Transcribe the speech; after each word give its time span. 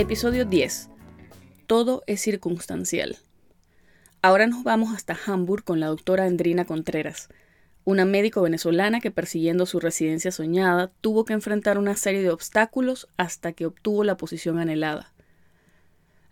Episodio 0.00 0.46
10. 0.46 0.88
Todo 1.66 2.02
es 2.06 2.22
circunstancial. 2.22 3.18
Ahora 4.22 4.46
nos 4.46 4.64
vamos 4.64 4.94
hasta 4.94 5.14
Hamburg 5.26 5.62
con 5.62 5.78
la 5.78 5.88
doctora 5.88 6.24
Andrina 6.24 6.64
Contreras, 6.64 7.28
una 7.84 8.06
médico 8.06 8.40
venezolana 8.40 9.00
que 9.00 9.10
persiguiendo 9.10 9.66
su 9.66 9.78
residencia 9.78 10.32
soñada 10.32 10.90
tuvo 11.02 11.26
que 11.26 11.34
enfrentar 11.34 11.76
una 11.76 11.96
serie 11.96 12.22
de 12.22 12.30
obstáculos 12.30 13.08
hasta 13.18 13.52
que 13.52 13.66
obtuvo 13.66 14.02
la 14.02 14.16
posición 14.16 14.58
anhelada. 14.58 15.12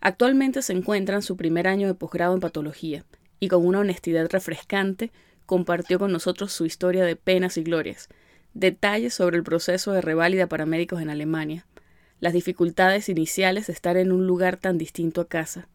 Actualmente 0.01 0.63
se 0.63 0.73
encuentra 0.73 1.17
en 1.17 1.21
su 1.21 1.37
primer 1.37 1.67
año 1.67 1.85
de 1.85 1.93
posgrado 1.93 2.33
en 2.33 2.39
patología 2.39 3.05
y 3.39 3.49
con 3.49 3.63
una 3.67 3.81
honestidad 3.81 4.27
refrescante 4.31 5.11
compartió 5.45 5.99
con 5.99 6.11
nosotros 6.11 6.51
su 6.51 6.65
historia 6.65 7.05
de 7.05 7.15
penas 7.15 7.55
y 7.55 7.61
glorias, 7.61 8.09
detalles 8.55 9.13
sobre 9.13 9.37
el 9.37 9.43
proceso 9.43 9.91
de 9.91 10.01
reválida 10.01 10.47
para 10.47 10.65
médicos 10.65 11.03
en 11.03 11.11
Alemania, 11.11 11.67
las 12.19 12.33
dificultades 12.33 13.09
iniciales 13.09 13.67
de 13.67 13.73
estar 13.73 13.97
en 13.97 14.11
un 14.11 14.27
lugar 14.27 14.57
tan 14.57 14.77
distinto 14.77 15.21
a 15.21 15.27
casa, 15.27 15.67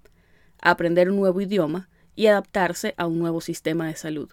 aprender 0.60 1.10
un 1.10 1.16
nuevo 1.16 1.40
idioma 1.40 1.88
y 2.14 2.26
adaptarse 2.26 2.94
a 2.96 3.06
un 3.06 3.18
nuevo 3.18 3.40
sistema 3.40 3.86
de 3.86 3.96
salud. 3.96 4.30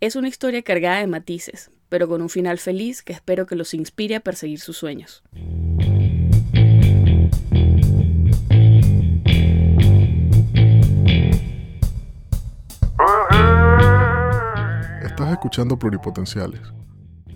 Es 0.00 0.16
una 0.16 0.28
historia 0.28 0.62
cargada 0.62 0.98
de 0.98 1.06
matices, 1.06 1.70
pero 1.88 2.08
con 2.08 2.20
un 2.20 2.28
final 2.28 2.58
feliz 2.58 3.02
que 3.02 3.12
espero 3.12 3.46
que 3.46 3.56
los 3.56 3.72
inspire 3.74 4.16
a 4.16 4.20
perseguir 4.20 4.60
sus 4.60 4.76
sueños. 4.76 5.22
Estás 15.02 15.32
escuchando 15.32 15.78
Pluripotenciales, 15.78 16.60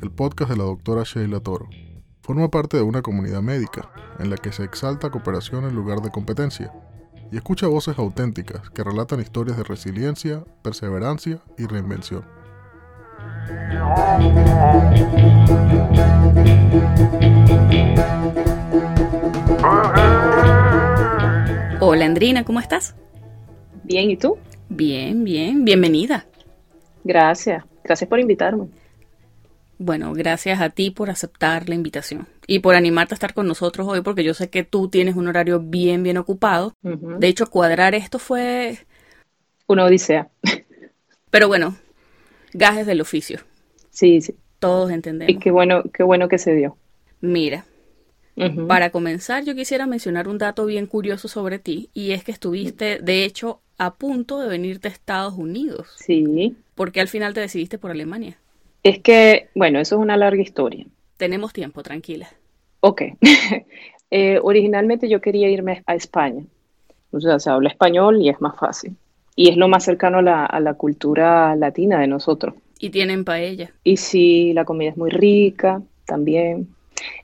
el 0.03 0.11
podcast 0.11 0.51
de 0.51 0.57
la 0.57 0.65
doctora 0.65 1.05
Sheila 1.05 1.41
Toro. 1.41 1.69
Forma 2.29 2.51
parte 2.51 2.77
de 2.77 2.83
una 2.83 3.01
comunidad 3.01 3.41
médica 3.41 3.89
en 4.19 4.29
la 4.29 4.37
que 4.37 4.53
se 4.53 4.63
exalta 4.63 5.09
cooperación 5.09 5.65
en 5.65 5.75
lugar 5.75 6.03
de 6.03 6.11
competencia 6.11 6.71
y 7.33 7.39
escucha 7.39 7.69
voces 7.69 7.99
auténticas 7.99 8.69
que 8.69 8.85
relatan 8.85 9.21
historias 9.21 9.57
de 9.57 9.65
resiliencia, 9.65 10.45
perseverancia 10.61 11.41
y 11.57 11.65
reinvención. 11.65 12.27
Hola 21.81 22.05
Andrina, 22.05 22.45
¿cómo 22.45 22.61
estás? 22.61 22.95
Bien, 23.85 24.11
¿y 24.11 24.19
tú? 24.19 24.37
Bien, 24.69 25.25
bien, 25.25 25.65
bienvenida. 25.65 26.27
Gracias, 27.05 27.65
gracias 27.83 28.11
por 28.11 28.21
invitarme. 28.21 28.69
Bueno, 29.79 30.13
gracias 30.13 30.61
a 30.61 30.71
ti 30.71 30.91
por 30.91 31.09
aceptar 31.09 31.69
la 31.69 31.77
invitación 31.77 32.27
y 32.49 32.59
por 32.59 32.75
animarte 32.75 33.15
a 33.15 33.17
estar 33.17 33.33
con 33.33 33.47
nosotros 33.47 33.87
hoy, 33.87 34.01
porque 34.01 34.25
yo 34.25 34.35
sé 34.35 34.51
que 34.51 34.65
tú 34.65 34.89
tienes 34.89 35.15
un 35.15 35.29
horario 35.29 35.61
bien, 35.61 36.03
bien 36.03 36.17
ocupado. 36.17 36.75
De 36.83 37.29
hecho, 37.29 37.47
cuadrar 37.47 37.95
esto 37.95 38.19
fue... 38.19 38.79
Una 39.69 39.85
odisea. 39.85 40.31
Pero 41.31 41.47
bueno, 41.47 41.77
gajes 42.53 42.87
del 42.87 43.01
oficio. 43.01 43.39
Sí, 43.91 44.21
sí. 44.21 44.35
Todos 44.59 44.91
entendemos. 44.91 45.33
Y 45.33 45.39
qué 45.39 45.53
bueno, 45.53 45.85
qué 45.93 46.03
bueno 46.03 46.29
que 46.29 46.39
se 46.39 46.55
dio. 46.55 46.77
Mira, 47.21 47.65
para 48.67 48.91
comenzar, 48.91 49.45
yo 49.45 49.55
quisiera 49.55 49.87
mencionar 49.87 50.27
un 50.27 50.39
dato 50.39 50.67
bien 50.67 50.87
curioso 50.87 51.29
sobre 51.29 51.61
ti, 51.61 51.91
y 51.95 52.13
es 52.13 52.25
que 52.25 52.33
estuviste, 52.33 52.99
de 52.99 53.25
hecho, 53.25 53.61
a 53.77 53.95
punto 53.95 54.41
de 54.41 54.49
venirte 54.49 54.89
a 54.89 54.91
Estados 54.91 55.35
Unidos. 55.35 55.95
Sí. 55.99 56.57
¿Por 56.75 56.91
qué 56.91 57.01
al 57.01 57.09
final 57.09 57.35
te 57.35 57.41
decidiste 57.41 57.79
por 57.79 57.93
Alemania? 57.93 58.39
Es 58.89 59.01
que, 59.01 59.51
bueno, 59.55 59.81
eso 59.81 59.97
es 59.97 60.01
una 60.01 60.17
larga 60.17 60.41
historia. 60.41 60.87
Tenemos 61.19 61.53
tiempo, 61.53 61.83
tranquila. 61.83 62.29
Ok. 62.81 63.03
Eh, 64.11 64.41
originalmente 64.43 65.07
yo 65.07 65.21
quería 65.21 65.51
irme 65.51 65.83
a 65.85 65.95
España. 65.95 66.43
O 67.11 67.21
sea, 67.21 67.39
se 67.39 67.51
habla 67.51 67.69
español 67.69 68.23
y 68.23 68.31
es 68.31 68.41
más 68.41 68.57
fácil. 68.57 68.97
Y 69.37 69.51
es 69.51 69.59
lo 69.59 69.69
más 69.69 69.85
cercano 69.85 70.21
a 70.21 70.23
la, 70.23 70.47
a 70.47 70.61
la 70.61 70.73
cultura 70.73 71.55
latina 71.57 72.01
de 72.01 72.07
nosotros. 72.07 72.55
Y 72.79 72.89
tienen 72.89 73.27
paella. 73.27 73.71
Y 73.85 73.99
sí, 73.99 74.55
la 74.55 74.65
comida 74.65 74.89
es 74.89 74.97
muy 74.97 75.11
rica 75.11 75.83
también. 76.07 76.69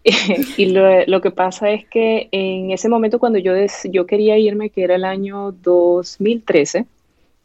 y 0.58 0.66
lo, 0.66 1.06
lo, 1.06 1.22
que 1.22 1.30
pasa 1.30 1.70
es 1.70 1.88
que 1.88 2.28
en 2.32 2.70
ese 2.70 2.91
momento 2.91 3.19
cuando 3.19 3.38
yo, 3.38 3.54
des, 3.54 3.88
yo 3.91 4.04
quería 4.04 4.36
irme, 4.36 4.69
que 4.69 4.84
era 4.84 4.97
el 4.97 5.06
año 5.06 5.53
2013, 5.53 6.84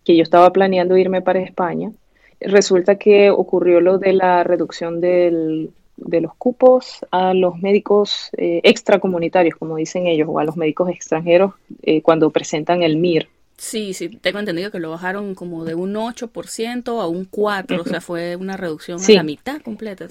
que 0.03 0.17
yo 0.17 0.23
estaba 0.23 0.51
planeando 0.51 0.97
irme 0.97 1.21
para 1.21 1.39
España, 1.39 1.93
resulta 2.41 2.95
que 2.95 3.29
ocurrió 3.29 3.81
lo 3.81 3.97
de 3.97 4.13
la 4.13 4.43
reducción 4.43 5.01
del, 5.01 5.71
de 5.97 6.21
los 6.21 6.33
cupos 6.35 7.05
a 7.11 7.33
los 7.33 7.57
médicos 7.59 8.29
eh, 8.37 8.61
extracomunitarios, 8.63 9.55
como 9.55 9.75
dicen 9.75 10.07
ellos, 10.07 10.27
o 10.31 10.39
a 10.39 10.43
los 10.43 10.57
médicos 10.57 10.89
extranjeros 10.89 11.53
eh, 11.83 12.01
cuando 12.01 12.29
presentan 12.29 12.83
el 12.83 12.97
MIR. 12.97 13.27
Sí, 13.57 13.93
sí, 13.93 14.07
tengo 14.07 14.39
entendido 14.39 14.71
que 14.71 14.79
lo 14.79 14.91
bajaron 14.91 15.35
como 15.35 15.65
de 15.65 15.75
un 15.75 15.93
8% 15.95 17.01
a 17.01 17.07
un 17.07 17.29
4%, 17.29 17.81
o 17.81 17.83
sea, 17.83 17.99
fue 17.99 18.37
una 18.37 18.55
reducción 18.55 18.99
Sí. 18.99 19.13
a 19.13 19.17
la 19.17 19.23
mitad 19.23 19.61
completa. 19.61 20.07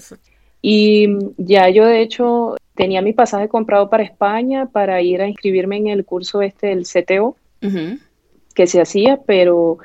Y 0.61 1.07
ya 1.37 1.69
yo 1.69 1.85
de 1.85 2.01
hecho 2.01 2.57
tenía 2.75 3.01
mi 3.01 3.13
pasaje 3.13 3.47
comprado 3.47 3.89
para 3.89 4.03
España 4.03 4.67
para 4.67 5.01
ir 5.01 5.21
a 5.21 5.27
inscribirme 5.27 5.77
en 5.77 5.87
el 5.87 6.05
curso 6.05 6.41
este 6.41 6.67
del 6.67 6.85
CTO 6.85 7.35
que 8.53 8.67
se 8.67 8.81
hacía, 8.81 9.19
pero 9.25 9.79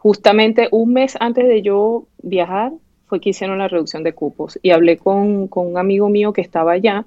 justamente 0.00 0.68
un 0.72 0.92
mes 0.94 1.16
antes 1.20 1.46
de 1.46 1.62
yo 1.62 2.06
viajar 2.22 2.72
fue 3.06 3.20
que 3.20 3.30
hicieron 3.30 3.58
la 3.58 3.68
reducción 3.68 4.02
de 4.04 4.12
cupos 4.14 4.58
y 4.62 4.70
hablé 4.70 4.96
con, 4.98 5.48
con 5.48 5.66
un 5.68 5.78
amigo 5.78 6.08
mío 6.08 6.32
que 6.32 6.40
estaba 6.42 6.72
allá 6.72 7.06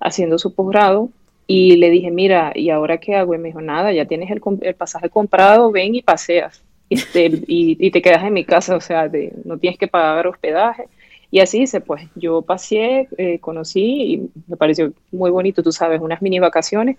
haciendo 0.00 0.38
su 0.38 0.54
posgrado 0.54 1.10
y 1.46 1.76
le 1.76 1.90
dije, 1.90 2.10
mira, 2.10 2.52
¿y 2.54 2.70
ahora 2.70 2.98
qué 2.98 3.16
hago? 3.16 3.34
Y 3.34 3.38
me 3.38 3.48
dijo, 3.48 3.60
nada, 3.60 3.92
ya 3.92 4.06
tienes 4.06 4.30
el, 4.30 4.40
el 4.62 4.74
pasaje 4.74 5.10
comprado, 5.10 5.72
ven 5.72 5.94
y 5.94 6.02
paseas 6.02 6.62
este, 6.88 7.26
y, 7.46 7.76
y 7.86 7.90
te 7.90 8.02
quedas 8.02 8.24
en 8.24 8.32
mi 8.32 8.44
casa, 8.44 8.76
o 8.76 8.80
sea, 8.80 9.08
de- 9.08 9.32
no 9.44 9.58
tienes 9.58 9.78
que 9.78 9.88
pagar 9.88 10.26
hospedaje. 10.28 10.84
Y 11.32 11.40
así 11.40 11.62
hice, 11.62 11.80
pues 11.80 12.02
yo 12.16 12.42
paseé, 12.42 13.08
eh, 13.18 13.38
conocí 13.40 13.80
y 14.14 14.30
me 14.48 14.56
pareció 14.56 14.92
muy 15.12 15.30
bonito, 15.30 15.62
tú 15.62 15.70
sabes, 15.72 16.00
unas 16.00 16.22
mini 16.22 16.40
vacaciones, 16.40 16.96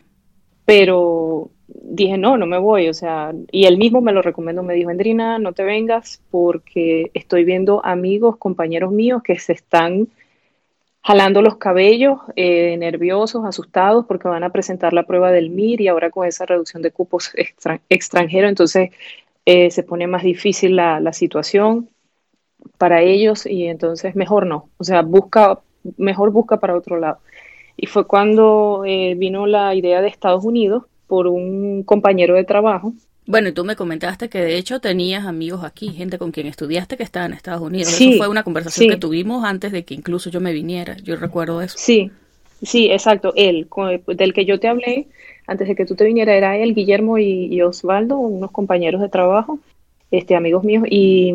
pero 0.72 1.50
dije, 1.68 2.18
no, 2.18 2.38
no 2.38 2.46
me 2.46 2.58
voy, 2.58 2.88
o 2.88 2.94
sea, 2.94 3.34
y 3.52 3.66
él 3.66 3.78
mismo 3.78 4.00
me 4.00 4.14
lo 4.14 4.22
recomendó, 4.22 4.64
me 4.64 4.74
dijo, 4.74 4.90
Andrina, 4.90 5.38
no 5.38 5.52
te 5.52 5.66
vengas 5.66 6.22
porque 6.32 7.12
estoy 7.14 7.44
viendo 7.44 7.86
amigos, 7.86 8.38
compañeros 8.38 8.94
míos 8.94 9.22
que 9.22 9.38
se 9.38 9.52
están 9.52 10.08
jalando 11.04 11.42
los 11.42 11.58
cabellos, 11.58 12.20
eh, 12.38 12.78
nerviosos, 12.78 13.44
asustados 13.44 14.06
porque 14.06 14.30
van 14.30 14.46
a 14.46 14.54
presentar 14.54 14.94
la 14.94 15.04
prueba 15.04 15.30
del 15.34 15.48
MIR 15.48 15.82
y 15.82 15.88
ahora 15.90 16.10
con 16.10 16.26
esa 16.26 16.46
reducción 16.46 16.82
de 16.82 16.92
cupos 16.92 17.32
extra- 17.36 17.82
extranjeros, 17.90 18.48
entonces 18.48 18.92
eh, 19.46 19.72
se 19.72 19.84
pone 19.84 20.08
más 20.08 20.24
difícil 20.24 20.78
la 20.78 21.12
situación 21.12 21.90
para 22.78 23.02
ellos 23.02 23.46
y 23.46 23.66
entonces 23.66 24.16
mejor 24.16 24.46
no, 24.46 24.70
o 24.78 24.86
sea, 24.86 25.02
busca, 25.02 25.60
mejor 25.98 26.32
busca 26.32 26.62
para 26.62 26.78
otro 26.78 26.98
lado. 26.98 27.20
Y 27.82 27.88
fue 27.88 28.06
cuando 28.06 28.84
eh, 28.86 29.16
vino 29.16 29.48
la 29.48 29.74
idea 29.74 30.02
de 30.02 30.08
Estados 30.08 30.46
Unidos 30.46 30.84
por 31.08 31.26
un 31.26 31.82
compañero 31.84 32.36
de 32.36 32.44
trabajo. 32.44 32.94
Bueno, 33.26 33.50
y 33.50 33.54
tú 33.54 33.66
me 33.66 33.76
comentaste 33.76 34.30
que 34.30 34.38
de 34.38 34.56
hecho 34.56 34.80
tenías 34.80 35.26
amigos 35.26 35.64
aquí, 35.64 35.90
gente 35.90 36.20
con 36.20 36.32
quien 36.32 36.46
estudiaste 36.46 36.96
que 36.96 37.04
estaba 37.04 37.26
en 37.26 37.34
Estados 37.34 37.62
Unidos. 37.62 37.90
Sí, 37.90 38.10
eso 38.10 38.18
fue 38.20 38.28
una 38.28 38.44
conversación 38.44 38.86
sí. 38.86 38.90
que 38.90 38.98
tuvimos 38.98 39.44
antes 39.44 39.72
de 39.72 39.84
que 39.84 39.96
incluso 39.96 40.30
yo 40.30 40.40
me 40.40 40.54
viniera. 40.54 40.96
Yo 40.98 41.16
recuerdo 41.16 41.60
eso. 41.60 41.76
Sí, 41.76 42.12
sí, 42.62 42.92
exacto, 42.92 43.34
él, 43.36 43.68
del 44.08 44.34
que 44.34 44.46
yo 44.46 44.60
te 44.60 44.68
hablé 44.68 45.08
antes 45.48 45.68
de 45.68 45.76
que 45.76 45.86
tú 45.86 45.96
te 45.96 46.06
vinieras, 46.06 46.36
era 46.36 46.58
él, 46.58 46.76
Guillermo 46.76 47.18
y, 47.18 47.54
y 47.54 47.62
Osvaldo, 47.64 48.18
unos 48.18 48.52
compañeros 48.52 49.02
de 49.02 49.10
trabajo, 49.10 49.60
este, 50.12 50.36
amigos 50.36 50.64
míos, 50.64 50.86
y, 50.90 51.34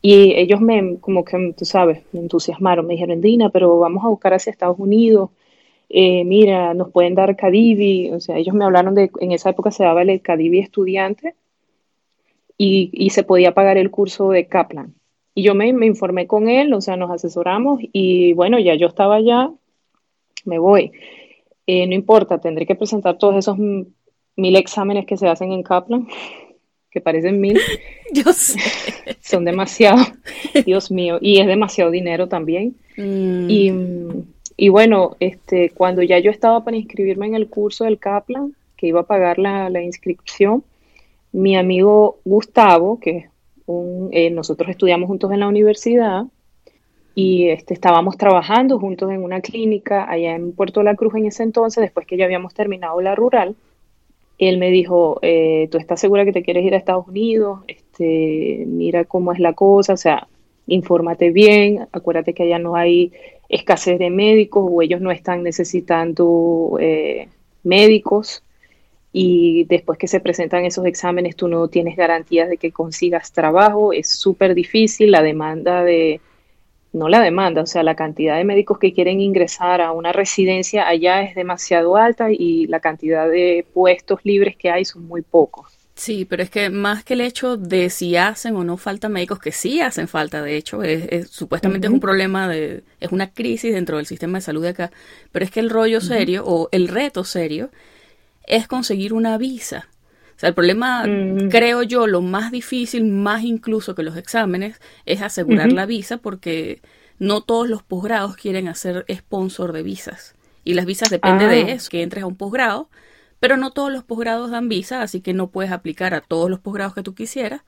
y 0.00 0.34
ellos 0.36 0.60
me, 0.60 0.96
como 1.00 1.24
que, 1.24 1.54
tú 1.58 1.64
sabes, 1.64 2.02
me 2.12 2.20
entusiasmaron, 2.20 2.86
me 2.86 2.94
dijeron, 2.94 3.20
Dina, 3.20 3.50
pero 3.50 3.78
vamos 3.78 4.04
a 4.04 4.08
buscar 4.08 4.32
hacia 4.32 4.50
Estados 4.50 4.78
Unidos, 4.78 5.30
eh, 5.94 6.24
mira, 6.24 6.72
nos 6.72 6.90
pueden 6.90 7.14
dar 7.14 7.36
Cadivi, 7.36 8.10
o 8.10 8.18
sea, 8.20 8.38
ellos 8.38 8.54
me 8.54 8.64
hablaron 8.64 8.94
de, 8.94 9.10
en 9.20 9.32
esa 9.32 9.50
época 9.50 9.70
se 9.70 9.84
daba 9.84 10.00
el 10.02 10.22
Cadivi 10.22 10.58
estudiante 10.58 11.34
y, 12.56 12.90
y 12.92 13.10
se 13.10 13.24
podía 13.24 13.52
pagar 13.52 13.76
el 13.76 13.90
curso 13.90 14.30
de 14.30 14.46
Kaplan. 14.46 14.94
Y 15.34 15.42
yo 15.42 15.54
me, 15.54 15.72
me 15.72 15.86
informé 15.86 16.26
con 16.26 16.48
él, 16.48 16.72
o 16.72 16.80
sea, 16.80 16.96
nos 16.96 17.10
asesoramos 17.10 17.80
y 17.92 18.32
bueno, 18.32 18.58
ya 18.58 18.74
yo 18.74 18.86
estaba 18.86 19.16
allá, 19.16 19.50
me 20.44 20.58
voy. 20.58 20.92
Eh, 21.66 21.86
no 21.86 21.94
importa, 21.94 22.38
tendré 22.40 22.66
que 22.66 22.74
presentar 22.74 23.18
todos 23.18 23.36
esos 23.36 23.56
mil 23.58 24.56
exámenes 24.56 25.06
que 25.06 25.16
se 25.16 25.28
hacen 25.28 25.52
en 25.52 25.62
Kaplan, 25.62 26.08
que 26.90 27.00
parecen 27.00 27.40
mil, 27.40 27.58
Yo 28.14 28.32
sé. 28.32 28.58
son 29.20 29.44
demasiado, 29.44 30.02
Dios 30.66 30.90
mío, 30.90 31.18
y 31.20 31.38
es 31.38 31.46
demasiado 31.46 31.90
dinero 31.90 32.28
también. 32.28 32.76
Mm, 32.96 33.50
Y, 33.50 33.72
y 34.56 34.68
bueno, 34.68 35.16
este, 35.20 35.70
cuando 35.70 36.02
ya 36.02 36.18
yo 36.18 36.30
estaba 36.30 36.64
para 36.64 36.76
inscribirme 36.76 37.26
en 37.26 37.34
el 37.34 37.48
curso 37.48 37.84
del 37.84 37.98
Kaplan, 37.98 38.54
que 38.76 38.88
iba 38.88 39.00
a 39.00 39.06
pagar 39.06 39.38
la, 39.38 39.70
la 39.70 39.82
inscripción, 39.82 40.64
mi 41.32 41.56
amigo 41.56 42.18
Gustavo, 42.24 43.00
que 43.00 43.28
un, 43.66 44.10
eh, 44.12 44.30
nosotros 44.30 44.68
estudiamos 44.68 45.08
juntos 45.08 45.32
en 45.32 45.40
la 45.40 45.48
universidad, 45.48 46.24
y 47.14 47.48
este, 47.48 47.74
estábamos 47.74 48.16
trabajando 48.16 48.78
juntos 48.78 49.10
en 49.10 49.22
una 49.22 49.40
clínica 49.40 50.10
allá 50.10 50.34
en 50.34 50.52
Puerto 50.52 50.82
La 50.82 50.94
Cruz 50.94 51.14
en 51.14 51.26
ese 51.26 51.42
entonces, 51.42 51.82
después 51.82 52.06
que 52.06 52.16
ya 52.16 52.24
habíamos 52.24 52.54
terminado 52.54 53.00
la 53.00 53.14
rural. 53.14 53.54
Él 54.38 54.58
me 54.58 54.70
dijo, 54.70 55.18
eh, 55.22 55.68
¿tú 55.70 55.78
estás 55.78 56.00
segura 56.00 56.24
que 56.24 56.32
te 56.32 56.42
quieres 56.42 56.64
ir 56.64 56.74
a 56.74 56.78
Estados 56.78 57.06
Unidos? 57.06 57.60
Este, 57.68 58.64
mira 58.66 59.04
cómo 59.04 59.32
es 59.32 59.38
la 59.38 59.52
cosa, 59.52 59.92
o 59.92 59.96
sea, 59.96 60.26
infórmate 60.66 61.30
bien, 61.30 61.86
acuérdate 61.92 62.32
que 62.32 62.44
allá 62.44 62.58
no 62.58 62.76
hay 62.76 63.12
escasez 63.52 63.98
de 63.98 64.10
médicos 64.10 64.66
o 64.68 64.82
ellos 64.82 65.00
no 65.00 65.12
están 65.12 65.42
necesitando 65.42 66.78
eh, 66.80 67.28
médicos 67.62 68.42
y 69.12 69.64
después 69.64 69.98
que 69.98 70.08
se 70.08 70.20
presentan 70.20 70.64
esos 70.64 70.86
exámenes 70.86 71.36
tú 71.36 71.48
no 71.48 71.68
tienes 71.68 71.96
garantías 71.96 72.48
de 72.48 72.56
que 72.56 72.72
consigas 72.72 73.32
trabajo, 73.32 73.92
es 73.92 74.08
súper 74.08 74.54
difícil, 74.54 75.10
la 75.10 75.22
demanda 75.22 75.84
de, 75.84 76.22
no 76.94 77.10
la 77.10 77.20
demanda, 77.20 77.60
o 77.62 77.66
sea, 77.66 77.82
la 77.82 77.94
cantidad 77.94 78.38
de 78.38 78.44
médicos 78.44 78.78
que 78.78 78.94
quieren 78.94 79.20
ingresar 79.20 79.82
a 79.82 79.92
una 79.92 80.12
residencia 80.12 80.88
allá 80.88 81.22
es 81.22 81.34
demasiado 81.34 81.96
alta 81.96 82.28
y 82.32 82.66
la 82.68 82.80
cantidad 82.80 83.28
de 83.28 83.66
puestos 83.74 84.20
libres 84.24 84.56
que 84.56 84.70
hay 84.70 84.86
son 84.86 85.06
muy 85.06 85.20
pocos. 85.20 85.81
Sí, 85.94 86.24
pero 86.24 86.42
es 86.42 86.50
que 86.50 86.70
más 86.70 87.04
que 87.04 87.14
el 87.14 87.20
hecho 87.20 87.56
de 87.56 87.90
si 87.90 88.16
hacen 88.16 88.56
o 88.56 88.64
no 88.64 88.76
falta 88.76 89.08
médicos, 89.08 89.38
que 89.38 89.52
sí 89.52 89.80
hacen 89.80 90.08
falta, 90.08 90.42
de 90.42 90.56
hecho, 90.56 90.82
es, 90.82 91.28
supuestamente 91.30 91.86
es 91.86 91.92
un 91.92 92.00
problema 92.00 92.48
de, 92.48 92.82
es 92.98 93.12
una 93.12 93.30
crisis 93.30 93.74
dentro 93.74 93.98
del 93.98 94.06
sistema 94.06 94.38
de 94.38 94.42
salud 94.42 94.62
de 94.62 94.70
acá, 94.70 94.90
pero 95.32 95.44
es 95.44 95.50
que 95.50 95.60
el 95.60 95.68
rollo 95.68 96.00
serio 96.00 96.44
o 96.46 96.68
el 96.72 96.88
reto 96.88 97.24
serio 97.24 97.70
es 98.46 98.66
conseguir 98.66 99.12
una 99.12 99.36
visa. 99.36 99.88
O 100.34 100.40
sea, 100.42 100.48
el 100.48 100.54
problema, 100.54 101.04
creo 101.50 101.82
yo, 101.82 102.06
lo 102.06 102.22
más 102.22 102.50
difícil, 102.50 103.04
más 103.04 103.44
incluso 103.44 103.94
que 103.94 104.02
los 104.02 104.16
exámenes, 104.16 104.80
es 105.04 105.20
asegurar 105.20 105.70
la 105.72 105.86
visa 105.86 106.16
porque 106.16 106.80
no 107.18 107.42
todos 107.42 107.68
los 107.68 107.82
posgrados 107.82 108.34
quieren 108.36 108.66
hacer 108.66 109.04
sponsor 109.12 109.72
de 109.72 109.82
visas. 109.82 110.34
Y 110.64 110.74
las 110.74 110.86
visas 110.86 111.10
dependen 111.10 111.50
de 111.50 111.62
ah. 111.62 111.74
eso, 111.74 111.90
que 111.90 112.02
entres 112.02 112.24
a 112.24 112.26
un 112.26 112.34
posgrado 112.34 112.88
pero 113.42 113.56
no 113.56 113.72
todos 113.72 113.90
los 113.90 114.04
posgrados 114.04 114.52
dan 114.52 114.68
visa, 114.68 115.02
así 115.02 115.20
que 115.20 115.34
no 115.34 115.50
puedes 115.50 115.72
aplicar 115.72 116.14
a 116.14 116.20
todos 116.20 116.48
los 116.48 116.60
posgrados 116.60 116.94
que 116.94 117.02
tú 117.02 117.12
quisieras. 117.12 117.62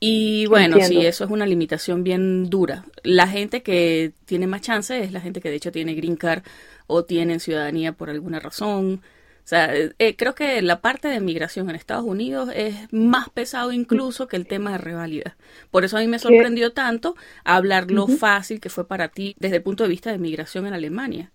Y 0.00 0.46
bueno, 0.46 0.78
sí, 0.80 1.04
eso 1.04 1.24
es 1.24 1.30
una 1.30 1.44
limitación 1.44 2.02
bien 2.02 2.48
dura. 2.48 2.86
La 3.02 3.28
gente 3.28 3.62
que 3.62 4.14
tiene 4.24 4.46
más 4.46 4.62
chance 4.62 4.98
es 4.98 5.12
la 5.12 5.20
gente 5.20 5.42
que 5.42 5.50
de 5.50 5.56
hecho 5.56 5.72
tiene 5.72 5.92
green 5.92 6.16
card 6.16 6.42
o 6.86 7.04
tiene 7.04 7.38
ciudadanía 7.38 7.92
por 7.92 8.08
alguna 8.08 8.40
razón. 8.40 9.02
O 9.44 9.46
sea, 9.46 9.74
eh, 9.74 10.16
creo 10.16 10.34
que 10.34 10.62
la 10.62 10.80
parte 10.80 11.08
de 11.08 11.20
migración 11.20 11.68
en 11.68 11.76
Estados 11.76 12.06
Unidos 12.06 12.48
es 12.54 12.74
más 12.92 13.28
pesado 13.28 13.72
incluso 13.72 14.26
que 14.26 14.36
el 14.36 14.46
tema 14.46 14.72
de 14.72 14.78
revalida. 14.78 15.36
Por 15.70 15.84
eso 15.84 15.98
a 15.98 16.00
mí 16.00 16.06
me 16.06 16.18
sorprendió 16.18 16.72
tanto 16.72 17.14
hablar 17.44 17.90
lo 17.90 18.08
fácil 18.08 18.58
que 18.58 18.70
fue 18.70 18.88
para 18.88 19.08
ti 19.08 19.36
desde 19.38 19.56
el 19.56 19.62
punto 19.62 19.82
de 19.82 19.90
vista 19.90 20.10
de 20.10 20.16
migración 20.16 20.66
en 20.66 20.72
Alemania. 20.72 21.30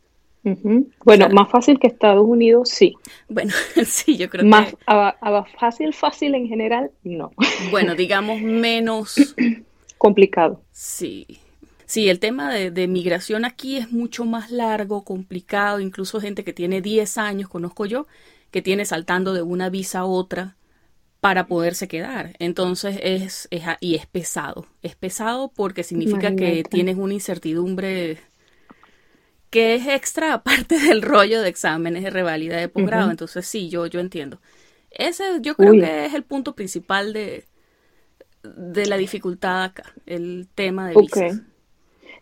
Bueno, 1.03 1.29
más 1.29 1.49
fácil 1.49 1.79
que 1.79 1.88
Estados 1.88 2.25
Unidos, 2.25 2.69
sí. 2.69 2.95
Bueno, 3.29 3.53
sí, 3.85 4.17
yo 4.17 4.29
creo 4.29 4.45
más, 4.45 4.69
que... 4.69 4.77
Más 4.88 5.49
fácil, 5.59 5.94
fácil 5.94 6.35
en 6.35 6.47
general, 6.47 6.91
no. 7.03 7.31
Bueno, 7.71 7.95
digamos 7.95 8.41
menos... 8.41 9.35
Complicado. 9.97 10.61
Sí. 10.71 11.25
Sí, 11.85 12.09
el 12.09 12.19
tema 12.19 12.53
de, 12.53 12.69
de, 12.69 12.88
migración 12.88 13.45
aquí 13.45 13.77
es 13.77 13.91
mucho 13.91 14.25
más 14.25 14.51
largo, 14.51 15.03
complicado, 15.03 15.79
incluso 15.79 16.21
gente 16.21 16.44
que 16.44 16.53
tiene 16.53 16.81
10 16.81 17.17
años, 17.17 17.49
conozco 17.49 17.85
yo, 17.85 18.05
que 18.51 18.61
tiene 18.61 18.85
saltando 18.85 19.33
de 19.33 19.41
una 19.41 19.69
visa 19.69 19.99
a 19.99 20.05
otra 20.05 20.57
para 21.19 21.47
poderse 21.47 21.88
quedar. 21.88 22.35
Entonces 22.39 22.99
es, 23.01 23.47
es 23.51 23.63
y 23.79 23.95
es 23.95 24.05
pesado. 24.05 24.67
Es 24.81 24.95
pesado 24.95 25.51
porque 25.55 25.83
significa 25.83 26.35
que 26.35 26.63
tienes 26.63 26.97
una 26.97 27.13
incertidumbre 27.13 28.19
que 29.57 29.74
es 29.74 29.88
extra 29.88 30.36
aparte 30.36 30.77
del 30.88 31.01
rollo 31.01 31.42
de 31.42 31.50
exámenes 31.50 32.04
de 32.04 32.12
revalida 32.12 32.57
de 32.57 32.69
posgrado. 32.69 33.09
Entonces 33.09 33.48
sí, 33.48 33.69
yo, 33.69 33.88
yo 33.88 34.00
entiendo. 34.00 34.39
Ese 34.92 35.24
yo 35.42 35.56
creo 35.56 35.74
que 35.74 36.06
es 36.06 36.13
el 36.13 36.21
punto 36.21 36.54
principal 36.54 37.12
de, 37.12 37.45
de 38.44 38.86
la 38.86 38.98
dificultad 38.98 39.63
acá, 39.63 39.94
el 40.06 40.48
tema 40.54 40.88
de 40.88 40.95
visas. 40.95 41.42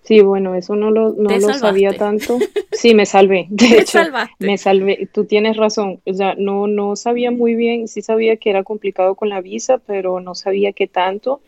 Sí, 0.02 0.22
bueno, 0.22 0.56
eso 0.56 0.78
no 0.78 0.92
lo, 0.92 1.12
no 1.12 1.30
lo 1.30 1.54
sabía 1.56 1.92
tanto. 1.98 2.38
Sí, 2.72 2.94
me 2.94 3.06
salvé. 3.06 3.48
De 3.50 3.80
hecho, 3.80 4.00
me 4.40 4.58
salvé. 4.58 5.10
Tú 5.12 5.26
tienes 5.26 5.58
razón. 5.58 6.02
O 6.06 6.14
sea, 6.14 6.36
no, 6.38 6.68
no 6.68 6.96
sabía 6.96 7.32
muy 7.32 7.56
bien. 7.56 7.88
Sí 7.88 8.02
sabía 8.02 8.38
que 8.38 8.50
era 8.50 8.64
complicado 8.64 9.16
con 9.16 9.30
la 9.30 9.42
visa, 9.42 9.80
pero 9.80 10.20
no 10.20 10.36
sabía 10.36 10.74
qué 10.74 10.88
tanto. 10.88 11.42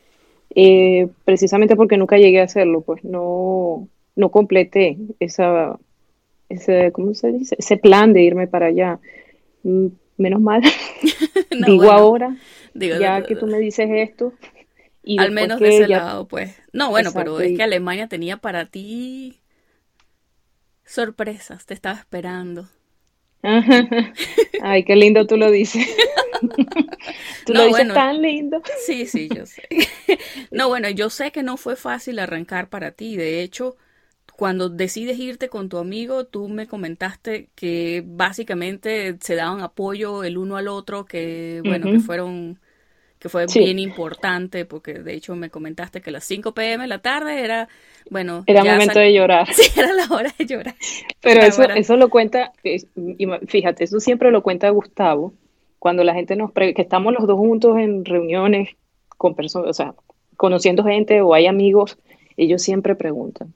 Eh, 0.55 1.09
precisamente 1.25 1.75
porque 1.75 1.97
nunca 1.97 2.17
llegué 2.17 2.39
a 2.41 2.45
hacerlo. 2.45 2.81
Pues 2.81 3.03
no, 3.03 3.87
no 4.17 4.29
completé 4.29 4.97
esa, 5.19 5.79
ese, 6.49 6.91
¿cómo 6.91 7.13
se 7.13 7.31
dice? 7.31 7.55
ese 7.57 7.77
plan 7.77 8.11
de 8.11 8.23
irme 8.23 8.47
para 8.47 8.65
allá. 8.65 8.99
Mm, 9.63 9.87
menos 10.17 10.41
mal. 10.41 10.61
digo 11.65 11.91
ahora, 11.91 12.35
ya 12.73 13.23
que 13.23 13.35
tú 13.35 13.45
me 13.47 13.59
dices 13.59 13.87
esto. 13.89 14.33
Y 15.03 15.19
Al 15.19 15.31
menos 15.31 15.59
de 15.61 15.69
ese 15.69 15.87
lado, 15.87 16.27
pues. 16.27 16.59
No, 16.73 16.89
bueno, 16.89 17.11
pero 17.13 17.39
es 17.39 17.55
que 17.55 17.63
Alemania 17.63 18.07
tenía 18.07 18.37
para 18.37 18.65
ti 18.65 19.39
sorpresas, 20.83 21.65
te 21.65 21.73
estaba 21.73 21.97
esperando. 21.97 22.67
Ay, 24.61 24.83
qué 24.83 24.95
lindo 24.95 25.27
tú 25.27 25.37
lo 25.37 25.51
dices. 25.51 25.87
tú 27.45 27.53
lo 27.53 27.65
dices 27.67 27.93
tan 27.93 28.21
lindo. 28.21 28.61
Sí, 28.85 29.05
sí, 29.05 29.29
yo 29.33 29.45
sé. 29.45 29.63
no, 30.51 30.67
bueno, 30.67 30.89
yo 30.89 31.09
sé 31.09 31.31
que 31.31 31.43
no 31.43 31.55
fue 31.55 31.75
fácil 31.75 32.19
arrancar 32.19 32.67
para 32.69 32.91
ti. 32.91 33.15
De 33.15 33.41
hecho, 33.41 33.77
cuando 34.37 34.69
decides 34.69 35.17
irte 35.17 35.49
con 35.49 35.67
tu 35.67 35.79
amigo, 35.79 36.25
tú 36.25 36.47
me 36.47 36.67
comentaste 36.67 37.49
que 37.55 38.03
básicamente 38.05 39.17
se 39.19 39.33
daban 39.33 39.61
apoyo 39.61 40.23
el 40.23 40.37
uno 40.37 40.57
al 40.57 40.67
otro, 40.67 41.05
que 41.05 41.61
bueno, 41.65 41.91
que 41.91 41.99
fueron 41.99 42.59
que 43.17 43.29
fue 43.29 43.47
bien 43.47 43.79
importante 43.79 44.65
porque 44.65 44.93
de 44.93 45.15
hecho 45.15 45.35
me 45.35 45.49
comentaste 45.49 46.01
que 46.01 46.11
las 46.11 46.23
5 46.25 46.53
pm 46.53 46.83
de 46.83 46.87
la 46.87 46.99
tarde 46.99 47.43
era 47.43 47.67
bueno 48.11 48.43
era 48.45 48.63
momento 48.63 48.99
de 48.99 49.11
llorar. 49.11 49.47
Sí 49.53 49.71
era 49.75 49.91
la 49.91 50.05
hora 50.15 50.31
de 50.37 50.45
llorar. 50.45 50.75
Pero 51.19 51.41
eso 51.41 51.63
eso 51.63 51.97
lo 51.97 52.09
cuenta 52.09 52.53
fíjate 53.47 53.85
eso 53.85 53.99
siempre 53.99 54.29
lo 54.29 54.43
cuenta 54.43 54.69
Gustavo 54.69 55.33
cuando 55.79 56.03
la 56.03 56.13
gente 56.13 56.35
nos 56.35 56.51
que 56.53 56.75
estamos 56.77 57.11
los 57.11 57.25
dos 57.25 57.39
juntos 57.39 57.75
en 57.79 58.05
reuniones 58.05 58.69
con 59.17 59.33
personas 59.33 59.71
o 59.71 59.73
sea 59.73 59.95
conociendo 60.35 60.83
gente 60.83 61.21
o 61.21 61.33
hay 61.33 61.47
amigos 61.47 61.97
ellos 62.37 62.61
siempre 62.61 62.93
preguntan 62.93 63.51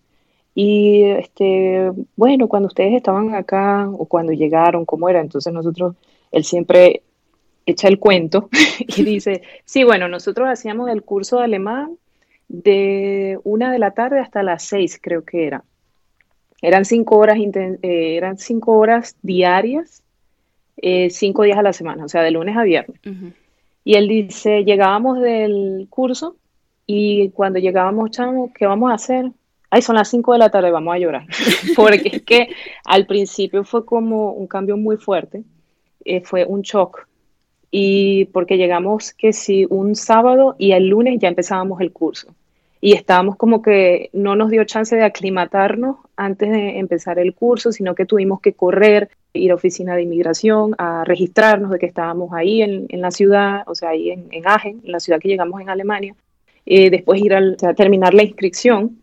y 0.53 1.03
este, 1.03 1.91
bueno, 2.15 2.47
cuando 2.47 2.67
ustedes 2.67 2.93
estaban 2.93 3.35
acá 3.35 3.87
o 3.89 4.05
cuando 4.05 4.33
llegaron, 4.33 4.85
¿cómo 4.85 5.07
era? 5.07 5.21
Entonces 5.21 5.53
nosotros, 5.53 5.95
él 6.31 6.43
siempre 6.43 7.03
echa 7.65 7.87
el 7.87 7.99
cuento 7.99 8.49
y 8.79 9.03
dice, 9.03 9.43
sí, 9.65 9.83
bueno, 9.83 10.07
nosotros 10.07 10.49
hacíamos 10.49 10.89
el 10.89 11.03
curso 11.03 11.37
de 11.37 11.45
alemán 11.45 11.97
de 12.47 13.39
una 13.43 13.71
de 13.71 13.79
la 13.79 13.91
tarde 13.91 14.19
hasta 14.19 14.43
las 14.43 14.63
seis, 14.63 14.99
creo 15.01 15.23
que 15.23 15.47
era. 15.47 15.63
Eran 16.61 16.85
cinco 16.85 17.17
horas, 17.17 17.37
eh, 17.39 17.77
eran 18.17 18.37
cinco 18.37 18.73
horas 18.73 19.15
diarias, 19.21 20.03
eh, 20.77 21.09
cinco 21.09 21.43
días 21.43 21.57
a 21.57 21.63
la 21.63 21.73
semana, 21.73 22.05
o 22.05 22.09
sea, 22.09 22.21
de 22.21 22.31
lunes 22.31 22.57
a 22.57 22.63
viernes. 22.63 22.99
Y 23.83 23.95
él 23.95 24.07
dice, 24.07 24.63
llegábamos 24.63 25.21
del 25.21 25.87
curso 25.89 26.35
y 26.85 27.29
cuando 27.29 27.57
llegábamos, 27.57 28.11
chamo, 28.11 28.51
¿qué 28.53 28.65
vamos 28.65 28.91
a 28.91 28.95
hacer? 28.95 29.31
Ay, 29.71 29.81
son 29.81 29.95
las 29.95 30.09
5 30.09 30.33
de 30.33 30.39
la 30.39 30.49
tarde, 30.49 30.69
vamos 30.69 30.93
a 30.93 30.99
llorar. 30.99 31.25
Porque 31.75 32.09
es 32.13 32.21
que 32.21 32.49
al 32.85 33.07
principio 33.07 33.63
fue 33.63 33.83
como 33.85 34.33
un 34.33 34.45
cambio 34.45 34.77
muy 34.77 34.97
fuerte, 34.97 35.43
eh, 36.05 36.21
fue 36.21 36.45
un 36.45 36.61
shock. 36.61 37.07
Y 37.73 38.25
porque 38.25 38.57
llegamos 38.57 39.13
que 39.13 39.31
sí, 39.31 39.65
un 39.69 39.95
sábado 39.95 40.57
y 40.57 40.73
el 40.73 40.89
lunes 40.89 41.17
ya 41.19 41.29
empezábamos 41.29 41.79
el 41.79 41.93
curso. 41.93 42.27
Y 42.81 42.91
estábamos 42.95 43.37
como 43.37 43.61
que 43.61 44.09
no 44.11 44.35
nos 44.35 44.49
dio 44.49 44.65
chance 44.65 44.93
de 44.93 45.05
aclimatarnos 45.05 45.95
antes 46.17 46.49
de 46.49 46.79
empezar 46.79 47.17
el 47.17 47.33
curso, 47.33 47.71
sino 47.71 47.95
que 47.95 48.05
tuvimos 48.05 48.41
que 48.41 48.51
correr, 48.51 49.09
ir 49.31 49.51
a 49.51 49.55
oficina 49.55 49.95
de 49.95 50.01
inmigración, 50.01 50.75
a 50.79 51.05
registrarnos 51.05 51.71
de 51.71 51.79
que 51.79 51.85
estábamos 51.85 52.33
ahí 52.33 52.61
en, 52.61 52.87
la 52.89 53.11
ciudad, 53.11 53.63
o 53.67 53.73
sea, 53.73 53.91
ahí 53.91 54.11
en, 54.11 54.27
en 54.31 54.45
Agen, 54.45 54.81
en 54.83 54.91
la 54.91 54.99
ciudad 54.99 55.19
que 55.21 55.29
llegamos 55.29 55.61
en 55.61 55.69
Alemania. 55.69 56.13
Eh, 56.65 56.89
después 56.89 57.21
ir 57.21 57.33
a 57.33 57.73
terminar 57.73 58.13
la 58.13 58.23
inscripción 58.23 59.00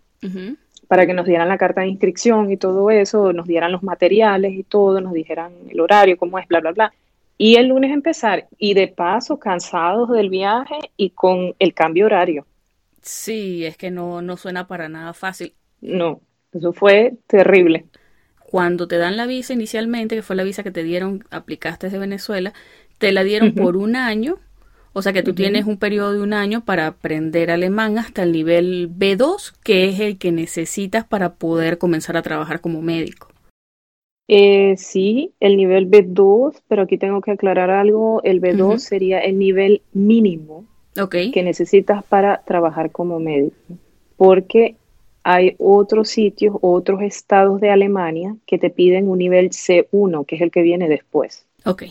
para 0.88 1.06
que 1.06 1.14
nos 1.14 1.26
dieran 1.26 1.48
la 1.48 1.58
carta 1.58 1.82
de 1.82 1.88
inscripción 1.88 2.50
y 2.50 2.56
todo 2.56 2.90
eso, 2.90 3.32
nos 3.32 3.46
dieran 3.46 3.72
los 3.72 3.82
materiales 3.82 4.54
y 4.54 4.62
todo, 4.62 5.00
nos 5.00 5.12
dijeran 5.12 5.52
el 5.68 5.80
horario, 5.80 6.16
cómo 6.16 6.38
es, 6.38 6.48
bla, 6.48 6.60
bla, 6.60 6.72
bla. 6.72 6.92
Y 7.37 7.56
el 7.56 7.68
lunes 7.68 7.92
empezar, 7.92 8.48
y 8.58 8.75
de 8.75 8.88
paso 8.88 9.38
cansados 9.38 10.08
del 10.10 10.28
viaje 10.28 10.78
y 10.96 11.10
con 11.10 11.54
el 11.58 11.72
cambio 11.72 12.06
horario. 12.06 12.46
Sí, 13.00 13.64
es 13.64 13.76
que 13.76 13.90
no, 13.90 14.22
no 14.22 14.37
suena 14.37 14.66
para 14.66 14.88
nada 14.88 15.12
fácil. 15.14 15.54
No, 15.80 16.20
eso 16.52 16.72
fue 16.72 17.14
terrible. 17.26 17.87
Cuando 18.50 18.88
te 18.88 18.96
dan 18.96 19.16
la 19.16 19.26
visa 19.26 19.52
inicialmente, 19.52 20.16
que 20.16 20.22
fue 20.22 20.34
la 20.34 20.42
visa 20.42 20.62
que 20.62 20.70
te 20.70 20.82
dieron, 20.82 21.25
aplicaste 21.30 21.87
desde 21.87 21.98
Venezuela, 21.98 22.54
te 22.98 23.12
la 23.12 23.22
dieron 23.22 23.54
por 23.54 23.76
un 23.76 23.94
año 23.94 24.38
O 24.99 25.02
sea 25.02 25.12
que 25.12 25.23
tú 25.23 25.33
tienes 25.33 25.64
un 25.64 25.76
periodo 25.76 26.12
de 26.12 26.21
un 26.21 26.33
año 26.33 26.64
para 26.64 26.88
aprender 26.88 27.52
alemán 27.52 27.99
hasta 27.99 28.25
el 28.25 28.33
nivel 28.33 28.90
B2, 28.90 29.55
que 29.62 29.88
es 29.88 30.00
el 30.00 30.19
que 30.19 30.33
necesitas 30.33 31.05
para 31.05 31.35
poder 31.35 31.78
comenzar 31.78 32.17
a 32.17 32.23
trabajar 32.23 32.61
como 32.61 32.83
médico. 32.83 33.28
Eh, 34.26 34.75
sí, 34.76 35.35
el 35.38 35.57
nivel 35.57 35.88
B2, 35.88 36.62
pero 36.67 36.83
aquí 36.83 36.99
tengo 36.99 37.21
que 37.21 37.31
aclarar 37.31 37.71
algo. 37.71 38.21
El 38.25 38.40
B2 38.40 38.78
sería 38.78 39.21
el 39.21 39.38
nivel 39.38 39.83
mínimo 39.93 40.64
que 41.33 41.45
necesitas 41.45 42.02
para 42.02 42.43
trabajar 42.43 42.90
como 42.90 43.21
médico. 43.21 43.55
Porque 44.17 44.75
hay 45.23 45.55
otros 45.61 46.09
sitios, 46.09 46.57
otros 46.61 47.02
estados 47.02 47.61
de 47.61 47.71
Alemania 47.71 48.35
que 48.49 48.59
te 48.59 48.71
piden 48.71 49.09
un 49.09 49.19
nivel 49.19 49.50
C1, 49.50 50.26
que 50.26 50.35
es 50.35 50.43
el 50.43 50.50
que 50.50 50.62
viene 50.62 50.88
después. 50.88 51.47
Ok. 51.64 51.85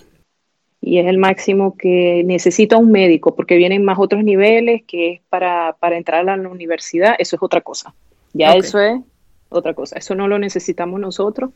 Y 0.81 0.99
es 0.99 1.07
el 1.07 1.17
máximo 1.17 1.75
que 1.75 2.23
necesita 2.25 2.77
un 2.77 2.91
médico, 2.91 3.35
porque 3.35 3.57
vienen 3.57 3.83
más 3.83 3.97
otros 3.99 4.23
niveles, 4.23 4.83
que 4.87 5.13
es 5.13 5.21
para, 5.29 5.75
entrar 5.91 6.29
a 6.29 6.37
la 6.37 6.49
universidad, 6.49 7.15
eso 7.17 7.35
es 7.35 7.43
otra 7.43 7.61
cosa. 7.61 7.93
Ya 8.33 8.53
eso 8.53 8.79
es 8.79 9.01
otra 9.49 9.73
cosa. 9.73 9.97
Eso 9.97 10.15
no 10.15 10.27
lo 10.27 10.39
necesitamos 10.39 10.99
nosotros, 10.99 11.51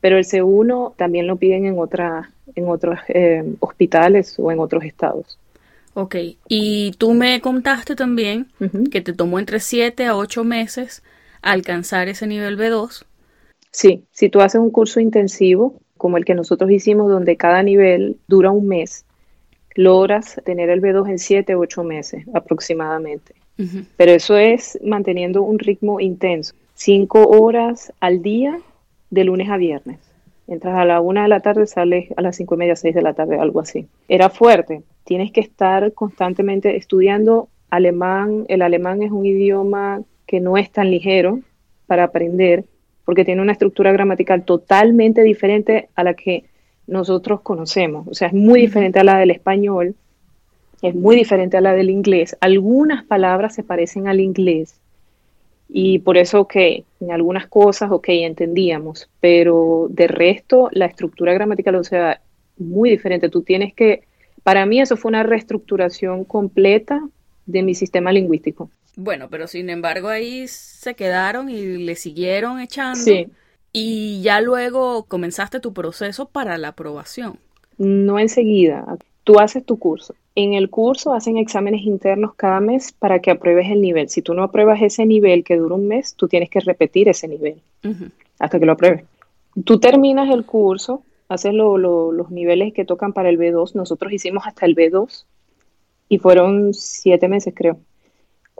pero 0.00 0.16
el 0.16 0.24
C1 0.24 0.94
también 0.96 1.26
lo 1.26 1.36
piden 1.36 1.66
en, 1.66 1.78
otra, 1.78 2.30
en 2.54 2.68
otros 2.68 2.98
eh, 3.08 3.44
hospitales 3.60 4.38
o 4.38 4.52
en 4.52 4.60
otros 4.60 4.84
estados. 4.84 5.38
Ok, 5.94 6.16
y 6.48 6.92
tú 6.92 7.12
me 7.12 7.40
contaste 7.42 7.94
también 7.94 8.46
que 8.90 9.02
te 9.02 9.12
tomó 9.12 9.38
entre 9.38 9.60
7 9.60 10.06
a 10.06 10.16
8 10.16 10.42
meses 10.42 11.02
alcanzar 11.42 12.08
ese 12.08 12.26
nivel 12.26 12.56
B2. 12.56 13.04
Sí, 13.70 14.04
si 14.10 14.30
tú 14.30 14.40
haces 14.40 14.60
un 14.60 14.70
curso 14.70 15.00
intensivo, 15.00 15.80
como 16.02 16.16
el 16.16 16.24
que 16.24 16.34
nosotros 16.34 16.68
hicimos, 16.72 17.08
donde 17.08 17.36
cada 17.36 17.62
nivel 17.62 18.16
dura 18.26 18.50
un 18.50 18.66
mes, 18.66 19.06
logras 19.76 20.40
tener 20.44 20.68
el 20.68 20.82
B2 20.82 21.08
en 21.08 21.18
7 21.20 21.54
u 21.54 21.60
8 21.60 21.84
meses 21.84 22.24
aproximadamente. 22.34 23.36
Pero 23.96 24.10
eso 24.10 24.36
es 24.36 24.76
manteniendo 24.82 25.44
un 25.44 25.60
ritmo 25.60 26.00
intenso, 26.00 26.56
5 26.74 27.28
horas 27.28 27.92
al 28.00 28.20
día 28.20 28.58
de 29.10 29.22
lunes 29.22 29.48
a 29.48 29.56
viernes. 29.56 30.00
Entras 30.48 30.74
a 30.74 30.84
la 30.84 31.00
una 31.00 31.22
de 31.22 31.28
la 31.28 31.38
tarde, 31.38 31.68
sales 31.68 32.08
a 32.16 32.20
las 32.20 32.34
cinco 32.34 32.56
y 32.56 32.58
media, 32.58 32.74
seis 32.74 32.96
de 32.96 33.02
la 33.02 33.14
tarde, 33.14 33.38
algo 33.38 33.60
así. 33.60 33.86
Era 34.08 34.28
fuerte. 34.28 34.82
Tienes 35.04 35.30
que 35.30 35.40
estar 35.40 35.92
constantemente 35.92 36.76
estudiando 36.76 37.48
alemán. 37.70 38.44
El 38.48 38.62
alemán 38.62 39.04
es 39.04 39.12
un 39.12 39.24
idioma 39.24 40.02
que 40.26 40.40
no 40.40 40.58
es 40.58 40.68
tan 40.72 40.90
ligero 40.90 41.38
para 41.86 42.02
aprender 42.02 42.64
porque 43.04 43.24
tiene 43.24 43.42
una 43.42 43.52
estructura 43.52 43.92
gramatical 43.92 44.44
totalmente 44.44 45.22
diferente 45.22 45.88
a 45.94 46.04
la 46.04 46.14
que 46.14 46.44
nosotros 46.86 47.40
conocemos. 47.40 48.06
O 48.08 48.14
sea, 48.14 48.28
es 48.28 48.34
muy 48.34 48.60
diferente 48.60 48.98
a 49.00 49.04
la 49.04 49.18
del 49.18 49.30
español, 49.30 49.94
es 50.82 50.94
muy 50.94 51.16
diferente 51.16 51.56
a 51.56 51.60
la 51.60 51.74
del 51.74 51.90
inglés. 51.90 52.36
Algunas 52.40 53.04
palabras 53.04 53.54
se 53.54 53.62
parecen 53.62 54.08
al 54.08 54.20
inglés 54.20 54.80
y 55.74 56.00
por 56.00 56.18
eso, 56.18 56.40
ok, 56.40 56.54
en 57.00 57.12
algunas 57.12 57.46
cosas, 57.46 57.90
ok, 57.90 58.08
entendíamos, 58.08 59.08
pero 59.20 59.86
de 59.88 60.06
resto 60.06 60.68
la 60.72 60.86
estructura 60.86 61.32
gramatical, 61.32 61.76
o 61.76 61.84
sea, 61.84 62.20
muy 62.58 62.90
diferente. 62.90 63.30
Tú 63.30 63.42
tienes 63.42 63.72
que, 63.72 64.02
para 64.42 64.66
mí 64.66 64.80
eso 64.80 64.96
fue 64.96 65.08
una 65.08 65.22
reestructuración 65.22 66.24
completa 66.24 67.00
de 67.46 67.62
mi 67.62 67.74
sistema 67.74 68.12
lingüístico. 68.12 68.70
Bueno, 68.96 69.28
pero 69.30 69.46
sin 69.46 69.70
embargo 69.70 70.08
ahí 70.08 70.46
se 70.48 70.94
quedaron 70.94 71.48
y 71.48 71.78
le 71.78 71.96
siguieron 71.96 72.60
echando. 72.60 73.00
Sí. 73.00 73.28
Y 73.72 74.20
ya 74.22 74.40
luego 74.40 75.04
comenzaste 75.04 75.60
tu 75.60 75.72
proceso 75.72 76.26
para 76.26 76.58
la 76.58 76.68
aprobación. 76.68 77.38
No 77.78 78.18
enseguida. 78.18 78.84
Tú 79.24 79.38
haces 79.40 79.64
tu 79.64 79.78
curso. 79.78 80.14
En 80.34 80.54
el 80.54 80.68
curso 80.68 81.14
hacen 81.14 81.36
exámenes 81.38 81.82
internos 81.82 82.34
cada 82.34 82.60
mes 82.60 82.92
para 82.92 83.20
que 83.20 83.30
apruebes 83.30 83.70
el 83.70 83.80
nivel. 83.80 84.08
Si 84.08 84.20
tú 84.20 84.34
no 84.34 84.42
apruebas 84.42 84.82
ese 84.82 85.06
nivel 85.06 85.44
que 85.44 85.56
dura 85.56 85.74
un 85.74 85.88
mes, 85.88 86.14
tú 86.14 86.28
tienes 86.28 86.50
que 86.50 86.60
repetir 86.60 87.08
ese 87.08 87.28
nivel 87.28 87.60
hasta 88.38 88.58
que 88.58 88.66
lo 88.66 88.72
apruebes. 88.72 89.04
Tú 89.64 89.78
terminas 89.78 90.30
el 90.30 90.44
curso, 90.44 91.02
haces 91.28 91.54
los 91.54 92.30
niveles 92.30 92.72
que 92.74 92.84
tocan 92.84 93.12
para 93.12 93.28
el 93.28 93.38
B2. 93.38 93.74
Nosotros 93.74 94.12
hicimos 94.12 94.46
hasta 94.46 94.66
el 94.66 94.74
B2 94.74 95.24
y 96.08 96.18
fueron 96.18 96.74
siete 96.74 97.28
meses, 97.28 97.54
creo. 97.56 97.78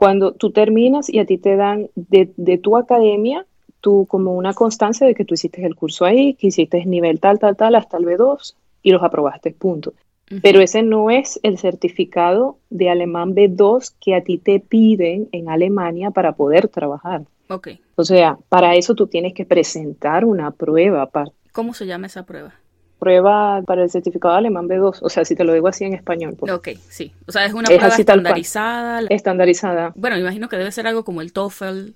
Cuando 0.03 0.33
tú 0.33 0.51
terminas 0.51 1.09
y 1.09 1.19
a 1.19 1.25
ti 1.25 1.37
te 1.37 1.55
dan 1.55 1.89
de, 1.95 2.57
tu 2.57 2.75
academia, 2.75 3.45
tú 3.79 4.05
como 4.05 4.33
una 4.33 4.53
constancia 4.53 5.07
de 5.07 5.15
que 5.15 5.23
tú 5.23 5.35
hiciste 5.35 5.65
el 5.65 5.75
curso 5.75 6.03
ahí, 6.03 6.33
que 6.33 6.47
hiciste 6.47 6.79
el 6.79 6.89
nivel 6.89 7.21
tal, 7.21 7.39
tal, 7.39 7.55
tal, 7.55 7.73
hasta 7.75 7.95
el 7.95 8.03
B2 8.03 8.53
y 8.81 8.91
los 8.91 9.01
aprobaste, 9.01 9.51
punto. 9.51 9.93
Pero 10.41 10.59
ese 10.59 10.83
no 10.83 11.09
es 11.09 11.39
el 11.41 11.57
certificado 11.57 12.57
de 12.69 12.89
alemán 12.89 13.33
B2 13.33 13.93
que 14.01 14.13
a 14.13 14.21
ti 14.21 14.39
te 14.39 14.59
piden 14.59 15.29
en 15.31 15.47
Alemania 15.47 16.11
para 16.11 16.33
poder 16.33 16.67
trabajar. 16.67 17.21
Okay. 17.47 17.79
O 17.95 18.03
sea, 18.03 18.37
para 18.49 18.75
eso 18.75 18.95
tú 18.95 19.07
tienes 19.07 19.33
que 19.33 19.45
presentar 19.45 20.25
una 20.25 20.51
prueba. 20.51 21.09
¿Cómo 21.53 21.73
se 21.73 21.85
llama 21.85 22.07
esa 22.07 22.25
prueba? 22.25 22.55
Prueba 23.03 23.61
para 23.63 23.83
el 23.83 23.89
certificado 23.89 24.33
de 24.33 24.39
alemán 24.39 24.69
B2, 24.69 24.99
o 25.01 25.09
sea, 25.09 25.25
si 25.25 25.35
te 25.35 25.43
lo 25.43 25.53
digo 25.53 25.67
así 25.67 25.83
en 25.83 25.93
español. 25.93 26.35
Pues. 26.39 26.51
Ok, 26.53 26.69
sí. 26.87 27.11
O 27.27 27.31
sea, 27.33 27.45
es 27.45 27.53
una 27.53 27.67
prueba 27.67 27.87
estandarizada. 27.87 29.01
Estandarizada. 29.09 29.91
Bueno, 29.95 30.17
imagino 30.17 30.47
que 30.47 30.55
debe 30.55 30.71
ser 30.71 30.87
algo 30.87 31.03
como 31.03 31.21
el 31.21 31.33
TOEFL 31.33 31.91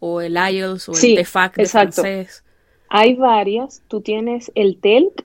o 0.00 0.20
el 0.20 0.34
IELTS 0.36 0.88
o 0.88 0.92
el 0.92 1.14
TEFAC 1.14 1.56
de 1.56 1.62
exacto. 1.62 2.02
francés. 2.02 2.44
Hay 2.88 3.14
varias. 3.14 3.82
Tú 3.86 4.00
tienes 4.00 4.50
el 4.56 4.78
TELC, 4.78 5.24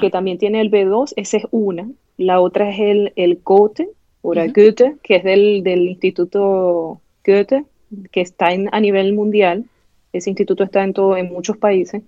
que 0.00 0.10
también 0.10 0.38
tiene 0.38 0.60
el 0.60 0.70
B2, 0.70 1.12
esa 1.16 1.36
es 1.36 1.44
una. 1.50 1.88
La 2.16 2.40
otra 2.40 2.70
es 2.70 2.80
el, 2.80 3.12
el 3.16 3.40
Goethe, 3.44 3.88
o 4.22 4.32
el 4.34 4.52
Goethe, 4.52 4.96
que 5.02 5.16
es 5.16 5.24
del, 5.24 5.62
del 5.62 5.88
Instituto 5.88 7.00
Goethe, 7.24 7.64
que 8.10 8.20
está 8.20 8.52
en, 8.52 8.68
a 8.72 8.80
nivel 8.80 9.12
mundial. 9.12 9.64
Ese 10.12 10.30
instituto 10.30 10.64
está 10.64 10.84
en, 10.84 10.92
todo, 10.92 11.16
en 11.16 11.32
muchos 11.32 11.56
países. 11.56 12.02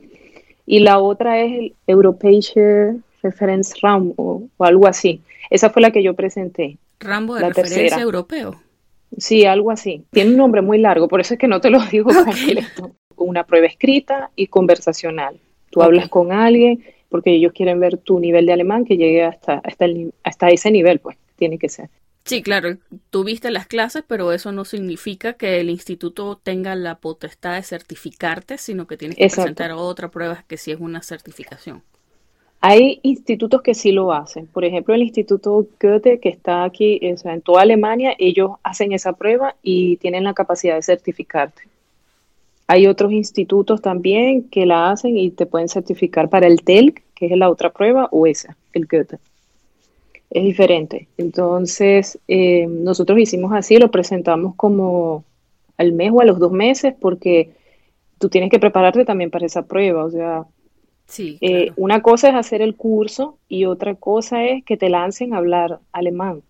Y 0.67 0.81
la 0.81 0.99
otra 0.99 1.41
es 1.41 1.53
el 1.53 1.75
European 1.87 3.03
Reference 3.23 3.75
Rambo 3.83 4.15
o, 4.17 4.65
algo 4.65 4.87
así. 4.87 5.21
Esa 5.51 5.71
fue 5.71 5.83
la 5.83 5.91
que 5.91 6.03
yo 6.03 6.15
presenté. 6.15 6.79
Rambo 7.01 7.35
de 7.35 7.43
la 7.43 7.49
referencia 7.51 8.01
europeo. 8.01 8.61
Sí, 9.17 9.45
algo 9.45 9.71
así. 9.71 10.05
Tiene 10.11 10.31
un 10.31 10.37
nombre 10.37 10.63
muy 10.63 10.79
largo, 10.79 11.09
por 11.09 11.21
eso 11.21 11.35
es 11.35 11.41
que 11.41 11.49
no 11.49 11.61
te 11.61 11.71
lo 11.71 11.81
digo 11.91 12.11
completo. 12.13 12.95
Una 13.17 13.45
prueba 13.45 13.67
escrita 13.67 14.31
y 14.37 14.49
conversacional. 14.49 15.39
Tú 15.71 15.83
hablas 15.83 16.09
con 16.09 16.33
alguien 16.33 16.85
porque 17.09 17.31
ellos 17.31 17.53
quieren 17.53 17.79
ver 17.79 17.99
tu 17.99 18.19
nivel 18.19 18.47
de 18.47 18.53
alemán 18.53 18.85
que 18.85 18.97
llegue 18.97 19.23
hasta, 19.23 19.61
hasta, 19.65 19.87
hasta 20.25 20.49
ese 20.49 20.71
nivel, 20.71 20.99
pues 20.99 21.17
tiene 21.37 21.59
que 21.59 21.69
ser. 21.69 21.89
Sí, 22.25 22.43
claro, 22.43 22.79
tuviste 23.11 23.51
las 23.51 23.67
clases, 23.67 24.03
pero 24.07 24.33
eso 24.33 24.51
no 24.51 24.65
significa 24.65 25.35
que 25.35 25.61
el 25.61 25.69
instituto 25.69 26.41
tenga 26.43 26.75
la 26.75 26.95
potestad 26.95 27.57
de 27.57 27.63
certificarte, 27.63 28.57
sino 28.57 28.87
que 28.87 28.97
tienes 28.97 29.19
que 29.19 29.29
presentar 29.29 29.73
otra 29.73 30.09
prueba 30.11 30.43
que 30.49 30.57
sí 30.57 30.71
es 30.71 30.81
una 30.81 31.03
certificación. 31.03 31.83
Hay 32.63 32.99
institutos 33.03 33.61
que 33.61 33.75
sí 33.75 33.93
lo 33.93 34.11
hacen. 34.11 34.47
Por 34.47 34.65
ejemplo, 34.65 34.95
el 34.95 35.03
Instituto 35.03 35.67
Goethe, 35.79 36.19
que 36.19 36.31
está 36.31 36.65
aquí 36.65 36.99
en 37.03 37.43
toda 37.43 37.61
Alemania, 37.61 38.15
ellos 38.19 38.53
hacen 38.63 38.93
esa 38.93 39.13
prueba 39.13 39.55
y 39.63 39.99
tienen 39.99 40.25
la 40.25 40.33
capacidad 40.33 40.77
de 40.77 40.83
certificarte. 40.83 41.65
Hay 42.67 42.87
otros 42.87 43.13
institutos 43.13 43.83
también 43.83 44.49
que 44.49 44.65
la 44.65 44.91
hacen 44.91 45.19
y 45.19 45.31
te 45.31 45.45
pueden 45.45 45.69
certificar 45.69 46.31
para 46.31 46.47
el 46.47 46.63
TELC, 46.63 47.03
que 47.15 47.27
es 47.27 47.37
la 47.37 47.51
otra 47.51 47.71
prueba, 47.71 48.09
o 48.11 48.27
esa, 48.27 48.57
el 48.73 48.87
Goethe 48.87 49.19
es 50.35 50.43
diferente. 50.43 51.09
Entonces, 51.17 52.19
eh, 52.27 52.67
nosotros 52.67 53.19
hicimos 53.21 53.53
así, 53.53 53.79
lo 53.79 53.91
presentamos 53.91 54.55
como 54.57 55.25
al 55.79 55.93
mes 55.93 56.11
o 56.13 56.21
a 56.21 56.25
los 56.25 56.41
dos 56.41 56.51
meses, 56.51 56.93
porque 57.01 57.51
tú 58.19 58.29
tienes 58.29 58.51
que 58.51 58.59
prepararte 58.59 59.05
también 59.05 59.31
para 59.31 59.47
esa 59.47 59.63
prueba. 59.63 60.05
O 60.05 60.11
sea, 60.11 60.45
sí, 61.07 61.39
eh, 61.41 61.71
una 61.77 62.03
cosa 62.03 62.29
es 62.29 62.35
hacer 62.35 62.63
el 62.63 62.75
curso 62.75 63.39
y 63.49 63.65
otra 63.65 63.95
cosa 63.95 64.45
es 64.45 64.65
que 64.65 64.77
te 64.77 64.91
lancen 64.91 65.35
a 65.35 65.39
hablar 65.39 65.79
alemán. 65.93 66.43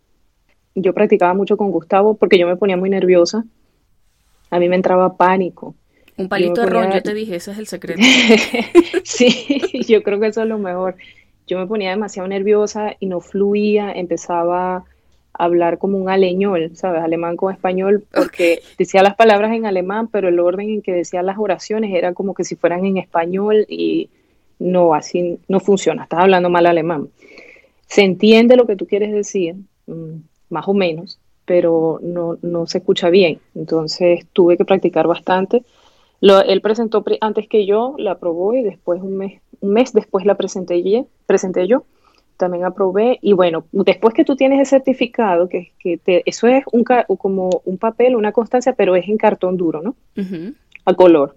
Yo 0.75 0.95
practicaba 0.95 1.35
mucho 1.35 1.59
con 1.59 1.71
Gustavo 1.71 2.15
porque 2.15 2.39
yo 2.39 2.47
me 2.47 2.57
ponía 2.57 2.79
muy 2.79 2.89
nerviosa. 2.89 3.45
A 4.51 4.59
mí 4.59 4.69
me 4.69 4.77
entraba 4.77 5.17
pánico. 5.19 5.75
Un 6.17 6.29
palito 6.29 6.63
de 6.63 6.69
ron, 6.69 6.91
yo 6.91 7.03
te 7.03 7.13
dije, 7.13 7.37
ese 7.37 7.51
es 7.51 7.59
el 7.59 7.67
secreto. 7.67 8.01
sí, 9.05 9.59
yo 9.87 10.03
creo 10.03 10.21
que 10.21 10.29
eso 10.29 10.43
es 10.43 10.49
lo 10.49 10.59
mejor 10.59 10.97
yo 11.47 11.59
me 11.59 11.67
ponía 11.67 11.91
demasiado 11.91 12.29
nerviosa 12.29 12.95
y 12.99 13.07
no 13.07 13.21
fluía, 13.21 13.93
empezaba 13.93 14.77
a 14.77 14.85
hablar 15.33 15.79
como 15.79 15.99
un 15.99 16.09
aleñol, 16.09 16.77
¿sabes? 16.77 17.03
Alemán 17.03 17.37
con 17.37 17.53
español, 17.53 18.05
porque 18.13 18.61
decía 18.79 19.03
las 19.03 19.17
palabras 19.17 19.53
en 19.53 19.67
alemán, 19.67 20.09
pero 20.09 20.29
el 20.29 20.41
orden 20.41 20.71
en 20.71 20.83
que 20.83 20.93
decía 20.93 21.23
las 21.23 21.39
oraciones 21.39 21.93
era 21.95 22.15
como 22.15 22.35
que 22.35 22.45
si 22.45 22.57
fueran 22.57 22.85
en 22.87 22.99
español 22.99 23.67
y 23.69 24.11
no, 24.59 24.95
así 24.95 25.39
no 25.49 25.61
funciona, 25.61 26.05
estás 26.05 26.21
hablando 26.21 26.51
mal 26.51 26.67
alemán. 26.67 27.09
Se 27.87 28.03
entiende 28.03 28.57
lo 28.57 28.67
que 28.67 28.77
tú 28.77 28.87
quieres 28.87 29.13
decir, 29.13 29.57
mm, 29.87 30.17
más 30.51 30.69
o 30.69 30.75
menos, 30.75 31.19
pero 31.45 32.01
no, 32.03 32.39
no 32.41 32.67
se 32.67 32.79
escucha 32.79 33.11
bien. 33.11 33.41
Entonces 33.55 34.27
tuve 34.33 34.57
que 34.57 34.65
practicar 34.65 35.07
bastante 35.07 35.63
él 36.47 36.61
presentó 36.61 37.05
antes 37.21 37.49
que 37.49 37.67
yo, 37.67 37.95
la 37.99 38.13
aprobó 38.13 38.55
y 38.55 38.63
después 38.63 39.03
un 39.03 39.17
mes, 39.17 39.41
un 39.61 39.73
mes 39.73 39.93
después 39.93 40.25
la 40.25 40.37
presenté, 40.37 41.07
presenté 41.27 41.67
yo, 41.67 41.85
también 42.37 42.65
aprobé. 42.65 43.19
Y 43.23 43.33
bueno, 43.33 43.67
después 43.73 44.15
que 44.15 44.25
tú 44.25 44.37
tienes 44.37 44.61
el 44.61 44.67
certificado, 44.67 45.49
que, 45.49 45.73
que 45.79 46.23
eso 46.27 46.47
es 46.47 46.65
un, 46.73 46.85
como 46.85 47.63
un 47.65 47.79
papel, 47.79 48.17
una 48.17 48.33
constancia, 48.33 48.75
pero 48.75 48.97
es 48.97 49.09
en 49.09 49.17
cartón 49.17 49.57
duro, 49.57 49.83
¿no? 49.83 49.97
A 50.85 50.95
color. 50.95 51.37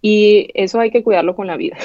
Y 0.00 0.48
eso 0.54 0.80
hay 0.80 0.90
que 0.90 1.02
cuidarlo 1.02 1.34
con 1.34 1.46
la 1.46 1.56
vida, 1.56 1.76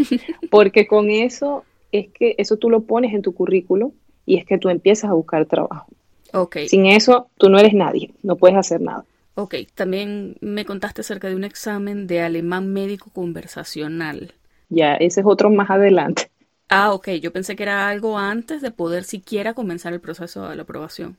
porque 0.50 0.86
con 0.86 1.10
eso 1.10 1.64
es 1.90 2.08
que 2.08 2.34
eso 2.38 2.56
tú 2.56 2.68
lo 2.68 2.82
pones 2.82 3.14
en 3.14 3.22
tu 3.22 3.34
currículo 3.34 3.92
y 4.26 4.36
es 4.36 4.44
que 4.44 4.58
tú 4.58 4.68
empiezas 4.68 5.10
a 5.10 5.14
buscar 5.14 5.46
trabajo. 5.46 5.86
Okay. 6.34 6.68
Sin 6.68 6.86
eso, 6.86 7.28
tú 7.38 7.48
no 7.48 7.58
eres 7.58 7.74
nadie, 7.74 8.10
no 8.22 8.36
puedes 8.36 8.56
hacer 8.56 8.80
nada. 8.80 9.04
Ok, 9.34 9.54
también 9.74 10.36
me 10.40 10.66
contaste 10.66 11.00
acerca 11.00 11.28
de 11.28 11.34
un 11.34 11.44
examen 11.44 12.06
de 12.06 12.20
alemán 12.20 12.72
médico 12.72 13.10
conversacional. 13.12 14.34
Ya, 14.74 14.94
ese 14.94 15.20
es 15.20 15.26
otro 15.26 15.50
más 15.50 15.68
adelante. 15.68 16.30
Ah, 16.70 16.94
ok, 16.94 17.10
yo 17.20 17.30
pensé 17.30 17.56
que 17.56 17.62
era 17.62 17.90
algo 17.90 18.16
antes 18.16 18.62
de 18.62 18.70
poder 18.70 19.04
siquiera 19.04 19.52
comenzar 19.52 19.92
el 19.92 20.00
proceso 20.00 20.48
de 20.48 20.56
la 20.56 20.62
aprobación. 20.62 21.18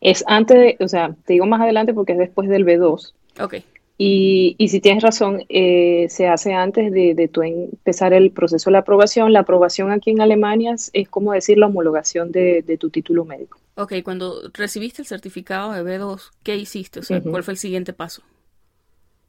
Es 0.00 0.24
antes 0.26 0.58
de, 0.58 0.76
o 0.84 0.88
sea, 0.88 1.14
te 1.24 1.34
digo 1.34 1.46
más 1.46 1.60
adelante 1.60 1.94
porque 1.94 2.12
es 2.12 2.18
después 2.18 2.48
del 2.48 2.66
B2. 2.66 3.12
Ok. 3.40 3.54
Y, 3.98 4.56
y 4.58 4.68
si 4.68 4.80
tienes 4.80 5.04
razón, 5.04 5.44
eh, 5.48 6.08
se 6.08 6.26
hace 6.26 6.54
antes 6.54 6.90
de, 6.90 7.14
de 7.14 7.28
tu 7.28 7.42
empezar 7.42 8.12
el 8.12 8.32
proceso 8.32 8.68
de 8.68 8.72
la 8.72 8.78
aprobación. 8.80 9.32
La 9.32 9.40
aprobación 9.40 9.92
aquí 9.92 10.10
en 10.10 10.20
Alemania 10.20 10.74
es, 10.74 11.08
como 11.08 11.32
decir 11.32 11.58
la 11.58 11.66
homologación 11.66 12.32
de, 12.32 12.62
de, 12.62 12.76
tu 12.76 12.90
título 12.90 13.24
médico. 13.24 13.60
Ok, 13.76 13.92
cuando 14.02 14.50
recibiste 14.52 15.02
el 15.02 15.06
certificado 15.06 15.70
de 15.70 15.84
B2, 15.84 16.32
¿qué 16.42 16.56
hiciste? 16.56 16.98
O 16.98 17.02
sea, 17.04 17.20
¿cuál 17.20 17.44
fue 17.44 17.52
el 17.52 17.58
siguiente 17.58 17.92
paso? 17.92 18.22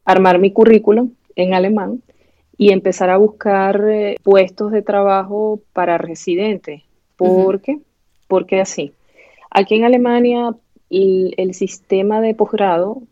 Armar 0.04 0.40
mi 0.40 0.52
currículum 0.52 1.12
en 1.36 1.54
alemán 1.54 2.02
y 2.58 2.72
empezar 2.72 3.10
a 3.10 3.16
buscar 3.16 3.82
eh, 3.88 4.16
puestos 4.22 4.72
de 4.72 4.82
trabajo 4.82 5.60
para 5.72 5.98
residentes. 5.98 6.82
¿Por 7.16 7.60
qué? 7.60 7.78
Porque 8.28 8.60
así. 8.60 8.92
Aquí 9.50 9.74
en 9.74 9.84
Alemania 9.84 10.54
el, 10.90 11.34
el 11.36 11.54
sistema 11.54 12.20
de 12.20 12.34
posgrado 12.34 13.02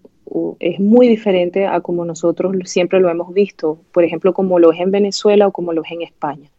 es 0.58 0.80
muy 0.80 1.08
diferente 1.08 1.66
a 1.66 1.80
como 1.80 2.04
nosotros 2.04 2.56
siempre 2.64 3.00
lo 3.00 3.08
hemos 3.08 3.32
visto, 3.32 3.78
por 3.92 4.04
ejemplo, 4.04 4.32
como 4.32 4.58
lo 4.58 4.72
es 4.72 4.80
en 4.80 4.90
Venezuela 4.90 5.46
o 5.46 5.52
como 5.52 5.72
lo 5.72 5.82
es 5.84 5.92
en 5.92 6.02
España. 6.02 6.50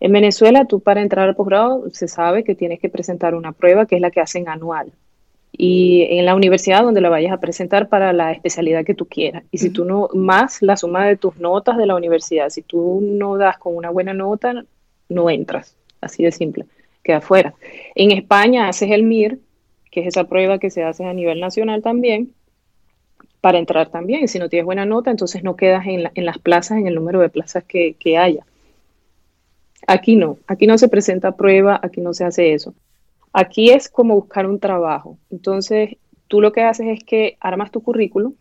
En 0.00 0.12
Venezuela, 0.12 0.64
tú 0.64 0.80
para 0.80 1.02
entrar 1.02 1.28
al 1.28 1.34
posgrado 1.34 1.84
se 1.90 2.08
sabe 2.08 2.44
que 2.44 2.54
tienes 2.54 2.78
que 2.78 2.88
presentar 2.88 3.34
una 3.34 3.52
prueba 3.52 3.86
que 3.86 3.96
es 3.96 4.00
la 4.00 4.10
que 4.10 4.20
hacen 4.20 4.48
anual. 4.48 4.92
Y 5.60 6.06
en 6.10 6.24
la 6.24 6.36
universidad 6.36 6.84
donde 6.84 7.00
la 7.00 7.08
vayas 7.08 7.32
a 7.32 7.40
presentar 7.40 7.88
para 7.88 8.12
la 8.12 8.30
especialidad 8.32 8.84
que 8.84 8.94
tú 8.94 9.06
quieras. 9.06 9.42
Y 9.50 9.58
si 9.58 9.70
tú 9.70 9.84
no, 9.84 10.08
más 10.14 10.62
la 10.62 10.76
suma 10.76 11.04
de 11.04 11.16
tus 11.16 11.36
notas 11.38 11.76
de 11.76 11.86
la 11.86 11.96
universidad, 11.96 12.48
si 12.48 12.62
tú 12.62 13.00
no 13.02 13.36
das 13.36 13.58
con 13.58 13.74
una 13.74 13.90
buena 13.90 14.14
nota, 14.14 14.64
no 15.08 15.28
entras. 15.28 15.76
Así 16.00 16.22
de 16.22 16.30
simple. 16.30 16.66
Queda 17.02 17.20
fuera. 17.20 17.54
En 17.96 18.12
España 18.12 18.68
haces 18.68 18.90
el 18.92 19.02
MIR, 19.02 19.40
que 19.90 20.00
es 20.00 20.06
esa 20.06 20.24
prueba 20.24 20.60
que 20.60 20.70
se 20.70 20.84
hace 20.84 21.04
a 21.04 21.12
nivel 21.12 21.40
nacional 21.40 21.82
también, 21.82 22.32
para 23.40 23.58
entrar 23.58 23.88
también. 23.88 24.28
Si 24.28 24.38
no 24.38 24.48
tienes 24.48 24.66
buena 24.66 24.84
nota, 24.84 25.10
entonces 25.10 25.42
no 25.42 25.56
quedas 25.56 25.86
en, 25.86 26.10
en 26.14 26.24
las 26.24 26.38
plazas, 26.38 26.78
en 26.78 26.86
el 26.86 26.94
número 26.94 27.20
de 27.20 27.28
plazas 27.28 27.64
que, 27.64 27.94
que, 27.94 28.16
haya. 28.16 28.44
Aquí 29.86 30.16
no, 30.16 30.38
aquí 30.46 30.66
no 30.66 30.76
se 30.78 30.88
presenta 30.88 31.32
prueba, 31.32 31.80
aquí 31.82 32.00
no 32.00 32.12
se 32.14 32.24
hace 32.24 32.52
eso. 32.52 32.74
Aquí 33.38 33.70
es 33.70 33.88
como 33.88 34.16
buscar 34.16 34.46
un 34.46 34.58
trabajo. 34.58 35.16
Entonces, 35.30 35.96
tú 36.26 36.40
lo 36.40 36.50
que 36.50 36.62
haces 36.62 36.88
es 36.88 37.04
que 37.04 37.36
armas 37.38 37.70
tu 37.70 37.80
currículum 37.80 38.34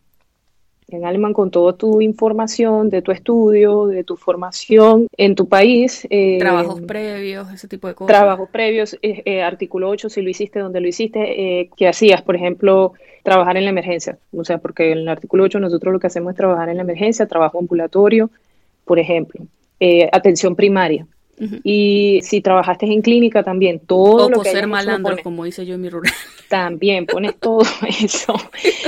en 0.88 1.06
alemán 1.06 1.34
con 1.34 1.52
toda 1.52 1.74
tu 1.74 2.02
información 2.02 2.90
de 2.90 3.04
tu 3.04 3.12
estudio, 3.12 3.86
de 3.86 4.04
tu 4.04 4.16
formación 4.16 5.06
en 5.16 5.36
tu 5.36 5.48
país. 5.48 6.08
Eh, 6.10 6.40
trabajos 6.40 6.82
previos, 6.82 7.54
ese 7.54 7.68
tipo 7.68 7.88
de 7.88 7.94
cosas. 7.94 8.08
Trabajos 8.08 8.50
previos, 8.50 8.98
eh, 9.04 9.22
eh, 9.26 9.44
artículo 9.44 9.88
8, 9.88 10.10
si 10.10 10.24
lo 10.24 10.32
hiciste, 10.32 10.58
donde 10.58 10.82
lo 10.82 10.88
hiciste, 10.88 11.70
qué 11.78 11.88
hacías, 11.88 12.24
por 12.24 12.36
ejemplo, 12.36 12.94
trabajar 13.22 13.56
en 13.58 13.66
la 13.66 13.70
emergencia. 13.70 14.18
O 14.36 14.46
sea, 14.46 14.58
porque 14.58 14.94
en 14.94 14.98
el 14.98 15.10
artículo 15.10 15.44
8 15.44 15.60
nosotros 15.60 15.94
lo 15.94 16.00
que 16.00 16.08
hacemos 16.08 16.32
es 16.32 16.38
trabajar 16.38 16.70
en 16.70 16.78
la 16.78 16.84
emergencia, 16.84 17.28
trabajo 17.28 17.60
ambulatorio, 17.60 18.32
por 18.84 18.98
ejemplo, 18.98 19.46
atención 20.12 20.56
primaria. 20.56 21.06
Y 21.64 22.20
si 22.24 22.42
trabajaste 22.42 22.88
en 22.88 23.02
clínica 23.02 23.44
también, 23.44 23.80
todo 23.80 24.26
o 24.26 24.30
lo 24.30 24.42
que 24.42 24.50
ser 24.50 24.68
malandro, 24.68 25.18
como 25.24 25.46
hice 25.46 25.66
yo 25.66 25.76
en 25.76 25.82
mi 25.82 25.90
rural. 25.90 26.12
También 26.50 27.06
pones 27.06 27.36
todo 27.36 27.62
eso. 28.00 28.34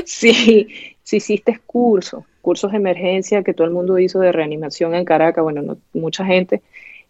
sí, 0.05 0.67
si 1.03 1.17
hiciste 1.17 1.59
cursos, 1.65 2.23
cursos 2.41 2.71
de 2.71 2.77
emergencia 2.77 3.43
que 3.43 3.53
todo 3.53 3.67
el 3.67 3.73
mundo 3.73 3.99
hizo 3.99 4.19
de 4.19 4.31
reanimación 4.31 4.95
en 4.95 5.05
Caracas, 5.05 5.43
bueno, 5.43 5.77
mucha 5.93 6.25
gente, 6.25 6.62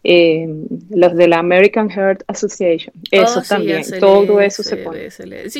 eh, 0.03 0.47
los 0.89 1.15
de 1.15 1.27
la 1.27 1.39
American 1.39 1.89
Heart 1.89 2.23
Association, 2.27 2.93
oh, 2.97 3.07
eso 3.11 3.41
también, 3.41 3.83
todo 3.99 4.39
eso 4.41 4.63
se 4.63 4.77
pone. 4.77 5.09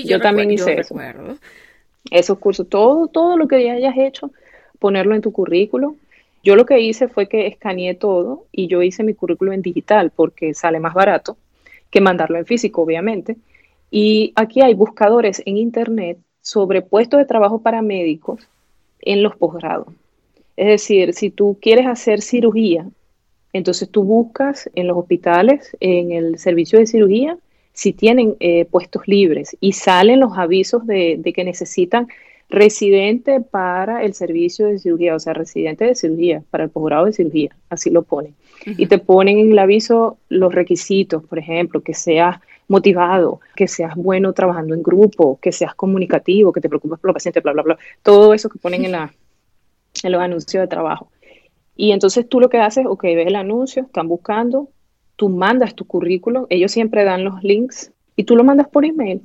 yo, 0.06 0.20
también 0.20 0.52
hice 0.52 0.80
eso. 0.80 0.96
Esos 2.10 2.40
cursos, 2.40 2.68
todo, 2.70 3.08
todo 3.08 3.38
lo 3.38 3.48
que 3.48 3.70
hayas 3.70 3.96
hecho, 3.98 4.32
ponerlo 4.80 5.16
en 5.16 5.22
tu 5.22 5.32
currículo. 5.32 5.96
Yo 6.44 6.56
lo 6.56 6.66
que 6.66 6.80
hice 6.80 7.08
fue 7.08 7.28
que 7.28 7.48
escaneé 7.48 7.96
todo 7.96 8.46
y 8.52 8.68
yo 8.68 8.82
hice 8.82 9.04
mi 9.04 9.14
currículo 9.14 9.52
en 9.54 9.62
digital 9.62 10.12
porque 10.16 10.54
sale 10.54 10.80
más 10.80 10.94
barato 10.94 11.38
que 11.90 12.02
mandarlo 12.02 12.38
en 12.38 12.46
físico, 12.46 12.82
obviamente. 12.82 13.36
Y 13.92 14.32
aquí 14.36 14.62
hay 14.62 14.74
buscadores 14.74 15.42
en 15.46 15.58
internet 15.58 16.18
sobre 16.42 16.82
puestos 16.82 17.20
de 17.20 17.26
trabajo 17.26 17.62
para 17.62 17.82
médicos 17.82 18.48
en 19.02 19.24
los 19.24 19.36
posgrados. 19.36 19.88
Es 20.56 20.68
decir, 20.68 21.14
si 21.14 21.30
tú 21.30 21.58
quieres 21.62 21.88
hacer 21.88 22.22
cirugía, 22.22 22.88
entonces 23.54 23.90
tú 23.90 24.04
buscas 24.04 24.70
en 24.76 24.88
los 24.88 24.98
hospitales, 24.98 25.76
en 25.80 26.12
el 26.12 26.38
servicio 26.38 26.80
de 26.80 26.86
cirugía, 26.86 27.38
si 27.74 27.94
tienen 27.94 28.36
eh, 28.40 28.66
puestos 28.66 29.08
libres 29.08 29.56
y 29.62 29.72
salen 29.72 30.20
los 30.20 30.38
avisos 30.38 30.86
de, 30.86 31.22
que 31.34 31.44
necesitan 31.44 32.08
residente 32.50 33.42
para 33.42 34.04
el 34.04 34.14
servicio 34.14 34.68
de 34.68 34.80
cirugía, 34.80 35.16
o 35.16 35.20
sea, 35.20 35.34
residente 35.34 35.86
de 35.86 35.96
cirugía, 35.96 36.44
para 36.50 36.64
el 36.64 36.70
posgrado 36.72 37.06
de 37.06 37.14
cirugía, 37.14 37.56
así 37.70 37.90
lo 37.90 38.02
ponen. 38.04 38.36
Y 38.66 38.88
te 38.88 38.98
ponen 38.98 39.38
en 39.38 39.52
el 39.52 39.60
aviso 39.60 40.18
los 40.30 40.54
requisitos, 40.54 41.24
por 41.24 41.40
ejemplo, 41.40 41.82
que 41.82 41.94
sea 41.94 42.42
motivado, 42.68 43.40
que 43.56 43.68
seas 43.68 43.96
bueno 43.96 44.34
trabajando 44.34 44.74
en 44.74 44.84
grupo, 44.84 45.40
que 45.42 45.52
seas 45.52 45.76
comunicativo, 45.76 46.52
que 46.52 46.62
te 46.62 46.70
preocupes 46.70 47.00
por 47.00 47.10
los 47.10 47.14
pacientes, 47.14 47.42
bla, 47.44 47.54
bla, 47.54 47.64
bla. 47.64 47.78
Todo 48.04 48.34
eso 48.34 48.50
que 48.50 48.60
ponen 48.60 48.86
en, 48.86 48.92
la, 48.92 49.14
en 50.04 50.12
los 50.12 50.22
anuncios 50.22 50.62
de 50.62 50.68
trabajo. 50.68 51.12
Y 51.76 51.92
entonces 51.92 52.28
tú 52.28 52.40
lo 52.40 52.50
que 52.50 52.58
haces, 52.58 52.86
ok, 52.86 53.04
ves 53.04 53.28
el 53.28 53.36
anuncio, 53.36 53.84
están 53.84 54.08
buscando, 54.08 54.70
tú 55.16 55.30
mandas 55.30 55.76
tu 55.76 55.86
currículum, 55.86 56.46
ellos 56.50 56.72
siempre 56.72 57.04
dan 57.04 57.24
los 57.24 57.44
links 57.44 57.92
y 58.16 58.26
tú 58.26 58.36
lo 58.36 58.44
mandas 58.44 58.68
por 58.68 58.86
email. 58.86 59.22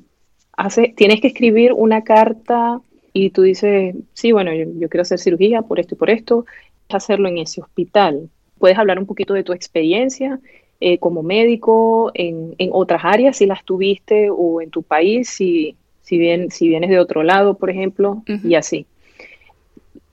Hace, 0.56 0.94
tienes 0.96 1.20
que 1.20 1.28
escribir 1.28 1.72
una 1.72 2.04
carta 2.04 2.80
y 3.14 3.31
tú 3.31 3.42
dices, 3.42 3.94
sí, 4.12 4.33
bueno, 4.33 4.53
yo, 4.53 4.64
yo 4.77 4.88
quiero 4.88 5.03
hacer 5.03 5.20
cirugía 5.20 5.62
por 5.62 5.79
esto 5.79 5.94
y 5.94 5.98
por 5.98 6.11
esto, 6.11 6.44
hacerlo 6.88 7.29
en 7.29 7.38
ese 7.38 7.62
hospital. 7.62 8.29
Puedes 8.59 8.77
hablar 8.77 8.98
un 8.98 9.07
poquito 9.07 9.35
de 9.35 9.44
tu 9.44 9.53
experiencia 9.53 10.40
eh, 10.81 10.98
como 10.98 11.22
médico 11.22 12.11
en, 12.12 12.57
en, 12.59 12.70
otras 12.72 13.03
áreas, 13.05 13.37
si 13.37 13.46
las 13.46 13.64
tuviste, 13.64 14.29
o 14.31 14.61
en 14.61 14.70
tu 14.70 14.83
país, 14.83 15.29
si, 15.29 15.77
si, 16.03 16.18
bien, 16.18 16.50
si 16.50 16.68
vienes 16.68 16.90
de 16.90 16.98
otro 16.98 17.22
lado, 17.22 17.55
por 17.57 17.70
ejemplo, 17.70 18.24
y 18.27 18.57
así. 18.57 18.85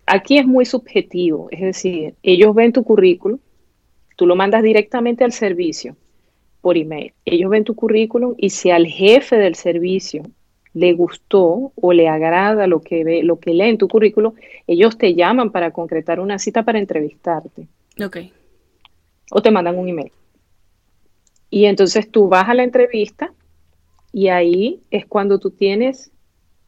Aquí 0.06 0.38
es 0.38 0.46
muy 0.46 0.66
subjetivo, 0.66 1.48
es 1.50 1.62
decir, 1.62 2.14
ellos 2.22 2.54
ven 2.54 2.72
tu 2.72 2.84
currículum, 2.84 3.40
tú 4.16 4.28
lo 4.28 4.36
mandas 4.36 4.62
directamente 4.62 5.24
al 5.24 5.32
servicio 5.32 5.96
por 6.62 6.78
email. 6.78 7.14
Ellos 7.26 7.50
ven 7.50 7.64
tu 7.64 7.74
currículum 7.74 8.36
y 8.38 8.52
si 8.52 8.70
al 8.70 8.86
jefe 8.86 9.38
del 9.38 9.56
servicio 9.56 10.24
le 10.73 10.93
gustó 10.93 11.73
o 11.75 11.93
le 11.93 12.07
agrada 12.07 12.67
lo 12.67 12.81
que 12.81 13.03
ve, 13.03 13.23
lo 13.23 13.39
que 13.39 13.53
lee 13.53 13.69
en 13.69 13.77
tu 13.77 13.88
currículum, 13.88 14.34
ellos 14.67 14.97
te 14.97 15.15
llaman 15.15 15.51
para 15.51 15.71
concretar 15.71 16.19
una 16.19 16.39
cita 16.39 16.63
para 16.63 16.79
entrevistarte. 16.79 17.67
Ok. 18.03 18.17
O 19.31 19.41
te 19.41 19.51
mandan 19.51 19.77
un 19.77 19.89
email. 19.89 20.12
Y 21.49 21.65
entonces 21.65 22.10
tú 22.10 22.29
vas 22.29 22.47
a 22.47 22.53
la 22.53 22.63
entrevista 22.63 23.34
y 24.13 24.29
ahí 24.29 24.81
es 24.89 25.05
cuando 25.05 25.39
tú 25.39 25.51
tienes 25.51 26.12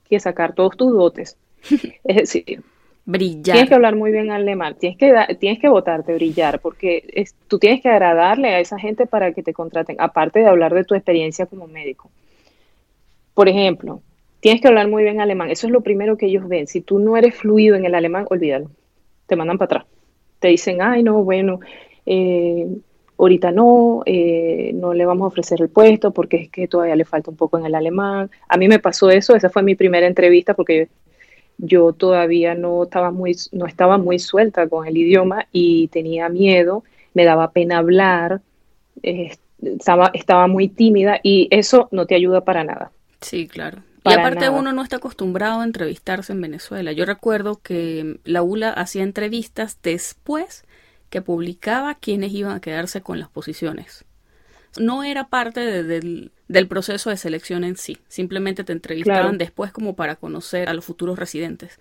que 0.09 0.19
sacar 0.19 0.53
todos 0.53 0.75
tus 0.77 0.91
dotes. 0.91 1.37
Es 2.03 2.15
decir, 2.15 2.61
brillar. 3.05 3.43
Tienes 3.43 3.69
que 3.69 3.75
hablar 3.75 3.95
muy 3.95 4.11
bien 4.11 4.31
alemán, 4.31 4.75
tienes 4.77 4.97
que, 4.97 5.13
tienes 5.39 5.59
que 5.59 5.69
votarte, 5.69 6.13
brillar, 6.13 6.59
porque 6.59 7.25
tú 7.47 7.59
tienes 7.59 7.81
que 7.81 7.89
agradarle 7.89 8.49
a 8.49 8.59
esa 8.59 8.77
gente 8.77 9.05
para 9.05 9.33
que 9.33 9.43
te 9.43 9.53
contraten, 9.53 9.95
aparte 9.99 10.39
de 10.39 10.47
hablar 10.47 10.73
de 10.73 10.83
tu 10.83 10.95
experiencia 10.95 11.45
como 11.45 11.67
médico. 11.67 12.11
Por 13.33 13.49
ejemplo, 13.49 14.01
tienes 14.39 14.61
que 14.61 14.67
hablar 14.67 14.87
muy 14.89 15.03
bien 15.03 15.21
alemán, 15.21 15.49
eso 15.49 15.67
es 15.67 15.73
lo 15.73 15.81
primero 15.81 16.17
que 16.17 16.27
ellos 16.27 16.47
ven. 16.47 16.67
Si 16.67 16.81
tú 16.81 16.99
no 16.99 17.17
eres 17.17 17.35
fluido 17.35 17.75
en 17.75 17.85
el 17.85 17.95
alemán, 17.95 18.25
olvídalo, 18.29 18.69
te 19.27 19.35
mandan 19.35 19.57
para 19.57 19.65
atrás. 19.65 19.85
Te 20.39 20.49
dicen, 20.49 20.81
ay, 20.81 21.03
no, 21.03 21.23
bueno, 21.23 21.59
eh, 22.05 22.67
ahorita 23.17 23.51
no, 23.51 24.03
eh, 24.05 24.71
no 24.73 24.93
le 24.93 25.05
vamos 25.05 25.25
a 25.25 25.27
ofrecer 25.27 25.61
el 25.61 25.69
puesto 25.69 26.11
porque 26.11 26.37
es 26.37 26.49
que 26.49 26.67
todavía 26.67 26.95
le 26.95 27.05
falta 27.05 27.31
un 27.31 27.37
poco 27.37 27.57
en 27.57 27.65
el 27.65 27.75
alemán. 27.75 28.29
A 28.47 28.57
mí 28.57 28.67
me 28.67 28.79
pasó 28.79 29.09
eso, 29.09 29.35
esa 29.35 29.49
fue 29.49 29.63
mi 29.63 29.75
primera 29.75 30.05
entrevista 30.05 30.53
porque 30.53 30.89
yo 31.57 31.93
todavía 31.93 32.55
no 32.55 32.83
estaba 32.83 33.11
muy, 33.11 33.35
no 33.51 33.65
estaba 33.65 33.97
muy 33.97 34.19
suelta 34.19 34.67
con 34.67 34.87
el 34.87 34.97
idioma 34.97 35.47
y 35.51 35.87
tenía 35.87 36.29
miedo, 36.29 36.83
me 37.13 37.25
daba 37.25 37.51
pena 37.51 37.77
hablar, 37.77 38.41
estaba, 39.01 40.11
estaba 40.13 40.47
muy 40.47 40.67
tímida 40.67 41.19
y 41.23 41.47
eso 41.51 41.87
no 41.91 42.05
te 42.05 42.15
ayuda 42.15 42.41
para 42.41 42.63
nada. 42.63 42.91
Sí, 43.23 43.47
claro. 43.47 43.83
y 44.05 44.13
aparte 44.13 44.49
uno 44.49 44.73
no 44.73 44.83
está 44.83 44.97
acostumbrado 44.97 45.61
a 45.61 45.63
entrevistarse 45.63 46.33
en 46.33 46.41
Venezuela. 46.41 46.91
Yo 46.91 47.05
recuerdo 47.05 47.61
que 47.61 48.19
la 48.23 48.43
ULA 48.43 48.71
hacía 48.71 49.03
entrevistas 49.03 49.79
después 49.81 50.65
que 51.09 51.21
publicaba 51.21 51.95
quiénes 51.95 52.33
iban 52.33 52.55
a 52.55 52.59
quedarse 52.59 53.01
con 53.01 53.19
las 53.19 53.29
posiciones. 53.29 54.05
No 54.77 55.03
era 55.03 55.27
parte 55.27 55.83
del, 55.83 56.31
proceso 56.67 57.09
de 57.11 57.17
selección 57.17 57.63
en 57.63 57.77
sí, 57.77 57.99
simplemente 58.07 58.63
te 58.63 58.73
entrevistaban 58.73 59.37
después 59.37 59.71
como 59.71 59.95
para 59.95 60.15
conocer 60.15 60.69
a 60.69 60.73
los 60.73 60.83
futuros 60.83 61.19
residentes. 61.19 61.79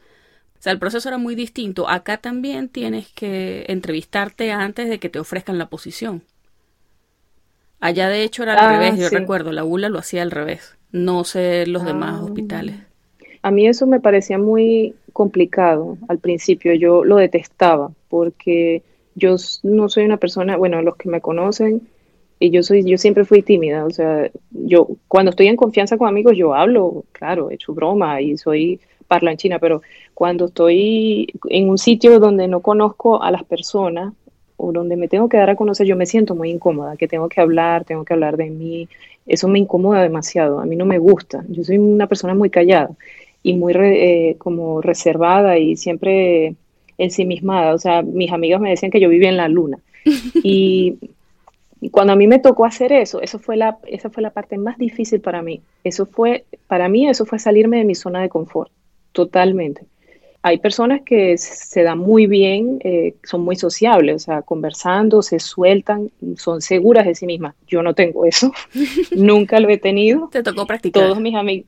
O 0.59 0.63
sea, 0.63 0.73
el 0.73 0.79
proceso 0.79 1.09
era 1.09 1.19
muy 1.19 1.35
distinto. 1.35 1.89
Acá 1.89 2.19
también 2.19 2.69
tienes 2.69 3.09
que 3.09 3.65
entrevistarte 3.69 4.53
antes 4.53 4.89
de 4.89 5.01
que 5.01 5.09
te 5.09 5.19
ofrezcan 5.19 5.59
la 5.59 5.71
posición. 5.71 6.23
Allá 7.81 8.09
de 8.09 8.23
hecho 8.23 8.45
era 8.45 8.53
al 8.53 8.67
ah, 8.67 8.79
revés, 8.79 8.97
yo 8.97 9.09
recuerdo, 9.09 9.51
la 9.51 9.65
ULA 9.65 9.89
lo 9.89 9.99
hacía 9.99 10.23
al 10.23 10.31
revés, 10.31 10.77
no 10.93 11.25
sé 11.25 11.67
los 11.67 11.85
demás 11.85 12.21
ah. 12.21 12.25
hospitales. 12.25 12.77
A 13.43 13.51
mí 13.51 13.67
eso 13.67 13.87
me 13.87 14.01
parecía 14.01 14.39
muy 14.39 14.95
complicado 15.13 15.99
al 16.09 16.19
principio, 16.19 16.75
yo 16.75 17.05
lo 17.05 17.17
detestaba 17.17 17.91
porque 18.09 18.83
yo 19.15 19.37
no 19.63 19.89
soy 19.89 20.05
una 20.05 20.17
persona, 20.17 20.57
bueno, 20.57 20.81
los 20.81 20.97
que 20.97 21.09
me 21.09 21.21
conocen, 21.21 21.83
y 22.39 22.51
yo 22.51 22.65
soy, 22.65 22.83
yo 22.85 22.99
siempre 22.99 23.25
fui 23.25 23.43
tímida, 23.43 23.85
o 23.85 23.91
sea, 23.91 24.29
yo 24.51 24.89
cuando 25.07 25.31
estoy 25.31 25.47
en 25.47 25.55
confianza 25.55 25.97
con 25.97 26.09
amigos 26.09 26.37
yo 26.37 26.55
hablo, 26.55 27.05
claro, 27.13 27.51
he 27.51 27.55
hecho 27.55 27.73
broma 27.73 28.21
y 28.21 28.37
soy 28.37 28.81
parlanchina, 29.07 29.61
pero 29.61 29.83
cuando 30.13 30.47
estoy 30.47 31.29
en 31.51 31.69
un 31.69 31.79
sitio 31.79 32.19
donde 32.19 32.49
no 32.49 32.61
conozco 32.61 33.23
a 33.23 33.31
las 33.31 33.45
personas 33.45 34.13
o 34.57 34.73
donde 34.73 34.97
me 34.97 35.07
tengo 35.07 35.29
que 35.29 35.37
dar 35.37 35.51
a 35.51 35.57
conocer, 35.57 35.87
yo 35.87 35.97
me 35.97 36.07
siento 36.07 36.35
muy 36.35 36.51
incómoda, 36.51 36.97
que 36.97 37.07
tengo 37.07 37.29
que 37.29 37.41
hablar, 37.41 37.85
tengo 37.85 38.05
que 38.05 38.13
hablar 38.13 38.37
de 38.37 38.51
mí, 38.51 38.89
eso 39.27 39.49
me 39.49 39.59
incomoda 39.59 40.03
demasiado, 40.03 40.61
a 40.61 40.67
mí 40.67 40.77
no 40.77 40.85
me 40.85 40.99
gusta, 40.99 41.45
yo 41.49 41.65
soy 41.65 41.79
una 41.79 42.07
persona 42.07 42.35
muy 42.35 42.51
callada 42.51 42.91
y 43.43 43.55
muy 43.55 43.73
eh, 43.77 44.37
como 44.39 44.81
reservada 44.81 45.59
y 45.59 45.77
siempre 45.77 46.55
ensimismada, 46.99 47.75
o 47.75 47.79
sea, 47.79 48.03
mis 48.03 48.33
amigas 48.33 48.61
me 48.61 48.71
decían 48.71 48.91
que 48.91 49.01
yo 49.01 49.09
vivía 49.09 49.29
en 49.29 49.37
la 49.37 49.49
luna. 49.49 49.79
Y, 50.45 50.99
cuando 51.91 52.13
a 52.13 52.17
mí 52.17 52.29
me 52.29 52.39
tocó 52.39 52.65
hacer 52.65 52.93
eso, 52.93 53.21
eso 53.21 53.41
fue 53.41 53.57
la, 53.57 53.77
esa 53.89 54.09
fue 54.09 54.23
la 54.23 54.31
parte 54.31 54.57
más 54.57 54.79
difícil 54.79 55.21
para 55.21 55.43
mí, 55.43 55.61
eso 55.83 56.07
fue, 56.07 56.45
para 56.69 56.89
mí 56.89 57.09
eso 57.09 57.27
fue 57.27 57.41
salirme 57.41 57.79
de 57.79 57.85
mi 57.85 57.97
zona 57.97 58.23
de 58.23 58.29
confort, 58.29 58.71
totalmente 59.11 59.85
hay 60.43 60.59
personas 60.59 61.03
que 61.03 61.39
se 61.39 61.85
dan 61.85 61.99
muy 61.99 62.27
bien, 62.27 62.81
eh, 62.83 63.15
son 63.23 63.43
muy 63.43 63.55
sociables, 63.55 64.17
o 64.17 64.19
sea, 64.19 64.43
conversando, 64.43 65.23
se 65.23 65.39
sueltan, 65.39 66.11
son 66.37 66.61
seguras 66.61 67.07
de 67.07 67.15
sí 67.15 67.27
mismas. 67.27 67.55
Yo 67.69 67.83
no 67.83 67.95
tengo 67.95 68.25
eso, 68.25 68.53
nunca 69.17 69.61
lo 69.61 69.69
he 69.69 69.79
tenido. 69.79 70.29
Te 70.33 70.43
tocó 70.43 70.67
practicar. 70.67 71.05
Todos 71.05 71.21
mis 71.21 71.37
amigos, 71.37 71.67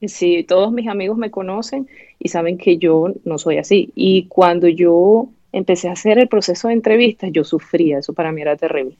sí, 0.00 0.42
todos 0.42 0.72
mis 0.72 0.88
amigos 0.88 1.18
me 1.18 1.30
conocen 1.30 1.86
y 2.18 2.28
saben 2.28 2.56
que 2.56 2.78
yo 2.78 3.12
no 3.24 3.36
soy 3.36 3.58
así. 3.58 3.90
Y 3.94 4.26
cuando 4.28 4.68
yo 4.68 5.28
empecé 5.52 5.88
a 5.88 5.92
hacer 5.92 6.18
el 6.18 6.28
proceso 6.28 6.68
de 6.68 6.74
entrevistas, 6.74 7.30
yo 7.30 7.44
sufría, 7.44 7.98
eso 7.98 8.14
para 8.14 8.32
mí 8.32 8.40
era 8.40 8.56
terrible. 8.56 8.96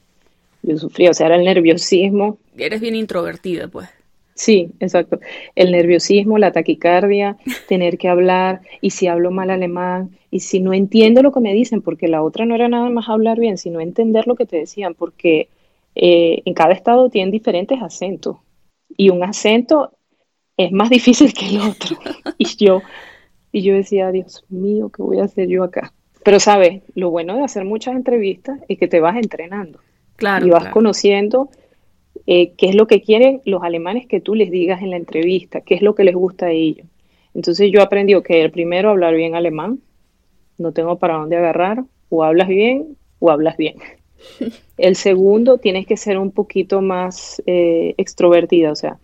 Yo 0.61 0.77
sufría, 0.77 1.09
o 1.09 1.13
sea, 1.13 1.27
era 1.27 1.35
el 1.35 1.45
nerviosismo. 1.45 2.37
Eres 2.57 2.79
bien 2.79 2.95
introvertida, 2.95 3.67
pues. 3.67 3.89
Sí, 4.35 4.71
exacto. 4.81 5.19
El 5.55 5.71
nerviosismo, 5.71 6.37
la 6.37 6.51
taquicardia, 6.51 7.37
tener 7.67 7.97
que 7.97 8.09
hablar, 8.09 8.61
y 8.81 8.91
si 8.91 9.07
hablo 9.07 9.31
mal 9.31 9.49
alemán, 9.49 10.11
y 10.29 10.41
si 10.41 10.59
no 10.59 10.73
entiendo 10.73 11.23
lo 11.23 11.31
que 11.31 11.39
me 11.39 11.53
dicen, 11.53 11.81
porque 11.81 12.09
la 12.09 12.21
otra 12.21 12.45
no 12.45 12.53
era 12.53 12.67
nada 12.67 12.89
más 12.89 13.07
hablar 13.07 13.39
bien, 13.39 13.57
sino 13.57 13.79
entender 13.79 14.27
lo 14.27 14.35
que 14.35 14.45
te 14.45 14.57
decían, 14.57 14.93
porque 14.93 15.47
eh, 15.95 16.41
en 16.45 16.53
cada 16.53 16.73
estado 16.73 17.09
tienen 17.09 17.31
diferentes 17.31 17.81
acentos, 17.81 18.37
y 18.97 19.09
un 19.09 19.23
acento 19.23 19.93
es 20.57 20.71
más 20.71 20.89
difícil 20.97 21.33
que 21.33 21.47
el 21.47 21.61
otro. 21.61 21.97
Y 22.37 22.45
yo, 22.57 22.81
y 23.53 23.61
yo 23.61 23.73
decía, 23.73 24.11
Dios 24.11 24.43
mío, 24.49 24.89
¿qué 24.89 25.01
voy 25.01 25.19
a 25.19 25.23
hacer 25.23 25.47
yo 25.47 25.63
acá? 25.63 25.93
Pero 26.25 26.41
sabes, 26.41 26.83
lo 26.95 27.09
bueno 27.09 27.37
de 27.37 27.43
hacer 27.43 27.63
muchas 27.63 27.95
entrevistas 27.95 28.59
es 28.67 28.77
que 28.77 28.89
te 28.89 28.99
vas 28.99 29.15
entrenando. 29.15 29.79
Claro. 30.17 30.45
Y 30.45 30.49
vas 30.49 30.67
conociendo 30.69 31.49
eh, 32.27 32.53
qué 32.57 32.69
es 32.69 32.75
lo 32.75 32.87
que 32.87 33.01
quieren 33.01 33.41
los 33.45 33.63
alemanes 33.63 34.07
que 34.07 34.19
tú 34.19 34.35
les 34.35 34.49
digas 34.49 34.81
en 34.81 34.91
la 34.91 34.97
entrevista, 34.97 35.61
qué 35.61 35.75
es 35.75 35.81
lo 35.81 35.95
que 35.95 36.03
les 36.03 36.15
gusta 36.15 36.47
a 36.47 36.51
ellos. 36.51 36.87
Entonces 37.33 37.69
yo 37.71 37.81
aprendí 37.81 38.19
que 38.23 38.41
el 38.41 38.51
primero 38.51 38.89
hablar 38.89 39.15
bien 39.15 39.35
alemán, 39.35 39.79
no 40.57 40.71
tengo 40.71 40.97
para 40.97 41.15
dónde 41.15 41.37
agarrar, 41.37 41.83
o 42.09 42.23
hablas 42.23 42.47
bien 42.47 42.97
o 43.19 43.29
hablas 43.29 43.57
bien. 43.57 43.75
El 44.77 44.95
segundo, 44.95 45.57
tienes 45.57 45.85
que 45.85 45.97
ser 45.97 46.17
un 46.17 46.31
poquito 46.31 46.81
más 46.81 47.41
eh, 47.45 47.93
extrovertida, 47.97 48.71
o 48.71 48.75
sea, 48.75 48.97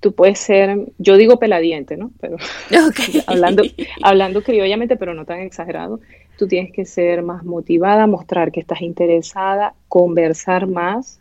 tú 0.00 0.12
puedes 0.12 0.38
ser, 0.38 0.78
yo 0.98 1.16
digo 1.16 1.38
peladiente, 1.38 1.96
¿no? 1.96 2.12
Pero 2.20 2.36
hablando, 3.26 3.62
hablando 4.02 4.42
criollamente, 4.42 4.96
pero 4.96 5.14
no 5.14 5.24
tan 5.24 5.40
exagerado, 5.40 6.00
tú 6.38 6.46
tienes 6.46 6.72
que 6.72 6.84
ser 6.84 7.22
más 7.22 7.44
motivada, 7.44 8.06
mostrar 8.06 8.52
que 8.52 8.60
estás 8.60 8.82
interesada, 8.82 9.74
conversar 9.88 10.66
más, 10.66 11.20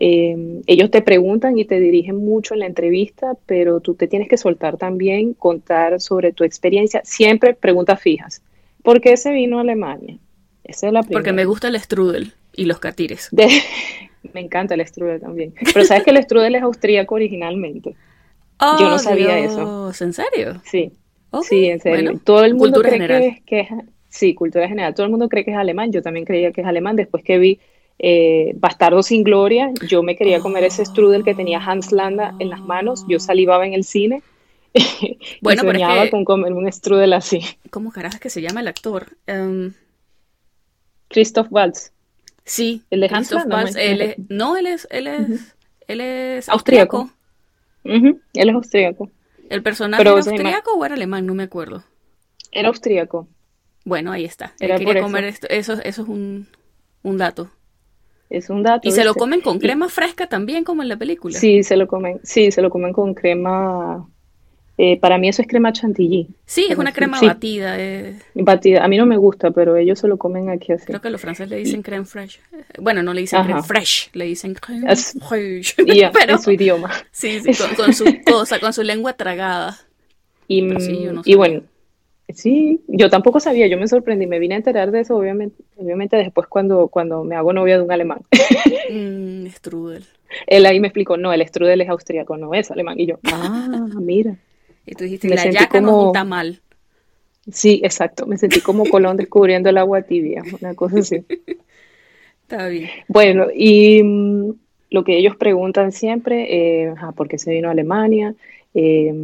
eh, 0.00 0.62
ellos 0.66 0.92
te 0.92 1.02
preguntan 1.02 1.58
y 1.58 1.64
te 1.64 1.80
dirigen 1.80 2.18
mucho 2.18 2.54
en 2.54 2.60
la 2.60 2.66
entrevista, 2.66 3.36
pero 3.46 3.80
tú 3.80 3.94
te 3.94 4.06
tienes 4.06 4.28
que 4.28 4.36
soltar 4.36 4.76
también, 4.76 5.34
contar 5.34 6.00
sobre 6.00 6.32
tu 6.32 6.44
experiencia. 6.44 7.00
Siempre 7.04 7.54
preguntas 7.54 8.00
fijas. 8.00 8.40
¿Por 8.84 9.00
qué 9.00 9.16
se 9.16 9.32
vino 9.32 9.58
a 9.58 9.62
Alemania? 9.62 10.16
Esa 10.62 10.86
es 10.86 10.92
la 10.92 11.00
primera. 11.02 11.18
Porque 11.18 11.32
me 11.32 11.44
gusta 11.46 11.66
el 11.66 11.80
strudel 11.80 12.32
y 12.54 12.66
los 12.66 12.78
catires. 12.78 13.28
me 14.32 14.40
encanta 14.40 14.74
el 14.74 14.86
strudel 14.86 15.20
también. 15.20 15.52
Pero 15.74 15.84
sabes 15.84 16.04
que 16.04 16.10
el 16.10 16.22
strudel 16.22 16.54
es 16.54 16.62
austríaco 16.62 17.16
originalmente. 17.16 17.96
Yo 18.60 18.88
no 18.88 18.94
oh, 18.94 18.98
sabía 19.00 19.36
eso. 19.40 19.90
¿En 20.00 20.12
serio? 20.12 20.62
Sí. 20.64 20.92
Sí, 21.42 21.66
en 21.66 21.80
serio. 21.80 22.20
Todo 22.22 22.44
el 22.44 22.54
mundo 22.54 22.82
cree 22.82 22.98
que 23.00 23.42
que 23.44 23.60
es, 23.60 23.68
sí, 24.08 24.34
cultura 24.34 24.68
general. 24.68 24.94
Todo 24.94 25.06
el 25.06 25.10
mundo 25.10 25.28
cree 25.28 25.44
que 25.44 25.50
es 25.50 25.56
alemán. 25.56 25.90
Yo 25.90 26.02
también 26.02 26.24
creía 26.24 26.52
que 26.52 26.60
es 26.60 26.66
alemán 26.68 26.94
después 26.94 27.24
que 27.24 27.38
vi 27.38 27.58
eh, 27.98 28.52
Bastardo 28.56 29.02
sin 29.02 29.24
Gloria, 29.24 29.72
yo 29.88 30.02
me 30.02 30.16
quería 30.16 30.40
comer 30.40 30.64
ese 30.64 30.84
strudel 30.84 31.24
que 31.24 31.34
tenía 31.34 31.58
Hans 31.58 31.92
Landa 31.92 32.34
en 32.38 32.50
las 32.50 32.60
manos, 32.60 33.04
yo 33.08 33.18
salivaba 33.18 33.66
en 33.66 33.74
el 33.74 33.84
cine 33.84 34.22
bueno, 35.40 35.62
y 35.62 35.66
soñaba 35.66 36.10
con 36.10 36.24
comer 36.24 36.52
un 36.52 36.70
strudel 36.72 37.12
así. 37.12 37.40
¿Cómo 37.70 37.90
carajo 37.90 38.18
que 38.20 38.30
se 38.30 38.40
llama 38.40 38.60
el 38.60 38.68
actor? 38.68 39.16
Um... 39.26 39.72
Christoph 41.08 41.48
Waltz. 41.50 41.92
Sí, 42.44 42.82
el 42.90 43.00
de 43.00 43.08
Hans 43.10 43.30
Landa. 43.30 43.64
no, 44.28 44.56
él 44.56 44.66
es, 44.66 44.86
él 44.90 45.06
es, 45.06 45.56
él 45.86 46.00
es 46.00 46.48
austriaco. 46.48 47.10
Él 47.84 48.20
es 48.34 48.54
austríaco. 48.54 49.10
¿El 49.48 49.62
personaje 49.62 50.02
era 50.02 50.10
austríaco 50.10 50.74
o 50.74 50.84
era 50.84 50.94
alemán? 50.94 51.24
No 51.24 51.34
me 51.34 51.44
acuerdo. 51.44 51.82
Era 52.52 52.68
austríaco. 52.68 53.28
Bueno, 53.84 54.12
ahí 54.12 54.24
está. 54.24 54.52
Él 54.60 54.78
quería 54.78 55.02
comer 55.02 55.24
esto. 55.24 55.46
Eso, 55.48 55.74
eso 55.74 56.02
es 56.02 56.08
un, 56.08 56.46
un 57.02 57.16
dato. 57.16 57.50
Es 58.30 58.50
un 58.50 58.62
dato. 58.62 58.86
¿Y 58.86 58.92
se 58.92 59.04
lo 59.04 59.14
comen 59.14 59.40
con 59.40 59.58
crema 59.58 59.88
fresca 59.88 60.26
también, 60.26 60.64
como 60.64 60.82
en 60.82 60.88
la 60.88 60.96
película? 60.96 61.38
Sí, 61.38 61.62
se 61.62 61.76
lo 61.76 61.86
comen, 61.86 62.20
sí, 62.22 62.50
se 62.50 62.60
lo 62.60 62.70
comen 62.70 62.92
con 62.92 63.14
crema. 63.14 64.06
Eh, 64.80 64.96
para 65.00 65.18
mí 65.18 65.28
eso 65.28 65.42
es 65.42 65.48
crema 65.48 65.72
chantilly. 65.72 66.28
Sí, 66.46 66.66
es 66.68 66.78
una 66.78 66.92
crema 66.92 67.20
batida. 67.20 67.74
Eh. 67.80 68.16
Batida. 68.34 68.84
A 68.84 68.88
mí 68.88 68.96
no 68.96 69.06
me 69.06 69.16
gusta, 69.16 69.50
pero 69.50 69.76
ellos 69.76 69.98
se 69.98 70.06
lo 70.06 70.18
comen 70.18 70.50
aquí 70.50 70.72
así. 70.72 70.86
Creo 70.86 71.00
que 71.00 71.10
los 71.10 71.20
franceses 71.20 71.50
le 71.50 71.56
dicen 71.56 71.82
creme 71.82 72.04
fraiche. 72.04 72.40
Bueno, 72.78 73.02
no 73.02 73.12
le 73.12 73.22
dicen 73.22 73.42
creme 73.42 73.62
fresh, 73.62 74.10
le 74.12 74.26
dicen 74.26 74.54
creme 74.54 74.94
fraiche. 74.94 75.74
en 76.28 76.38
su 76.38 76.50
idioma. 76.52 76.90
Sí, 77.10 77.40
sí, 77.40 77.52
con, 77.76 77.92
su 77.92 78.04
cosa, 78.24 78.60
con 78.60 78.72
su 78.72 78.82
lengua 78.82 79.14
tragada. 79.14 79.78
Y, 80.46 80.64
y 81.24 81.34
bueno, 81.34 81.62
Sí, 82.34 82.82
yo 82.88 83.08
tampoco 83.08 83.40
sabía, 83.40 83.66
yo 83.68 83.78
me 83.78 83.88
sorprendí, 83.88 84.26
me 84.26 84.38
vine 84.38 84.54
a 84.54 84.58
enterar 84.58 84.90
de 84.90 85.00
eso 85.00 85.16
obviamente, 85.16 85.62
obviamente 85.76 86.16
después 86.16 86.46
cuando, 86.46 86.88
cuando 86.88 87.24
me 87.24 87.34
hago 87.34 87.54
novia 87.54 87.78
de 87.78 87.82
un 87.82 87.92
alemán. 87.92 88.20
Mm, 88.90 89.46
strudel. 89.48 90.02
Él 90.46 90.64
ahí 90.64 90.80
me 90.80 90.88
explicó, 90.88 91.18
no, 91.18 91.30
el 91.30 91.46
strudel 91.46 91.82
es 91.82 91.90
austríaco, 91.90 92.38
no 92.38 92.54
es 92.54 92.70
alemán. 92.70 92.98
Y 92.98 93.04
yo, 93.04 93.18
ah, 93.24 93.86
mira. 94.00 94.36
Y 94.86 94.94
tú 94.94 95.04
dijiste, 95.04 95.28
la 95.28 95.44
yaca 95.50 95.80
como... 95.80 95.92
no 95.92 96.06
está 96.06 96.24
mal. 96.24 96.62
Sí, 97.52 97.82
exacto, 97.84 98.24
me 98.24 98.38
sentí 98.38 98.62
como 98.62 98.86
Colón 98.86 99.18
descubriendo 99.18 99.68
el 99.68 99.76
agua 99.76 100.02
tibia, 100.02 100.42
una 100.58 100.74
cosa 100.74 101.00
así. 101.00 101.22
está 102.42 102.68
bien. 102.68 102.88
Bueno, 103.08 103.48
y 103.54 104.02
mm, 104.02 104.52
lo 104.90 105.04
que 105.04 105.18
ellos 105.18 105.36
preguntan 105.36 105.92
siempre, 105.92 106.46
eh, 106.84 106.94
¿por 107.14 107.28
qué 107.28 107.36
se 107.36 107.50
vino 107.50 107.68
a 107.68 107.72
Alemania? 107.72 108.34
Eh, 108.72 109.14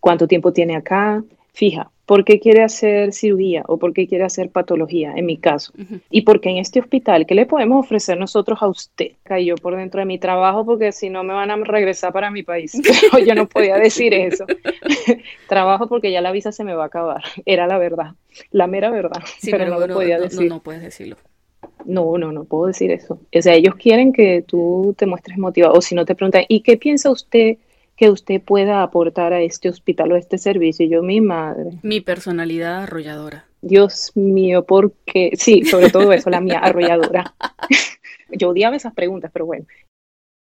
¿Cuánto 0.00 0.26
tiempo 0.26 0.52
tiene 0.52 0.74
acá? 0.74 1.22
Fija, 1.58 1.90
por 2.06 2.24
qué 2.24 2.38
quiere 2.38 2.62
hacer 2.62 3.12
cirugía 3.12 3.64
o 3.66 3.78
por 3.78 3.92
qué 3.92 4.06
quiere 4.06 4.22
hacer 4.22 4.48
patología, 4.48 5.12
en 5.16 5.26
mi 5.26 5.38
caso. 5.38 5.72
Y 6.08 6.20
porque 6.22 6.50
en 6.50 6.58
este 6.58 6.78
hospital, 6.78 7.26
¿qué 7.26 7.34
le 7.34 7.46
podemos 7.46 7.84
ofrecer 7.84 8.16
nosotros 8.16 8.62
a 8.62 8.68
usted? 8.68 9.14
Cayó 9.24 9.56
por 9.56 9.74
dentro 9.74 9.98
de 9.98 10.06
mi 10.06 10.20
trabajo 10.20 10.64
porque 10.64 10.92
si 10.92 11.10
no 11.10 11.24
me 11.24 11.34
van 11.34 11.50
a 11.50 11.56
regresar 11.56 12.12
para 12.12 12.30
mi 12.30 12.44
país. 12.44 12.80
Pero 13.10 13.26
yo 13.26 13.34
no 13.34 13.48
podía 13.48 13.76
decir 13.76 14.14
eso. 14.14 14.46
trabajo 15.48 15.88
porque 15.88 16.12
ya 16.12 16.20
la 16.20 16.30
visa 16.30 16.52
se 16.52 16.62
me 16.62 16.74
va 16.74 16.84
a 16.84 16.86
acabar. 16.86 17.24
Era 17.44 17.66
la 17.66 17.76
verdad, 17.76 18.12
la 18.52 18.68
mera 18.68 18.90
verdad. 18.92 19.20
pero, 19.42 19.66
no, 19.66 19.80
lo 19.84 19.92
podía 19.92 20.20
decir. 20.20 20.48
No, 20.48 20.62
puedes 20.62 20.82
decirlo. 20.82 21.16
No, 21.84 22.18
no, 22.18 22.30
no 22.30 22.44
puedo 22.44 22.68
decir 22.68 22.92
eso. 22.92 23.18
O 23.36 23.42
sea, 23.42 23.54
ellos 23.54 23.74
quieren 23.74 24.12
que 24.12 24.44
tú 24.46 24.94
te 24.96 25.06
muestres 25.06 25.38
motivado. 25.38 25.74
O 25.74 25.80
si 25.80 25.96
no 25.96 26.04
te 26.04 26.14
preguntan, 26.14 26.44
¿y 26.46 26.60
qué 26.60 26.76
piensa 26.76 27.10
usted 27.10 27.58
que 27.98 28.10
usted 28.10 28.40
pueda 28.40 28.82
aportar 28.82 29.32
a 29.32 29.42
este 29.42 29.68
hospital 29.68 30.12
o 30.12 30.14
a 30.14 30.18
este 30.18 30.38
servicio? 30.38 30.86
Y 30.86 30.88
yo, 30.88 31.02
mi 31.02 31.20
madre. 31.20 31.72
Mi 31.82 32.00
personalidad 32.00 32.84
arrolladora. 32.84 33.46
Dios 33.60 34.12
mío, 34.14 34.64
porque 34.64 35.32
sí, 35.34 35.64
sobre 35.64 35.90
todo 35.90 36.12
eso, 36.12 36.30
la 36.30 36.40
mía 36.40 36.60
arrolladora. 36.60 37.34
yo 38.30 38.50
odiaba 38.50 38.76
esas 38.76 38.94
preguntas, 38.94 39.30
pero 39.32 39.46
bueno, 39.46 39.66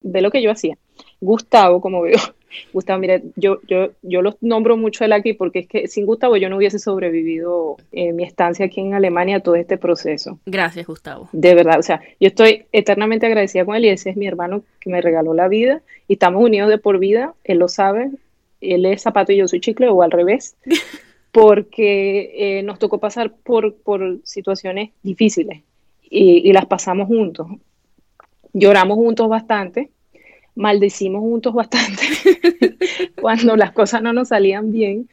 de 0.00 0.22
lo 0.22 0.30
que 0.30 0.42
yo 0.42 0.50
hacía. 0.50 0.78
Gustavo, 1.22 1.80
como 1.80 2.02
veo, 2.02 2.18
Gustavo, 2.72 2.98
mira, 2.98 3.22
yo, 3.36 3.60
yo, 3.66 3.92
yo 4.02 4.22
los 4.22 4.34
nombro 4.42 4.76
mucho 4.76 5.04
él 5.04 5.12
aquí 5.12 5.32
porque 5.32 5.60
es 5.60 5.68
que 5.68 5.88
sin 5.88 6.04
Gustavo 6.04 6.36
yo 6.36 6.50
no 6.50 6.56
hubiese 6.56 6.78
sobrevivido 6.78 7.76
eh, 7.92 8.12
mi 8.12 8.24
estancia 8.24 8.66
aquí 8.66 8.80
en 8.80 8.94
Alemania 8.94 9.40
todo 9.40 9.54
este 9.54 9.78
proceso. 9.78 10.38
Gracias, 10.44 10.86
Gustavo. 10.86 11.28
De 11.32 11.54
verdad, 11.54 11.78
o 11.78 11.82
sea, 11.82 12.02
yo 12.20 12.26
estoy 12.26 12.64
eternamente 12.72 13.26
agradecida 13.26 13.64
con 13.64 13.76
él 13.76 13.84
y 13.84 13.88
ese 13.88 14.10
es 14.10 14.16
mi 14.16 14.26
hermano 14.26 14.64
que 14.80 14.90
me 14.90 15.00
regaló 15.00 15.32
la 15.32 15.48
vida 15.48 15.80
y 16.08 16.14
estamos 16.14 16.42
unidos 16.42 16.68
de 16.68 16.78
por 16.78 16.98
vida, 16.98 17.34
él 17.44 17.58
lo 17.58 17.68
sabe, 17.68 18.10
él 18.60 18.84
es 18.84 19.02
zapato 19.02 19.32
y 19.32 19.36
yo 19.36 19.48
soy 19.48 19.60
chicle 19.60 19.88
o 19.88 20.02
al 20.02 20.10
revés. 20.10 20.56
porque 21.32 22.58
eh, 22.58 22.62
nos 22.62 22.78
tocó 22.78 22.98
pasar 22.98 23.32
por, 23.32 23.74
por 23.76 24.18
situaciones 24.22 24.90
difíciles 25.02 25.62
y, 26.02 26.46
y, 26.46 26.52
las 26.52 26.66
pasamos 26.66 27.08
juntos. 27.08 27.46
Lloramos 28.52 28.96
juntos 28.96 29.30
bastante, 29.30 29.88
maldecimos 30.54 31.20
juntos 31.20 31.54
bastante 31.54 32.02
cuando 33.20 33.56
las 33.56 33.72
cosas 33.72 34.02
no 34.02 34.12
nos 34.12 34.28
salían 34.28 34.72
bien. 34.72 35.08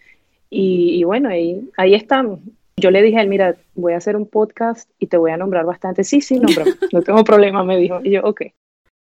Y, 0.50 1.00
y, 1.00 1.04
bueno, 1.04 1.30
ahí, 1.30 1.70
ahí 1.78 1.94
estamos. 1.94 2.40
Yo 2.78 2.92
le 2.92 3.02
dije 3.02 3.18
a 3.18 3.22
él, 3.22 3.30
mira, 3.30 3.56
voy 3.76 3.94
a 3.94 3.98
hacer 3.98 4.16
un 4.16 4.26
podcast 4.26 4.90
y 5.00 5.08
te 5.08 5.18
voy 5.18 5.32
a 5.32 5.38
nombrar 5.38 5.66
bastante. 5.66 6.04
Sí, 6.04 6.22
sí, 6.22 6.40
nombro, 6.40 6.66
no 6.92 7.02
tengo 7.02 7.24
problema, 7.24 7.64
me 7.64 7.78
dijo. 7.78 8.00
Y 8.04 8.12
yo, 8.12 8.22
ok. 8.24 8.42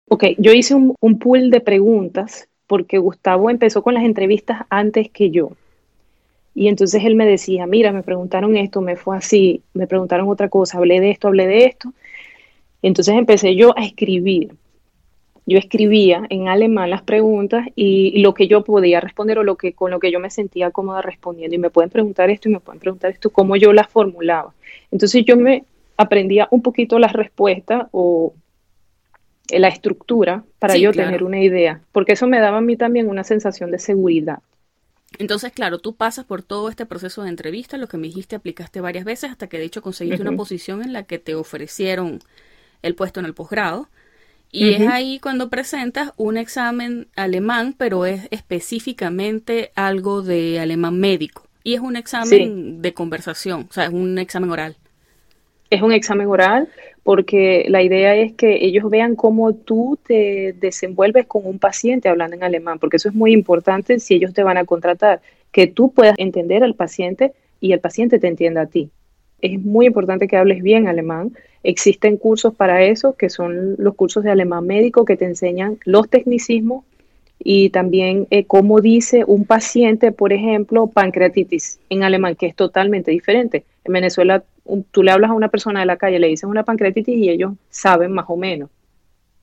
Ok, 0.09 0.23
yo 0.37 0.51
hice 0.53 0.73
un, 0.75 0.95
un 0.99 1.19
pool 1.19 1.51
de 1.51 1.61
preguntas 1.61 2.49
porque 2.67 2.97
Gustavo 2.97 3.49
empezó 3.49 3.81
con 3.83 3.93
las 3.93 4.03
entrevistas 4.03 4.63
antes 4.69 5.09
que 5.09 5.29
yo. 5.29 5.51
Y 6.55 6.67
entonces 6.67 7.03
él 7.05 7.15
me 7.15 7.25
decía, 7.25 7.65
mira, 7.67 7.91
me 7.91 8.03
preguntaron 8.03 8.57
esto, 8.57 8.81
me 8.81 8.95
fue 8.95 9.17
así, 9.17 9.61
me 9.73 9.87
preguntaron 9.87 10.27
otra 10.27 10.49
cosa, 10.49 10.77
hablé 10.77 10.99
de 10.99 11.11
esto, 11.11 11.27
hablé 11.27 11.47
de 11.47 11.65
esto. 11.65 11.93
Entonces 12.81 13.15
empecé 13.15 13.55
yo 13.55 13.77
a 13.77 13.83
escribir. 13.83 14.51
Yo 15.45 15.58
escribía 15.58 16.23
en 16.30 16.47
alemán 16.47 16.89
las 16.89 17.02
preguntas 17.02 17.67
y, 17.75 18.21
lo 18.21 18.34
que 18.34 18.47
yo 18.47 18.63
podía 18.63 18.99
responder 18.99 19.39
o 19.39 19.43
lo 19.43 19.56
que 19.56 19.73
con 19.73 19.91
lo 19.91 19.99
que 19.99 20.12
yo 20.12 20.19
me 20.19 20.30
sentía 20.30 20.71
cómoda 20.71 21.02
respondiendo. 21.02 21.56
Y 21.56 21.60
me 21.60 21.69
pueden 21.69 21.89
preguntar 21.89 22.30
esto 22.30 22.49
y 22.49 22.54
me 22.54 22.60
pueden 22.60 22.80
preguntar 22.80 23.12
esto, 23.12 23.30
cómo 23.30 23.56
yo 23.56 23.73
las 23.73 23.88
formulaba. 23.88 24.54
Entonces 24.91 25.23
yo 25.25 25.38
me 25.38 25.63
aprendía 25.97 26.47
un 26.52 26.62
poquito 26.62 26.99
las 26.99 27.13
respuestas 27.13 27.88
o 27.91 28.34
la 29.49 29.67
estructura 29.67 30.43
para 30.60 30.75
sí, 30.75 30.82
yo 30.82 30.91
claro. 30.91 31.10
tener 31.10 31.23
una 31.23 31.41
idea, 31.41 31.82
porque 31.91 32.13
eso 32.13 32.28
me 32.28 32.39
daba 32.39 32.60
a 32.60 32.62
mí 32.62 32.78
también 32.78 33.10
una 33.10 33.23
sensación 33.23 33.71
de 33.71 33.80
seguridad. 33.80 34.39
Entonces, 35.17 35.52
claro, 35.52 35.80
tú 35.80 35.95
pasas 35.95 36.25
por 36.25 36.43
todo 36.43 36.69
este 36.69 36.86
proceso 36.86 37.23
de 37.23 37.30
entrevista, 37.30 37.78
lo 37.78 37.88
que 37.88 37.97
me 37.97 38.08
dijiste, 38.08 38.36
aplicaste 38.36 38.80
varias 38.80 39.06
veces 39.06 39.32
hasta 39.32 39.47
que 39.47 39.58
de 39.58 39.65
hecho 39.65 39.82
conseguiste 39.82 40.21
uh 40.21 40.25
-huh. 40.25 40.30
una 40.30 40.38
posición 40.38 40.84
en 40.84 40.93
la 40.93 41.04
que 41.04 41.17
te 41.17 41.34
ofrecieron 41.34 42.19
el 42.82 42.95
puesto 42.95 43.19
en 43.19 43.25
el 43.25 43.34
posgrado. 43.34 43.89
Y 44.51 44.63
uh 44.63 44.67
-huh. 44.67 44.81
es 44.81 44.88
ahí 44.88 45.19
cuando 45.19 45.49
presentas 45.49 46.12
un 46.17 46.38
examen 46.38 47.07
alemán, 47.15 47.75
pero 47.77 48.05
es 48.05 48.27
específicamente 48.31 49.71
algo 49.75 50.21
de 50.21 50.59
alemán 50.59 50.99
médico. 50.99 51.43
Y 51.63 51.75
es 51.75 51.81
un 51.81 51.95
examen 51.95 52.29
sí. 52.29 52.75
de 52.79 52.93
conversación, 52.93 53.67
o 53.69 53.73
sea, 53.73 53.85
es 53.85 53.93
un 53.93 54.17
examen 54.17 54.49
oral. 54.49 54.75
Es 55.69 55.83
un 55.83 55.91
examen 55.91 56.27
oral 56.27 56.67
porque 57.03 57.65
la 57.69 57.81
idea 57.81 58.15
es 58.15 58.33
que 58.33 58.65
ellos 58.65 58.89
vean 58.89 59.15
cómo 59.15 59.53
tú 59.53 59.97
te 60.03 60.53
desenvuelves 60.59 61.25
con 61.25 61.45
un 61.45 61.59
paciente 61.59 62.09
hablando 62.09 62.35
en 62.35 62.43
alemán, 62.43 62.79
porque 62.79 62.97
eso 62.97 63.09
es 63.09 63.15
muy 63.15 63.33
importante 63.33 63.99
si 63.99 64.15
ellos 64.15 64.33
te 64.33 64.43
van 64.43 64.57
a 64.57 64.65
contratar, 64.65 65.21
que 65.51 65.67
tú 65.67 65.91
puedas 65.91 66.15
entender 66.17 66.63
al 66.63 66.75
paciente 66.75 67.33
y 67.59 67.73
el 67.73 67.79
paciente 67.79 68.19
te 68.19 68.27
entienda 68.27 68.62
a 68.62 68.65
ti. 68.67 68.91
Es 69.41 69.60
muy 69.60 69.88
importante 69.88 70.28
que 70.28 70.38
hables 70.38 70.62
bien 70.62 70.88
alemán. 70.88 71.34
Existen 71.63 72.17
cursos 72.17 72.54
para 72.54 72.84
eso, 72.84 73.15
que 73.15 73.30
son 73.30 73.75
los 73.78 73.95
cursos 73.95 74.23
de 74.23 74.32
alemán 74.32 74.65
médico 74.65 75.06
que 75.06 75.17
te 75.17 75.25
enseñan 75.25 75.78
los 75.86 76.10
tecnicismos 76.10 76.86
y 77.41 77.69
también 77.69 78.28
eh, 78.32 78.43
cómo 78.43 78.82
dice 78.82 79.23
un 79.25 79.45
paciente, 79.45 80.12
por 80.12 80.34
ejemplo, 80.34 80.88
pancreatitis 80.88 81.80
en 81.89 82.04
alemán, 82.04 82.36
que 82.36 82.47
es 82.47 82.56
totalmente 82.56 83.12
diferente. 83.12 83.63
En 83.86 83.93
Venezuela 83.93 84.43
un, 84.65 84.84
tú 84.84 85.04
le 85.04 85.12
hablas 85.12 85.32
a 85.32 85.34
una 85.34 85.47
persona 85.47 85.80
de 85.80 85.86
la 85.86 85.97
calle, 85.97 86.19
le 86.19 86.28
dices 86.28 86.43
una 86.43 86.63
pancreatitis 86.63 87.17
y 87.17 87.30
ellos 87.30 87.54
saben 87.69 88.12
más 88.12 88.25
o 88.28 88.36
menos, 88.36 88.69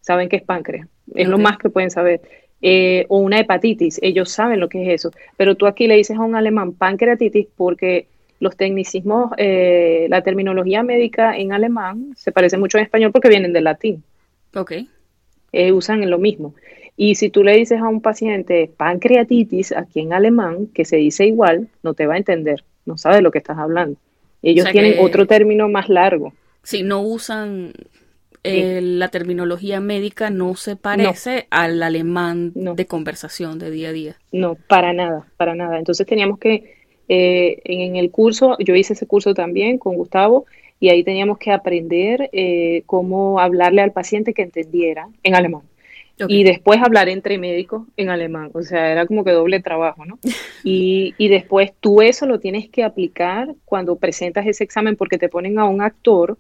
saben 0.01 0.29
que 0.29 0.37
es 0.37 0.43
páncreas, 0.43 0.87
es 1.09 1.13
okay. 1.13 1.25
lo 1.27 1.39
más 1.39 1.59
que 1.59 1.71
pueden 1.71 1.91
saber. 1.91 2.21
Eh, 2.63 3.05
o 3.09 3.19
una 3.19 3.39
hepatitis, 3.39 3.99
ellos 4.03 4.31
saben 4.31 4.61
lo 4.61 4.69
que 4.69 4.83
es 4.83 4.95
eso, 4.95 5.11
pero 5.37 5.57
tú 5.57 5.67
aquí 5.67 5.87
le 5.87 5.97
dices 5.97 6.17
a 6.17 6.23
un 6.23 6.37
alemán 6.37 6.73
pancreatitis 6.73 7.49
porque 7.57 8.07
los 8.41 8.57
tecnicismos, 8.57 9.33
eh, 9.39 10.07
la 10.11 10.23
terminología 10.23 10.83
médica 10.83 11.37
en 11.37 11.53
alemán 11.53 12.13
se 12.17 12.33
parece 12.33 12.59
mucho 12.59 12.79
en 12.79 12.85
español 12.85 13.13
porque 13.13 13.29
vienen 13.29 13.53
del 13.53 13.65
latín. 13.65 14.03
Ok. 14.55 14.73
Eh, 15.53 15.73
usan 15.73 16.09
lo 16.11 16.19
mismo. 16.19 16.55
Y 16.97 17.17
si 17.17 17.29
tú 17.31 17.45
le 17.45 17.57
dices 17.57 17.81
a 17.81 17.89
un 17.89 18.01
paciente 18.01 18.71
pancreatitis 18.77 19.73
aquí 19.73 20.01
en 20.01 20.13
alemán, 20.13 20.69
que 20.69 20.85
se 20.85 20.97
dice 20.97 21.27
igual, 21.27 21.69
no 21.83 21.95
te 21.95 22.07
va 22.07 22.15
a 22.15 22.19
entender, 22.19 22.65
no 22.87 22.97
sabe 22.97 23.17
de 23.17 23.23
lo 23.23 23.31
que 23.31 23.39
estás 23.39 23.59
hablando. 23.59 23.99
Ellos 24.43 24.65
o 24.65 24.67
sea 24.67 24.73
tienen 24.73 24.95
que, 24.95 25.01
otro 25.01 25.27
término 25.27 25.69
más 25.69 25.89
largo. 25.89 26.33
Si 26.63 26.83
no 26.83 27.01
usan 27.01 27.73
eh, 28.43 28.79
sí. 28.81 28.97
la 28.97 29.09
terminología 29.09 29.81
médica, 29.81 30.31
no 30.31 30.55
se 30.55 30.77
parece 30.77 31.37
no. 31.37 31.43
al 31.51 31.83
alemán 31.83 32.53
no. 32.55 32.75
de 32.75 32.87
conversación 32.87 33.59
de 33.59 33.71
día 33.71 33.91
a 33.91 33.93
día. 33.93 34.17
No, 34.33 34.55
para 34.55 34.93
nada, 34.93 35.27
para 35.37 35.55
nada. 35.55 35.79
Entonces 35.79 36.07
teníamos 36.07 36.39
que, 36.39 36.77
eh, 37.09 37.61
en 37.65 37.97
el 37.97 38.11
curso, 38.11 38.57
yo 38.59 38.75
hice 38.75 38.95
ese 38.95 39.07
curso 39.07 39.35
también 39.35 39.79
con 39.79 39.97
Gustavo, 39.97 40.47
y 40.79 40.91
ahí 40.91 41.03
teníamos 41.03 41.39
que 41.39 41.53
aprender 41.53 42.29
eh, 42.33 42.83
cómo 42.87 43.41
hablarle 43.41 43.81
al 43.81 43.93
paciente 43.93 44.35
que 44.35 44.43
entendiera 44.43 45.09
en 45.23 45.35
alemán. 45.35 45.63
Okay. 46.19 46.41
Y 46.41 46.45
después 46.45 46.81
hablar 46.81 47.09
entre 47.11 47.37
médicos 47.37 47.83
en 47.97 48.09
alemán, 48.09 48.51
o 48.55 48.63
sea, 48.63 48.91
era 48.91 49.07
como 49.07 49.23
que 49.23 49.33
doble 49.33 49.61
trabajo, 49.61 50.05
¿no? 50.05 50.19
Y, 50.65 51.15
y, 51.17 51.29
después 51.29 51.73
tú 51.79 52.03
eso 52.03 52.27
lo 52.27 52.41
tienes 52.41 52.69
que 52.69 52.83
aplicar 52.83 53.55
cuando 53.65 53.97
presentas 53.97 54.47
ese 54.47 54.65
examen 54.65 54.97
porque 54.97 55.17
te 55.17 55.29
ponen 55.29 55.61
a 55.61 55.65
un 55.65 55.81
actor 55.81 56.39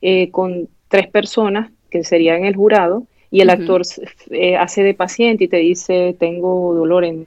eh, 0.00 0.30
con 0.30 0.68
tres 0.88 1.08
personas 1.08 1.70
que 1.90 2.04
serían 2.04 2.44
el 2.44 2.56
jurado 2.56 3.06
y 3.30 3.40
el 3.40 3.48
uh 3.48 3.50
-huh. 3.50 3.60
actor 3.60 3.82
eh, 4.30 4.56
hace 4.56 4.82
de 4.82 4.94
paciente 4.94 5.44
y 5.44 5.48
te 5.48 5.58
dice, 5.58 6.16
tengo 6.18 6.74
dolor 6.74 7.04
en 7.04 7.26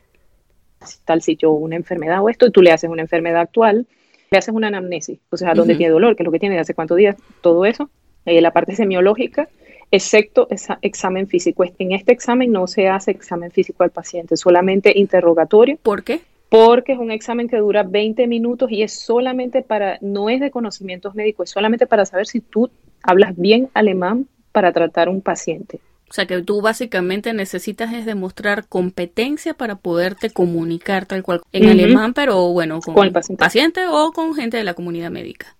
tal 1.05 1.21
sitio, 1.21 1.51
una 1.51 1.75
enfermedad 1.75 2.21
o 2.23 2.29
esto, 2.29 2.47
y 2.47 2.51
tú 2.51 2.61
le 2.61 2.71
haces 2.71 2.89
una 2.89 3.01
enfermedad 3.01 3.41
actual, 3.41 3.87
le 4.31 4.37
haces 4.37 4.53
una 4.53 4.67
anamnesis, 4.67 5.19
o 5.29 5.37
sea, 5.37 5.53
dónde 5.53 5.73
uh 5.73 5.75
-huh. 5.75 5.77
tiene 5.77 5.91
dolor, 5.93 6.15
qué 6.15 6.23
es 6.23 6.25
lo 6.25 6.31
que 6.31 6.39
tiene, 6.39 6.55
de 6.55 6.61
hace 6.61 6.73
cuántos 6.73 6.97
días, 6.97 7.15
todo 7.41 7.65
eso, 7.65 7.89
eh, 8.25 8.41
la 8.41 8.51
parte 8.51 8.75
semiológica, 8.75 9.49
excepto 9.91 10.47
examen 10.81 11.27
físico. 11.27 11.63
En 11.77 11.91
este 11.93 12.11
examen 12.11 12.51
no 12.51 12.67
se 12.67 12.87
hace 12.87 13.11
examen 13.11 13.51
físico 13.51 13.83
al 13.83 13.89
paciente, 13.89 14.37
solamente 14.37 14.97
interrogatorio. 14.97 15.77
¿Por 15.81 16.03
qué? 16.03 16.21
Porque 16.49 16.93
es 16.93 16.99
un 16.99 17.11
examen 17.11 17.47
que 17.47 17.57
dura 17.57 17.83
20 17.83 18.27
minutos 18.27 18.71
y 18.71 18.81
es 18.83 18.93
solamente 18.93 19.61
para, 19.61 19.97
no 20.01 20.29
es 20.29 20.39
de 20.39 20.51
conocimientos 20.51 21.15
médicos, 21.15 21.49
es 21.49 21.53
solamente 21.53 21.85
para 21.87 22.05
saber 22.05 22.27
si 22.27 22.39
tú 22.39 22.69
hablas 23.03 23.35
bien 23.35 23.69
alemán 23.73 24.27
para 24.51 24.71
tratar 24.71 25.09
un 25.09 25.21
paciente. 25.21 25.79
O 26.09 26.13
sea 26.13 26.25
que 26.25 26.41
tú 26.41 26.61
básicamente 26.61 27.33
necesitas 27.33 27.93
es 27.93 28.05
demostrar 28.05 28.67
competencia 28.67 29.53
para 29.53 29.75
poderte 29.75 30.31
comunicar 30.31 31.05
tal 31.05 31.21
cual 31.21 31.41
en 31.51 31.65
uh 31.65 31.67
-huh. 31.67 31.71
alemán, 31.71 32.13
pero 32.13 32.51
bueno, 32.51 32.79
con, 32.81 32.95
con 32.95 33.05
el 33.05 33.13
paciente. 33.13 33.39
paciente 33.39 33.81
o 33.87 34.11
con 34.11 34.33
gente 34.33 34.57
de 34.57 34.63
la 34.63 34.73
comunidad 34.73 35.11
médica. 35.11 35.55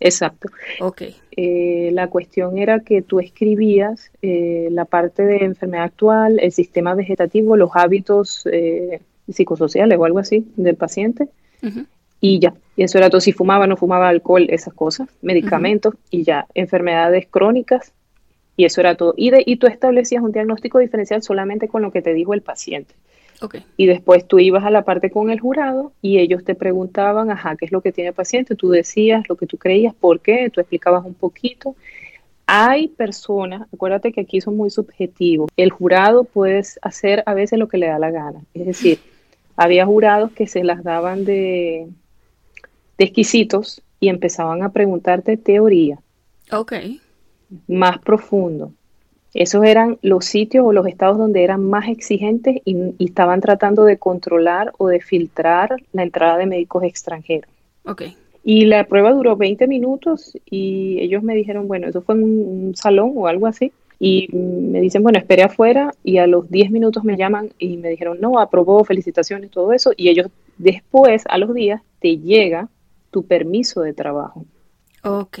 Exacto. 0.00 0.48
Ok. 0.80 1.02
Eh, 1.36 1.90
la 1.92 2.08
cuestión 2.08 2.58
era 2.58 2.80
que 2.80 3.02
tú 3.02 3.20
escribías 3.20 4.10
eh, 4.22 4.68
la 4.72 4.86
parte 4.86 5.22
de 5.24 5.44
enfermedad 5.44 5.84
actual, 5.84 6.40
el 6.40 6.52
sistema 6.52 6.94
vegetativo, 6.94 7.56
los 7.56 7.70
hábitos 7.74 8.46
eh, 8.50 9.00
psicosociales 9.28 9.98
o 9.98 10.04
algo 10.04 10.18
así 10.18 10.46
del 10.56 10.76
paciente. 10.76 11.28
Uh 11.62 11.66
-huh. 11.66 11.86
Y 12.22 12.38
ya, 12.38 12.54
y 12.76 12.82
eso 12.82 12.98
era 12.98 13.08
todo, 13.08 13.20
si 13.20 13.32
fumaba, 13.32 13.66
no 13.66 13.76
fumaba 13.76 14.08
alcohol, 14.08 14.46
esas 14.50 14.74
cosas, 14.74 15.08
medicamentos 15.22 15.94
uh 15.94 15.96
-huh. 15.96 16.06
y 16.10 16.24
ya, 16.24 16.46
enfermedades 16.54 17.26
crónicas 17.30 17.92
y 18.60 18.66
eso 18.66 18.82
era 18.82 18.94
todo. 18.94 19.14
Y, 19.16 19.30
de, 19.30 19.42
y 19.46 19.56
tú 19.56 19.66
establecías 19.66 20.22
un 20.22 20.32
diagnóstico 20.32 20.80
diferencial 20.80 21.22
solamente 21.22 21.66
con 21.66 21.80
lo 21.80 21.90
que 21.90 22.02
te 22.02 22.12
dijo 22.12 22.34
el 22.34 22.42
paciente. 22.42 22.94
Okay. 23.40 23.64
Y 23.78 23.86
después 23.86 24.28
tú 24.28 24.38
ibas 24.38 24.64
a 24.64 24.70
la 24.70 24.84
parte 24.84 25.10
con 25.10 25.30
el 25.30 25.40
jurado 25.40 25.92
y 26.02 26.18
ellos 26.18 26.44
te 26.44 26.54
preguntaban, 26.54 27.30
ajá, 27.30 27.56
¿qué 27.56 27.64
es 27.64 27.72
lo 27.72 27.80
que 27.80 27.90
tiene 27.90 28.08
el 28.08 28.14
paciente? 28.14 28.54
Tú 28.54 28.68
decías 28.68 29.26
lo 29.30 29.36
que 29.36 29.46
tú 29.46 29.56
creías, 29.56 29.94
por 29.94 30.20
qué, 30.20 30.50
tú 30.50 30.60
explicabas 30.60 31.06
un 31.06 31.14
poquito. 31.14 31.74
Hay 32.44 32.88
personas, 32.88 33.66
acuérdate 33.72 34.12
que 34.12 34.20
aquí 34.20 34.42
son 34.42 34.58
muy 34.58 34.68
subjetivos, 34.68 35.48
el 35.56 35.70
jurado 35.70 36.24
puede 36.24 36.62
hacer 36.82 37.22
a 37.24 37.32
veces 37.32 37.58
lo 37.58 37.66
que 37.66 37.78
le 37.78 37.86
da 37.86 37.98
la 37.98 38.10
gana. 38.10 38.42
Es 38.52 38.66
decir, 38.66 38.98
había 39.56 39.86
jurados 39.86 40.32
que 40.32 40.46
se 40.46 40.62
las 40.64 40.84
daban 40.84 41.24
de, 41.24 41.88
de 42.98 43.04
exquisitos 43.04 43.80
y 44.00 44.10
empezaban 44.10 44.62
a 44.62 44.72
preguntarte 44.72 45.38
teoría. 45.38 45.98
Ok. 46.52 46.74
Más 47.66 47.98
profundo. 47.98 48.72
Esos 49.32 49.64
eran 49.64 49.98
los 50.02 50.24
sitios 50.24 50.66
o 50.66 50.72
los 50.72 50.86
estados 50.86 51.16
donde 51.16 51.44
eran 51.44 51.64
más 51.64 51.88
exigentes 51.88 52.56
y, 52.64 52.76
y, 52.98 53.04
estaban 53.04 53.40
tratando 53.40 53.84
de 53.84 53.96
controlar 53.96 54.72
o 54.78 54.88
de 54.88 55.00
filtrar 55.00 55.76
la 55.92 56.02
entrada 56.02 56.36
de 56.36 56.46
médicos 56.46 56.82
extranjeros. 56.82 57.50
Ok. 57.84 58.02
Y 58.42 58.64
la 58.64 58.84
prueba 58.84 59.12
duró 59.12 59.36
20 59.36 59.68
minutos 59.68 60.36
y 60.44 60.98
ellos 61.00 61.22
me 61.22 61.34
dijeron, 61.34 61.68
bueno, 61.68 61.86
eso 61.86 62.02
fue 62.02 62.16
en 62.16 62.24
un, 62.24 62.30
un 62.66 62.76
salón 62.76 63.12
o 63.14 63.26
algo 63.28 63.46
así. 63.46 63.72
Y 64.02 64.28
me 64.32 64.80
dicen, 64.80 65.02
bueno, 65.02 65.18
espere 65.18 65.42
afuera 65.42 65.94
y 66.02 66.16
a 66.16 66.26
los 66.26 66.50
10 66.50 66.70
minutos 66.70 67.04
me 67.04 67.18
llaman 67.18 67.50
y 67.58 67.76
me 67.76 67.90
dijeron, 67.90 68.18
no, 68.18 68.40
aprobó, 68.40 68.82
felicitaciones, 68.82 69.50
todo 69.50 69.74
eso. 69.74 69.92
Y 69.94 70.08
ellos 70.08 70.28
después, 70.56 71.24
a 71.28 71.36
los 71.36 71.52
días, 71.54 71.82
te 72.00 72.16
llega 72.16 72.68
tu 73.10 73.24
permiso 73.24 73.82
de 73.82 73.92
trabajo. 73.92 74.46
Ok. 75.04 75.38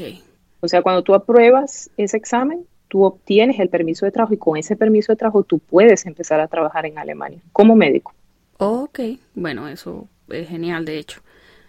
O 0.60 0.68
sea, 0.68 0.82
cuando 0.82 1.02
tú 1.02 1.14
apruebas 1.14 1.90
ese 1.96 2.16
examen, 2.16 2.66
tú 2.88 3.04
obtienes 3.04 3.58
el 3.60 3.68
permiso 3.68 4.04
de 4.04 4.12
trabajo 4.12 4.34
y 4.34 4.36
con 4.36 4.56
ese 4.56 4.76
permiso 4.76 5.12
de 5.12 5.16
trabajo 5.16 5.44
tú 5.44 5.58
puedes 5.58 6.06
empezar 6.06 6.40
a 6.40 6.48
trabajar 6.48 6.86
en 6.86 6.98
Alemania 6.98 7.40
como 7.52 7.76
médico. 7.76 8.12
Ok, 8.58 9.00
bueno, 9.34 9.68
eso 9.68 10.06
es 10.28 10.48
genial, 10.48 10.84
de 10.84 10.98
hecho. 10.98 11.22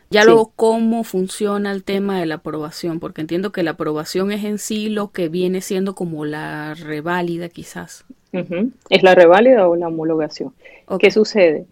Ya 0.10 0.24
sí. 0.24 0.28
luego, 0.28 0.52
¿cómo 0.58 1.06
funciona 1.06 1.72
el 1.72 1.86
tema 1.86 2.20
de 2.20 2.26
la 2.26 2.36
aprobación? 2.36 3.00
Porque 3.00 3.22
entiendo 3.22 3.54
que 3.54 3.64
la 3.64 3.72
aprobación 3.72 4.34
es 4.34 4.44
en 4.44 4.58
sí 4.58 4.90
lo 4.90 5.12
que 5.12 5.30
viene 5.30 5.62
siendo 5.62 5.96
como 5.96 6.26
la 6.26 6.74
reválida, 6.74 7.48
quizás. 7.48 8.04
Uh 8.34 8.40
-huh. 8.40 8.72
Es 8.90 9.04
la 9.04 9.16
reválida 9.16 9.70
o 9.70 9.76
la 9.78 9.88
homologación. 9.88 10.54
Okay. 10.86 11.08
¿Qué 11.08 11.12
sucede? 11.12 11.66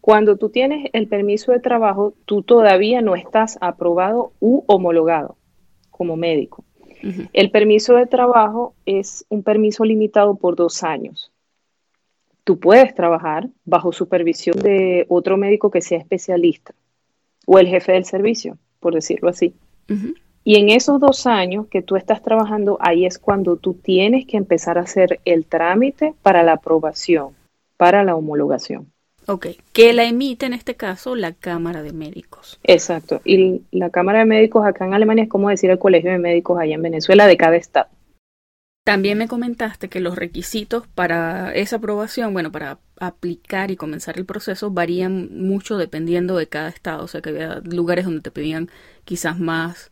Cuando 0.00 0.36
tú 0.36 0.48
tienes 0.48 0.90
el 0.92 1.06
permiso 1.06 1.52
de 1.52 1.60
trabajo, 1.60 2.14
tú 2.24 2.42
todavía 2.42 3.00
no 3.00 3.14
estás 3.14 3.58
aprobado 3.60 4.32
u 4.40 4.64
homologado 4.66 5.36
como 5.96 6.16
médico. 6.16 6.64
Uh 7.02 7.06
-huh. 7.06 7.28
El 7.32 7.50
permiso 7.50 7.94
de 7.94 8.06
trabajo 8.06 8.74
es 8.84 9.24
un 9.28 9.42
permiso 9.42 9.84
limitado 9.84 10.34
por 10.34 10.56
dos 10.56 10.82
años. 10.82 11.30
Tú 12.42 12.58
puedes 12.58 12.94
trabajar 12.94 13.48
bajo 13.64 13.92
supervisión 13.92 14.58
de 14.58 15.06
otro 15.08 15.36
médico 15.36 15.70
que 15.70 15.80
sea 15.80 15.98
especialista 15.98 16.74
o 17.46 17.58
el 17.58 17.68
jefe 17.68 17.92
del 17.92 18.04
servicio, 18.04 18.58
por 18.80 18.94
decirlo 18.94 19.28
así. 19.28 19.54
Uh 19.88 19.94
-huh. 19.94 20.14
Y 20.42 20.56
en 20.56 20.68
esos 20.68 20.98
dos 21.00 21.26
años 21.26 21.68
que 21.68 21.80
tú 21.80 21.96
estás 21.96 22.20
trabajando, 22.22 22.76
ahí 22.80 23.06
es 23.06 23.18
cuando 23.18 23.56
tú 23.56 23.74
tienes 23.74 24.26
que 24.26 24.36
empezar 24.36 24.76
a 24.76 24.82
hacer 24.82 25.20
el 25.24 25.46
trámite 25.46 26.14
para 26.22 26.42
la 26.42 26.54
aprobación, 26.54 27.28
para 27.78 28.04
la 28.04 28.14
homologación. 28.14 28.93
Ok, 29.26 29.46
que 29.72 29.92
la 29.92 30.04
emite 30.04 30.46
en 30.46 30.52
este 30.52 30.74
caso 30.74 31.16
la 31.16 31.32
Cámara 31.32 31.82
de 31.82 31.92
Médicos. 31.92 32.58
Exacto, 32.62 33.20
y 33.24 33.62
la 33.70 33.90
Cámara 33.90 34.20
de 34.20 34.26
Médicos 34.26 34.66
acá 34.66 34.84
en 34.84 34.94
Alemania 34.94 35.24
es 35.24 35.30
como 35.30 35.48
decir 35.48 35.70
el 35.70 35.78
Colegio 35.78 36.10
de 36.10 36.18
Médicos 36.18 36.58
allá 36.60 36.74
en 36.74 36.82
Venezuela 36.82 37.26
de 37.26 37.36
cada 37.36 37.56
estado. 37.56 37.88
También 38.84 39.16
me 39.16 39.28
comentaste 39.28 39.88
que 39.88 40.00
los 40.00 40.14
requisitos 40.14 40.86
para 40.86 41.54
esa 41.54 41.76
aprobación, 41.76 42.34
bueno, 42.34 42.52
para 42.52 42.80
aplicar 43.00 43.70
y 43.70 43.76
comenzar 43.76 44.18
el 44.18 44.26
proceso, 44.26 44.70
varían 44.70 45.30
mucho 45.40 45.78
dependiendo 45.78 46.36
de 46.36 46.48
cada 46.48 46.68
estado. 46.68 47.02
O 47.02 47.08
sea, 47.08 47.22
que 47.22 47.30
había 47.30 47.60
lugares 47.60 48.04
donde 48.04 48.20
te 48.20 48.30
pedían 48.30 48.68
quizás 49.06 49.38
más 49.38 49.90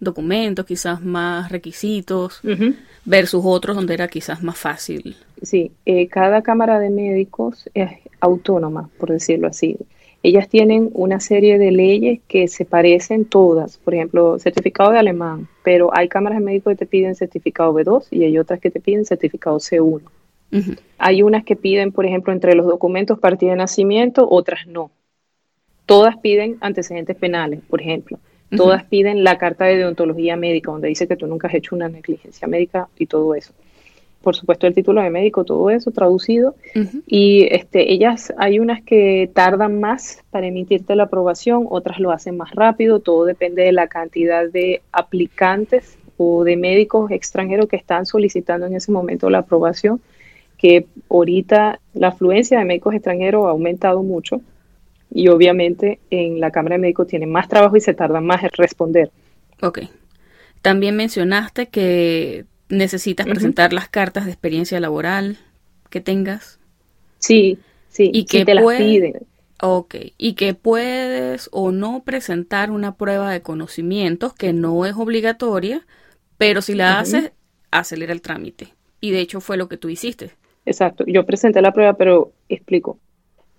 documentos, 0.00 0.66
quizás 0.66 1.02
más 1.02 1.50
requisitos, 1.50 2.40
uh 2.44 2.48
-huh. 2.48 2.76
versus 3.04 3.42
otros 3.44 3.76
donde 3.76 3.94
era 3.94 4.08
quizás 4.08 4.42
más 4.42 4.58
fácil. 4.58 5.16
Sí, 5.42 5.72
eh, 5.86 6.08
cada 6.08 6.42
Cámara 6.42 6.78
de 6.78 6.90
Médicos 6.90 7.68
es 7.74 7.90
autónoma, 8.20 8.88
por 8.98 9.10
decirlo 9.10 9.48
así. 9.48 9.76
Ellas 10.22 10.48
tienen 10.48 10.88
una 10.94 11.20
serie 11.20 11.58
de 11.58 11.70
leyes 11.70 12.20
que 12.26 12.48
se 12.48 12.64
parecen 12.64 13.26
todas, 13.26 13.76
por 13.76 13.94
ejemplo, 13.94 14.38
certificado 14.38 14.90
de 14.92 14.98
alemán, 14.98 15.48
pero 15.62 15.94
hay 15.94 16.08
cámaras 16.08 16.38
de 16.38 16.44
médicos 16.46 16.72
que 16.72 16.78
te 16.78 16.86
piden 16.86 17.14
certificado 17.14 17.74
B2 17.74 18.06
y 18.10 18.24
hay 18.24 18.38
otras 18.38 18.58
que 18.58 18.70
te 18.70 18.80
piden 18.80 19.04
certificado 19.04 19.58
C1. 19.58 20.00
Uh 20.50 20.56
-huh. 20.56 20.78
Hay 20.96 21.22
unas 21.22 21.44
que 21.44 21.56
piden, 21.56 21.92
por 21.92 22.06
ejemplo, 22.06 22.32
entre 22.32 22.54
los 22.54 22.64
documentos 22.64 23.18
partida 23.18 23.50
de 23.50 23.58
nacimiento, 23.58 24.26
otras 24.26 24.66
no. 24.66 24.90
Todas 25.84 26.16
piden 26.16 26.56
antecedentes 26.60 27.16
penales, 27.16 27.60
por 27.68 27.82
ejemplo. 27.82 28.18
Uh 28.54 28.56
-huh. 28.56 28.64
Todas 28.64 28.84
piden 28.84 29.24
la 29.24 29.38
carta 29.38 29.64
de 29.64 29.76
deontología 29.76 30.36
médica, 30.36 30.70
donde 30.70 30.88
dice 30.88 31.06
que 31.06 31.16
tú 31.16 31.26
nunca 31.26 31.48
has 31.48 31.54
hecho 31.54 31.74
una 31.74 31.88
negligencia 31.88 32.48
médica 32.48 32.88
y 32.98 33.06
todo 33.06 33.34
eso 33.34 33.52
por 34.24 34.34
supuesto 34.34 34.66
el 34.66 34.74
título 34.74 35.02
de 35.02 35.10
médico, 35.10 35.44
todo 35.44 35.70
eso 35.70 35.90
traducido. 35.90 36.56
Uh 36.74 36.80
-huh. 36.80 37.02
Y 37.06 37.46
este, 37.50 37.92
ellas, 37.92 38.32
hay 38.38 38.58
unas 38.58 38.82
que 38.82 39.30
tardan 39.32 39.78
más 39.78 40.24
para 40.30 40.46
emitirte 40.46 40.96
la 40.96 41.04
aprobación, 41.04 41.66
otras 41.68 42.00
lo 42.00 42.10
hacen 42.10 42.36
más 42.36 42.50
rápido, 42.52 42.98
todo 42.98 43.26
depende 43.26 43.62
de 43.62 43.72
la 43.72 43.86
cantidad 43.86 44.48
de 44.50 44.80
aplicantes 44.90 45.98
o 46.16 46.42
de 46.42 46.56
médicos 46.56 47.10
extranjeros 47.10 47.68
que 47.68 47.76
están 47.76 48.06
solicitando 48.06 48.66
en 48.66 48.74
ese 48.74 48.90
momento 48.90 49.28
la 49.28 49.38
aprobación, 49.38 50.00
que 50.56 50.86
ahorita 51.10 51.80
la 51.92 52.08
afluencia 52.08 52.58
de 52.58 52.64
médicos 52.64 52.94
extranjeros 52.94 53.44
ha 53.44 53.50
aumentado 53.50 54.02
mucho 54.02 54.40
y 55.14 55.28
obviamente 55.28 56.00
en 56.10 56.40
la 56.40 56.50
Cámara 56.50 56.74
de 56.74 56.82
Médicos 56.82 57.06
tienen 57.06 57.30
más 57.30 57.48
trabajo 57.48 57.76
y 57.76 57.80
se 57.80 57.94
tarda 57.94 58.20
más 58.20 58.42
en 58.42 58.50
responder. 58.52 59.10
Ok. 59.62 59.82
También 60.60 60.96
mencionaste 60.96 61.68
que 61.68 62.44
necesitas 62.68 63.24
uh 63.26 63.28
-huh. 63.30 63.32
presentar 63.32 63.72
las 63.72 63.88
cartas 63.88 64.24
de 64.24 64.32
experiencia 64.32 64.80
laboral 64.80 65.38
que 65.88 66.00
tengas. 66.00 66.58
Sí, 67.18 67.58
sí, 67.88 68.10
y 68.12 68.24
que 68.24 68.40
si 68.40 68.44
te 68.44 68.60
puede, 68.60 68.78
las 68.80 68.88
piden. 68.88 69.14
Ok, 69.62 69.94
y 70.18 70.34
que 70.34 70.52
puedes 70.54 71.48
o 71.52 71.70
no 71.70 72.02
presentar 72.04 72.70
una 72.72 72.96
prueba 72.96 73.30
de 73.30 73.40
conocimientos 73.40 74.34
que 74.34 74.52
no 74.52 74.84
es 74.84 74.94
obligatoria, 74.96 75.86
pero 76.36 76.60
si 76.60 76.74
la 76.74 76.90
uh 76.90 76.96
-huh. 76.96 77.00
haces, 77.00 77.32
acelera 77.70 78.12
el 78.12 78.20
trámite. 78.20 78.74
Y 79.00 79.12
de 79.12 79.20
hecho 79.20 79.40
fue 79.40 79.56
lo 79.56 79.68
que 79.68 79.76
tú 79.76 79.88
hiciste. 79.88 80.32
Exacto, 80.66 81.04
yo 81.06 81.24
presenté 81.24 81.62
la 81.62 81.72
prueba, 81.72 81.92
pero 81.94 82.32
explico. 82.48 82.98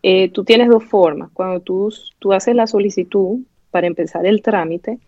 Eh, 0.07 0.29
tú 0.29 0.43
tienes 0.43 0.69
dos 0.69 0.83
formas. 0.83 1.31
Cuando 1.33 1.61
tú, 1.61 1.91
tú 2.19 2.31
haces 2.31 2.53
la 2.53 2.67
solicitud 2.67 3.39
para 3.71 3.87
empezar 3.87 4.27
el 4.27 4.43
trámite, 4.43 4.99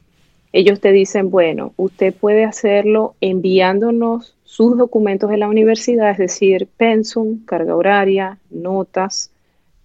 ellos 0.52 0.82
te 0.82 0.92
dicen, 0.92 1.30
bueno, 1.30 1.74
usted 1.78 2.16
puede 2.16 2.46
hacerlo 2.46 3.14
enviándonos 3.22 4.36
sus 4.44 4.76
documentos 4.76 5.30
de 5.30 5.38
la 5.38 5.50
universidad, 5.50 6.10
es 6.10 6.18
decir, 6.18 6.68
pensum, 6.78 7.46
carga 7.46 7.76
horaria, 7.76 8.40
notas, 8.50 9.30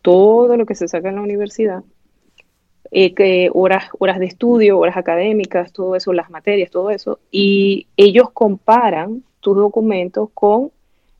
todo 0.00 0.56
lo 0.56 0.64
que 0.64 0.74
se 0.74 0.88
saca 0.88 1.10
en 1.10 1.16
la 1.16 1.20
universidad, 1.20 1.84
eh, 2.90 3.12
que 3.12 3.50
horas, 3.52 3.90
horas 3.98 4.18
de 4.18 4.24
estudio, 4.24 4.78
horas 4.78 4.96
académicas, 4.96 5.74
todo 5.74 5.94
eso, 5.94 6.14
las 6.14 6.30
materias, 6.30 6.70
todo 6.70 6.88
eso, 6.88 7.18
y 7.30 7.86
ellos 7.98 8.30
comparan 8.30 9.24
tus 9.40 9.58
documentos 9.58 10.30
con 10.32 10.70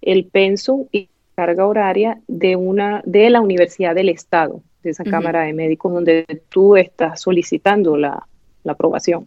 el 0.00 0.24
pensum 0.24 0.86
y 0.92 1.10
carga 1.34 1.66
horaria 1.66 2.20
de 2.28 2.56
una 2.56 3.02
de 3.04 3.30
la 3.30 3.40
Universidad 3.40 3.94
del 3.94 4.08
Estado, 4.08 4.62
de 4.82 4.90
esa 4.90 5.02
uh 5.02 5.06
-huh. 5.06 5.10
Cámara 5.10 5.42
de 5.42 5.52
Médicos 5.52 5.92
donde 5.92 6.24
tú 6.48 6.76
estás 6.76 7.20
solicitando 7.20 7.96
la, 7.96 8.26
la 8.64 8.72
aprobación. 8.72 9.26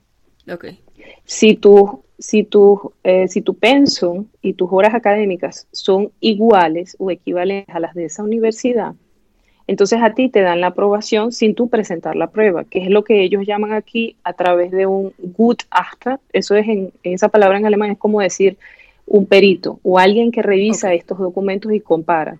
Okay. 0.51 0.79
Si 1.23 1.55
tu, 1.55 2.03
si 2.19 2.43
tu, 2.43 2.93
eh, 3.03 3.27
si 3.27 3.41
tu 3.41 3.55
pensum 3.55 4.25
y 4.41 4.53
tus 4.53 4.69
horas 4.71 4.93
académicas 4.93 5.67
son 5.71 6.11
iguales 6.19 6.95
o 6.99 7.11
equivalentes 7.11 7.75
a 7.75 7.79
las 7.79 7.93
de 7.93 8.05
esa 8.05 8.23
universidad, 8.23 8.93
entonces 9.67 9.99
a 10.01 10.13
ti 10.13 10.29
te 10.29 10.41
dan 10.41 10.61
la 10.61 10.67
aprobación 10.67 11.31
sin 11.31 11.55
tú 11.55 11.69
presentar 11.69 12.15
la 12.15 12.29
prueba, 12.29 12.65
que 12.65 12.79
es 12.79 12.89
lo 12.89 13.03
que 13.03 13.23
ellos 13.23 13.45
llaman 13.47 13.73
aquí 13.73 14.15
a 14.23 14.33
través 14.33 14.71
de 14.71 14.85
un 14.85 15.13
Gutachter. 15.17 16.19
Eso 16.33 16.55
es 16.55 16.67
en, 16.67 16.91
esa 17.01 17.29
palabra 17.29 17.57
en 17.57 17.65
alemán 17.65 17.91
es 17.91 17.97
como 17.97 18.21
decir 18.21 18.57
un 19.05 19.25
perito 19.25 19.79
o 19.83 19.99
alguien 19.99 20.31
que 20.31 20.41
revisa 20.41 20.87
okay. 20.87 20.99
estos 20.99 21.19
documentos 21.19 21.71
y 21.73 21.79
compara. 21.79 22.37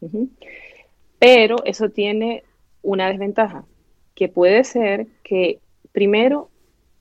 Uh 0.00 0.08
-huh. 0.08 0.28
Pero 1.18 1.64
eso 1.64 1.88
tiene 1.88 2.42
una 2.82 3.08
desventaja, 3.08 3.64
que 4.14 4.28
puede 4.28 4.64
ser 4.64 5.06
que 5.22 5.58
primero 5.92 6.48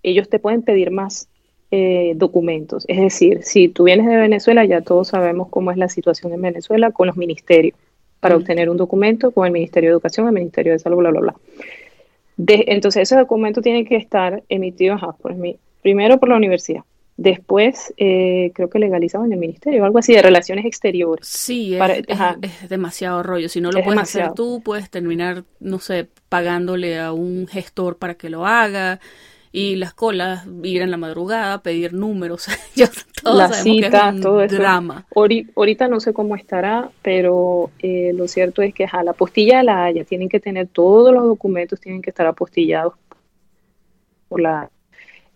ellos 0.03 0.29
te 0.29 0.39
pueden 0.39 0.61
pedir 0.61 0.91
más 0.91 1.27
eh, 1.71 2.13
documentos. 2.15 2.85
Es 2.87 2.99
decir, 3.01 3.43
si 3.43 3.67
tú 3.67 3.83
vienes 3.83 4.05
de 4.05 4.15
Venezuela, 4.17 4.63
ya 4.65 4.81
todos 4.81 5.09
sabemos 5.09 5.49
cómo 5.49 5.71
es 5.71 5.77
la 5.77 5.89
situación 5.89 6.31
en 6.31 6.41
Venezuela 6.41 6.91
con 6.91 7.07
los 7.07 7.17
ministerios. 7.17 7.77
Para 8.19 8.37
obtener 8.37 8.69
un 8.69 8.77
documento 8.77 9.31
con 9.31 9.45
el 9.45 9.51
Ministerio 9.51 9.89
de 9.89 9.93
Educación, 9.93 10.27
el 10.27 10.33
Ministerio 10.33 10.71
de 10.71 10.79
Salud, 10.79 10.97
bla, 10.97 11.11
bla, 11.11 11.19
bla. 11.19 11.35
De, 12.37 12.63
entonces, 12.67 13.03
ese 13.03 13.15
documento 13.15 13.61
tiene 13.61 13.85
que 13.85 13.97
estar 13.97 14.41
emitido 14.49 14.95
ajá, 14.95 15.11
por 15.13 15.35
mí, 15.35 15.57
primero 15.81 16.17
por 16.17 16.29
la 16.29 16.37
universidad. 16.37 16.83
Después, 17.17 17.93
eh, 17.95 18.51
creo 18.53 18.69
que 18.69 18.77
legalizado 18.77 19.23
en 19.23 19.31
el 19.31 19.39
ministerio, 19.39 19.85
algo 19.85 19.99
así 19.99 20.13
de 20.13 20.21
relaciones 20.21 20.65
exteriores. 20.65 21.25
Sí, 21.25 21.73
es, 21.73 21.79
Para, 21.79 21.95
es, 21.95 22.05
es 22.41 22.69
demasiado 22.69 23.23
rollo. 23.23 23.47
Si 23.47 23.61
no 23.61 23.69
lo 23.69 23.79
puedes 23.79 23.91
demasiado. 23.91 24.25
hacer 24.27 24.35
tú, 24.35 24.61
puedes 24.61 24.89
terminar, 24.89 25.45
no 25.61 25.79
sé, 25.79 26.09
pagándole 26.27 26.99
a 26.99 27.13
un 27.13 27.47
gestor 27.47 27.97
para 27.97 28.15
que 28.15 28.29
lo 28.29 28.45
haga 28.45 28.99
y 29.55 29.77
las 29.77 29.93
colas, 29.93 30.45
ir 30.63 30.81
en 30.81 30.91
la 30.91 30.97
madrugada, 30.97 31.63
pedir 31.63 31.93
números, 31.93 32.47
ya 32.75 32.89
todos 33.23 33.37
la 33.37 33.53
cita, 33.53 33.89
que 34.11 34.17
es 34.17 34.21
todo 34.21 34.41
eso. 34.41 34.57
drama. 34.57 35.05
Ahorita 35.55 35.87
no 35.87 36.01
sé 36.01 36.11
cómo 36.11 36.35
estará, 36.35 36.89
pero 37.01 37.71
eh, 37.79 38.11
lo 38.13 38.27
cierto 38.27 38.61
es 38.61 38.73
que 38.73 38.85
a 38.91 39.01
la 39.03 39.13
postilla 39.13 39.59
de 39.59 39.63
la 39.63 39.85
Haya 39.85 40.03
tienen 40.03 40.27
que 40.27 40.41
tener 40.41 40.67
todos 40.67 41.13
los 41.13 41.23
documentos, 41.23 41.79
tienen 41.79 42.01
que 42.01 42.09
estar 42.09 42.27
apostillados 42.27 42.95
por 44.27 44.41
la 44.41 44.69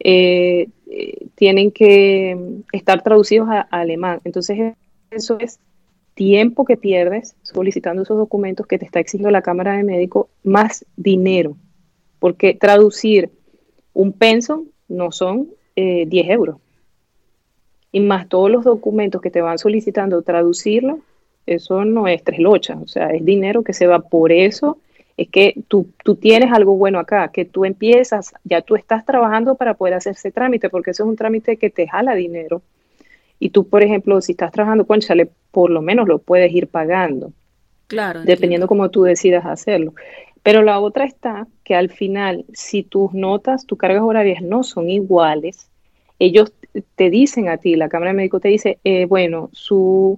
eh, 0.01 0.67
tienen 1.36 1.72
que 1.72 2.38
estar 2.72 3.04
traducidos 3.04 3.50
a, 3.50 3.62
alemán. 3.62 4.20
Entonces, 4.24 4.74
eso 5.12 5.38
es 5.40 5.60
tiempo 6.14 6.66
que 6.66 6.78
pierdes 6.78 7.36
solicitando 7.44 8.02
esos 8.02 8.18
documentos 8.18 8.68
que 8.68 8.78
te 8.78 8.86
está 8.86 9.00
exigiendo 9.00 9.32
la 9.32 9.42
Cámara 9.42 9.78
de 9.78 9.84
Médico, 9.84 10.30
más 10.44 10.86
dinero, 10.98 11.56
porque 12.20 12.54
traducir 12.54 13.30
un 13.94 14.12
penso 14.12 14.66
no 14.88 15.12
son 15.12 15.50
10 15.76 16.12
eh, 16.12 16.32
euros. 16.32 16.58
Y 17.92 18.02
más 18.02 18.28
todos 18.28 18.52
los 18.52 18.66
documentos 18.66 19.22
que 19.22 19.32
te 19.32 19.42
van 19.42 19.58
solicitando 19.58 20.22
traducirlo, 20.22 21.00
eso 21.46 21.86
no 21.86 22.08
es 22.08 22.24
tres 22.24 22.40
lochas, 22.40 22.78
o 22.84 22.88
sea, 22.88 23.08
es 23.08 23.26
dinero 23.26 23.64
que 23.64 23.74
se 23.74 23.88
va 23.88 24.00
por 24.00 24.32
eso 24.32 24.78
es 25.20 25.28
que 25.30 25.53
tú, 25.67 25.89
tú 26.01 26.15
tienes 26.15 26.49
algo 26.53 26.78
bueno 26.78 26.97
acá, 26.97 27.30
que 27.30 27.43
tú 27.43 27.65
empiezas, 27.65 28.34
ya 28.45 28.61
tú 28.61 28.78
estás 28.78 29.05
trabajando 29.05 29.55
para 29.55 29.74
poder 29.74 29.95
hacer 29.95 30.13
ese 30.13 30.32
trámite, 30.32 30.70
porque 30.70 30.91
eso 30.91 31.03
es 31.03 31.09
un 31.09 31.17
trámite 31.17 31.57
que 31.57 31.70
te 31.70 31.89
jala 31.89 32.15
dinero. 32.15 32.61
Y 33.38 33.49
tú, 33.49 33.67
por 33.67 33.84
ejemplo, 33.84 34.22
si 34.22 34.32
estás 34.32 34.53
trabajando 34.53 34.88
con 34.88 35.01
Chale, 35.01 35.30
por 35.51 35.72
lo 35.72 35.82
menos 35.82 36.07
lo 36.07 36.20
puedes 36.20 36.53
ir 36.53 36.67
pagando. 36.67 37.34
Claro. 37.88 38.22
Dependiendo 38.24 38.67
cómo 38.67 38.89
tú 38.91 39.03
decidas 39.03 39.45
hacerlo. 39.45 39.93
Pero 40.41 40.61
la 40.61 40.80
otra 40.80 41.03
está 41.03 41.47
que 41.65 41.76
al 41.76 41.89
final, 41.89 42.45
si 42.53 42.84
tus 42.84 43.13
notas, 43.13 43.65
tus 43.65 43.78
cargas 43.78 44.03
horarias 44.03 44.41
no 44.41 44.63
son 44.63 44.89
iguales, 44.89 45.70
ellos 46.17 46.53
te 46.95 47.09
dicen 47.09 47.49
a 47.49 47.57
ti, 47.57 47.76
la 47.76 47.89
Cámara 47.89 48.11
de 48.11 48.17
Médicos 48.17 48.41
te 48.41 48.47
dice, 48.47 48.80
eh, 48.86 49.05
bueno, 49.05 49.49
su, 49.51 50.17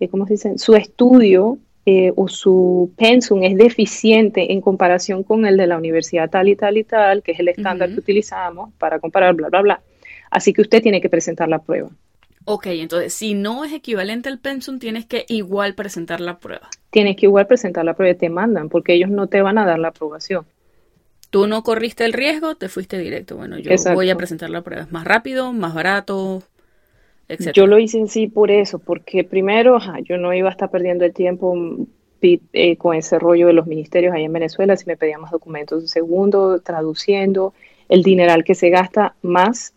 eh, 0.00 0.08
¿cómo 0.08 0.26
se 0.26 0.34
dice? 0.34 0.58
Su 0.58 0.74
estudio 0.74 1.56
eh, 1.90 2.12
o 2.16 2.28
su 2.28 2.92
pensum 2.98 3.42
es 3.44 3.56
deficiente 3.56 4.52
en 4.52 4.60
comparación 4.60 5.22
con 5.22 5.46
el 5.46 5.56
de 5.56 5.66
la 5.66 5.78
universidad 5.78 6.28
tal 6.28 6.50
y 6.50 6.54
tal 6.54 6.76
y 6.76 6.84
tal, 6.84 7.22
que 7.22 7.32
es 7.32 7.40
el 7.40 7.48
estándar 7.48 7.88
que 7.88 7.98
utilizamos 7.98 8.74
para 8.76 8.98
comparar, 8.98 9.34
bla, 9.34 9.48
bla, 9.48 9.62
bla. 9.62 9.80
Así 10.30 10.52
que 10.52 10.60
usted 10.60 10.82
tiene 10.82 11.00
que 11.00 11.08
presentar 11.08 11.48
la 11.48 11.60
prueba. 11.60 11.88
Ok, 12.44 12.66
entonces 12.66 13.14
si 13.14 13.32
no 13.32 13.64
es 13.64 13.72
equivalente 13.72 14.28
al 14.28 14.38
pensum, 14.38 14.78
tienes 14.78 15.06
que 15.06 15.24
igual 15.28 15.74
presentar 15.74 16.20
la 16.20 16.38
prueba. 16.38 16.68
Tienes 16.90 17.16
que 17.16 17.24
igual 17.24 17.46
presentar 17.46 17.86
la 17.86 17.94
prueba 17.94 18.14
y 18.14 18.18
te 18.18 18.28
mandan, 18.28 18.68
porque 18.68 18.92
ellos 18.92 19.08
no 19.08 19.28
te 19.28 19.40
van 19.40 19.56
a 19.56 19.64
dar 19.64 19.78
la 19.78 19.88
aprobación. 19.88 20.44
Tú 21.30 21.46
no 21.46 21.62
corriste 21.62 22.04
el 22.04 22.12
riesgo, 22.12 22.54
te 22.56 22.68
fuiste 22.68 22.98
directo. 22.98 23.34
Bueno, 23.36 23.58
yo 23.58 23.70
voy 23.94 24.10
a 24.10 24.16
presentar 24.16 24.50
la 24.50 24.60
prueba. 24.60 24.82
Es 24.82 24.92
más 24.92 25.06
rápido, 25.06 25.54
más 25.54 25.72
barato, 25.72 26.42
yo 27.52 27.66
lo 27.66 27.78
hice 27.78 27.98
en 27.98 28.08
sí 28.08 28.26
por 28.26 28.50
eso, 28.50 28.78
porque 28.78 29.24
primero 29.24 29.78
yo 30.04 30.16
no 30.16 30.32
iba 30.32 30.48
a 30.48 30.52
estar 30.52 30.70
perdiendo 30.70 31.04
el 31.04 31.12
tiempo 31.12 31.54
mm, 31.54 31.86
eh, 32.22 32.76
con 32.76 32.96
ese 32.96 33.18
rollo 33.18 33.48
de 33.48 33.52
los 33.52 33.66
ministerios 33.66 34.14
ahí 34.14 34.24
en 34.24 34.32
Venezuela 34.32 34.76
si 34.76 34.86
me 34.86 34.96
pedían 34.96 35.20
más 35.20 35.30
documentos. 35.30 35.90
Segundo, 35.90 36.60
traduciendo, 36.60 37.54
el 37.88 38.02
dineral 38.02 38.44
que 38.44 38.54
se 38.54 38.70
gasta 38.70 39.14
más 39.22 39.74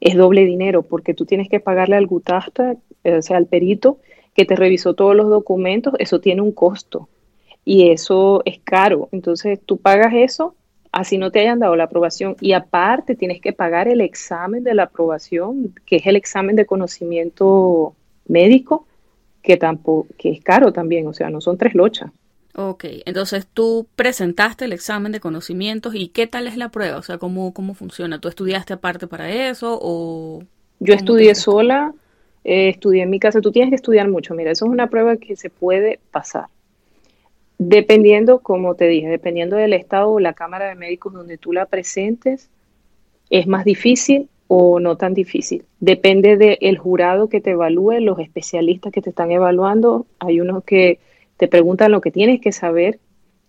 es 0.00 0.14
doble 0.16 0.44
dinero, 0.44 0.82
porque 0.82 1.12
tú 1.12 1.26
tienes 1.26 1.48
que 1.48 1.60
pagarle 1.60 1.96
al 1.96 2.06
gutasta, 2.06 2.76
eh, 3.04 3.16
o 3.16 3.22
sea, 3.22 3.36
al 3.36 3.46
perito 3.46 3.98
que 4.34 4.44
te 4.44 4.56
revisó 4.56 4.94
todos 4.94 5.14
los 5.14 5.28
documentos, 5.28 5.94
eso 5.98 6.20
tiene 6.20 6.40
un 6.40 6.52
costo 6.52 7.08
y 7.64 7.90
eso 7.90 8.42
es 8.44 8.60
caro. 8.60 9.08
Entonces 9.12 9.60
tú 9.64 9.76
pagas 9.78 10.14
eso 10.14 10.54
así 10.92 11.18
no 11.18 11.30
te 11.30 11.40
hayan 11.40 11.58
dado 11.58 11.76
la 11.76 11.84
aprobación 11.84 12.36
y 12.40 12.52
aparte 12.52 13.14
tienes 13.14 13.40
que 13.40 13.52
pagar 13.52 13.88
el 13.88 14.00
examen 14.00 14.64
de 14.64 14.74
la 14.74 14.84
aprobación, 14.84 15.74
que 15.86 15.96
es 15.96 16.06
el 16.06 16.16
examen 16.16 16.56
de 16.56 16.66
conocimiento 16.66 17.94
médico, 18.26 18.86
que 19.42 19.56
tampoco 19.56 20.06
que 20.18 20.30
es 20.30 20.42
caro 20.42 20.72
también, 20.72 21.06
o 21.06 21.12
sea, 21.12 21.30
no 21.30 21.40
son 21.40 21.56
tres 21.56 21.74
lochas. 21.74 22.10
Ok, 22.56 22.84
entonces 23.06 23.46
tú 23.46 23.86
presentaste 23.94 24.64
el 24.64 24.72
examen 24.72 25.12
de 25.12 25.20
conocimientos 25.20 25.94
y 25.94 26.08
¿qué 26.08 26.26
tal 26.26 26.48
es 26.48 26.56
la 26.56 26.70
prueba? 26.70 26.98
O 26.98 27.02
sea, 27.02 27.18
¿cómo, 27.18 27.54
cómo 27.54 27.74
funciona? 27.74 28.20
¿Tú 28.20 28.28
estudiaste 28.28 28.72
aparte 28.72 29.06
para 29.06 29.30
eso 29.30 29.78
o...? 29.80 30.42
Yo 30.80 30.94
estudié 30.94 31.34
sola, 31.34 31.92
eh, 32.42 32.70
estudié 32.70 33.02
en 33.02 33.10
mi 33.10 33.20
casa, 33.20 33.40
tú 33.40 33.52
tienes 33.52 33.70
que 33.70 33.76
estudiar 33.76 34.08
mucho, 34.08 34.34
mira, 34.34 34.50
eso 34.50 34.64
es 34.64 34.70
una 34.72 34.88
prueba 34.88 35.16
que 35.16 35.36
se 35.36 35.50
puede 35.50 36.00
pasar. 36.10 36.46
Dependiendo, 37.62 38.38
como 38.38 38.74
te 38.74 38.88
dije, 38.88 39.06
dependiendo 39.06 39.54
del 39.56 39.74
estado 39.74 40.12
o 40.12 40.18
la 40.18 40.32
Cámara 40.32 40.66
de 40.66 40.76
Médicos 40.76 41.12
donde 41.12 41.36
tú 41.36 41.52
la 41.52 41.66
presentes, 41.66 42.48
es 43.28 43.46
más 43.46 43.66
difícil 43.66 44.30
o 44.48 44.80
no 44.80 44.96
tan 44.96 45.12
difícil. 45.12 45.66
Depende 45.78 46.38
del 46.38 46.78
jurado 46.78 47.28
que 47.28 47.42
te 47.42 47.50
evalúe, 47.50 48.00
los 48.00 48.18
especialistas 48.18 48.94
que 48.94 49.02
te 49.02 49.10
están 49.10 49.30
evaluando. 49.30 50.06
Hay 50.20 50.40
unos 50.40 50.64
que 50.64 51.00
te 51.36 51.48
preguntan 51.48 51.92
lo 51.92 52.00
que 52.00 52.10
tienes 52.10 52.40
que 52.40 52.50
saber, 52.50 52.98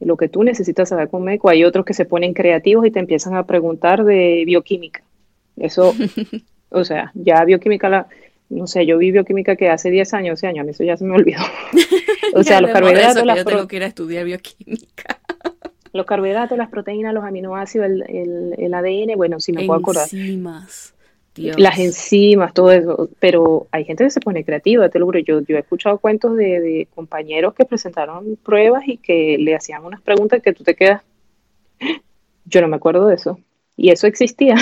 lo 0.01 0.17
que 0.17 0.27
tú 0.27 0.43
necesitas 0.43 0.89
saber 0.89 1.07
como 1.07 1.23
médico. 1.23 1.47
Hay 1.47 1.63
otros 1.63 1.85
que 1.85 1.93
se 1.93 2.03
ponen 2.03 2.33
creativos 2.33 2.85
y 2.85 2.91
te 2.91 2.99
empiezan 2.99 3.35
a 3.35 3.45
preguntar 3.45 4.03
de 4.03 4.43
bioquímica. 4.45 5.03
Eso, 5.55 5.93
o 6.69 6.83
sea, 6.83 7.13
ya 7.15 7.45
bioquímica 7.45 7.87
la, 7.87 8.07
no 8.51 8.67
sé, 8.67 8.85
yo 8.85 8.97
vi 8.97 9.11
bioquímica 9.11 9.55
que 9.55 9.69
hace 9.69 9.89
10 9.89 10.13
años, 10.13 10.31
11 10.31 10.47
años, 10.47 10.61
a 10.61 10.63
mí 10.65 10.71
eso 10.71 10.83
ya 10.83 10.97
se 10.97 11.05
me 11.05 11.15
olvidó. 11.15 11.39
o 12.33 12.43
sea, 12.43 12.61
los 12.61 12.71
carbohidratos... 12.71 13.25
Las 13.25 13.37
yo 13.37 13.45
tengo 13.45 13.67
que 13.67 13.77
ir 13.77 13.83
a 13.83 13.87
estudiar 13.87 14.25
bioquímica. 14.25 15.19
los 15.93 16.05
carbohidratos, 16.05 16.57
las 16.57 16.69
proteínas, 16.69 17.13
los 17.13 17.23
aminoácidos, 17.23 17.87
el, 17.87 18.55
el, 18.57 18.73
ADN, 18.73 19.15
bueno, 19.15 19.39
si 19.39 19.53
me 19.53 19.65
puedo 19.65 19.79
acordar. 19.79 20.03
Enzimas. 20.03 20.93
Las 21.35 21.79
enzimas, 21.79 22.53
todo 22.53 22.71
eso, 22.73 23.09
pero 23.19 23.67
hay 23.71 23.85
gente 23.85 24.03
que 24.03 24.09
se 24.09 24.19
pone 24.19 24.43
creativa, 24.43 24.89
te 24.89 24.99
lo 24.99 25.05
juro. 25.05 25.19
Yo, 25.19 25.39
yo 25.39 25.55
he 25.55 25.59
escuchado 25.59 25.97
cuentos 25.97 26.35
de, 26.35 26.59
de 26.59 26.87
compañeros 26.93 27.53
que 27.53 27.63
presentaron 27.63 28.37
pruebas 28.43 28.83
y 28.85 28.97
que 28.97 29.37
le 29.39 29.55
hacían 29.55 29.85
unas 29.85 30.01
preguntas 30.01 30.41
que 30.41 30.51
tú 30.51 30.65
te 30.65 30.75
quedas. 30.75 31.01
Yo 32.45 32.59
no 32.59 32.67
me 32.67 32.75
acuerdo 32.75 33.07
de 33.07 33.15
eso 33.15 33.39
y 33.81 33.89
eso 33.89 34.05
existía. 34.05 34.55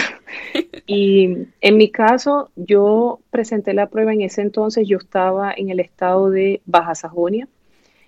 y 0.87 1.47
en 1.59 1.77
mi 1.77 1.91
caso, 1.91 2.51
yo 2.55 3.19
presenté 3.31 3.73
la 3.73 3.89
prueba 3.89 4.13
en 4.13 4.21
ese 4.21 4.41
entonces, 4.41 4.87
yo 4.87 4.97
estaba 4.97 5.53
en 5.55 5.69
el 5.69 5.81
estado 5.81 6.29
de 6.29 6.61
Baja 6.65 6.95
Sajonia 6.95 7.49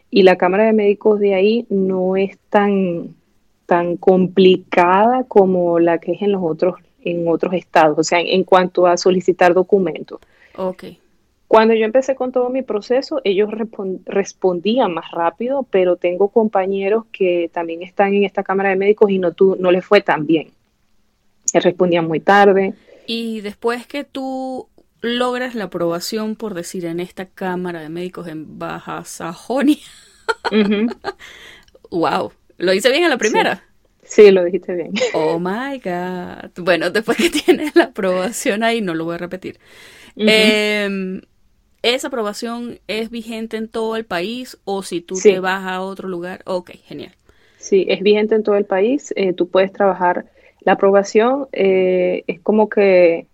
y 0.09 0.23
la 0.23 0.37
Cámara 0.37 0.63
de 0.63 0.71
Médicos 0.71 1.19
de 1.19 1.33
ahí 1.33 1.65
no 1.69 2.15
es 2.15 2.37
tan, 2.49 3.13
tan 3.65 3.97
complicada 3.97 5.25
como 5.25 5.79
la 5.79 5.97
que 5.97 6.13
es 6.13 6.21
en 6.21 6.31
los 6.31 6.41
otros, 6.43 6.75
en 7.03 7.27
otros 7.27 7.55
estados, 7.55 7.99
o 7.99 8.03
sea, 8.05 8.21
en, 8.21 8.45
cuanto 8.45 8.87
a 8.87 8.95
solicitar 8.95 9.53
documentos. 9.53 10.21
Okay. 10.55 10.97
Cuando 11.49 11.73
yo 11.73 11.83
empecé 11.83 12.15
con 12.15 12.31
todo 12.31 12.49
mi 12.49 12.61
proceso, 12.61 13.19
ellos 13.25 13.49
respondían 14.05 14.93
más 14.93 15.11
rápido, 15.11 15.67
pero 15.69 15.97
tengo 15.97 16.29
compañeros 16.29 17.03
que 17.11 17.49
también 17.51 17.83
están 17.83 18.13
en 18.13 18.23
esta 18.23 18.43
Cámara 18.43 18.69
de 18.69 18.77
Médicos 18.77 19.11
y 19.11 19.19
no, 19.19 19.33
no 19.59 19.71
les 19.71 19.83
fue 19.83 19.99
tan 19.99 20.25
bien 20.25 20.51
respondía 21.59 22.01
muy 22.01 22.19
tarde. 22.19 22.73
Y 23.07 23.41
después 23.41 23.85
que 23.87 24.03
tú 24.03 24.69
logras 25.01 25.55
la 25.55 25.65
aprobación, 25.65 26.35
por 26.35 26.53
decir, 26.53 26.85
en 26.85 26.99
esta 26.99 27.25
Cámara 27.25 27.81
de 27.81 27.89
Médicos 27.89 28.27
en 28.27 28.59
Baja 28.59 29.03
Sajonia. 29.03 29.77
wow, 31.89 32.31
¿lo 32.57 32.73
hice 32.73 32.91
bien 32.91 33.03
a 33.03 33.09
la 33.09 33.17
primera? 33.17 33.63
Sí. 34.03 34.31
lo 34.31 34.43
dijiste 34.43 34.75
bien. 34.75 34.91
Oh 35.13 35.39
my 35.39 35.79
God. 35.79 36.63
Bueno, 36.63 36.89
después 36.89 37.17
que 37.17 37.29
tienes 37.45 37.75
la 37.75 37.85
aprobación 37.85 38.63
ahí, 38.63 38.81
no 38.81 38.93
lo 38.93 39.05
voy 39.05 39.15
a 39.15 39.19
repetir. 39.19 39.59
Em, 40.15 41.21
¿Esa 41.81 42.07
aprobación 42.07 42.79
es 42.87 43.09
vigente 43.09 43.57
en 43.57 43.67
todo 43.67 43.95
el 43.95 44.05
país 44.05 44.59
o 44.65 44.83
si 44.83 45.01
tú 45.01 45.15
te 45.15 45.39
vas 45.39 45.65
a 45.65 45.81
otro 45.81 46.07
lugar? 46.07 46.41
Ok, 46.45 46.71
genial. 46.83 47.15
Sí, 47.57 47.85
es 47.89 48.01
vigente 48.01 48.35
en 48.35 48.43
todo 48.43 48.55
el 48.55 48.65
país. 48.65 49.13
Eh, 49.15 49.33
tú 49.33 49.47
puedes 49.47 49.71
trabajar 49.71 50.25
la 50.61 50.73
aprobación 50.73 51.47
eh, 51.51 52.23
es 52.27 52.39
como 52.41 52.69
que 52.69 53.27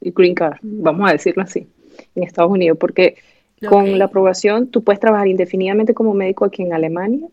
green 0.00 0.34
card, 0.34 0.58
vamos 0.62 1.08
a 1.08 1.12
decirlo 1.12 1.42
así, 1.42 1.66
en 2.14 2.22
Estados 2.22 2.50
Unidos, 2.50 2.78
porque 2.78 3.16
con 3.68 3.98
la 3.98 4.04
aprobación 4.04 4.68
tú 4.68 4.84
puedes 4.84 5.00
trabajar 5.00 5.28
indefinidamente 5.28 5.94
como 5.94 6.12
médico 6.12 6.44
aquí 6.44 6.62
en 6.62 6.74
Alemania 6.74 7.26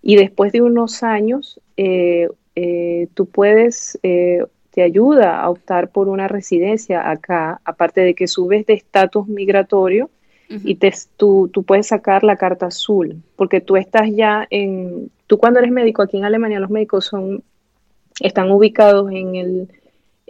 y 0.00 0.14
después 0.14 0.52
de 0.52 0.62
unos 0.62 1.02
años 1.02 1.60
eh, 1.76 2.28
eh, 2.54 3.08
tú 3.14 3.26
puedes, 3.26 3.98
te 4.00 4.82
ayuda 4.82 5.40
a 5.40 5.50
optar 5.50 5.90
por 5.90 6.08
una 6.08 6.28
residencia 6.28 7.10
acá, 7.10 7.60
aparte 7.64 8.02
de 8.02 8.14
que 8.14 8.28
subes 8.28 8.66
de 8.66 8.74
estatus 8.74 9.26
migratorio 9.26 10.10
y 10.48 10.76
te, 10.76 10.94
tú, 11.16 11.50
tú 11.52 11.62
puedes 11.62 11.88
sacar 11.88 12.24
la 12.24 12.36
carta 12.36 12.66
azul, 12.66 13.22
porque 13.36 13.60
tú 13.60 13.76
estás 13.76 14.08
ya 14.10 14.46
en, 14.48 15.10
tú 15.26 15.36
cuando 15.38 15.58
eres 15.58 15.72
médico 15.72 16.02
aquí 16.02 16.16
en 16.16 16.24
Alemania, 16.24 16.60
los 16.60 16.70
médicos 16.70 17.04
son 17.04 17.42
están 18.20 18.50
ubicados 18.50 19.10
en 19.10 19.34
el 19.36 19.68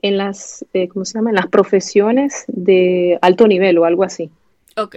en 0.01 0.16
las 0.16 0.64
eh, 0.74 0.89
¿cómo 0.89 1.05
se 1.05 1.18
llama? 1.18 1.30
En 1.30 1.36
las 1.36 1.49
profesiones 1.49 2.45
de 2.47 3.18
alto 3.20 3.49
nivel 3.49 3.78
o 3.78 3.84
algo 3.84 4.05
así. 4.05 4.30
Ok. 4.76 4.97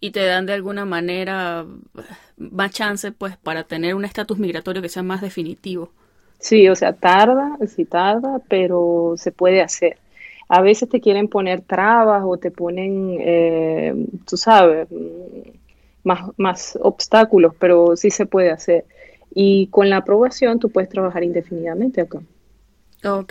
Y 0.00 0.10
te 0.10 0.24
dan 0.24 0.46
de 0.46 0.52
alguna 0.52 0.84
manera 0.84 1.64
más 2.36 2.70
chance 2.72 3.12
pues 3.12 3.36
para 3.36 3.64
tener 3.64 3.94
un 3.94 4.04
estatus 4.04 4.38
migratorio 4.38 4.82
que 4.82 4.88
sea 4.88 5.02
más 5.02 5.20
definitivo. 5.20 5.90
Sí, 6.38 6.68
o 6.68 6.74
sea, 6.74 6.92
tarda, 6.92 7.56
sí 7.68 7.84
tarda, 7.84 8.40
pero 8.48 9.14
se 9.16 9.30
puede 9.30 9.62
hacer. 9.62 9.98
A 10.48 10.60
veces 10.60 10.88
te 10.88 11.00
quieren 11.00 11.28
poner 11.28 11.60
trabas 11.60 12.24
o 12.26 12.36
te 12.36 12.50
ponen, 12.50 13.16
eh, 13.20 13.94
tú 14.26 14.36
sabes, 14.36 14.88
más, 16.02 16.30
más 16.36 16.76
obstáculos, 16.82 17.54
pero 17.58 17.96
sí 17.96 18.10
se 18.10 18.26
puede 18.26 18.50
hacer. 18.50 18.84
Y 19.34 19.68
con 19.68 19.88
la 19.90 19.98
aprobación 19.98 20.58
tú 20.58 20.70
puedes 20.70 20.90
trabajar 20.90 21.24
indefinidamente 21.24 22.00
acá. 22.00 22.20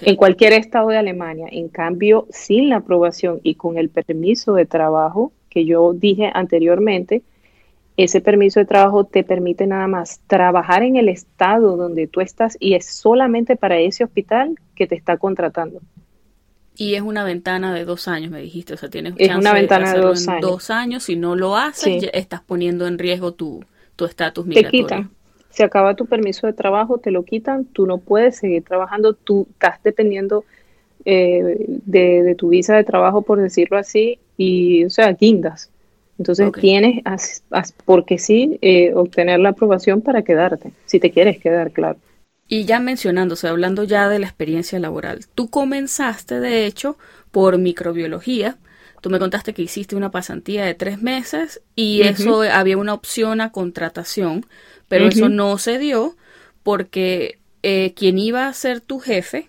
en 0.02 0.16
cualquier 0.16 0.54
estado 0.54 0.90
de 0.90 0.98
Alemania. 0.98 1.48
En 1.52 1.70
cambio, 1.70 2.28
sin 2.30 2.70
la 2.70 2.78
aprobación 2.78 3.40
y 3.44 3.56
con 3.56 3.78
el 3.78 3.90
permiso 3.90 4.54
de 4.54 4.66
trabajo 4.66 5.32
que 5.50 5.66
yo 5.66 5.94
dije 5.94 6.32
anteriormente, 6.34 7.22
ese 7.98 8.22
permiso 8.22 8.60
de 8.60 8.66
trabajo 8.66 9.04
te 9.06 9.24
permite 9.24 9.68
nada 9.68 9.88
más 9.88 10.22
trabajar 10.28 10.84
en 10.84 10.96
el 10.96 11.10
estado 11.10 11.78
donde 11.78 12.08
tú 12.08 12.22
estás 12.22 12.58
y 12.60 12.74
es 12.74 12.86
solamente 12.86 13.56
para 13.56 13.80
ese 13.80 14.04
hospital 14.04 14.56
que 14.76 14.88
te 14.88 14.96
está 14.96 15.18
contratando. 15.18 15.82
Y 16.76 16.96
es 16.96 17.02
una 17.02 17.24
ventana 17.24 17.74
de 17.74 17.86
dos 17.86 18.08
años, 18.08 18.32
me 18.32 18.42
dijiste. 18.42 18.74
O 18.74 18.78
sea, 18.78 18.90
tienes 18.90 19.14
es 19.18 19.36
una 19.36 19.54
ventana 19.54 19.94
de, 19.94 20.00
dos 20.00 20.28
años. 20.28 20.42
dos 20.42 20.70
años. 20.70 21.04
Si 21.04 21.16
no 21.16 21.36
lo 21.36 21.56
haces, 21.56 22.10
estás 22.14 22.42
poniendo 22.42 22.88
en 22.88 22.98
riesgo 22.98 23.34
tu 23.34 23.64
estatus 24.00 24.48
migratorio. 24.48 24.88
Te 24.88 24.96
quitan. 24.96 25.12
Se 25.52 25.64
acaba 25.64 25.96
tu 25.96 26.06
permiso 26.06 26.48
de 26.48 26.54
trabajo, 26.54 26.98
te 26.98 27.12
lo 27.12 27.24
quitan, 27.24 27.66
tú 27.66 27.86
no 27.86 28.00
puedes 28.00 28.38
seguir 28.38 28.64
trabajando, 28.64 29.14
tú 29.14 29.48
estás 29.52 29.82
dependiendo 29.84 30.46
eh, 31.06 31.66
de, 31.68 32.36
tu 32.38 32.50
visa 32.50 32.76
de 32.76 32.84
trabajo, 32.84 33.22
por 33.22 33.42
decirlo 33.42 33.78
así, 33.78 34.20
y, 34.38 34.86
o 34.86 34.90
sea, 34.90 35.12
guindas. 35.14 35.70
Entonces 36.18 36.52
tienes, 36.52 37.04
porque 37.86 38.18
sí, 38.18 38.60
eh, 38.62 38.94
obtener 38.94 39.40
la 39.40 39.50
aprobación 39.50 40.02
para 40.02 40.22
quedarte, 40.22 40.72
si 40.86 41.00
te 41.00 41.12
quieres 41.12 41.40
quedar, 41.40 41.72
claro. 41.72 41.98
Y 42.48 42.66
ya 42.66 42.80
mencionándose, 42.80 43.48
hablando 43.48 43.86
ya 43.86 44.10
de 44.10 44.20
la 44.20 44.28
experiencia 44.28 44.78
laboral, 44.78 45.26
tú 45.34 45.50
comenzaste, 45.50 46.40
de 46.40 46.66
hecho, 46.66 46.98
por 47.32 47.58
microbiología. 47.58 48.58
Tú 49.00 49.10
me 49.10 49.20
contaste 49.20 49.54
que 49.54 49.64
hiciste 49.64 49.96
una 49.96 50.12
pasantía 50.12 50.64
de 50.66 50.76
tres 50.76 51.02
meses 51.02 51.62
y 51.76 52.02
eso 52.02 52.44
había 52.44 52.78
una 52.78 52.94
opción 52.94 53.42
a 53.42 53.52
contratación, 53.52 54.46
pero 54.92 55.08
eso 55.08 55.30
no 55.30 55.58
se 55.58 55.80
dio 55.80 56.18
porque 56.64 57.40
eh, 57.64 57.94
quien 57.96 58.20
iba 58.20 58.48
a 58.48 58.54
ser 58.54 58.82
tu 58.82 59.00
jefe 59.00 59.48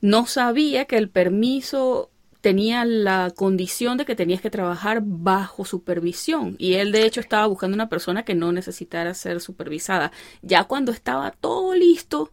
no 0.00 0.26
sabía 0.26 0.84
que 0.84 0.96
el 0.96 1.10
permiso 1.10 2.10
tenía 2.40 2.84
la 2.84 3.32
condición 3.34 3.98
de 3.98 4.04
que 4.04 4.14
tenías 4.14 4.40
que 4.40 4.50
trabajar 4.50 5.02
bajo 5.02 5.64
supervisión 5.64 6.54
y 6.58 6.74
él 6.74 6.92
de 6.92 7.04
hecho 7.04 7.20
estaba 7.20 7.46
buscando 7.46 7.74
una 7.74 7.88
persona 7.88 8.24
que 8.24 8.36
no 8.36 8.52
necesitara 8.52 9.14
ser 9.14 9.40
supervisada. 9.40 10.12
Ya 10.42 10.62
cuando 10.64 10.92
estaba 10.92 11.32
todo 11.32 11.74
listo, 11.74 12.30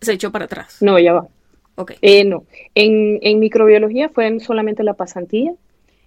se 0.00 0.12
echó 0.12 0.30
para 0.30 0.44
atrás. 0.44 0.78
No, 0.80 0.98
ya 1.00 1.14
va. 1.14 1.28
Okay. 1.74 1.96
Eh, 2.00 2.24
no, 2.24 2.44
en, 2.76 3.18
en, 3.22 3.40
microbiología 3.40 4.08
fue 4.08 4.38
solamente 4.38 4.84
la 4.84 4.94
pasantía. 4.94 5.52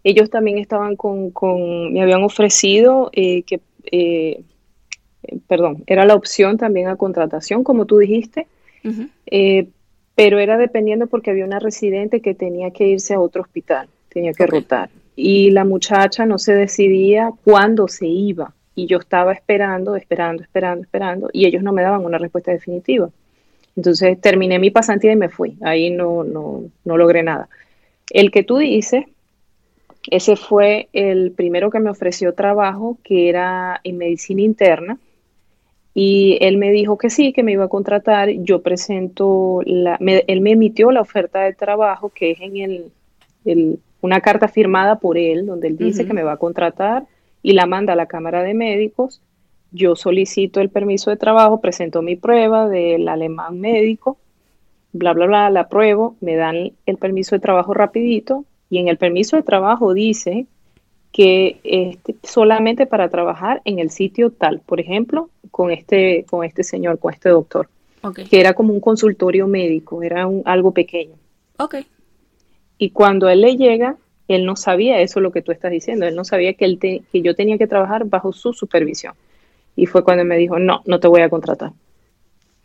Ellos 0.05 0.29
también 0.29 0.57
estaban 0.57 0.95
con, 0.95 1.31
con 1.31 1.91
me 1.91 2.01
habían 2.01 2.23
ofrecido 2.23 3.09
eh, 3.11 3.43
que, 3.43 3.59
eh, 3.91 4.43
perdón, 5.47 5.83
era 5.87 6.05
la 6.05 6.15
opción 6.15 6.57
también 6.57 6.87
a 6.87 6.95
contratación, 6.95 7.63
como 7.63 7.85
tú 7.85 7.97
dijiste, 7.97 8.47
pero 10.15 10.39
era 10.39 10.57
dependiendo 10.57 11.07
porque 11.07 11.31
había 11.31 11.45
una 11.45 11.59
residente 11.59 12.21
que 12.21 12.33
tenía 12.33 12.71
que 12.71 12.87
irse 12.87 13.13
a 13.13 13.19
otro 13.19 13.41
hospital, 13.41 13.87
tenía 14.09 14.33
que 14.33 14.47
rotar. 14.47 14.89
Y 15.15 15.51
la 15.51 15.65
muchacha 15.65 16.25
no 16.25 16.37
se 16.37 16.53
decidía 16.53 17.31
cuándo 17.43 17.87
se 17.87 18.07
iba. 18.07 18.53
Y 18.75 18.85
yo 18.85 18.99
estaba 18.99 19.33
esperando, 19.33 19.95
esperando, 19.95 20.43
esperando, 20.43 20.83
esperando, 20.83 21.29
y 21.33 21.45
ellos 21.45 21.63
no 21.63 21.73
me 21.73 21.81
daban 21.81 22.05
una 22.05 22.19
respuesta 22.19 22.51
definitiva. 22.51 23.09
Entonces 23.75 24.19
terminé 24.21 24.59
mi 24.59 24.71
pasantía 24.71 25.11
y 25.11 25.15
me 25.15 25.29
fui. 25.29 25.57
Ahí 25.61 25.89
no, 25.89 26.23
no, 26.23 26.63
no 26.83 26.97
logré 26.97 27.23
nada. 27.23 27.49
El 28.09 28.31
que 28.31 28.43
tú 28.43 28.57
dices, 28.57 29.05
ese 30.11 30.35
fue 30.35 30.89
el 30.93 31.31
primero 31.31 31.69
que 31.69 31.79
me 31.79 31.89
ofreció 31.89 32.33
trabajo, 32.33 32.97
que 33.03 33.29
era 33.29 33.79
en 33.83 33.97
medicina 33.97 34.41
interna. 34.41 34.97
Y 35.93 36.37
él 36.41 36.57
me 36.57 36.71
dijo 36.71 36.97
que 36.97 37.09
sí, 37.09 37.33
que 37.33 37.43
me 37.43 37.53
iba 37.53 37.65
a 37.65 37.69
contratar. 37.69 38.29
Yo 38.29 38.61
presento, 38.61 39.61
la, 39.65 39.97
él 39.99 40.41
me 40.41 40.51
emitió 40.51 40.91
la 40.91 41.01
oferta 41.01 41.41
de 41.41 41.53
trabajo, 41.53 42.09
que 42.09 42.31
es 42.31 42.41
en 42.41 42.91
el, 43.45 43.79
una 44.01 44.21
carta 44.21 44.47
firmada 44.47 44.99
por 44.99 45.17
él, 45.17 45.45
donde 45.45 45.67
él 45.67 45.77
dice 45.77 46.05
que 46.05 46.13
me 46.13 46.23
va 46.23 46.33
a 46.33 46.37
contratar 46.37 47.05
y 47.41 47.53
la 47.53 47.65
manda 47.65 47.93
a 47.93 47.95
la 47.95 48.05
Cámara 48.05 48.43
de 48.43 48.53
Médicos. 48.53 49.21
Yo 49.71 49.95
solicito 49.95 50.61
el 50.61 50.69
permiso 50.69 51.09
de 51.09 51.17
trabajo, 51.17 51.59
presento 51.59 52.01
mi 52.01 52.15
prueba 52.15 52.69
del 52.69 53.07
alemán 53.07 53.59
médico, 53.59 54.17
bla, 54.93 55.13
bla, 55.13 55.25
bla, 55.25 55.49
la 55.49 55.61
apruebo, 55.61 56.15
me 56.21 56.35
dan 56.35 56.73
el 56.85 56.97
permiso 56.97 57.35
de 57.35 57.39
trabajo 57.39 57.73
rapidito 57.73 58.45
y 58.69 58.79
en 58.79 58.87
el 58.87 58.97
permiso 58.97 59.35
de 59.35 59.43
trabajo 59.43 59.93
dice 59.93 60.45
que 61.11 61.59
este, 61.63 62.15
solamente 62.23 62.85
para 62.85 63.09
trabajar 63.09 63.61
en 63.65 63.79
el 63.79 63.89
sitio 63.89 64.31
tal, 64.31 64.59
por 64.59 64.79
ejemplo, 64.79 65.29
con 65.51 65.71
este, 65.71 66.25
con 66.29 66.43
este 66.43 66.63
señor, 66.63 66.99
con 66.99 67.13
este 67.13 67.29
doctor, 67.29 67.69
que 68.29 68.39
era 68.39 68.53
como 68.53 68.73
un 68.73 68.79
consultorio 68.79 69.47
médico, 69.47 70.03
era 70.03 70.27
un, 70.27 70.43
algo 70.45 70.71
pequeño. 70.71 71.15
Ok. 71.57 71.77
Y 72.77 72.91
cuando 72.91 73.29
él 73.29 73.41
le 73.41 73.57
llega, 73.57 73.97
él 74.27 74.45
no 74.45 74.55
sabía 74.55 75.01
eso 75.01 75.19
lo 75.19 75.31
que 75.31 75.41
tú 75.41 75.51
estás 75.51 75.71
diciendo, 75.71 76.05
él 76.05 76.15
no 76.15 76.23
sabía 76.23 76.53
que, 76.53 76.65
él 76.65 76.77
que 76.79 77.21
yo 77.21 77.35
tenía 77.35 77.57
que 77.57 77.67
trabajar 77.67 78.05
bajo 78.05 78.33
su 78.33 78.53
supervisión. 78.53 79.13
Y 79.75 79.85
fue 79.85 80.03
cuando 80.03 80.25
me 80.25 80.37
dijo, 80.37 80.59
no, 80.59 80.81
no 80.85 80.99
te 80.99 81.07
voy 81.07 81.21
a 81.21 81.29
contratar. 81.29 81.71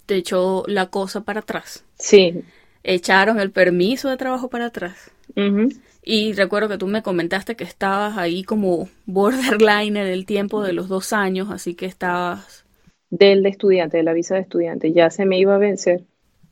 Te 0.06 0.16
echó 0.16 0.64
la 0.66 0.86
cosa 0.86 1.22
para 1.22 1.40
atrás. 1.40 1.84
Sí. 1.94 2.42
Echaron 2.82 3.38
el 3.38 3.50
permiso 3.50 4.08
de 4.08 4.16
trabajo 4.16 4.48
para 4.48 4.66
atrás. 4.66 5.10
Y 6.04 6.32
recuerdo 6.32 6.68
que 6.68 6.78
tú 6.78 6.88
me 6.88 7.02
comentaste 7.02 7.54
que 7.54 7.62
estabas 7.62 8.18
ahí 8.18 8.42
como 8.42 8.88
borderline 9.06 9.96
en 9.96 10.08
el 10.08 10.26
tiempo 10.26 10.62
de 10.62 10.72
los 10.72 10.88
dos 10.88 11.12
años, 11.12 11.48
así 11.50 11.74
que 11.74 11.86
estabas... 11.86 12.64
Del 13.10 13.42
de 13.42 13.50
estudiante, 13.50 13.98
de 13.98 14.02
la 14.02 14.12
visa 14.12 14.34
de 14.34 14.40
estudiante, 14.40 14.92
ya 14.92 15.10
se 15.10 15.26
me 15.26 15.38
iba 15.38 15.54
a 15.54 15.58
vencer. 15.58 16.02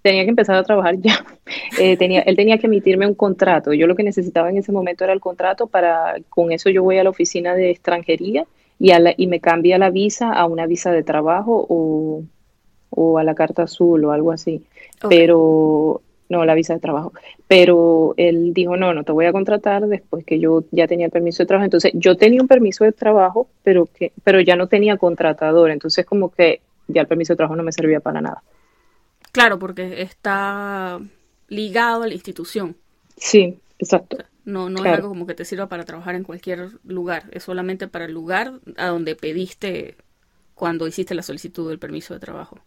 Tenía 0.03 0.23
que 0.25 0.31
empezar 0.31 0.57
a 0.57 0.63
trabajar 0.63 0.97
ya. 0.99 1.25
Eh, 1.79 1.97
tenía, 1.97 2.21
él 2.23 2.37
tenía 2.37 2.59
que 2.59 2.67
emitirme 2.67 3.07
un 3.07 3.15
contrato. 3.15 3.73
Yo 3.73 3.87
lo 3.87 3.95
que 3.97 4.03
necesitaba 4.03 4.51
en 4.51 4.59
ese 4.59 4.71
momento 4.71 5.05
era 5.05 5.13
el 5.13 5.21
contrato 5.21 5.67
para, 5.67 6.17
con 6.29 6.53
eso 6.53 6.69
yo 6.69 6.83
voy 6.83 6.99
a 6.99 7.05
la 7.05 7.11
oficina 7.11 7.55
de 7.55 7.71
extranjería 7.71 8.45
y, 8.79 8.91
y 9.17 9.27
me 9.27 9.41
cambia 9.41 9.79
la 9.79 9.91
visa 9.91 10.33
a 10.33 10.47
una 10.47 10.67
visa 10.67 10.93
de 10.93 11.03
trabajo 11.03 11.67
o, 11.69 12.25
o 12.91 13.19
a 13.19 13.25
la 13.25 13.35
carta 13.35 13.63
azul 13.63 14.05
o 14.05 14.13
algo 14.13 14.33
así. 14.33 14.63
Pero 15.09 16.03
no 16.31 16.45
la 16.45 16.55
visa 16.55 16.73
de 16.73 16.81
trabajo, 16.81 17.13
pero 17.47 18.15
él 18.17 18.55
dijo, 18.55 18.77
no, 18.77 18.95
no 18.95 19.05
te 19.05 19.13
voy 19.13 19.27
a 19.27 19.33
contratar 19.33 19.87
después 19.87 20.25
que 20.25 20.39
yo 20.39 20.65
ya 20.71 20.87
tenía 20.87 21.07
el 21.07 21.13
permiso 21.13 21.43
de 21.43 21.47
trabajo. 21.49 21.65
Entonces, 21.65 21.93
yo 21.95 22.17
tenía 22.17 22.41
un 22.41 22.49
permiso 22.49 22.85
de 22.85 22.93
trabajo, 22.93 23.49
pero, 23.63 23.87
que, 23.87 24.13
pero 24.25 24.41
ya 24.41 24.57
no 24.57 24.69
tenía 24.69 24.97
contratador, 24.97 25.71
entonces 25.71 26.07
como 26.07 26.31
que 26.31 26.63
ya 26.87 27.03
el 27.03 27.09
permiso 27.09 27.33
de 27.33 27.39
trabajo 27.39 27.57
no 27.57 27.65
me 27.65 27.73
servía 27.73 28.01
para 28.01 28.21
nada. 28.21 28.43
Claro, 29.33 29.59
porque 29.59 30.03
está 30.03 31.01
ligado 31.49 32.05
a 32.05 32.07
la 32.07 32.15
institución. 32.15 32.77
Sí, 33.17 33.59
exacto. 33.79 34.19
no, 34.45 34.71
no 34.71 34.85
es 34.85 34.93
algo 34.93 35.09
como 35.09 35.27
que 35.27 35.35
te 35.35 35.45
sirva 35.45 35.69
para 35.69 35.85
trabajar 35.85 36.15
en 36.15 36.23
cualquier 36.23 36.71
lugar, 36.85 37.25
es 37.33 37.43
solamente 37.43 37.89
para 37.89 38.07
el 38.07 38.13
lugar 38.13 38.61
a 38.77 38.87
donde 38.87 39.17
pediste 39.17 39.97
cuando 40.55 40.87
hiciste 40.87 41.15
la 41.15 41.23
solicitud 41.23 41.69
del 41.69 41.79
permiso 41.79 42.15
de 42.15 42.21
trabajo. 42.21 42.59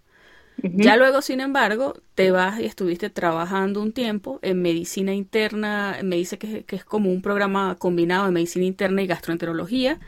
Ya 0.64 0.95
luego, 0.95 1.22
sin 1.22 1.41
embargo, 1.41 1.93
te 2.16 2.32
vas 2.32 2.57
y 2.59 2.66
estuviste 2.66 3.09
trabajando 3.09 3.82
un 3.82 3.91
tiempo 3.91 4.39
en 4.41 4.61
medicina 4.61 5.14
interna, 5.14 5.99
me 6.03 6.16
dice 6.16 6.38
que, 6.38 6.64
es 6.66 6.86
como 6.86 7.11
un 7.11 7.22
programa 7.22 7.76
combinado 7.78 8.26
de 8.26 8.32
medicina 8.32 8.64
interna 8.64 9.01
y 9.01 9.07
gastroenterología. 9.07 9.99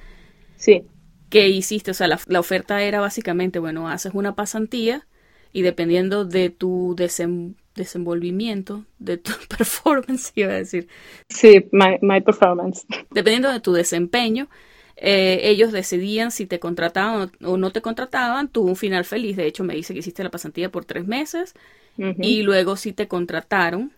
Sí. 0.55 0.83
Que 1.29 1.49
hiciste, 1.49 1.91
o 1.91 1.93
sea, 1.93 2.07
la, 2.07 2.39
oferta 2.39 2.81
era 2.81 3.01
básicamente, 3.01 3.59
bueno, 3.59 3.89
haces 3.89 4.13
una 4.13 4.35
pasantía 4.35 5.05
y 5.51 5.61
dependiendo 5.61 6.23
de 6.23 6.49
tu 6.49 6.95
desenvolvimiento, 7.75 8.85
de 8.97 9.17
tu 9.17 9.33
performance, 9.57 10.31
iba 10.35 10.53
a 10.53 10.55
decir. 10.55 10.87
Sí, 11.27 11.65
my, 11.73 11.97
my 12.01 12.21
performance. 12.21 12.85
Dependiendo 13.11 13.51
de 13.51 13.59
tu 13.59 13.73
desempeño, 13.73 14.47
eh, 14.97 15.41
ellos 15.43 15.71
decidían 15.71 16.31
si 16.31 16.45
te 16.45 16.59
contrataban 16.59 17.31
o 17.43 17.57
no 17.57 17.71
te 17.71 17.81
contrataban, 17.81 18.47
tuvo 18.47 18.69
un 18.69 18.75
final 18.75 19.03
feliz, 19.03 19.35
de 19.35 19.45
hecho 19.45 19.63
me 19.63 19.75
dice 19.75 19.93
que 19.93 19.99
hiciste 19.99 20.23
la 20.23 20.31
pasantía 20.31 20.69
por 20.69 20.85
tres 20.85 21.05
meses 21.05 21.53
y 21.97 22.43
luego 22.43 22.75
si 22.75 22.91
te 22.91 23.07
contrataron. 23.07 23.91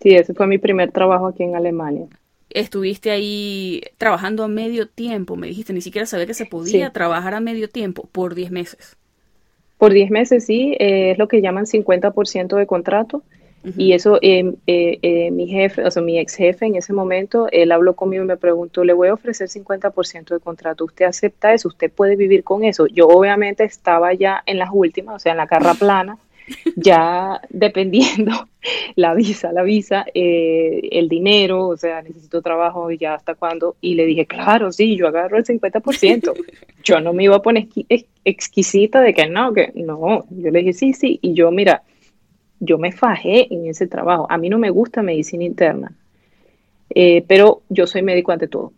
Sí, 0.00 0.14
ese 0.14 0.34
fue 0.34 0.46
mi 0.46 0.58
primer 0.58 0.90
trabajo 0.90 1.28
aquí 1.28 1.44
en 1.44 1.54
Alemania. 1.54 2.06
Estuviste 2.50 3.10
ahí 3.10 3.82
trabajando 3.98 4.44
a 4.44 4.48
medio 4.48 4.88
tiempo, 4.88 5.36
me 5.36 5.48
dijiste, 5.48 5.72
ni 5.72 5.80
siquiera 5.80 6.06
sabía 6.06 6.26
que 6.26 6.34
se 6.34 6.46
podía 6.46 6.90
trabajar 6.90 7.34
a 7.34 7.40
medio 7.40 7.68
tiempo 7.68 8.08
por 8.10 8.34
diez 8.34 8.50
meses. 8.50 8.96
Por 9.78 9.92
diez 9.92 10.10
meses, 10.10 10.46
sí, 10.46 10.74
eh, 10.78 11.10
es 11.10 11.18
lo 11.18 11.28
que 11.28 11.42
llaman 11.42 11.66
50% 11.66 12.56
de 12.56 12.66
contrato. 12.66 13.22
Y 13.76 13.92
eso, 13.92 14.18
eh, 14.22 14.52
eh, 14.66 14.98
eh, 15.02 15.30
mi 15.32 15.48
jefe, 15.48 15.84
o 15.84 15.90
sea, 15.90 16.00
mi 16.00 16.18
ex 16.18 16.36
jefe 16.36 16.66
en 16.66 16.76
ese 16.76 16.92
momento, 16.92 17.48
él 17.50 17.72
habló 17.72 17.96
conmigo 17.96 18.22
y 18.22 18.26
me 18.26 18.36
preguntó, 18.36 18.84
le 18.84 18.92
voy 18.92 19.08
a 19.08 19.14
ofrecer 19.14 19.48
50% 19.48 20.34
de 20.34 20.40
contrato, 20.40 20.84
¿usted 20.84 21.06
acepta 21.06 21.52
eso? 21.52 21.68
¿Usted 21.68 21.90
puede 21.90 22.14
vivir 22.14 22.44
con 22.44 22.62
eso? 22.62 22.86
Yo 22.86 23.08
obviamente 23.08 23.64
estaba 23.64 24.14
ya 24.14 24.42
en 24.46 24.58
las 24.58 24.70
últimas, 24.72 25.16
o 25.16 25.18
sea, 25.18 25.32
en 25.32 25.38
la 25.38 25.48
carra 25.48 25.74
plana, 25.78 26.18
ya 26.76 27.40
dependiendo 27.48 28.32
la 28.94 29.14
visa, 29.14 29.50
la 29.50 29.64
visa, 29.64 30.06
el 30.14 31.08
dinero, 31.08 31.66
o 31.66 31.76
sea, 31.76 32.02
necesito 32.02 32.42
trabajo 32.42 32.88
y 32.92 32.98
ya 32.98 33.14
hasta 33.14 33.34
cuándo. 33.34 33.74
Y 33.80 33.94
le 33.94 34.06
dije, 34.06 34.26
claro, 34.26 34.70
sí, 34.70 34.96
yo 34.96 35.08
agarro 35.08 35.38
el 35.38 35.44
50%. 35.44 36.32
Yo 36.84 37.00
no 37.00 37.12
me 37.12 37.24
iba 37.24 37.34
a 37.34 37.42
poner 37.42 37.66
exquisita 38.24 39.00
de 39.00 39.12
que 39.12 39.26
no, 39.26 39.52
que 39.52 39.72
no. 39.74 40.24
Yo 40.30 40.50
le 40.52 40.60
dije, 40.60 40.72
sí, 40.72 40.92
sí. 40.92 41.18
Y 41.20 41.34
yo, 41.34 41.50
mira, 41.50 41.82
yo 42.60 42.78
me 42.78 42.92
fajé 42.92 43.52
en 43.52 43.66
ese 43.66 43.86
trabajo. 43.86 44.26
A 44.30 44.38
mí 44.38 44.48
no 44.48 44.58
me 44.58 44.70
gusta 44.70 45.02
medicina 45.02 45.44
interna, 45.44 45.92
eh, 46.90 47.24
pero 47.26 47.62
yo 47.68 47.86
soy 47.86 48.02
médico 48.02 48.32
ante 48.32 48.48
todo. 48.48 48.72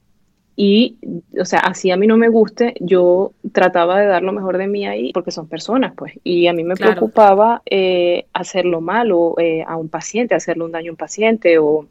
Y, 0.61 0.97
o 1.41 1.45
sea, 1.45 1.61
así 1.61 1.93
a 1.93 1.97
mí 1.97 2.09
no 2.09 2.17
me 2.17 2.29
guste, 2.29 2.75
yo 2.81 3.31
trataba 3.53 4.01
de 4.01 4.07
dar 4.07 4.25
lo 4.25 4.33
mejor 4.33 4.59
de 4.59 4.67
mí 4.67 4.89
ahí, 4.89 5.13
porque 5.13 5.31
son 5.31 5.47
personas, 5.47 5.93
pues. 5.97 6.15
Y 6.25 6.49
a 6.49 6.53
mí 6.53 6.65
me 6.65 6.75
preocupaba 6.75 7.63
eh, 7.65 8.27
hacerlo 8.33 8.81
malo 8.81 9.37
eh, 9.39 9.63
a 9.65 9.77
un 9.77 9.89
paciente, 9.89 10.35
hacerle 10.35 10.65
un 10.65 10.73
daño 10.73 10.91
a 10.91 10.95
un 10.95 10.97
paciente 10.97 11.59
o 11.59 11.87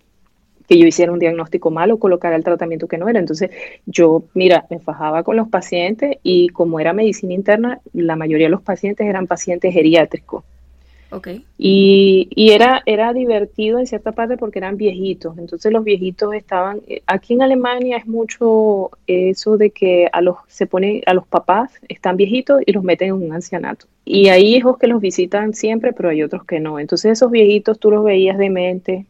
que 0.68 0.78
yo 0.78 0.86
hiciera 0.86 1.14
un 1.14 1.20
diagnóstico 1.20 1.72
malo, 1.72 1.98
colocar 1.98 2.34
el 2.34 2.44
tratamiento 2.44 2.90
que 2.90 2.98
no 2.98 3.08
era. 3.08 3.20
Entonces, 3.20 3.52
yo, 3.86 4.26
mira, 4.34 4.66
me 4.70 4.80
fajaba 4.80 5.24
con 5.24 5.38
los 5.38 5.48
pacientes 5.48 6.18
y 6.22 6.50
como 6.50 6.82
era 6.82 6.92
medicina 6.92 7.34
interna, 7.34 7.80
la 7.94 8.18
mayoría 8.18 8.48
de 8.48 8.52
los 8.52 8.64
pacientes 8.64 9.08
eran 9.08 9.28
pacientes 9.28 9.74
geriátricos. 9.74 10.44
Okay. 11.10 11.46
Y, 11.58 12.28
y, 12.36 12.52
era, 12.52 12.84
era 12.86 13.14
divertido 13.14 13.80
en 13.80 13.88
cierta 13.88 14.12
parte 14.12 14.38
porque 14.38 14.60
eran 14.60 14.76
viejitos. 14.76 15.38
Entonces 15.38 15.72
los 15.72 15.84
viejitos 15.84 16.34
estaban, 16.34 16.82
eh, 16.88 17.02
aquí 17.08 17.34
en 17.34 17.42
Alemania 17.42 17.98
es 17.98 18.08
mucho 18.08 18.92
eso 19.08 19.58
de 19.58 19.70
que 19.70 20.10
a 20.12 20.22
los, 20.22 20.38
se 20.48 20.66
pone, 20.66 21.02
a 21.06 21.14
los 21.14 21.26
papás 21.26 21.72
están 21.88 22.18
viejitos 22.18 22.62
y 22.66 22.74
los 22.74 22.84
meten 22.84 23.10
en 23.10 23.14
un 23.14 23.32
ancianato. 23.32 23.86
Y 24.04 24.28
hay 24.30 24.56
hijos 24.56 24.78
que 24.78 24.88
los 24.88 25.00
visitan 25.00 25.54
siempre, 25.54 25.94
pero 25.94 26.10
hay 26.10 26.24
otros 26.24 26.44
que 26.46 26.60
no. 26.60 26.80
Entonces 26.80 27.14
esos 27.14 27.32
viejitos 27.32 27.80
tú 27.80 27.92
los 27.92 28.04
veías 28.04 28.38
demente, 28.38 29.06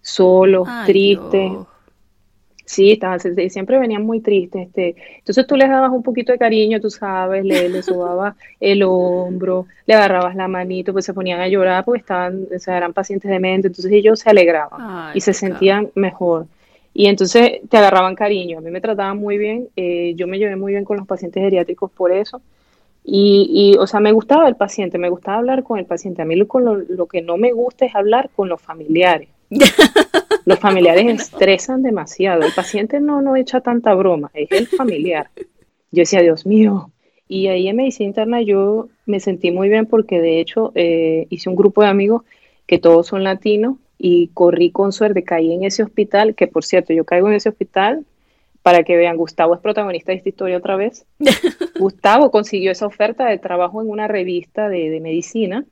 solos, 0.00 0.68
tristes. 0.86 1.52
Sí, 2.68 2.92
estaban, 2.92 3.18
siempre 3.48 3.78
venían 3.78 4.04
muy 4.04 4.20
tristes. 4.20 4.68
Este. 4.68 4.94
Entonces 5.16 5.46
tú 5.46 5.56
les 5.56 5.70
dabas 5.70 5.90
un 5.90 6.02
poquito 6.02 6.32
de 6.32 6.38
cariño, 6.38 6.78
tú 6.82 6.90
sabes, 6.90 7.42
le, 7.42 7.70
le 7.70 7.82
sobabas 7.82 8.36
el 8.60 8.82
hombro, 8.82 9.64
le 9.86 9.94
agarrabas 9.94 10.36
la 10.36 10.48
manito, 10.48 10.92
pues 10.92 11.06
se 11.06 11.14
ponían 11.14 11.40
a 11.40 11.48
llorar 11.48 11.86
porque 11.86 12.00
estaban, 12.00 12.46
o 12.54 12.58
sea, 12.58 12.76
eran 12.76 12.92
pacientes 12.92 13.30
de 13.30 13.38
mente, 13.40 13.68
entonces 13.68 13.90
ellos 13.90 14.20
se 14.20 14.28
alegraban 14.28 15.16
y 15.16 15.20
se 15.22 15.32
sentían 15.32 15.88
mejor. 15.94 16.44
Y 16.92 17.06
entonces 17.06 17.60
te 17.70 17.78
agarraban 17.78 18.14
cariño. 18.14 18.58
A 18.58 18.60
mí 18.60 18.70
me 18.70 18.82
trataban 18.82 19.16
muy 19.16 19.38
bien, 19.38 19.68
eh, 19.74 20.12
yo 20.14 20.26
me 20.26 20.38
llevé 20.38 20.56
muy 20.56 20.72
bien 20.72 20.84
con 20.84 20.98
los 20.98 21.06
pacientes 21.06 21.42
geriátricos 21.42 21.90
por 21.90 22.12
eso. 22.12 22.42
Y, 23.02 23.48
y, 23.50 23.78
o 23.78 23.86
sea, 23.86 24.00
me 24.00 24.12
gustaba 24.12 24.46
el 24.46 24.56
paciente, 24.56 24.98
me 24.98 25.08
gustaba 25.08 25.38
hablar 25.38 25.62
con 25.62 25.78
el 25.78 25.86
paciente. 25.86 26.20
A 26.20 26.26
mí 26.26 26.36
lo, 26.36 26.46
lo, 26.60 26.74
lo 26.76 27.06
que 27.06 27.22
no 27.22 27.38
me 27.38 27.52
gusta 27.52 27.86
es 27.86 27.94
hablar 27.94 28.28
con 28.36 28.50
los 28.50 28.60
familiares. 28.60 29.30
Los 30.48 30.60
familiares 30.60 31.04
estresan 31.20 31.82
demasiado. 31.82 32.40
El 32.40 32.54
paciente 32.54 33.00
no, 33.00 33.20
no 33.20 33.36
echa 33.36 33.60
tanta 33.60 33.92
broma, 33.92 34.30
es 34.32 34.50
el 34.50 34.66
familiar. 34.66 35.28
Yo 35.36 36.00
decía, 36.00 36.22
Dios 36.22 36.46
mío. 36.46 36.90
Y 37.28 37.48
ahí 37.48 37.68
en 37.68 37.76
medicina 37.76 38.06
interna 38.06 38.40
yo 38.40 38.88
me 39.04 39.20
sentí 39.20 39.50
muy 39.50 39.68
bien 39.68 39.84
porque 39.84 40.22
de 40.22 40.40
hecho 40.40 40.72
eh, 40.74 41.26
hice 41.28 41.50
un 41.50 41.56
grupo 41.56 41.82
de 41.82 41.88
amigos 41.88 42.22
que 42.66 42.78
todos 42.78 43.08
son 43.08 43.24
latinos 43.24 43.76
y 43.98 44.28
corrí 44.28 44.70
con 44.70 44.92
suerte, 44.92 45.22
caí 45.22 45.52
en 45.52 45.64
ese 45.64 45.82
hospital, 45.82 46.34
que 46.34 46.46
por 46.46 46.64
cierto, 46.64 46.94
yo 46.94 47.04
caigo 47.04 47.28
en 47.28 47.34
ese 47.34 47.50
hospital 47.50 48.06
para 48.62 48.84
que 48.84 48.96
vean, 48.96 49.18
Gustavo 49.18 49.54
es 49.54 49.60
protagonista 49.60 50.12
de 50.12 50.18
esta 50.18 50.30
historia 50.30 50.56
otra 50.56 50.76
vez. 50.76 51.04
Gustavo 51.78 52.30
consiguió 52.30 52.72
esa 52.72 52.86
oferta 52.86 53.26
de 53.26 53.36
trabajo 53.36 53.82
en 53.82 53.90
una 53.90 54.08
revista 54.08 54.70
de, 54.70 54.88
de 54.88 55.00
medicina 55.00 55.66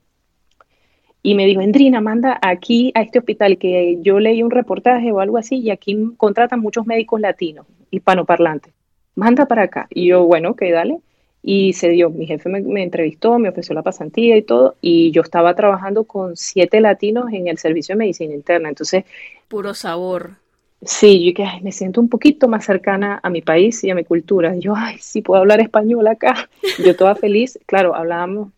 y 1.26 1.34
me 1.34 1.44
dijo, 1.44 1.60
Endrina, 1.60 2.00
manda 2.00 2.38
aquí 2.40 2.92
a 2.94 3.02
este 3.02 3.18
hospital 3.18 3.58
que 3.58 3.98
yo 4.00 4.20
leí 4.20 4.44
un 4.44 4.52
reportaje 4.52 5.10
o 5.10 5.18
algo 5.18 5.38
así 5.38 5.56
y 5.56 5.70
aquí 5.70 6.12
contratan 6.16 6.60
muchos 6.60 6.86
médicos 6.86 7.20
latinos, 7.20 7.66
hispanoparlantes. 7.90 8.72
Manda 9.16 9.46
para 9.46 9.64
acá. 9.64 9.88
Y 9.90 10.06
yo, 10.06 10.24
bueno, 10.24 10.50
ok, 10.50 10.62
dale. 10.70 11.00
Y 11.42 11.72
se 11.72 11.88
dio, 11.88 12.10
mi 12.10 12.28
jefe 12.28 12.48
me, 12.48 12.80
entrevistó, 12.80 13.40
me 13.40 13.48
ofreció 13.48 13.74
la 13.74 13.82
pasantía 13.82 14.36
y 14.36 14.42
todo, 14.42 14.76
y 14.80 15.10
yo 15.10 15.22
estaba 15.22 15.56
trabajando 15.56 16.04
con 16.04 16.36
siete 16.36 16.80
latinos 16.80 17.32
en 17.32 17.48
el 17.48 17.58
servicio 17.58 17.96
de 17.96 17.98
medicina 17.98 18.32
interna. 18.32 18.68
Entonces... 18.68 19.02
Puro 19.48 19.74
sabor. 19.74 20.34
Sí, 20.82 21.26
yo 21.26 21.34
que 21.34 21.44
me 21.60 21.72
siento 21.72 22.00
un 22.00 22.08
poquito 22.08 22.46
más 22.46 22.64
cercana 22.64 23.18
a 23.20 23.30
mi 23.30 23.42
país 23.42 23.82
y 23.82 23.90
a 23.90 23.96
mi 23.96 24.04
cultura. 24.04 24.54
yo, 24.54 24.74
ay, 24.76 24.98
sí, 25.00 25.22
puedo 25.22 25.40
hablar 25.40 25.58
español 25.58 26.06
acá. 26.06 26.48
Yo 26.84 26.94
toda 26.94 27.16
feliz. 27.16 27.58
Claro, 27.66 27.96
hablábamos 27.96 28.50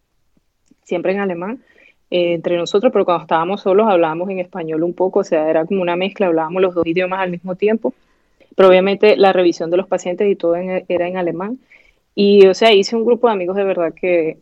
siempre 0.88 1.12
en 1.12 1.20
alemán, 1.20 1.62
eh, 2.10 2.34
entre 2.34 2.56
nosotros, 2.56 2.92
pero 2.92 3.04
cuando 3.04 3.22
estábamos 3.22 3.62
solos 3.62 3.86
hablábamos 3.88 4.30
en 4.30 4.38
español 4.38 4.82
un 4.82 4.94
poco, 4.94 5.20
o 5.20 5.24
sea, 5.24 5.48
era 5.50 5.66
como 5.66 5.82
una 5.82 5.96
mezcla, 5.96 6.26
hablábamos 6.26 6.62
los 6.62 6.74
dos 6.74 6.86
idiomas 6.86 7.20
al 7.20 7.30
mismo 7.30 7.54
tiempo, 7.54 7.94
pero 8.56 8.68
obviamente 8.68 9.16
la 9.16 9.32
revisión 9.32 9.70
de 9.70 9.76
los 9.76 9.86
pacientes 9.86 10.30
y 10.30 10.36
todo 10.36 10.56
era 10.56 11.08
en 11.08 11.16
alemán. 11.16 11.58
Y, 12.14 12.46
o 12.46 12.54
sea, 12.54 12.72
hice 12.72 12.96
un 12.96 13.04
grupo 13.04 13.28
de 13.28 13.34
amigos 13.34 13.56
de 13.56 13.64
verdad 13.64 13.94
que 13.94 14.38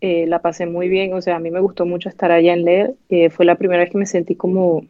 eh, 0.00 0.26
la 0.26 0.42
pasé 0.42 0.66
muy 0.66 0.88
bien, 0.88 1.14
o 1.14 1.22
sea, 1.22 1.36
a 1.36 1.38
mí 1.40 1.50
me 1.50 1.60
gustó 1.60 1.86
mucho 1.86 2.08
estar 2.08 2.30
allá 2.30 2.52
en 2.52 2.64
leer, 2.64 2.94
eh, 3.08 3.30
fue 3.30 3.46
la 3.46 3.56
primera 3.56 3.82
vez 3.82 3.90
que 3.90 3.98
me 3.98 4.06
sentí 4.06 4.36
como 4.36 4.86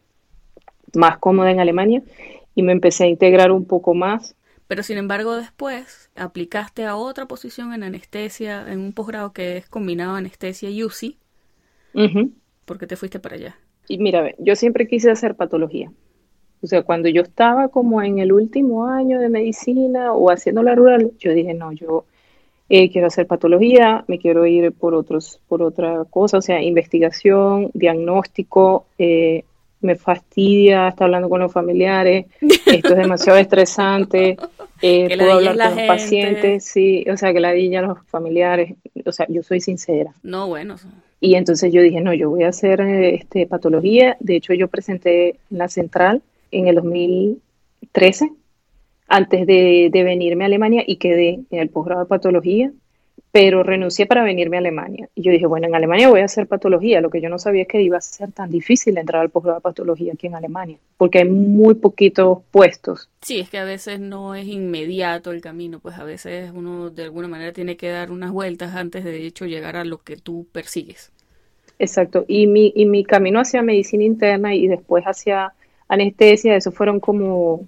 más 0.93 1.17
cómoda 1.19 1.51
en 1.51 1.59
Alemania 1.59 2.03
y 2.53 2.63
me 2.63 2.73
empecé 2.73 3.05
a 3.05 3.07
integrar 3.07 3.51
un 3.51 3.65
poco 3.65 3.93
más. 3.93 4.35
Pero 4.67 4.83
sin 4.83 4.97
embargo 4.97 5.37
después 5.37 6.09
aplicaste 6.15 6.85
a 6.85 6.97
otra 6.97 7.27
posición 7.27 7.73
en 7.73 7.83
anestesia, 7.83 8.65
en 8.71 8.79
un 8.79 8.91
posgrado 8.93 9.31
que 9.31 9.57
es 9.57 9.69
combinado 9.69 10.15
anestesia 10.15 10.69
y 10.69 10.83
UCI, 10.83 11.17
¿Por 12.65 12.77
qué 12.77 12.87
te 12.87 12.95
fuiste 12.95 13.19
para 13.19 13.35
allá? 13.35 13.55
Y 13.87 13.97
mira, 13.97 14.33
yo 14.39 14.55
siempre 14.55 14.87
quise 14.87 15.11
hacer 15.11 15.35
patología. 15.35 15.91
O 16.61 16.67
sea, 16.67 16.81
cuando 16.81 17.09
yo 17.09 17.21
estaba 17.21 17.67
como 17.67 18.01
en 18.01 18.19
el 18.19 18.31
último 18.31 18.87
año 18.87 19.19
de 19.19 19.29
medicina 19.29 20.13
o 20.13 20.31
haciendo 20.31 20.63
la 20.63 20.73
rural, 20.73 21.11
yo 21.19 21.31
dije, 21.31 21.53
no, 21.53 21.71
yo 21.71 22.05
eh, 22.69 22.89
quiero 22.91 23.07
hacer 23.07 23.27
patología, 23.27 24.03
me 24.07 24.17
quiero 24.17 24.45
ir 24.47 24.71
por 24.71 24.95
otros, 24.95 25.39
por 25.47 25.61
otra 25.61 26.05
cosa, 26.09 26.39
o 26.39 26.41
sea, 26.41 26.63
investigación, 26.63 27.69
diagnóstico, 27.75 28.87
eh, 28.97 29.43
me 29.81 29.95
fastidia 29.95 30.87
estar 30.87 31.05
hablando 31.05 31.29
con 31.29 31.41
los 31.41 31.53
familiares, 31.53 32.25
esto 32.41 32.89
es 32.93 32.97
demasiado 32.97 33.37
estresante, 33.37 34.35
eh, 34.81 35.15
puedo 35.15 35.33
hablar 35.33 35.57
con 35.57 35.77
los 35.77 35.87
pacientes, 35.87 36.65
sí, 36.65 37.05
o 37.11 37.15
sea, 37.17 37.31
que 37.33 37.39
la 37.39 37.49
a 37.49 37.81
los 37.83 37.99
familiares, 38.07 38.73
o 39.05 39.11
sea, 39.11 39.27
yo 39.29 39.43
soy 39.43 39.61
sincera. 39.61 40.11
No, 40.23 40.47
bueno, 40.47 40.77
y 41.25 41.33
entonces 41.33 41.73
yo 41.73 41.81
dije, 41.81 42.01
no, 42.01 42.13
yo 42.13 42.29
voy 42.29 42.43
a 42.43 42.49
hacer 42.49 42.81
este, 42.81 43.47
patología. 43.47 44.15
De 44.19 44.35
hecho, 44.35 44.53
yo 44.53 44.67
presenté 44.67 45.29
en 45.49 45.57
la 45.57 45.67
central 45.67 46.21
en 46.51 46.67
el 46.67 46.75
2013, 46.75 48.31
antes 49.07 49.47
de, 49.47 49.89
venirme 49.91 50.43
a 50.43 50.47
Alemania 50.47 50.83
y 50.85 50.97
quedé 50.97 51.39
en 51.49 51.59
el 51.59 51.69
posgrado 51.69 52.01
de 52.01 52.05
patología, 52.05 52.71
pero 53.31 53.63
renuncié 53.63 54.05
para 54.05 54.23
venirme 54.23 54.57
a 54.57 54.59
Alemania. 54.59 55.09
Y 55.15 55.23
yo 55.23 55.31
dije, 55.31 55.47
bueno, 55.47 55.65
en 55.65 55.73
Alemania 55.73 56.09
voy 56.09 56.19
a 56.19 56.25
hacer 56.25 56.45
patología. 56.45 57.01
Lo 57.01 57.09
que 57.09 57.21
yo 57.21 57.29
no 57.29 57.39
sabía 57.39 57.63
es 57.63 57.67
que 57.67 57.81
iba 57.81 57.97
a 57.97 58.01
ser 58.01 58.31
tan 58.31 58.51
difícil 58.51 58.95
entrar 58.95 59.23
al 59.23 59.31
posgrado 59.31 59.57
de 59.57 59.63
patología 59.63 60.13
aquí 60.13 60.27
en 60.27 60.35
Alemania, 60.35 60.77
porque 60.95 61.17
hay 61.19 61.29
muy 61.29 61.73
poquitos 61.73 62.43
puestos. 62.51 63.09
Sí, 63.23 63.39
es 63.39 63.49
que 63.49 63.57
a 63.57 63.65
veces 63.65 63.99
no 63.99 64.35
es 64.35 64.45
inmediato 64.45 65.31
el 65.31 65.41
camino, 65.41 65.79
pues 65.79 65.97
a 65.97 66.03
veces 66.03 66.51
uno 66.53 66.91
de 66.91 67.03
alguna 67.03 67.27
manera 67.27 67.51
tiene 67.51 67.77
que 67.77 67.89
dar 67.89 68.11
unas 68.11 68.31
vueltas 68.31 68.75
antes 68.75 69.03
de 69.03 69.25
hecho 69.25 69.47
llegar 69.47 69.75
a 69.75 69.85
lo 69.85 69.97
que 69.97 70.17
tú 70.17 70.45
persigues. 70.51 71.11
Exacto, 71.77 72.23
y 72.27 72.47
mi, 72.47 72.71
y 72.75 72.85
mi 72.85 73.03
camino 73.03 73.39
hacia 73.39 73.61
medicina 73.61 74.03
interna 74.03 74.55
y 74.55 74.67
después 74.67 75.03
hacia 75.03 75.53
anestesia, 75.87 76.55
eso 76.55 76.71
fueron 76.71 76.99
como, 76.99 77.67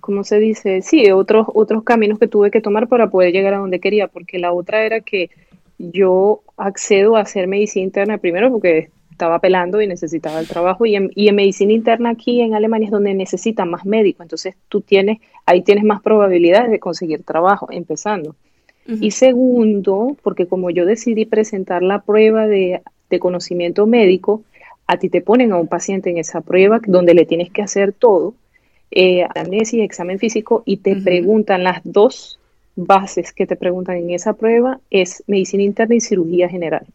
¿cómo 0.00 0.24
se 0.24 0.38
dice? 0.38 0.80
Sí, 0.82 1.10
otros, 1.10 1.46
otros 1.52 1.84
caminos 1.84 2.18
que 2.18 2.28
tuve 2.28 2.50
que 2.50 2.60
tomar 2.60 2.88
para 2.88 3.10
poder 3.10 3.32
llegar 3.32 3.54
a 3.54 3.58
donde 3.58 3.78
quería, 3.78 4.08
porque 4.08 4.38
la 4.38 4.52
otra 4.52 4.84
era 4.84 5.00
que 5.00 5.30
yo 5.78 6.42
accedo 6.56 7.16
a 7.16 7.20
hacer 7.20 7.46
medicina 7.46 7.84
interna 7.84 8.18
primero 8.18 8.50
porque 8.50 8.90
estaba 9.10 9.38
pelando 9.38 9.82
y 9.82 9.86
necesitaba 9.86 10.40
el 10.40 10.48
trabajo 10.48 10.86
y 10.86 10.94
en, 10.94 11.10
y 11.14 11.28
en 11.28 11.36
medicina 11.36 11.72
interna 11.72 12.10
aquí 12.10 12.40
en 12.40 12.54
Alemania 12.54 12.86
es 12.86 12.92
donde 12.92 13.12
necesitan 13.12 13.68
más 13.68 13.84
médicos, 13.84 14.24
entonces 14.24 14.56
tú 14.70 14.80
tienes, 14.80 15.18
ahí 15.44 15.60
tienes 15.62 15.84
más 15.84 16.00
probabilidades 16.00 16.70
de 16.70 16.78
conseguir 16.78 17.22
trabajo, 17.22 17.68
empezando. 17.70 18.34
Y 18.86 19.12
segundo, 19.12 20.16
porque 20.20 20.46
como 20.46 20.70
yo 20.70 20.84
decidí 20.84 21.24
presentar 21.24 21.80
la 21.80 22.00
prueba 22.00 22.48
de 22.48 22.82
de 23.10 23.18
conocimiento 23.18 23.86
médico, 23.86 24.42
a 24.86 24.96
ti 24.96 25.08
te 25.08 25.20
ponen 25.20 25.52
a 25.52 25.56
un 25.56 25.68
paciente 25.68 26.10
en 26.10 26.18
esa 26.18 26.40
prueba 26.40 26.80
donde 26.86 27.14
le 27.14 27.26
tienes 27.26 27.50
que 27.50 27.62
hacer 27.62 27.92
todo, 27.92 28.34
eh, 28.90 29.26
examen 29.72 30.18
físico, 30.18 30.62
y 30.64 30.78
te 30.78 30.96
preguntan 30.96 31.62
las 31.62 31.80
dos 31.84 32.40
bases 32.74 33.32
que 33.32 33.46
te 33.46 33.56
preguntan 33.56 33.98
en 33.98 34.10
esa 34.10 34.32
prueba, 34.32 34.80
es 34.90 35.22
medicina 35.26 35.62
interna 35.62 35.94
y 35.94 36.00
cirugía 36.00 36.48
general. 36.48 36.86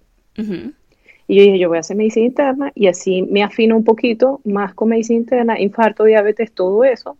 Y 1.28 1.38
yo 1.38 1.44
dije, 1.44 1.60
yo 1.60 1.70
voy 1.70 1.78
a 1.78 1.80
hacer 1.80 1.96
medicina 1.96 2.26
interna 2.26 2.72
y 2.76 2.88
así 2.88 3.22
me 3.24 3.44
afino 3.44 3.76
un 3.76 3.84
poquito 3.84 4.42
más 4.44 4.74
con 4.74 4.90
medicina 4.90 5.20
interna, 5.20 5.60
infarto, 5.60 6.04
diabetes, 6.04 6.52
todo 6.52 6.84
eso. 6.84 7.18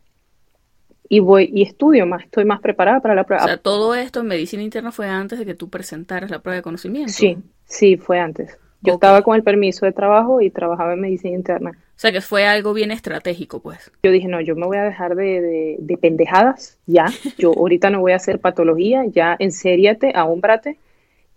Y 1.08 1.20
voy 1.20 1.52
y 1.54 1.62
estudio 1.62 2.06
más, 2.06 2.24
estoy 2.24 2.46
más 2.46 2.60
preparada 2.60 3.00
para 3.00 3.16
la 3.16 3.24
prueba. 3.24 3.46
O 3.46 3.48
sea, 3.48 3.58
todo 3.58 3.96
esto 3.96 4.20
en 4.22 4.28
medicina 4.28 4.64
interna 4.64 4.92
fue 4.92 5.08
antes 5.08 5.40
de 5.40 5.46
que 5.46 5.54
tú 5.54 5.70
presentaras 5.70 6.30
la 6.30 6.40
prueba 6.40 6.58
de 6.58 6.64
conocimiento. 6.64 7.14
Sí, 7.14 7.38
sí, 7.66 7.98
fue 7.98 8.20
antes. 8.20 8.58
Yo 8.86 8.94
estaba 8.94 9.22
con 9.22 9.36
el 9.36 9.44
permiso 9.44 9.86
de 9.86 9.92
trabajo 9.92 10.42
y 10.42 10.50
trabajaba 10.50 10.94
en 10.94 11.02
medicina 11.02 11.36
interna. 11.36 11.72
O 11.72 12.00
sea 12.00 12.12
que 12.12 12.22
fue 12.22 12.46
algo 12.46 12.74
bien 12.74 12.92
estratégico, 12.92 13.60
pues. 13.60 13.92
Yo 14.04 14.12
dije, 14.12 14.28
no, 14.28 14.42
yo 14.42 14.56
me 14.56 14.66
voy 14.66 14.78
a 14.78 14.84
dejar 14.84 15.16
de, 15.16 15.78
de, 15.80 15.98
pendejadas, 15.98 16.78
ya. 16.86 17.06
Yo 17.38 17.54
ahorita 17.54 17.90
no 17.90 18.02
voy 18.02 18.12
a 18.12 18.18
hacer 18.18 18.40
patología, 18.40 19.06
ya 19.06 19.36
ensériate, 19.40 20.14
ahómbrate. 20.16 20.78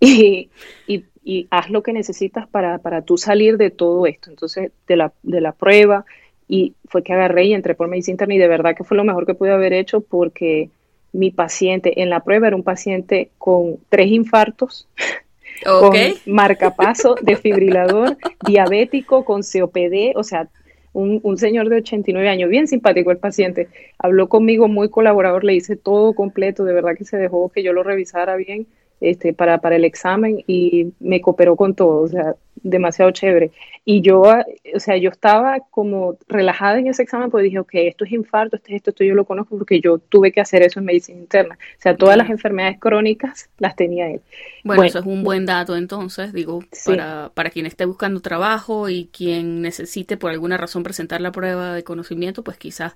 Y, 0.01 0.51
y 0.87 1.03
y 1.29 1.47
haz 1.51 1.69
lo 1.69 1.83
que 1.83 1.93
necesitas 1.93 2.49
para, 2.49 2.79
para 2.79 3.03
tú 3.03 3.19
salir 3.19 3.59
de 3.59 3.69
todo 3.69 4.07
esto. 4.07 4.31
Entonces, 4.31 4.73
de 4.87 4.97
la, 4.97 5.13
de 5.23 5.43
la 5.43 5.53
prueba, 5.53 6.07
y 6.49 6.73
fue 6.87 7.03
que 7.03 7.13
agarré 7.13 7.45
y 7.45 7.53
entré 7.53 7.75
por 7.75 7.87
medicina 7.87 8.15
interna 8.15 8.35
y 8.35 8.39
de 8.39 8.49
verdad 8.49 8.75
que 8.75 8.83
fue 8.83 8.97
lo 8.97 9.05
mejor 9.05 9.27
que 9.27 9.35
pude 9.35 9.53
haber 9.53 9.75
hecho 9.75 10.01
porque 10.01 10.71
mi 11.13 11.31
paciente 11.31 12.01
en 12.01 12.09
la 12.09 12.21
prueba 12.21 12.47
era 12.47 12.57
un 12.57 12.63
paciente 12.63 13.31
con 13.37 13.77
tres 13.91 14.11
infartos, 14.11 14.89
con 15.65 15.95
marcapaso, 16.27 17.15
desfibrilador, 17.23 18.17
diabético, 18.47 19.25
con 19.25 19.43
COPD, 19.43 20.17
o 20.17 20.23
sea, 20.23 20.49
un, 20.93 21.21
un, 21.23 21.37
señor 21.37 21.69
de 21.69 21.77
89 21.77 22.29
años, 22.29 22.51
bien 22.51 22.67
simpático 22.67 23.11
el 23.11 23.19
paciente, 23.19 23.69
habló 23.99 24.29
conmigo 24.29 24.69
muy 24.69 24.89
colaborador, 24.89 25.45
le 25.45 25.55
hice 25.55 25.77
todo 25.77 26.15
completo, 26.15 26.65
de 26.65 26.73
verdad 26.73 26.97
que 26.97 27.05
se 27.05 27.17
dejó 27.17 27.51
que 27.51 27.63
yo 27.63 27.73
lo 27.73 27.83
revisara 27.83 28.37
bien 28.37 28.67
este, 29.01 29.33
para, 29.33 29.59
para 29.59 29.77
el 29.77 29.85
examen 29.85 30.43
y 30.47 30.93
me 30.99 31.21
cooperó 31.21 31.55
con 31.57 31.75
todo, 31.75 32.03
o 32.03 32.09
sea, 32.09 32.35
demasiado 32.63 33.11
chévere. 33.11 33.51
Y 33.85 34.03
yo, 34.03 34.23
o 34.23 34.81
sea, 34.81 34.97
yo 34.97 35.11
estaba 35.11 35.61
como 35.71 36.19
relajada 36.29 36.79
en 36.79 36.89
ese 36.89 37.03
examen, 37.03 37.31
pues 37.31 37.45
dije, 37.45 37.59
ok, 37.59 37.71
esto 37.73 38.05
es 38.05 38.13
infarto, 38.13 38.57
esto 38.57 38.69
es 38.69 38.77
esto, 38.77 38.91
esto 38.91 39.05
yo 39.05 39.15
lo 39.15 39.25
conozco 39.25 39.57
porque 39.57 39.81
yo 39.81 39.99
tuve 39.99 40.33
que 40.33 40.41
hacer 40.41 40.63
eso 40.63 40.79
en 40.79 40.87
medicina 40.87 41.19
interna. 41.19 41.59
O 41.79 41.81
sea, 41.81 41.97
todas 41.97 42.17
las 42.17 42.31
enfermedades 42.31 42.79
crónicas 42.79 43.49
las 43.59 43.77
tenía 43.77 44.11
él. 44.11 44.21
Bueno, 44.65 44.83
eso 44.85 44.99
es 44.99 45.07
un 45.07 45.25
buen 45.25 45.47
dato 45.47 45.77
entonces, 45.77 46.33
digo, 46.33 46.63
para, 46.85 47.31
para 47.35 47.51
quien 47.51 47.67
esté 47.67 47.85
buscando 47.87 48.21
trabajo 48.21 48.89
y 48.89 49.09
quien 49.13 49.63
necesite 49.63 50.17
por 50.17 50.31
alguna 50.31 50.57
razón 50.57 50.83
presentar 50.83 51.21
la 51.21 51.33
prueba 51.33 51.75
de 51.75 51.85
conocimiento, 51.85 52.45
pues 52.45 52.59
quizás 52.59 52.95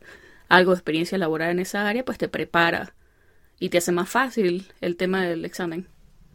algo 0.49 0.73
de 0.73 0.77
experiencia 0.77 1.17
laboral 1.17 1.51
en 1.51 1.61
esa 1.61 1.89
área, 1.89 2.05
pues 2.05 2.19
te 2.19 2.29
prepara 2.29 2.95
y 3.59 3.69
te 3.69 3.79
hace 3.79 3.93
más 3.93 4.11
fácil 4.11 4.67
el 4.81 4.97
tema 4.97 5.25
del 5.25 5.45
examen. 5.45 5.87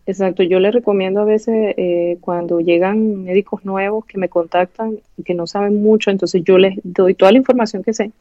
Exacto, 0.07 0.41
yo 0.41 0.61
les 0.61 0.73
recomiendo 0.73 1.19
a 1.19 1.25
veces 1.25 1.75
eh, 1.75 2.17
cuando 2.21 2.61
llegan 2.61 3.23
médicos 3.23 3.65
nuevos 3.65 4.05
que 4.05 4.17
me 4.17 4.29
contactan 4.29 4.99
y 5.17 5.23
que 5.23 5.33
no 5.33 5.47
saben 5.47 5.83
mucho, 5.83 6.11
entonces 6.11 6.43
yo 6.45 6.57
les 6.57 6.79
doy 6.83 7.13
toda 7.13 7.33
la 7.33 7.39
información 7.39 7.83
que 7.83 7.93
sé 7.93 8.13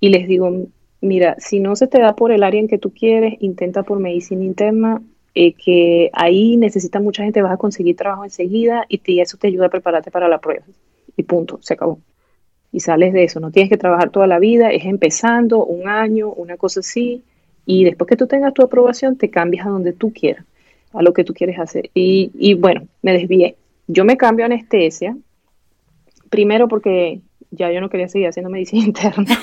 y 0.00 0.08
les 0.08 0.26
digo, 0.26 0.66
mira, 1.00 1.36
si 1.38 1.60
no 1.60 1.76
se 1.76 1.86
te 1.86 2.00
da 2.00 2.16
por 2.16 2.32
el 2.32 2.42
área 2.42 2.60
en 2.60 2.66
que 2.66 2.76
tú 2.76 2.92
quieres, 2.92 3.34
intenta 3.38 3.84
por 3.84 4.00
medicina 4.00 4.42
interna, 4.42 5.00
eh, 5.36 5.52
que 5.52 6.10
ahí 6.12 6.56
necesita 6.56 6.98
mucha 6.98 7.22
gente, 7.22 7.40
vas 7.40 7.52
a 7.52 7.56
conseguir 7.56 7.94
trabajo 7.94 8.24
enseguida 8.24 8.84
y 8.88 9.20
eso 9.20 9.36
te 9.36 9.46
ayuda 9.46 9.66
a 9.66 9.70
prepararte 9.70 10.10
para 10.10 10.28
la 10.28 10.38
prueba. 10.38 10.64
Y 11.16 11.22
punto, 11.22 11.60
se 11.62 11.74
acabó. 11.74 12.00
Y 12.72 12.80
sales 12.80 13.12
de 13.12 13.22
eso, 13.22 13.38
no 13.38 13.52
tienes 13.52 13.70
que 13.70 13.76
trabajar 13.76 14.10
toda 14.10 14.26
la 14.26 14.40
vida, 14.40 14.72
es 14.72 14.86
empezando 14.86 15.64
un 15.64 15.86
año, 15.86 16.32
una 16.32 16.56
cosa 16.56 16.80
así, 16.80 17.22
y 17.64 17.84
después 17.84 18.08
que 18.08 18.16
tú 18.16 18.26
tengas 18.26 18.54
tu 18.54 18.62
aprobación, 18.62 19.16
te 19.16 19.30
cambias 19.30 19.66
a 19.66 19.70
donde 19.70 19.92
tú 19.92 20.12
quieras, 20.12 20.44
a 20.92 21.02
lo 21.02 21.12
que 21.12 21.24
tú 21.24 21.34
quieres 21.34 21.58
hacer. 21.58 21.90
Y, 21.94 22.54
bueno, 22.54 22.82
me 23.02 23.12
desvié. 23.12 23.56
Yo 23.86 24.04
me 24.04 24.16
cambio 24.16 24.44
a 24.44 24.46
anestesia, 24.46 25.16
primero 26.30 26.68
porque 26.68 27.20
ya 27.50 27.70
yo 27.70 27.80
no 27.80 27.90
quería 27.90 28.08
seguir 28.08 28.28
haciendo 28.28 28.50
medicina 28.50 28.84
interna. 28.86 29.38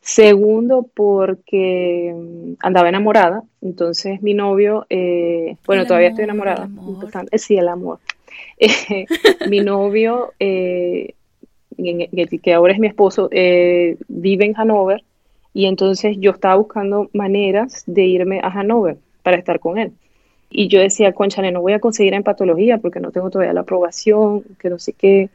Segundo, 0.00 0.86
porque 0.94 2.14
andaba 2.60 2.88
enamorada. 2.88 3.42
Entonces, 3.60 4.22
mi 4.22 4.34
novio, 4.34 4.86
eh, 4.88 5.56
bueno, 5.66 5.86
todavía 5.86 6.08
estoy 6.08 6.24
enamorada. 6.24 6.68
sí, 7.34 7.56
el 7.56 7.68
amor. 7.68 7.98
mi 9.50 9.60
novio, 9.60 10.32
eh, 10.40 11.14
que 12.42 12.54
ahora 12.54 12.72
es 12.72 12.78
mi 12.78 12.86
esposo, 12.86 13.28
eh, 13.30 13.96
vive 14.08 14.46
en 14.46 14.54
Hanover 14.56 15.02
y 15.54 15.66
entonces 15.66 16.16
yo 16.18 16.32
estaba 16.32 16.56
buscando 16.56 17.08
maneras 17.12 17.84
de 17.86 18.04
irme 18.04 18.40
a 18.42 18.48
Hanover 18.48 18.98
para 19.28 19.36
estar 19.36 19.60
con 19.60 19.76
él. 19.76 19.92
Y 20.48 20.68
yo 20.68 20.80
decía, 20.80 21.12
conchale, 21.12 21.52
no 21.52 21.60
voy 21.60 21.74
a 21.74 21.80
conseguir 21.80 22.14
en 22.14 22.22
patología 22.22 22.78
porque 22.78 22.98
no 22.98 23.10
tengo 23.10 23.28
todavía 23.28 23.52
la 23.52 23.60
aprobación, 23.60 24.42
que 24.58 24.70
no 24.70 24.78
sé 24.78 24.94
qué, 24.94 25.28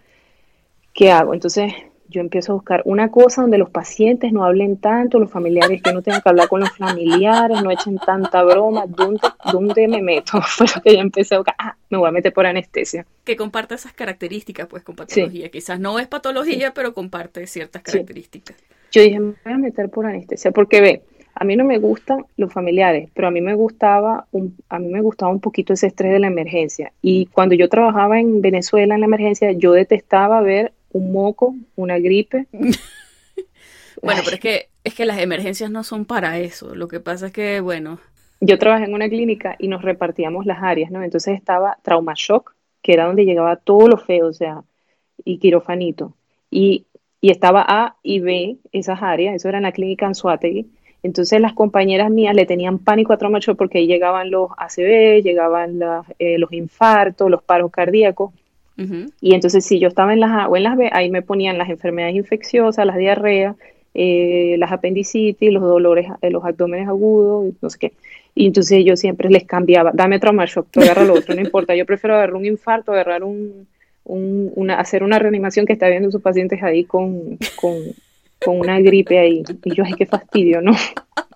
qué 0.96 1.12
hago. 1.12 1.36
Entonces 1.36 1.72
yo 2.08 2.22
empiezo 2.22 2.54
a 2.54 2.56
buscar 2.56 2.82
una 2.86 3.12
cosa 3.12 3.44
donde 3.44 3.60
los 3.60 3.70
pacientes 3.70 4.34
no 4.34 4.46
hablen 4.46 4.78
tanto, 4.78 5.20
los 5.20 5.30
familiares 5.30 5.84
que 5.84 5.94
no 5.94 6.02
tengan 6.02 6.24
que 6.24 6.30
hablar 6.30 6.48
con 6.48 6.62
los 6.62 6.76
familiares, 6.76 7.62
no 7.62 7.70
echen 7.70 8.00
tanta 8.00 8.42
broma, 8.42 8.86
¿dónde, 8.88 9.22
dónde 9.52 9.88
me 9.88 10.02
meto? 10.02 10.42
Fue 10.42 10.66
que 10.84 10.96
yo 10.96 11.00
empecé 11.00 11.36
a 11.36 11.38
buscar, 11.38 11.56
ah, 11.60 11.78
me 11.92 12.00
voy 12.00 12.10
a 12.10 12.12
meter 12.12 12.34
por 12.34 12.48
anestesia. 12.48 13.06
Que 13.24 13.36
comparte 13.36 13.76
esas 13.76 13.94
características 13.94 14.66
pues 14.66 14.82
con 14.82 14.96
patología, 14.96 15.50
quizás 15.50 15.80
no 15.80 16.00
es 16.00 16.08
patología, 16.08 16.74
pero 16.74 16.96
comparte 16.96 17.46
ciertas 17.46 17.84
características. 17.84 18.58
Yo 18.92 19.04
dije, 19.04 19.20
me 19.20 19.36
voy 19.44 19.54
a 19.54 19.58
meter 19.60 19.90
por 19.92 20.08
anestesia, 20.08 20.50
porque 20.50 20.82
ve, 20.82 21.02
a 21.36 21.44
mí 21.46 21.56
no 21.56 21.64
me 21.64 21.80
gustan 21.80 22.26
los 22.38 22.54
familiares, 22.54 23.10
pero 23.14 23.28
a 23.28 23.32
mí 23.32 23.42
me 23.42 23.56
gustaba 23.56 24.28
un, 24.32 24.56
a 24.70 24.80
mí 24.80 24.88
me 24.88 25.02
gustaba 25.02 25.32
un 25.32 25.40
poquito 25.40 25.74
ese 25.74 25.88
estrés 25.88 26.12
de 26.12 26.20
la 26.20 26.28
emergencia. 26.28 26.94
Y 27.02 27.28
cuando 27.28 27.56
yo 27.56 27.70
trabajaba 27.70 28.20
en 28.20 28.42
Venezuela 28.42 28.94
en 28.94 29.02
la 29.02 29.08
emergencia, 29.08 29.52
yo 29.52 29.74
detestaba 29.74 30.42
ver 30.42 30.74
un 30.92 31.12
moco, 31.12 31.56
una 31.76 31.98
gripe. 32.00 32.48
bueno, 34.02 34.22
pero 34.24 34.36
es 34.36 34.40
que 34.40 34.70
es 34.84 34.94
que 34.94 35.06
las 35.06 35.20
emergencias 35.20 35.72
no 35.72 35.84
son 35.84 36.06
para 36.06 36.38
eso. 36.40 36.76
Lo 36.76 36.88
que 36.88 37.00
pasa 37.00 37.28
es 37.28 37.32
que, 37.32 37.62
bueno, 37.62 38.00
yo 38.42 38.60
trabajé 38.60 38.86
en 38.86 38.94
una 38.94 39.08
clínica 39.08 39.56
y 39.58 39.70
nos 39.70 39.82
repartíamos 39.82 40.46
las 40.46 40.62
áreas, 40.62 40.92
¿no? 40.92 41.02
Entonces 41.04 41.36
estaba 41.36 41.78
trauma 41.84 42.14
shock, 42.16 42.54
que 42.82 42.94
era 42.94 43.06
donde 43.06 43.26
llegaba 43.26 43.56
todo 43.56 43.88
lo 43.88 43.98
feo, 43.98 44.28
o 44.28 44.34
sea, 44.34 44.64
y 45.24 45.38
quirofanito. 45.40 46.14
Y 46.52 46.86
y 47.24 47.32
estaba 47.32 47.64
A 47.66 47.96
y 48.04 48.20
B, 48.20 48.58
esas 48.74 49.02
áreas, 49.02 49.34
eso 49.36 49.48
era 49.48 49.58
en 49.58 49.64
la 49.64 49.72
clínica 49.72 50.06
Anzuategui. 50.06 50.68
Entonces 51.04 51.42
las 51.42 51.54
compañeras 51.54 52.10
mías 52.10 52.34
le 52.34 52.46
tenían 52.46 52.80
pánico 52.80 53.12
a 53.14 53.18
trauma 53.18 53.40
porque 53.58 53.80
ahí 53.80 53.88
llegaban 53.88 54.32
los 54.32 54.50
ACV, 54.58 55.22
llegaban 55.22 55.80
eh, 56.18 56.38
los 56.38 56.52
infartos, 56.54 57.30
los 57.30 57.44
paros 57.44 57.72
cardíacos. 57.72 58.32
Y 59.22 59.36
entonces 59.36 59.64
si 59.64 59.80
yo 59.80 59.88
estaba 59.88 60.14
en 60.14 60.20
las 60.20 60.32
A 60.32 60.48
o 60.48 60.58
en 60.58 60.64
las 60.64 60.76
B, 60.76 60.90
ahí 60.92 61.12
me 61.12 61.22
ponían 61.22 61.60
las 61.60 61.70
enfermedades 61.70 62.16
infecciosas, 62.16 62.86
las 62.88 62.98
diarreas, 62.98 63.56
eh, 63.94 64.56
las 64.58 64.72
apendicitis, 64.72 65.52
los 65.52 65.62
dolores, 65.62 66.08
eh, 66.22 66.32
los 66.32 66.44
abdómenes 66.44 66.88
agudos, 66.88 67.54
no 67.62 67.70
sé 67.70 67.78
qué. 67.78 67.94
Y 68.34 68.48
entonces 68.48 68.84
yo 68.84 68.96
siempre 68.98 69.30
les 69.30 69.44
cambiaba, 69.44 69.92
dame 69.94 70.20
trauma 70.20 70.46
shock, 70.46 70.68
tú 70.72 70.82
agarra 70.82 71.04
lo 71.04 71.14
otro, 71.14 71.36
no 71.36 71.42
importa, 71.42 71.76
yo 71.76 71.86
prefiero 71.86 72.16
agarrar 72.16 72.36
un 72.36 72.46
infarto, 72.46 72.92
agarrar 72.92 73.24
un, 73.24 73.68
una, 74.06 74.80
hacer 74.80 75.04
una 75.04 75.20
reanimación 75.20 75.68
que 75.68 75.74
está 75.74 75.88
viendo 75.88 76.10
sus 76.10 76.22
pacientes 76.22 76.64
ahí 76.64 76.84
con, 76.84 77.38
con, 77.62 77.76
una 78.52 78.80
gripe 78.80 79.20
ahí. 79.20 79.44
Y 79.64 79.76
yo, 79.76 79.84
ay, 79.86 79.94
qué 79.94 80.06
fastidio, 80.06 80.62
¿no? 80.62 80.74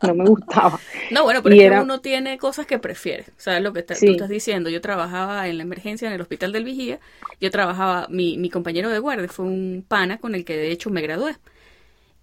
No 0.02 0.14
me 0.14 0.26
gustaba. 0.26 0.80
No, 1.12 1.24
bueno, 1.24 1.42
pero 1.42 1.56
es 1.56 1.72
que 1.72 1.80
uno 1.80 2.02
tiene 2.02 2.38
cosas 2.38 2.66
que 2.66 2.78
prefiere. 2.78 3.26
¿Sabes 3.38 3.64
lo 3.64 3.74
que 3.74 3.84
tú 3.84 3.94
estás 3.94 4.30
diciendo? 4.30 4.70
Yo 4.70 4.82
trabajaba 4.82 5.48
en 5.48 5.58
la 5.58 5.64
emergencia 5.64 6.08
en 6.08 6.14
el 6.14 6.22
hospital 6.22 6.52
del 6.52 6.66
Vigía. 6.66 7.00
Yo 7.42 7.50
trabajaba, 7.50 8.08
mi, 8.10 8.38
mi 8.38 8.50
compañero 8.50 8.90
de 8.90 9.00
guardia 9.00 9.28
fue 9.28 9.46
un 9.46 9.84
pana 9.88 10.20
con 10.20 10.36
el 10.36 10.46
que 10.46 10.56
de 10.56 10.72
hecho 10.72 10.90
me 10.90 11.02
gradué 11.02 11.36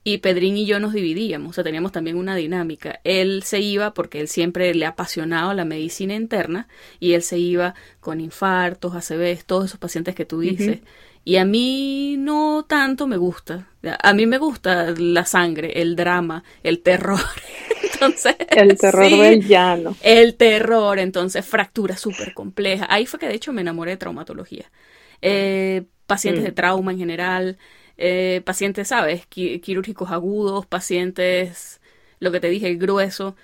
y 0.07 0.19
Pedrín 0.19 0.59
y 0.59 0.67
yo 0.67 0.79
nos 0.81 0.93
dividíamos, 0.93 1.51
o 1.51 1.53
sea, 1.55 1.65
teníamos 1.65 1.91
también 1.91 2.19
una 2.19 2.37
dinámica. 2.37 3.01
Él 3.05 3.43
se 3.43 3.61
iba 3.61 3.95
porque 3.95 4.21
él 4.21 4.29
siempre 4.29 4.75
le 4.75 4.85
ha 4.85 4.91
apasionado 4.91 5.55
la 5.55 5.65
medicina 5.65 6.15
interna 6.15 6.69
y 7.01 7.15
él 7.15 7.23
se 7.23 7.39
iba 7.39 7.75
con 8.01 8.21
infartos, 8.21 8.95
ACVs, 8.95 9.47
todos 9.47 9.65
esos 9.65 9.81
pacientes 9.81 10.15
que 10.15 10.27
tú 10.27 10.41
dices. 10.41 10.81
Y 11.25 11.37
a 11.37 11.45
mí 11.45 12.17
no 12.19 12.65
tanto 12.69 13.07
me 13.07 13.17
gusta. 13.17 13.69
A 14.03 14.13
mí 14.13 14.27
me 14.27 14.39
gusta 14.39 14.95
la 14.97 15.25
sangre, 15.25 15.81
el 15.81 15.97
drama, 15.97 16.45
el 16.63 16.81
terror. 16.81 17.21
entonces, 17.93 18.37
el 18.51 18.77
terror 18.77 19.11
del 19.11 19.47
llano. 19.47 19.97
El 20.03 20.35
terror, 20.35 20.99
entonces 20.99 21.45
fractura 21.45 21.97
súper 21.97 22.35
compleja. 22.35 22.87
Ahí 22.91 23.07
fue 23.07 23.19
que 23.19 23.29
de 23.29 23.35
hecho 23.35 23.53
me 23.53 23.63
enamoré 23.63 23.93
de 23.93 23.97
traumatología. 23.97 24.71
Eh, 25.23 25.85
pacientes 26.07 26.43
mm. 26.43 26.47
de 26.47 26.53
trauma 26.53 26.93
en 26.93 26.99
general, 26.99 27.59
eh, 27.97 28.43
pacientes, 28.45 28.89
¿sabes? 28.89 29.27
quirúrgicos 29.27 30.11
agudos, 30.11 30.67
pacientes, 30.67 31.81
lo 32.21 32.33
que 32.33 32.41
te 32.41 32.49
dije, 32.49 32.75
grueso, 32.75 33.37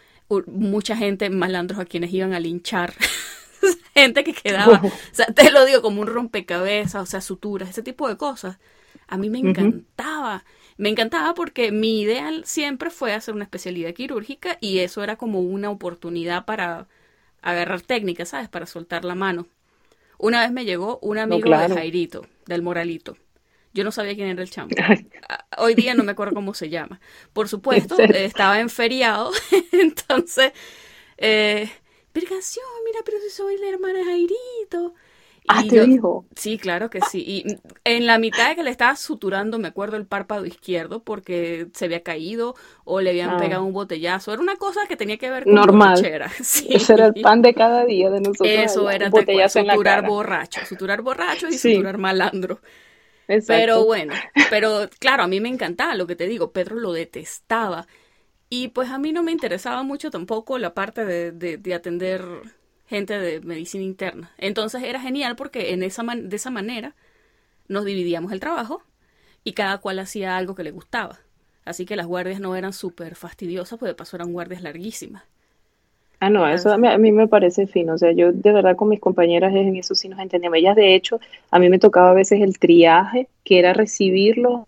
mucha 0.46 0.96
gente, 0.96 1.30
malandros 1.30 1.80
a 1.80 1.84
quienes 1.84 2.12
iban 2.12 2.34
a 2.34 2.40
linchar. 2.40 2.92
gente 3.94 4.24
que 4.24 4.32
quedaba, 4.32 4.80
o 4.84 4.92
sea, 5.12 5.26
te 5.26 5.50
lo 5.50 5.64
digo 5.64 5.82
como 5.82 6.00
un 6.00 6.06
rompecabezas, 6.06 7.02
o 7.02 7.06
sea, 7.06 7.20
suturas, 7.20 7.70
ese 7.70 7.82
tipo 7.82 8.08
de 8.08 8.16
cosas. 8.16 8.58
A 9.06 9.16
mí 9.16 9.28
me 9.28 9.40
encantaba. 9.40 10.44
Me 10.76 10.88
encantaba 10.88 11.34
porque 11.34 11.72
mi 11.72 12.00
ideal 12.00 12.44
siempre 12.46 12.90
fue 12.90 13.12
hacer 13.12 13.34
una 13.34 13.44
especialidad 13.44 13.92
quirúrgica 13.92 14.56
y 14.60 14.78
eso 14.78 15.02
era 15.02 15.16
como 15.16 15.40
una 15.40 15.68
oportunidad 15.70 16.44
para 16.44 16.86
agarrar 17.42 17.82
técnicas, 17.82 18.30
¿sabes? 18.30 18.48
Para 18.48 18.66
soltar 18.66 19.04
la 19.04 19.14
mano. 19.14 19.46
Una 20.18 20.40
vez 20.42 20.52
me 20.52 20.64
llegó 20.64 20.98
un 21.02 21.18
amigo 21.18 21.50
de 21.50 21.68
Jairito, 21.68 22.26
del 22.46 22.62
Moralito. 22.62 23.16
Yo 23.72 23.84
no 23.84 23.92
sabía 23.92 24.14
quién 24.14 24.28
era 24.28 24.42
el 24.42 24.50
chamo. 24.50 24.70
Hoy 25.58 25.74
día 25.74 25.94
no 25.94 26.02
me 26.02 26.12
acuerdo 26.12 26.34
cómo 26.34 26.54
se 26.54 26.68
llama. 26.68 27.00
Por 27.32 27.48
supuesto, 27.50 27.98
estaba 27.98 28.60
en 28.60 28.68
feriado, 28.68 29.32
entonces, 29.72 30.52
eh, 31.18 31.70
mira, 32.14 33.00
pero 33.04 33.18
si 33.20 33.30
soy 33.30 33.58
la 33.58 33.68
hermana 33.68 34.04
Jairito. 34.04 34.94
Ah, 35.48 35.64
te 35.68 35.84
dijo. 35.84 36.26
Sí, 36.36 36.58
claro 36.58 36.90
que 36.90 37.00
sí. 37.00 37.24
Y 37.26 37.58
en 37.84 38.06
la 38.06 38.18
mitad 38.18 38.50
de 38.50 38.56
que 38.56 38.62
le 38.62 38.70
estaba 38.70 38.94
suturando, 38.94 39.58
me 39.58 39.68
acuerdo 39.68 39.96
el 39.96 40.06
párpado 40.06 40.46
izquierdo 40.46 41.02
porque 41.02 41.68
se 41.72 41.86
había 41.86 42.02
caído 42.02 42.54
o 42.84 43.00
le 43.00 43.10
habían 43.10 43.30
ah. 43.30 43.36
pegado 43.38 43.64
un 43.64 43.72
botellazo. 43.72 44.32
Era 44.32 44.42
una 44.42 44.56
cosa 44.56 44.82
que 44.86 44.96
tenía 44.96 45.16
que 45.16 45.30
ver 45.30 45.44
con 45.44 45.54
Normal. 45.54 46.00
Sí. 46.42 46.68
Ese 46.70 46.94
era 46.94 47.06
el 47.06 47.14
pan 47.22 47.42
de 47.42 47.54
cada 47.54 47.84
día 47.84 48.10
de 48.10 48.20
nosotros. 48.20 48.48
Eso 48.48 48.90
era 48.90 49.08
botellazo 49.08 49.60
suturar 49.60 50.06
borracho, 50.06 50.60
suturar 50.66 51.02
borracho 51.02 51.48
y 51.48 51.54
suturar 51.54 51.98
malandro. 51.98 52.60
Pero 53.46 53.84
bueno, 53.84 54.14
pero 54.50 54.88
claro, 54.98 55.22
a 55.22 55.28
mí 55.28 55.40
me 55.40 55.48
encantaba 55.48 55.94
lo 55.94 56.06
que 56.06 56.16
te 56.16 56.26
digo, 56.26 56.52
Pedro 56.52 56.76
lo 56.76 56.92
detestaba. 56.92 57.86
Y 58.52 58.68
pues 58.68 58.90
a 58.90 58.98
mí 58.98 59.12
no 59.12 59.22
me 59.22 59.30
interesaba 59.30 59.84
mucho 59.84 60.10
tampoco 60.10 60.58
la 60.58 60.74
parte 60.74 61.04
de, 61.04 61.30
de, 61.30 61.74
atender 61.74 62.24
gente 62.88 63.16
de 63.16 63.40
medicina 63.40 63.84
interna. 63.84 64.32
Entonces 64.38 64.82
era 64.82 65.00
genial 65.00 65.36
porque 65.36 65.72
en 65.72 65.84
esa 65.84 66.02
de 66.02 66.36
esa 66.36 66.50
manera 66.50 66.96
nos 67.68 67.84
dividíamos 67.84 68.32
el 68.32 68.40
trabajo 68.40 68.82
y 69.44 69.52
cada 69.52 69.78
cual 69.78 70.00
hacía 70.00 70.36
algo 70.36 70.56
que 70.56 70.64
le 70.64 70.72
gustaba. 70.72 71.20
Así 71.64 71.86
que 71.86 71.94
las 71.94 72.06
guardias 72.06 72.40
no 72.40 72.56
eran 72.56 72.72
súper 72.72 73.14
fastidiosas, 73.14 73.78
pues 73.78 73.88
de 73.88 73.94
paso 73.94 74.16
eran 74.16 74.32
guardias 74.32 74.62
larguísimas. 74.62 75.22
Ah, 76.18 76.28
no, 76.28 76.46
eso 76.46 76.72
a 76.72 76.76
mí, 76.76 76.88
a 76.88 76.98
mí, 76.98 77.12
me 77.12 77.28
parece 77.28 77.68
fino. 77.68 77.94
O 77.94 77.98
sea, 77.98 78.10
yo 78.10 78.32
de 78.32 78.52
verdad 78.52 78.74
con 78.74 78.88
mis 78.88 79.00
compañeras 79.00 79.54
en 79.54 79.76
eso 79.76 79.94
sí 79.94 80.08
nos 80.08 80.18
entendíamos. 80.18 80.58
Ellas, 80.58 80.74
de 80.74 80.96
hecho, 80.96 81.20
a 81.52 81.60
mí 81.60 81.68
me 81.68 81.78
tocaba 81.78 82.10
a 82.10 82.14
veces 82.14 82.40
el 82.40 82.58
triaje, 82.58 83.28
que 83.44 83.60
era 83.60 83.72
recibirlo 83.72 84.66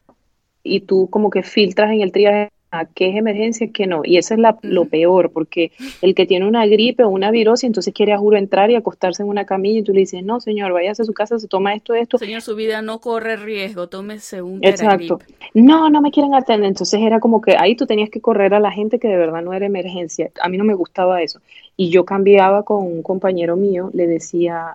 y 0.63 0.81
tú 0.81 1.11
como 1.11 1.31
que 1.31 1.43
filtras 1.43 1.91
en 1.91 2.03
el 2.03 2.13
triaje 2.13 2.51
a 2.73 2.87
qué 2.87 3.11
es 3.11 3.17
emergencia, 3.17 3.71
qué 3.73 3.87
no. 3.87 4.01
Y 4.03 4.17
eso 4.17 4.33
es 4.33 4.41
la, 4.41 4.59
lo 4.63 4.87
peor, 4.87 5.31
porque 5.31 5.73
el 6.01 6.15
que 6.15 6.27
tiene 6.27 6.49
una 6.49 6.67
gripe 6.67 7.05
o 7.05 7.11
una 7.11 7.31
virosis, 7.31 7.65
entonces 7.65 7.93
quiere 7.93 8.13
a 8.13 8.19
juro 8.19 8.39
entrar 8.39 8.71
y 8.71 8.75
acostarse 8.75 9.23
en 9.23 9.29
una 9.29 9.45
camilla 9.45 9.81
y 9.81 9.83
tú 9.83 9.93
le 9.93 10.01
dices, 10.01 10.25
no, 10.25 10.41
señor, 10.41 10.73
váyase 10.73 11.03
a 11.03 11.05
su 11.05 11.13
casa, 11.13 11.39
se 11.39 11.49
toma 11.49 11.75
esto, 11.75 11.95
esto. 11.95 12.17
Señor, 12.17 12.41
su 12.41 12.57
vida 12.57 12.81
no 12.81 12.99
corre 13.01 13.37
riesgo, 13.37 13.89
tómese 13.89 14.41
un 14.41 14.59
Exacto. 14.65 15.21
No, 15.53 15.91
no 15.91 16.01
me 16.01 16.11
quieren 16.11 16.35
atender. 16.35 16.69
Entonces 16.69 17.01
era 17.03 17.21
como 17.21 17.43
que 17.43 17.57
ahí 17.59 17.77
tú 17.77 17.87
tenías 17.87 18.09
que 18.09 18.23
correr 18.23 18.55
a 18.55 18.61
la 18.61 18.73
gente 18.73 18.99
que 18.99 19.09
de 19.09 19.19
verdad 19.19 19.43
no 19.43 19.53
era 19.53 19.67
emergencia. 19.67 20.31
A 20.41 20.49
mí 20.49 20.57
no 20.57 20.65
me 20.65 20.75
gustaba 20.75 21.23
eso. 21.23 21.41
Y 21.77 21.91
yo 21.91 22.07
cambiaba 22.07 22.63
con 22.63 22.87
un 22.87 23.03
compañero 23.03 23.55
mío, 23.55 23.91
le 23.93 24.07
decía, 24.07 24.75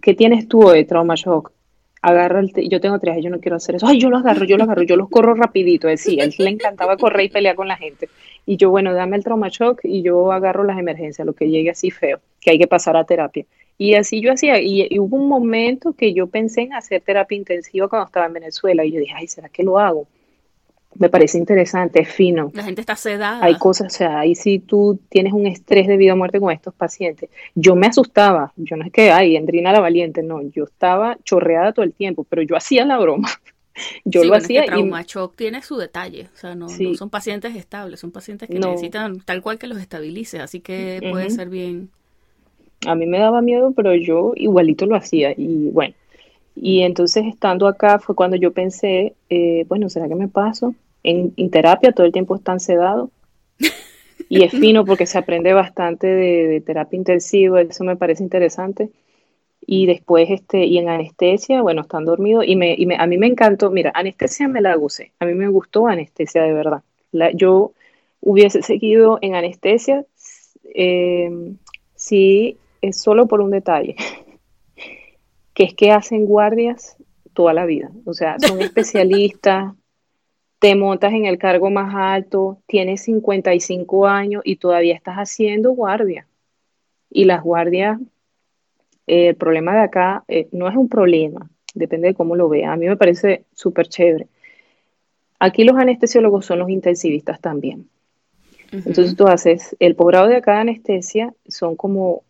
¿qué 0.00 0.14
tienes 0.14 0.48
tú 0.48 0.70
de 0.70 0.84
trauma 0.84 1.16
shock? 1.16 1.52
Agarra 2.02 2.40
el 2.40 2.52
yo 2.68 2.80
tengo 2.80 2.98
tres, 2.98 3.22
yo 3.22 3.30
no 3.30 3.40
quiero 3.40 3.56
hacer 3.56 3.74
eso, 3.74 3.86
ay, 3.86 3.98
yo 3.98 4.10
los 4.10 4.20
agarro, 4.20 4.44
yo 4.44 4.56
los 4.56 4.66
agarro, 4.66 4.82
yo 4.82 4.96
los 4.96 5.08
corro 5.08 5.34
rapidito, 5.34 5.88
es 5.88 6.02
decir, 6.02 6.20
él 6.20 6.34
le 6.38 6.50
encantaba 6.50 6.96
correr 6.96 7.26
y 7.26 7.28
pelear 7.28 7.56
con 7.56 7.68
la 7.68 7.76
gente, 7.76 8.08
y 8.46 8.56
yo, 8.56 8.70
bueno, 8.70 8.94
dame 8.94 9.16
el 9.16 9.24
trauma 9.24 9.48
shock 9.48 9.80
y 9.84 10.02
yo 10.02 10.32
agarro 10.32 10.64
las 10.64 10.78
emergencias, 10.78 11.26
lo 11.26 11.34
que 11.34 11.50
llegue 11.50 11.70
así 11.70 11.90
feo, 11.90 12.20
que 12.40 12.52
hay 12.52 12.58
que 12.58 12.66
pasar 12.66 12.96
a 12.96 13.04
terapia, 13.04 13.44
y 13.76 13.94
así 13.94 14.20
yo 14.20 14.32
hacía, 14.32 14.60
y, 14.60 14.98
hubo 14.98 15.16
un 15.16 15.28
momento 15.28 15.92
que 15.92 16.14
yo 16.14 16.26
pensé 16.26 16.62
en 16.62 16.74
hacer 16.74 17.02
terapia 17.02 17.36
intensiva 17.36 17.88
cuando 17.88 18.06
estaba 18.06 18.26
en 18.26 18.34
Venezuela, 18.34 18.84
y 18.84 18.92
yo 18.92 19.00
dije, 19.00 19.14
ay, 19.16 19.26
¿será 19.26 19.48
que 19.48 19.62
lo 19.62 19.78
hago? 19.78 20.06
Me 21.00 21.08
parece 21.08 21.38
interesante, 21.38 22.02
es 22.02 22.10
fino. 22.10 22.52
La 22.52 22.62
gente 22.62 22.82
está 22.82 22.94
sedada. 22.94 23.42
Hay 23.42 23.56
cosas, 23.56 23.86
o 23.86 23.96
sea, 23.96 24.20
ahí 24.20 24.34
si 24.34 24.58
tú 24.58 25.00
tienes 25.08 25.32
un 25.32 25.46
estrés 25.46 25.86
de 25.86 25.96
vida 25.96 26.12
o 26.12 26.16
muerte 26.16 26.38
con 26.38 26.52
estos 26.52 26.74
pacientes. 26.74 27.30
Yo 27.54 27.74
me 27.74 27.86
asustaba, 27.86 28.52
yo 28.56 28.76
no 28.76 28.84
es 28.84 28.92
que, 28.92 29.10
ay, 29.10 29.34
Andrina 29.38 29.72
la 29.72 29.80
valiente, 29.80 30.22
no, 30.22 30.42
yo 30.42 30.64
estaba 30.64 31.16
chorreada 31.24 31.72
todo 31.72 31.86
el 31.86 31.94
tiempo, 31.94 32.26
pero 32.28 32.42
yo 32.42 32.54
hacía 32.54 32.84
la 32.84 32.98
broma. 32.98 33.30
Yo 34.04 34.24
lo 34.24 34.34
hacía. 34.34 34.62
Es 34.62 34.66
trauma 34.66 35.02
shock 35.06 35.36
tiene 35.36 35.62
su 35.62 35.76
detalle, 35.78 36.28
o 36.34 36.36
sea, 36.36 36.54
no, 36.54 36.68
son 36.68 37.08
pacientes 37.08 37.56
estables, 37.56 38.00
son 38.00 38.10
pacientes 38.10 38.48
que 38.48 38.58
necesitan 38.58 39.20
tal 39.20 39.40
cual 39.40 39.58
que 39.58 39.68
los 39.68 39.78
estabilice, 39.78 40.40
así 40.40 40.60
que 40.60 41.00
puede 41.10 41.30
ser 41.30 41.48
bien. 41.48 41.88
A 42.86 42.94
mí 42.94 43.06
me 43.06 43.18
daba 43.18 43.40
miedo, 43.40 43.72
pero 43.74 43.94
yo 43.94 44.32
igualito 44.36 44.84
lo 44.84 44.96
hacía 44.96 45.32
y 45.34 45.70
bueno. 45.70 45.94
Y 46.56 46.82
entonces 46.82 47.24
estando 47.26 47.66
acá 47.66 48.00
fue 48.00 48.14
cuando 48.14 48.36
yo 48.36 48.52
pensé, 48.52 49.14
eh, 49.30 49.64
bueno, 49.68 49.88
¿será 49.88 50.08
que 50.08 50.16
me 50.16 50.28
paso? 50.28 50.74
En, 51.02 51.50
terapia 51.50 51.92
todo 51.92 52.06
el 52.06 52.12
tiempo 52.12 52.34
están 52.34 52.60
sedados. 52.60 53.10
Y 54.28 54.44
es 54.44 54.50
fino 54.60 54.84
porque 54.84 55.06
se 55.06 55.18
aprende 55.18 55.52
bastante 55.52 56.06
de, 56.06 56.60
terapia 56.60 56.96
intensiva, 56.96 57.62
eso 57.62 57.84
me 57.84 57.96
parece 57.96 58.22
interesante. 58.22 58.90
Y 59.66 59.86
después, 59.86 60.28
este, 60.30 60.64
y 60.64 60.78
en 60.78 60.88
anestesia, 60.88 61.62
bueno, 61.62 61.82
están 61.82 62.04
dormidos. 62.04 62.44
Y, 62.46 62.56
me, 62.56 62.74
y 62.76 62.86
me, 62.86 62.96
a 62.96 63.06
mí 63.06 63.18
me 63.18 63.26
encantó, 63.26 63.70
mira, 63.70 63.92
anestesia 63.94 64.48
me 64.48 64.60
la 64.60 64.74
gocé. 64.74 65.12
A 65.20 65.26
mí 65.26 65.34
me 65.34 65.48
gustó 65.48 65.86
anestesia 65.86 66.42
de 66.42 66.52
verdad. 66.52 66.82
yo 67.34 67.72
hubiese 68.20 68.62
seguido 68.62 69.18
en 69.22 69.34
anestesia 69.34 70.04
eh, 70.74 71.30
si 71.94 72.58
es 72.80 73.00
solo 73.00 73.26
por 73.26 73.40
un 73.40 73.50
detalle 73.50 73.96
que 75.54 75.64
es 75.64 75.74
que 75.74 75.90
hacen 75.90 76.26
guardias 76.26 76.96
toda 77.34 77.52
la 77.52 77.66
vida. 77.66 77.90
O 78.04 78.14
sea, 78.14 78.36
son 78.38 78.60
especialistas, 78.62 79.74
te 80.60 80.76
montas 80.76 81.14
en 81.14 81.24
el 81.24 81.38
cargo 81.38 81.70
más 81.70 81.94
alto, 81.94 82.58
tienes 82.66 83.02
55 83.02 84.06
años 84.06 84.42
y 84.44 84.56
todavía 84.56 84.94
estás 84.94 85.16
haciendo 85.16 85.72
guardia. 85.72 86.26
Y 87.10 87.24
las 87.24 87.42
guardias, 87.42 87.98
eh, 89.06 89.28
el 89.28 89.36
problema 89.36 89.72
de 89.72 89.80
acá 89.80 90.22
eh, 90.28 90.48
no 90.52 90.68
es 90.68 90.76
un 90.76 90.88
problema, 90.88 91.50
depende 91.74 92.08
de 92.08 92.14
cómo 92.14 92.36
lo 92.36 92.50
veas. 92.50 92.72
A 92.72 92.76
mí 92.76 92.86
me 92.86 92.98
parece 92.98 93.46
súper 93.54 93.88
chévere. 93.88 94.28
Aquí 95.38 95.64
los 95.64 95.76
anestesiólogos 95.76 96.44
son 96.44 96.58
los 96.58 96.68
intensivistas 96.68 97.40
también. 97.40 97.88
Entonces 98.70 99.16
tú 99.16 99.26
haces 99.26 99.74
el 99.80 99.96
posgrado 99.96 100.28
de 100.28 100.36
acá 100.36 100.52
de 100.52 100.60
anestesia, 100.60 101.34
son 101.48 101.74
como 101.74 102.22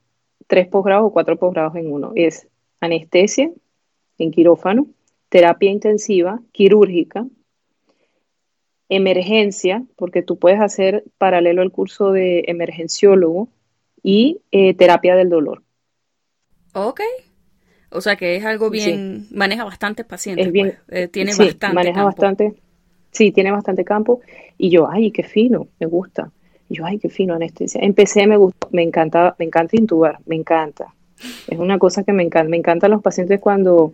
tres 0.46 0.68
posgrados 0.68 1.06
o 1.06 1.12
cuatro 1.12 1.36
posgrados 1.36 1.74
en 1.74 1.92
uno. 1.92 2.12
Es 2.14 2.46
anestesia 2.80 3.50
en 4.18 4.30
quirófano, 4.30 4.86
terapia 5.28 5.70
intensiva, 5.70 6.40
quirúrgica, 6.52 7.26
emergencia, 8.90 9.84
porque 9.96 10.20
tú 10.22 10.38
puedes 10.38 10.60
hacer 10.60 11.04
paralelo 11.16 11.62
al 11.62 11.72
curso 11.72 12.12
de 12.12 12.44
emergenciólogo 12.48 13.48
y 14.02 14.42
eh, 14.52 14.74
terapia 14.74 15.16
del 15.16 15.30
dolor. 15.30 15.62
Ok. 16.74 17.00
O 17.90 18.00
sea 18.00 18.16
que 18.16 18.36
es 18.36 18.44
algo 18.44 18.68
bien, 18.70 19.26
maneja 19.30 19.64
bastantes 19.64 20.04
pacientes. 20.06 20.46
Es 20.46 20.52
bien, 20.52 20.78
pues, 20.86 21.02
eh, 21.02 21.08
tiene 21.08 21.32
bastante 21.34 21.74
maneja 21.74 22.04
bastante, 22.04 22.54
sí, 23.10 23.32
tiene 23.32 23.50
bastante 23.50 23.84
campo. 23.84 24.20
Y 24.58 24.70
yo, 24.70 24.88
ay, 24.90 25.10
qué 25.10 25.22
fino, 25.22 25.68
me 25.80 25.86
gusta. 25.86 26.30
Y 26.68 26.76
yo, 26.76 26.84
ay, 26.84 26.98
qué 26.98 27.08
fino 27.08 27.34
anestesia. 27.34 27.80
Empecé, 27.82 28.26
me 28.26 28.36
gustó, 28.36 28.68
me 28.70 28.82
encanta, 28.82 29.34
me 29.38 29.46
encanta 29.46 29.76
intubar, 29.76 30.18
me 30.26 30.36
encanta. 30.36 30.94
Es 31.48 31.58
una 31.58 31.78
cosa 31.78 32.04
que 32.04 32.12
me 32.12 32.22
encanta. 32.22 32.48
Me 32.48 32.56
encantan 32.56 32.90
los 32.90 33.02
pacientes 33.02 33.40
cuando, 33.40 33.92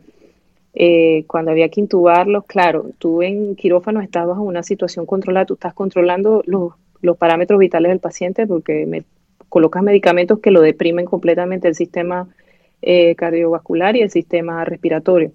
eh, 0.79 1.24
cuando 1.27 1.53
había 1.53 1.70
que 1.70 1.81
intubarlos. 1.81 2.45
Claro, 2.45 2.91
tú 2.99 3.22
en 3.22 3.57
quirófano 3.57 4.03
estabas 4.03 4.37
en 4.37 4.45
una 4.45 4.62
situación 4.62 5.07
controlada, 5.07 5.47
tú 5.47 5.55
estás 5.55 5.72
controlando 5.72 6.43
los, 6.45 6.74
parámetros 7.18 7.59
vitales 7.59 7.91
del 7.91 8.01
paciente 8.01 8.47
porque 8.47 8.85
me 8.85 9.05
colocas 9.49 9.83
medicamentos 9.83 10.41
que 10.41 10.51
lo 10.51 10.61
deprimen 10.61 11.07
completamente 11.07 11.68
el 11.68 11.74
sistema 11.74 12.29
eh, 12.83 13.14
cardiovascular 13.14 13.97
y 13.97 14.03
el 14.03 14.11
sistema 14.11 14.64
respiratorio. 14.64 15.33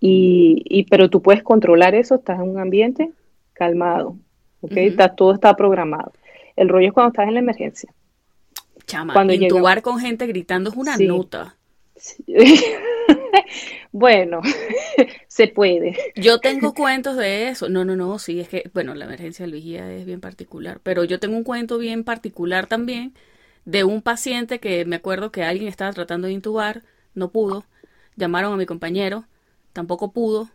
Y, 0.00 0.86
pero 0.90 1.08
tú 1.08 1.22
puedes 1.22 1.42
controlar 1.42 1.94
eso, 1.94 2.16
estás 2.16 2.38
en 2.38 2.50
un 2.50 2.58
ambiente 2.58 3.10
calmado, 3.54 4.16
¿okay? 4.60 4.94
todo 5.16 5.32
está 5.32 5.56
programado. 5.56 6.12
El 6.54 6.68
rollo 6.68 6.88
es 6.88 6.92
cuando 6.92 7.08
estás 7.08 7.28
en 7.28 7.34
la 7.34 7.40
emergencia. 7.40 7.92
Chama, 8.84 9.12
Cuando 9.12 9.32
intubar 9.32 9.80
con 9.82 9.98
gente 9.98 10.26
gritando 10.26 10.70
es 10.70 10.76
una 10.76 10.96
nota. 10.98 11.57
bueno, 13.92 14.40
se 15.28 15.48
puede. 15.48 15.96
Yo 16.16 16.38
tengo 16.38 16.74
cuentos 16.74 17.16
de 17.16 17.48
eso. 17.48 17.68
No, 17.68 17.84
no, 17.84 17.96
no, 17.96 18.18
sí, 18.18 18.40
es 18.40 18.48
que, 18.48 18.70
bueno, 18.74 18.94
la 18.94 19.04
emergencia 19.04 19.44
de 19.44 19.50
Luigía 19.50 19.92
es 19.92 20.06
bien 20.06 20.20
particular, 20.20 20.80
pero 20.82 21.04
yo 21.04 21.18
tengo 21.18 21.36
un 21.36 21.44
cuento 21.44 21.78
bien 21.78 22.04
particular 22.04 22.66
también 22.66 23.14
de 23.64 23.84
un 23.84 24.02
paciente 24.02 24.60
que 24.60 24.84
me 24.84 24.96
acuerdo 24.96 25.30
que 25.30 25.42
alguien 25.42 25.68
estaba 25.68 25.92
tratando 25.92 26.26
de 26.26 26.32
intubar, 26.32 26.82
no 27.14 27.30
pudo, 27.30 27.64
llamaron 28.16 28.52
a 28.52 28.56
mi 28.56 28.66
compañero, 28.66 29.26
tampoco 29.72 30.12
pudo, 30.12 30.48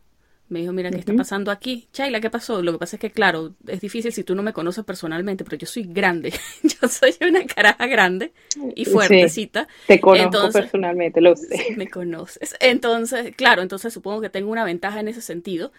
me 0.53 0.59
dijo, 0.59 0.71
mira, 0.71 0.91
¿qué 0.91 0.99
está 0.99 1.13
pasando 1.13 1.51
aquí? 1.51 1.87
Chayla, 1.91 2.21
¿qué 2.21 2.29
pasó? 2.29 2.61
Lo 2.61 2.71
que 2.71 2.77
pasa 2.77 2.95
es 2.95 2.99
que, 2.99 3.11
claro, 3.11 3.55
es 3.67 3.81
difícil 3.81 4.13
si 4.13 4.23
tú 4.23 4.35
no 4.35 4.43
me 4.43 4.53
conoces 4.53 4.85
personalmente, 4.85 5.43
pero 5.43 5.57
yo 5.57 5.65
soy 5.65 5.83
grande. 5.83 6.31
yo 6.63 6.87
soy 6.87 7.15
una 7.27 7.45
caraja 7.45 7.87
grande 7.87 8.31
y 8.75 8.85
fuertecita. 8.85 9.67
te 9.87 9.99
conozco 9.99 10.51
personalmente, 10.51 11.19
lo 11.19 11.35
sé. 11.35 11.73
me 11.75 11.89
conoces. 11.89 12.55
Entonces, 12.59 13.35
claro, 13.35 13.63
entonces 13.63 13.91
supongo 13.91 14.21
que 14.21 14.29
tengo 14.29 14.51
una 14.51 14.63
ventaja 14.63 14.99
en 14.99 15.07
ese 15.07 15.21
sentido. 15.21 15.71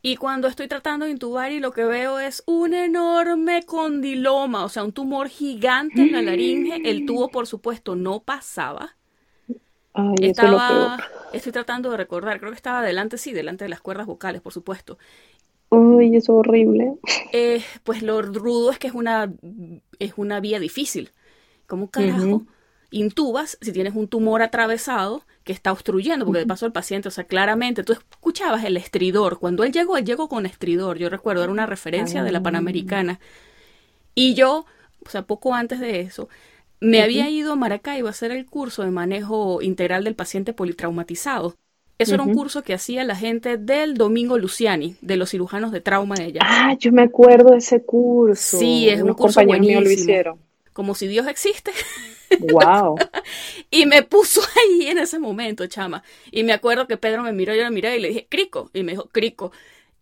Y 0.00 0.16
cuando 0.16 0.48
estoy 0.48 0.68
tratando 0.68 1.06
de 1.06 1.12
intubar 1.12 1.50
y 1.50 1.60
lo 1.60 1.72
que 1.72 1.84
veo 1.84 2.20
es 2.20 2.44
un 2.46 2.74
enorme 2.74 3.64
condiloma, 3.64 4.64
o 4.64 4.68
sea, 4.68 4.84
un 4.84 4.92
tumor 4.92 5.28
gigante 5.28 6.02
en 6.02 6.12
la 6.12 6.22
laringe, 6.22 6.88
el 6.88 7.04
tubo, 7.06 7.30
por 7.30 7.46
supuesto, 7.46 7.96
no 7.96 8.22
pasaba 8.22 8.96
estaba, 10.20 10.98
estoy 11.32 11.52
tratando 11.52 11.90
de 11.90 11.96
recordar, 11.96 12.38
creo 12.38 12.50
que 12.50 12.56
estaba 12.56 12.82
delante, 12.82 13.18
sí, 13.18 13.32
delante 13.32 13.64
de 13.64 13.68
las 13.68 13.80
cuerdas 13.80 14.06
vocales, 14.06 14.40
por 14.40 14.52
supuesto. 14.52 14.98
Uy, 15.70 16.16
eso 16.16 16.32
es 16.32 16.38
horrible. 16.38 16.94
Eh, 17.32 17.62
pues 17.82 18.02
lo 18.02 18.22
rudo 18.22 18.70
es 18.70 18.78
que 18.78 18.86
es 18.86 18.94
una, 18.94 19.32
es 19.98 20.14
una 20.16 20.40
vía 20.40 20.58
difícil. 20.58 21.10
¿Cómo 21.66 21.90
carajo? 21.90 22.42
intubas 22.94 23.58
si 23.60 23.72
tienes 23.72 23.96
un 23.96 24.06
tumor 24.06 24.40
atravesado 24.40 25.24
que 25.42 25.52
está 25.52 25.72
obstruyendo, 25.72 26.24
porque 26.24 26.38
de 26.40 26.46
paso 26.46 26.64
el 26.64 26.72
paciente, 26.72 27.08
o 27.08 27.10
sea, 27.10 27.24
claramente 27.24 27.82
tú 27.82 27.92
escuchabas 27.92 28.64
el 28.64 28.76
estridor. 28.76 29.40
Cuando 29.40 29.64
él 29.64 29.72
llegó, 29.72 29.96
él 29.96 30.04
llegó 30.04 30.28
con 30.28 30.46
estridor. 30.46 30.96
Yo 30.96 31.10
recuerdo, 31.10 31.42
era 31.42 31.52
una 31.52 31.66
referencia 31.66 32.22
de 32.22 32.30
la 32.30 32.38
ah. 32.38 32.42
Panamericana. 32.42 33.18
Y 34.14 34.34
yo, 34.34 34.64
o 35.04 35.10
sea, 35.10 35.22
poco 35.22 35.54
antes 35.54 35.80
de 35.80 36.00
eso, 36.00 36.28
me 36.84 37.02
había 37.02 37.28
ido 37.30 37.52
a 37.52 37.56
Maracaibo 37.56 38.08
a 38.08 38.10
hacer 38.10 38.30
el 38.30 38.46
curso 38.46 38.82
de 38.82 38.90
manejo 38.90 39.62
integral 39.62 40.04
del 40.04 40.14
paciente 40.14 40.52
politraumatizado. 40.52 41.54
Eso 41.96 42.14
era 42.14 42.24
un 42.24 42.34
curso 42.34 42.62
que 42.62 42.74
hacía 42.74 43.04
la 43.04 43.14
gente 43.14 43.56
del 43.56 43.94
Domingo 43.94 44.36
Luciani, 44.36 44.96
de 45.00 45.16
los 45.16 45.30
cirujanos 45.30 45.70
de 45.70 45.80
trauma 45.80 46.16
de 46.16 46.24
ella. 46.24 46.40
Ah, 46.42 46.76
yo 46.78 46.90
me 46.90 47.02
acuerdo 47.02 47.50
de 47.50 47.58
ese 47.58 47.82
curso. 47.84 48.58
Sí, 48.58 48.88
es 48.88 49.00
un 49.00 49.14
curso 49.14 49.44
buenísimo. 49.44 49.80
Lo 49.80 49.90
hicieron. 49.90 50.38
Como 50.72 50.96
si 50.96 51.06
Dios 51.06 51.28
existe. 51.28 51.70
Wow. 52.40 52.96
y 53.70 53.86
me 53.86 54.02
puso 54.02 54.40
ahí 54.56 54.88
en 54.88 54.98
ese 54.98 55.20
momento, 55.20 55.66
chama. 55.68 56.02
Y 56.32 56.42
me 56.42 56.52
acuerdo 56.52 56.88
que 56.88 56.96
Pedro 56.96 57.22
me 57.22 57.32
miró, 57.32 57.54
yo 57.54 57.62
lo 57.62 57.70
miré 57.70 57.96
y 57.96 58.00
le 58.00 58.08
dije, 58.08 58.26
crico. 58.28 58.70
Y 58.74 58.82
me 58.82 58.92
dijo, 58.92 59.08
crico. 59.12 59.52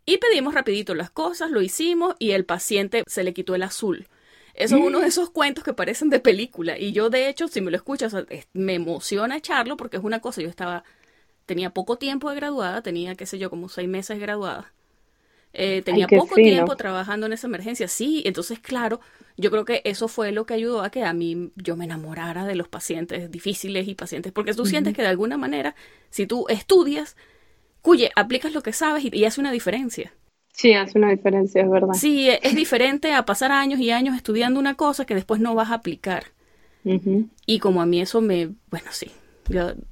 Y 0.07 0.17
pedimos 0.17 0.55
rapidito 0.55 0.95
las 0.95 1.11
cosas, 1.11 1.51
lo 1.51 1.61
hicimos 1.61 2.17
y 2.19 2.31
el 2.31 2.47
paciente 2.47 3.05
se 3.07 3.23
le 3.23 3.35
quitó 3.35 3.55
el 3.55 3.63
azul. 3.63 4.09
Eso 4.55 4.77
es 4.77 4.83
uno 4.83 5.01
de 5.01 5.07
esos 5.07 5.31
cuentos 5.31 5.65
que 5.65 5.73
parecen 5.73 6.11
de 6.11 6.21
película. 6.21 6.79
Y 6.79 6.93
yo, 6.93 7.11
de 7.11 7.29
hecho, 7.29 7.49
si 7.49 7.61
me 7.61 7.71
lo 7.71 7.77
escuchas, 7.77 8.15
me 8.53 8.75
emociona 8.75 9.37
echarlo 9.37 9.77
porque 9.77 9.97
es 9.97 10.05
una 10.05 10.21
cosa. 10.21 10.43
Yo 10.43 10.49
estaba, 10.49 10.85
tenía 11.47 11.71
poco 11.71 11.97
tiempo 11.97 12.29
de 12.29 12.37
graduada, 12.37 12.83
tenía, 12.83 13.15
qué 13.15 13.25
sé 13.27 13.39
yo, 13.39 13.49
como 13.49 13.69
seis 13.69 13.89
meses 13.89 14.19
graduada. 14.19 14.73
Eh, 15.55 15.83
tenía 15.83 16.07
poco 16.07 16.35
tiempo 16.35 16.77
trabajando 16.77 17.27
en 17.27 17.33
esa 17.33 17.47
emergencia. 17.47 17.89
Sí, 17.89 18.23
entonces, 18.27 18.59
claro, 18.59 19.01
yo 19.37 19.51
creo 19.51 19.65
que 19.65 19.83
eso 19.85 20.09
fue 20.09 20.33
lo 20.33 20.47
que 20.47 20.55
ayudó 20.55 20.83
a 20.83 20.91
que 20.91 21.05
a 21.05 21.13
mí 21.13 21.51
yo 21.57 21.77
me 21.77 21.85
enamorara 21.85 22.47
de 22.47 22.55
los 22.55 22.69
pacientes 22.69 23.31
difíciles 23.31 23.89
y 23.89 23.95
pacientes. 23.95 24.33
Porque 24.33 24.55
tú 24.55 24.67
sientes 24.67 24.95
que 24.95 25.03
de 25.03 25.09
alguna 25.09 25.39
manera, 25.39 25.75
si 26.11 26.27
tú 26.27 26.47
estudias, 26.49 27.17
cuye, 27.81 28.11
aplicas 28.17 28.53
lo 28.53 28.63
que 28.63 28.73
sabes 28.73 29.05
y 29.05 29.25
hace 29.25 29.41
una 29.41 29.53
diferencia. 29.53 30.13
Sí, 30.53 30.75
hace 30.75 30.99
una 30.99 31.11
diferencia, 31.11 31.63
es 31.63 31.71
verdad. 31.71 31.95
Sí, 31.95 32.29
e, 32.29 32.41
es 32.43 32.55
diferente 32.55 33.13
a 33.13 33.25
pasar 33.25 33.53
años 33.53 33.81
y 33.81 33.91
años 33.91 34.15
estudiando 34.15 34.61
una 34.61 34.75
cosa 34.75 35.05
que 35.05 35.15
después 35.15 35.41
no 35.41 35.55
vas 35.55 35.71
a 35.71 35.75
aplicar. 35.75 36.25
Y 37.47 37.61
como 37.61 37.81
a 37.81 37.87
mí 37.87 38.01
eso 38.01 38.21
me, 38.21 38.51
bueno, 38.71 38.87
sí, 38.91 39.11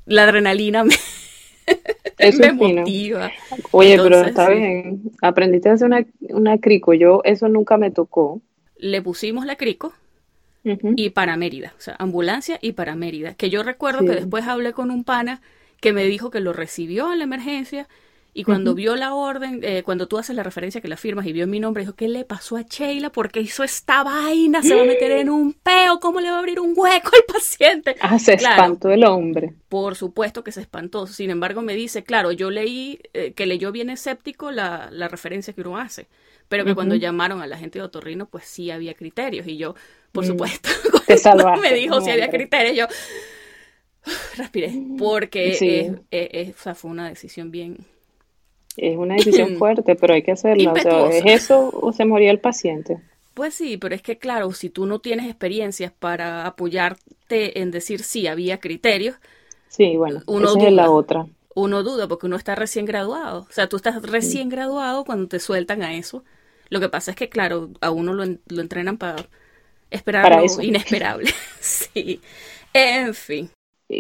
la 0.07 0.25
adrenalina 0.25 0.83
me, 0.83 0.95
me 2.39 2.53
motiva. 2.53 3.31
Oye, 3.71 3.97
pero 3.97 4.23
está 4.23 4.49
bien, 4.51 5.01
aprendiste 5.23 5.69
a 5.69 5.75
hacer 5.75 5.87
una, 5.87 6.05
una 6.31 6.59
crico, 6.59 6.93
yo 6.93 7.21
eso 7.25 7.49
nunca 7.49 7.77
me 7.77 7.93
tocó. 7.93 8.41
Le 8.77 9.03
pusimos 9.03 9.47
la 9.47 9.55
crico 9.55 9.93
y 10.97 11.11
para 11.11 11.37
Mérida, 11.37 11.73
o 11.79 11.81
sea, 11.81 11.97
ambulancia 11.99 12.59
y 12.61 12.73
para 12.73 12.95
Mérida, 12.95 13.35
que 13.35 13.51
yo 13.51 13.63
recuerdo 13.63 14.01
que 14.01 14.13
después 14.13 14.47
hablé 14.47 14.73
con 14.73 14.91
un 14.91 15.05
pana 15.05 15.41
que 15.81 15.93
me 15.93 16.05
dijo 16.05 16.31
que 16.31 16.41
lo 16.41 16.53
recibió 16.53 17.13
en 17.13 17.19
la 17.19 17.25
emergencia 17.25 17.89
y 18.33 18.45
cuando 18.45 18.75
vio 18.75 18.95
la 18.95 19.15
orden, 19.15 19.61
eh, 19.63 19.83
cuando 19.83 20.07
tú 20.07 20.17
haces 20.17 20.37
la 20.37 20.45
referencia 20.45 20.81
que 20.81 20.87
la 20.87 20.97
firmas 20.97 21.27
y 21.27 21.33
vio 21.33 21.47
mi 21.49 21.59
nombre, 21.59 21.83
dijo, 21.83 21.95
¿qué 21.95 22.09
le 22.09 22.25
pasó 22.25 22.57
a 22.57 22.63
Sheila? 22.63 23.11
Porque 23.11 23.41
hizo 23.41 23.65
esta 23.65 24.05
vaina, 24.05 24.63
se 24.63 24.75
va 24.75 24.83
a 24.83 24.85
meter 24.85 25.11
en 25.13 25.31
un 25.31 25.53
peo, 25.53 25.99
¿cómo 25.99 26.21
le 26.21 26.31
va 26.31 26.37
a 26.37 26.39
abrir 26.39 26.61
un 26.61 26.73
hueco 26.77 27.11
al 27.13 27.25
paciente? 27.27 27.97
Ah, 28.01 28.19
se 28.21 28.35
espantó 28.35 28.91
el 28.91 29.05
hombre. 29.05 29.55
Por 29.69 29.97
supuesto 29.97 30.45
que 30.45 30.53
se 30.53 30.61
espantó. 30.61 31.09
Sin 31.09 31.31
embargo, 31.31 31.61
me 31.61 31.75
dice, 31.75 32.05
claro, 32.05 32.31
yo 32.31 32.51
leí 32.51 33.01
eh, 33.15 33.33
que 33.33 33.47
leyó 33.47 33.73
bien 33.73 33.91
escéptico 33.91 34.53
la, 34.53 34.89
la, 34.93 35.09
referencia 35.09 35.53
que 35.53 35.63
uno 35.63 35.79
hace, 35.79 36.07
pero 36.49 36.65
que 36.65 36.75
cuando 36.77 36.95
llamaron 36.95 37.43
a 37.43 37.49
la 37.49 37.59
gente 37.59 37.81
de 37.81 37.85
Otorrino, 37.85 38.27
pues 38.27 38.45
sí 38.45 38.71
había 38.71 38.95
criterios. 38.95 39.47
Y 39.49 39.57
yo, 39.57 39.75
por 40.13 40.25
mm. 40.25 40.29
supuesto, 40.29 40.69
Te 41.07 41.17
salvaste, 41.19 41.69
me 41.69 41.75
dijo 41.75 42.01
si 42.01 42.11
había 42.11 42.31
criterios, 42.31 42.77
yo 42.77 42.87
respiré, 44.37 44.73
porque 44.99 45.95
fue 46.75 46.91
una 46.91 47.09
decisión 47.09 47.51
bien 47.51 47.79
es 48.77 48.97
una 48.97 49.15
decisión 49.15 49.57
fuerte, 49.59 49.95
pero 49.97 50.15
hay 50.15 50.23
que 50.23 50.33
hacerla. 50.33 50.73
¿Es 51.11 51.25
eso 51.27 51.71
o 51.73 51.93
se 51.93 52.05
moría 52.05 52.31
el 52.31 52.41
paciente? 52.41 52.99
Pues 53.35 53.55
sí, 53.55 53.77
pero 53.77 53.95
es 53.95 54.03
que 54.03 54.19
claro, 54.19 54.53
si 54.53 54.71
tú 54.71 54.87
no 54.87 54.99
tienes 54.99 55.27
experiencias 55.27 55.93
para 55.93 56.47
apoyarte 56.47 57.61
en 57.61 57.71
decir 57.71 58.03
sí, 58.03 58.27
había 58.27 58.59
criterios. 58.59 59.17
Sí, 59.69 59.97
bueno, 59.97 60.23
uno 60.27 60.57
es 60.57 60.73
la 60.73 60.91
otra. 60.91 61.27
Uno 61.55 61.83
duda 61.83 62.09
porque 62.09 62.27
uno 62.27 62.37
está 62.37 62.55
recién 62.55 62.87
graduado. 62.87 63.47
O 63.49 63.53
sea, 63.53 63.69
tú 63.69 63.77
estás 63.77 64.01
recién 64.03 64.49
graduado 64.49 65.05
cuando 65.05 65.29
te 65.29 65.41
sueltan 65.41 65.83
a 65.83 65.95
eso. 65.95 66.25
Lo 66.69 66.81
que 66.81 66.89
pasa 66.89 67.11
es 67.11 67.17
que, 67.17 67.29
claro, 67.29 67.71
a 67.81 67.91
uno 67.91 68.15
lo, 68.15 68.25
lo 68.25 68.61
entrenan 68.61 68.97
para 68.97 69.27
esperar 69.91 70.43
lo 70.43 70.63
inesperable. 70.63 71.31
sí. 71.61 72.21
En 72.73 73.15
fin. 73.15 73.51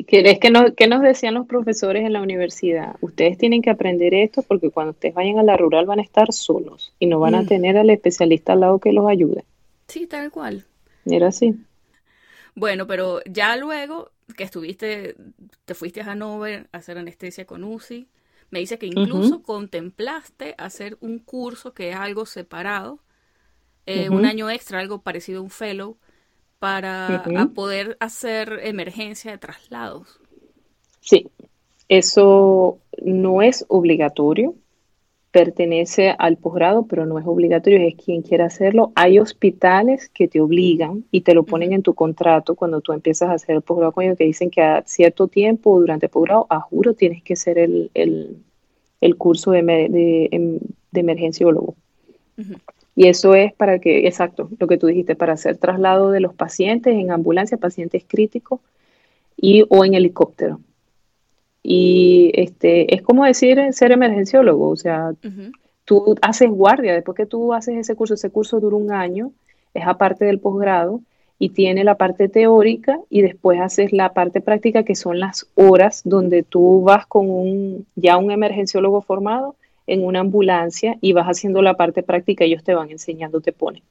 ¿Qué, 0.07 0.38
que 0.41 0.51
nos, 0.51 0.72
¿Qué 0.76 0.86
nos 0.86 1.03
decían 1.03 1.34
los 1.34 1.49
profesores 1.49 2.05
en 2.05 2.12
la 2.12 2.22
universidad? 2.22 2.95
Ustedes 3.01 3.36
tienen 3.36 3.61
que 3.61 3.70
aprender 3.70 4.14
esto 4.14 4.43
porque 4.43 4.70
cuando 4.70 4.93
ustedes 4.93 5.14
vayan 5.14 5.38
a 5.38 5.43
la 5.43 5.57
rural 5.57 5.84
van 5.84 5.99
a 5.99 6.03
estar 6.03 6.32
solos 6.32 6.95
y 7.01 7.07
no 7.07 7.18
van 7.18 7.34
a 7.34 7.43
mm. 7.43 7.47
tener 7.47 7.76
al 7.76 7.91
especialista 7.91 8.53
al 8.53 8.61
lado 8.61 8.78
que 8.78 8.93
los 8.93 9.09
ayude. 9.09 9.45
Sí, 9.88 10.07
tal 10.07 10.30
cual. 10.30 10.64
Era 11.07 11.28
así. 11.28 11.57
Bueno, 12.55 12.86
pero 12.86 13.20
ya 13.24 13.57
luego 13.57 14.12
que 14.36 14.45
estuviste, 14.45 15.16
te 15.64 15.74
fuiste 15.74 16.03
a 16.03 16.05
Hannover 16.05 16.68
a 16.70 16.78
hacer 16.78 16.97
anestesia 16.97 17.45
con 17.45 17.64
UCI, 17.64 18.07
me 18.51 18.61
dice 18.61 18.78
que 18.78 18.86
incluso 18.86 19.43
contemplaste 19.43 20.55
hacer 20.57 20.99
un 21.01 21.18
curso 21.18 21.74
que 21.74 21.91
es 21.91 21.97
algo 21.97 22.26
separado, 22.26 23.01
eh, 23.86 24.09
un 24.09 24.24
año 24.24 24.51
extra, 24.51 24.78
algo 24.78 25.03
parecido 25.03 25.41
a 25.41 25.43
un 25.43 25.51
fellow, 25.51 25.97
para 26.61 27.51
poder 27.55 27.97
hacer 28.01 28.61
emergencia 28.63 29.33
de 29.33 29.39
traslados. 29.39 30.21
Sí, 31.01 31.27
eso 31.89 32.79
no 33.03 33.41
es 33.41 33.65
obligatorio, 33.69 34.55
pertenece 35.31 36.15
al 36.19 36.37
posgrado, 36.37 36.87
pero 36.87 37.07
no 37.07 37.19
es 37.19 37.27
obligatorio, 37.27 37.81
es 37.81 37.95
quien 37.95 38.21
quiera 38.21 38.45
hacerlo. 38.45 38.93
Hay 38.95 39.19
hospitales 39.19 40.11
que 40.11 40.29
te 40.29 40.41
obligan 40.41 41.05
y 41.11 41.23
te 41.23 41.35
lo 41.35 41.45
ponen 41.45 41.73
en 41.73 41.83
tu 41.83 41.95
contrato 41.95 42.55
cuando 42.55 42.83
tú 42.83 42.93
empiezas 42.93 43.31
a 43.31 43.35
hacer 43.35 43.57
el 43.57 43.63
posgrado 43.63 43.93
con 43.93 44.05
ellos, 44.05 44.19
que 44.19 44.25
dicen 44.25 44.51
que 44.51 44.61
a 44.61 44.83
cierto 44.85 45.29
tiempo 45.29 45.81
durante 45.81 46.07
el 46.07 46.11
posgrado, 46.11 46.47
a 46.51 46.61
juro, 46.61 46.93
tienes 46.93 47.23
que 47.23 47.33
hacer 47.33 47.59
el, 47.59 47.91
el, 47.95 49.17
curso 49.17 49.53
de, 49.53 49.63
de, 49.63 50.29
em, 50.31 50.59
de 50.91 51.01
emergenciólogo. 51.01 51.75
Y 53.01 53.09
eso 53.09 53.34
es 53.34 53.55
para 53.55 53.78
que, 53.78 54.07
exacto, 54.07 54.51
lo 54.59 54.66
que 54.66 54.76
tú 54.76 54.86
dijiste, 54.86 55.16
para 55.16 55.32
hacer 55.32 55.57
traslado 55.57 56.11
de 56.11 56.20
los 56.20 56.34
pacientes 56.34 56.92
en 56.92 57.11
ambulancia, 57.11 57.57
pacientes 57.57 58.05
críticos 58.07 58.61
y 59.38 59.64
o 59.70 59.86
en 59.86 59.94
helicóptero. 59.94 60.61
Y 61.62 62.30
este 62.34 62.94
es 62.94 63.01
como 63.01 63.24
decir 63.24 63.59
ser 63.72 63.92
emergenciólogo, 63.92 64.68
o 64.68 64.76
sea, 64.76 65.14
tú 65.86 66.14
haces 66.20 66.51
guardia, 66.51 66.92
después 66.92 67.16
que 67.16 67.24
tú 67.24 67.55
haces 67.55 67.78
ese 67.78 67.94
curso, 67.94 68.12
ese 68.12 68.28
curso 68.28 68.61
dura 68.61 68.76
un 68.76 68.92
año, 68.92 69.32
es 69.72 69.86
aparte 69.86 70.26
del 70.26 70.38
posgrado 70.38 71.01
y 71.38 71.48
tiene 71.48 71.84
la 71.84 71.94
parte 71.94 72.28
teórica 72.28 73.01
y 73.09 73.22
después 73.22 73.62
haces 73.62 73.94
la 73.94 74.12
parte 74.12 74.42
práctica 74.42 74.82
que 74.82 74.94
son 74.94 75.20
las 75.20 75.46
horas 75.55 76.03
donde 76.05 76.42
tú 76.42 76.82
vas 76.82 77.07
con 77.07 77.30
un 77.30 77.86
ya 77.96 78.18
un 78.18 78.30
emergenciólogo 78.30 79.01
formado 79.01 79.57
en 79.91 80.05
una 80.05 80.20
ambulancia 80.20 80.97
y 81.01 81.12
vas 81.12 81.26
haciendo 81.26 81.62
la 81.62 81.74
parte 81.74 82.03
práctica, 82.03 82.45
ellos 82.45 82.62
te 82.62 82.74
van 82.74 82.91
enseñando, 82.91 83.41
te 83.41 83.53
ponen. 83.53 83.82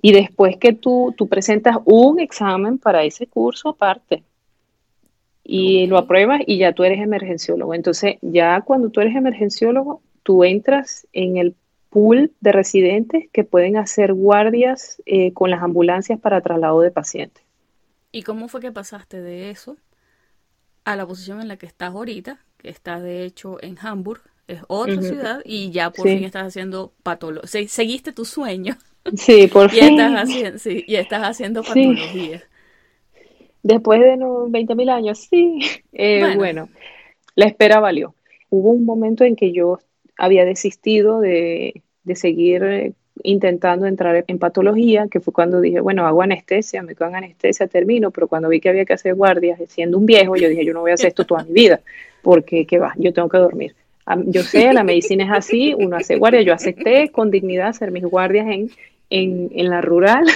Y 0.00 0.12
después 0.12 0.56
que 0.58 0.72
tú, 0.72 1.14
tú 1.16 1.28
presentas 1.28 1.78
un 1.84 2.20
examen 2.20 2.78
para 2.78 3.04
ese 3.04 3.26
curso 3.26 3.70
aparte 3.70 4.22
y 5.42 5.86
lo 5.86 5.98
apruebas 5.98 6.42
y 6.46 6.58
ya 6.58 6.72
tú 6.72 6.84
eres 6.84 7.00
emergenciólogo. 7.00 7.74
Entonces, 7.74 8.16
ya 8.22 8.60
cuando 8.60 8.90
tú 8.90 9.00
eres 9.00 9.16
emergenciólogo, 9.16 10.00
tú 10.22 10.44
entras 10.44 11.06
en 11.12 11.38
el 11.38 11.54
pool 11.90 12.32
de 12.40 12.52
residentes 12.52 13.28
que 13.32 13.44
pueden 13.44 13.76
hacer 13.76 14.14
guardias 14.14 15.02
eh, 15.06 15.32
con 15.32 15.50
las 15.50 15.62
ambulancias 15.62 16.20
para 16.20 16.40
traslado 16.40 16.80
de 16.80 16.90
pacientes. 16.90 17.42
¿Y 18.12 18.22
cómo 18.22 18.48
fue 18.48 18.60
que 18.60 18.72
pasaste 18.72 19.20
de 19.20 19.50
eso 19.50 19.76
a 20.84 20.96
la 20.96 21.06
posición 21.06 21.40
en 21.40 21.48
la 21.48 21.56
que 21.56 21.66
estás 21.66 21.94
ahorita, 21.94 22.38
que 22.58 22.68
estás 22.68 23.02
de 23.02 23.24
hecho 23.24 23.56
en 23.62 23.76
Hamburg, 23.80 24.22
es 24.48 24.60
otra 24.68 25.00
ciudad 25.00 25.40
y 25.44 25.70
ya 25.70 25.90
por 25.90 26.06
fin 26.08 26.24
estás 26.24 26.48
haciendo 26.48 26.92
patología. 27.02 27.68
seguiste 27.68 28.12
tu 28.12 28.24
sueño. 28.24 28.76
Sí, 29.16 29.48
por 29.48 29.66
y 29.72 29.78
fin. 29.78 30.00
Estás 30.00 30.22
haciendo, 30.22 30.58
sí, 30.58 30.84
y 30.86 30.96
estás 30.96 31.22
haciendo 31.22 31.62
patología. 31.62 32.42
Después 33.62 34.00
de 34.00 34.14
unos 34.14 34.50
20.000 34.50 34.90
años, 34.90 35.18
sí. 35.30 35.58
Eh, 35.92 36.34
bueno. 36.36 36.68
la 37.34 37.46
espera 37.46 37.80
valió. 37.80 38.14
Hubo 38.50 38.70
un 38.70 38.84
momento 38.84 39.24
en 39.24 39.36
que 39.36 39.52
yo 39.52 39.78
había 40.18 40.44
desistido 40.44 41.20
de, 41.20 41.82
de 42.04 42.16
seguir 42.16 42.62
eh, 42.62 42.92
intentando 43.22 43.86
entrar 43.86 44.24
en 44.26 44.38
patología, 44.38 45.08
que 45.10 45.20
fue 45.20 45.32
cuando 45.32 45.60
dije, 45.60 45.80
bueno, 45.80 46.06
hago 46.06 46.22
anestesia, 46.22 46.82
me 46.82 46.94
quedo 46.94 47.08
en 47.08 47.16
anestesia, 47.16 47.66
termino, 47.66 48.10
pero 48.10 48.28
cuando 48.28 48.48
vi 48.48 48.60
que 48.60 48.68
había 48.68 48.84
que 48.84 48.92
hacer 48.92 49.14
guardias 49.14 49.60
siendo 49.68 49.98
un 49.98 50.06
viejo, 50.06 50.36
yo 50.36 50.48
dije, 50.48 50.64
yo 50.64 50.74
no 50.74 50.80
voy 50.80 50.90
a 50.90 50.94
hacer 50.94 51.08
esto 51.08 51.24
toda 51.24 51.44
mi 51.44 51.52
vida, 51.52 51.80
porque, 52.22 52.66
¿qué 52.66 52.78
va? 52.78 52.92
Yo 52.98 53.12
tengo 53.12 53.28
que 53.28 53.38
dormir. 53.38 53.74
Yo 54.26 54.42
sé, 54.42 54.72
la 54.72 54.84
medicina 54.84 55.24
es 55.24 55.30
así, 55.30 55.74
uno 55.74 55.96
hace 55.96 56.16
guardia, 56.16 56.42
yo 56.42 56.52
acepté 56.52 57.08
con 57.10 57.30
dignidad 57.30 57.68
hacer 57.68 57.90
mis 57.90 58.04
guardias 58.04 58.46
en, 58.48 58.70
en, 59.08 59.50
en 59.54 59.70
la 59.70 59.80
rural 59.80 60.26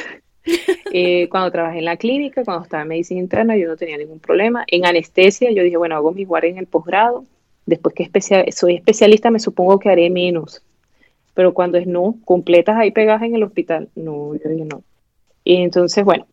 Eh, 0.92 1.28
cuando 1.28 1.50
trabajé 1.50 1.78
en 1.78 1.84
la 1.84 1.96
clínica, 1.96 2.44
cuando 2.44 2.64
estaba 2.64 2.82
en 2.82 2.88
medicina 2.88 3.20
interna, 3.20 3.56
yo 3.56 3.68
no 3.68 3.76
tenía 3.76 3.98
ningún 3.98 4.20
problema. 4.20 4.64
En 4.66 4.86
anestesia, 4.86 5.50
yo 5.50 5.62
dije, 5.62 5.76
bueno, 5.76 5.96
hago 5.96 6.12
mi 6.12 6.24
guardia 6.24 6.50
en 6.50 6.58
el 6.58 6.66
posgrado. 6.66 7.24
Después 7.66 7.94
que 7.94 8.10
soy 8.52 8.76
especialista, 8.76 9.30
me 9.30 9.38
supongo 9.38 9.78
que 9.78 9.90
haré 9.90 10.08
menos. 10.08 10.62
Pero 11.34 11.52
cuando 11.52 11.76
es 11.76 11.86
no, 11.86 12.16
completas 12.24 12.76
ahí 12.76 12.90
pegadas 12.90 13.22
en 13.22 13.34
el 13.34 13.42
hospital, 13.42 13.90
no, 13.94 14.34
yo 14.34 14.48
dije 14.48 14.64
no. 14.64 14.82
Entonces, 15.44 16.04
bueno, 16.04 16.26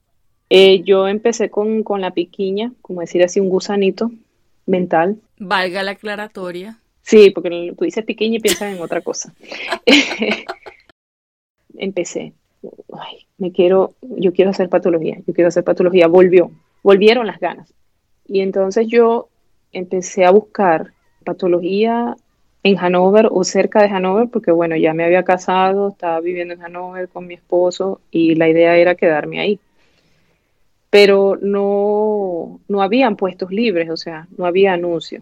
eh, 0.50 0.82
yo 0.84 1.08
empecé 1.10 1.50
con, 1.50 1.84
con 1.84 2.00
la 2.00 2.12
piquiña, 2.12 2.72
como 2.82 3.02
decir 3.02 3.24
así, 3.24 3.42
un 3.42 3.50
gusanito 3.50 4.12
mental. 4.66 5.18
Valga 5.38 5.84
la 5.84 5.92
aclaratoria. 5.92 6.78
Sí, 7.06 7.30
porque 7.30 7.72
tú 7.78 7.86
dices 7.86 8.04
piquiña 8.04 8.38
y 8.38 8.40
piensas 8.40 8.76
en 8.76 8.82
otra 8.82 9.02
cosa. 9.02 9.32
empecé. 11.78 12.34
Ay, 12.94 13.28
me 13.38 13.52
quiero, 13.52 13.94
yo 14.02 14.34
quiero 14.34 14.50
hacer 14.50 14.70
patología, 14.70 15.20
yo 15.28 15.34
quiero 15.36 15.50
hacer 15.50 15.64
patología. 15.64 16.08
Volvió, 16.08 16.50
volvieron 16.82 17.28
las 17.28 17.40
ganas. 17.40 17.72
Y 18.28 18.40
entonces 18.40 18.88
yo 18.88 19.30
empecé 19.72 20.26
a 20.26 20.32
buscar 20.32 20.94
patología 21.24 22.16
en 22.64 22.80
Hanover 22.80 23.28
o 23.30 23.44
cerca 23.44 23.84
de 23.84 23.90
Hanover, 23.90 24.30
porque 24.30 24.52
bueno, 24.52 24.76
ya 24.76 24.96
me 24.96 25.04
había 25.04 25.22
casado, 25.22 25.90
estaba 25.90 26.20
viviendo 26.22 26.56
en 26.56 26.64
Hanover 26.64 27.08
con 27.08 27.28
mi 27.28 27.36
esposo 27.36 28.02
y 28.10 28.34
la 28.34 28.50
idea 28.50 28.78
era 28.78 28.96
quedarme 28.96 29.40
ahí. 29.40 29.60
Pero 30.90 31.38
no, 31.40 32.62
no 32.68 32.82
habían 32.82 33.16
puestos 33.16 33.52
libres, 33.52 33.92
o 33.92 33.98
sea, 33.98 34.28
no 34.36 34.48
había 34.48 34.74
anuncio. 34.74 35.22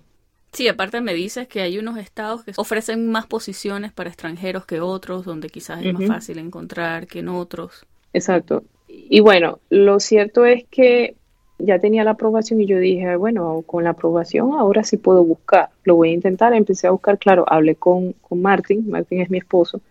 Sí, 0.53 0.67
aparte 0.67 1.01
me 1.01 1.13
dices 1.13 1.47
que 1.47 1.61
hay 1.61 1.79
unos 1.79 1.97
estados 1.97 2.43
que 2.43 2.53
ofrecen 2.57 3.09
más 3.09 3.25
posiciones 3.25 3.91
para 3.91 4.09
extranjeros 4.09 4.65
que 4.65 4.79
otros, 4.81 5.25
donde 5.25 5.49
quizás 5.49 5.83
es 5.83 5.93
más 5.93 6.05
fácil 6.05 6.37
encontrar 6.37 7.07
que 7.07 7.19
en 7.19 7.29
otros. 7.29 7.85
Exacto. 8.13 8.63
Y 8.87 9.19
bueno, 9.21 9.59
lo 9.69 9.99
cierto 9.99 10.45
es 10.45 10.65
que 10.69 11.15
ya 11.57 11.79
tenía 11.79 12.03
la 12.03 12.11
aprobación 12.11 12.61
y 12.61 12.67
yo 12.67 12.77
dije, 12.77 13.15
bueno, 13.15 13.63
con 13.65 13.83
la 13.83 13.91
aprobación 13.91 14.53
ahora 14.53 14.83
sí 14.83 14.97
puedo 14.97 15.23
buscar, 15.23 15.69
lo 15.83 15.95
voy 15.95 16.09
a 16.09 16.13
intentar, 16.13 16.53
empecé 16.53 16.87
a 16.87 16.91
buscar, 16.91 17.17
claro, 17.17 17.45
hablé 17.47 17.75
con, 17.75 18.13
con 18.13 18.41
Martín, 18.41 18.89
Martín 18.89 19.21
es 19.21 19.29
mi 19.29 19.39
esposo, 19.39 19.81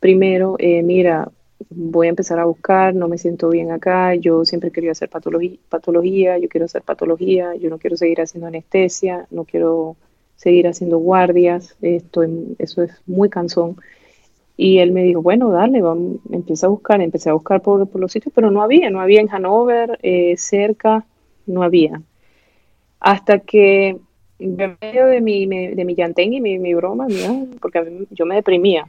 primero, 0.00 0.56
eh, 0.58 0.82
mira, 0.82 1.30
voy 1.70 2.06
a 2.06 2.10
empezar 2.10 2.38
a 2.38 2.44
buscar, 2.44 2.94
no 2.94 3.08
me 3.08 3.18
siento 3.18 3.48
bien 3.50 3.70
acá, 3.70 4.14
yo 4.14 4.44
siempre 4.44 4.70
quería 4.70 4.92
hacer 4.92 5.10
patología, 5.10 6.38
yo 6.38 6.48
quiero 6.48 6.66
hacer 6.66 6.82
patología, 6.82 7.54
yo 7.56 7.70
no 7.70 7.78
quiero 7.78 7.96
seguir 7.96 8.20
haciendo 8.20 8.46
anestesia, 8.46 9.26
no 9.30 9.44
quiero 9.44 9.96
seguir 10.36 10.68
haciendo 10.68 10.98
guardias, 10.98 11.76
esto, 11.82 12.22
eso 12.58 12.82
es 12.82 12.92
muy 13.06 13.28
cansón. 13.28 13.76
Y 14.56 14.78
él 14.78 14.92
me 14.92 15.04
dijo, 15.04 15.22
bueno, 15.22 15.50
dale, 15.50 15.80
vamos, 15.80 16.18
empieza 16.32 16.66
a 16.66 16.70
buscar, 16.70 17.00
empecé 17.00 17.30
a 17.30 17.34
buscar 17.34 17.62
por, 17.62 17.88
los 17.98 18.12
sitios, 18.12 18.32
pero 18.34 18.50
no 18.50 18.62
había, 18.62 18.90
no 18.90 19.00
había 19.00 19.20
en 19.20 19.28
Hanover, 19.30 19.98
eh, 20.02 20.36
cerca, 20.36 21.04
no 21.46 21.62
había. 21.62 22.02
Hasta 23.00 23.38
que 23.40 23.98
en 24.38 24.76
medio 24.80 25.06
de 25.06 25.20
mi, 25.20 25.46
de 25.46 25.84
mi 25.84 25.96
y 25.96 26.40
mi, 26.40 26.58
mi 26.58 26.74
broma, 26.74 27.06
porque 27.60 27.78
a 27.78 27.82
mí, 27.82 28.06
yo 28.10 28.26
me 28.26 28.36
deprimía, 28.36 28.86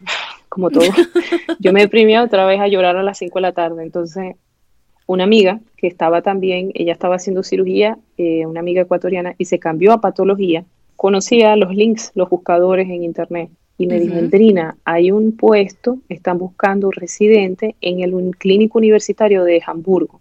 como 0.49 0.69
todo, 0.69 0.83
yo 1.59 1.71
me 1.71 1.81
deprimía 1.81 2.23
otra 2.23 2.45
vez 2.45 2.59
a 2.59 2.67
llorar 2.67 2.97
a 2.97 3.03
las 3.03 3.17
5 3.19 3.37
de 3.37 3.41
la 3.41 3.53
tarde. 3.53 3.83
Entonces, 3.83 4.35
una 5.07 5.23
amiga 5.23 5.61
que 5.77 5.87
estaba 5.87 6.21
también, 6.21 6.71
ella 6.73 6.93
estaba 6.93 7.15
haciendo 7.15 7.43
cirugía, 7.43 7.97
eh, 8.17 8.45
una 8.45 8.59
amiga 8.59 8.81
ecuatoriana, 8.81 9.35
y 9.37 9.45
se 9.45 9.59
cambió 9.59 9.93
a 9.93 10.01
patología, 10.01 10.65
conocía 10.95 11.55
los 11.55 11.73
links, 11.73 12.11
los 12.15 12.29
buscadores 12.29 12.89
en 12.89 13.03
internet 13.03 13.49
y 13.79 13.87
me 13.87 13.97
dijo, 13.97 14.17
Andrina, 14.17 14.75
hay 14.83 15.09
un 15.09 15.37
puesto, 15.37 15.99
están 16.09 16.37
buscando 16.37 16.91
residente 16.91 17.77
en 17.79 18.01
el 18.01 18.35
clínico 18.37 18.77
universitario 18.77 19.45
de 19.45 19.61
Hamburgo. 19.65 20.19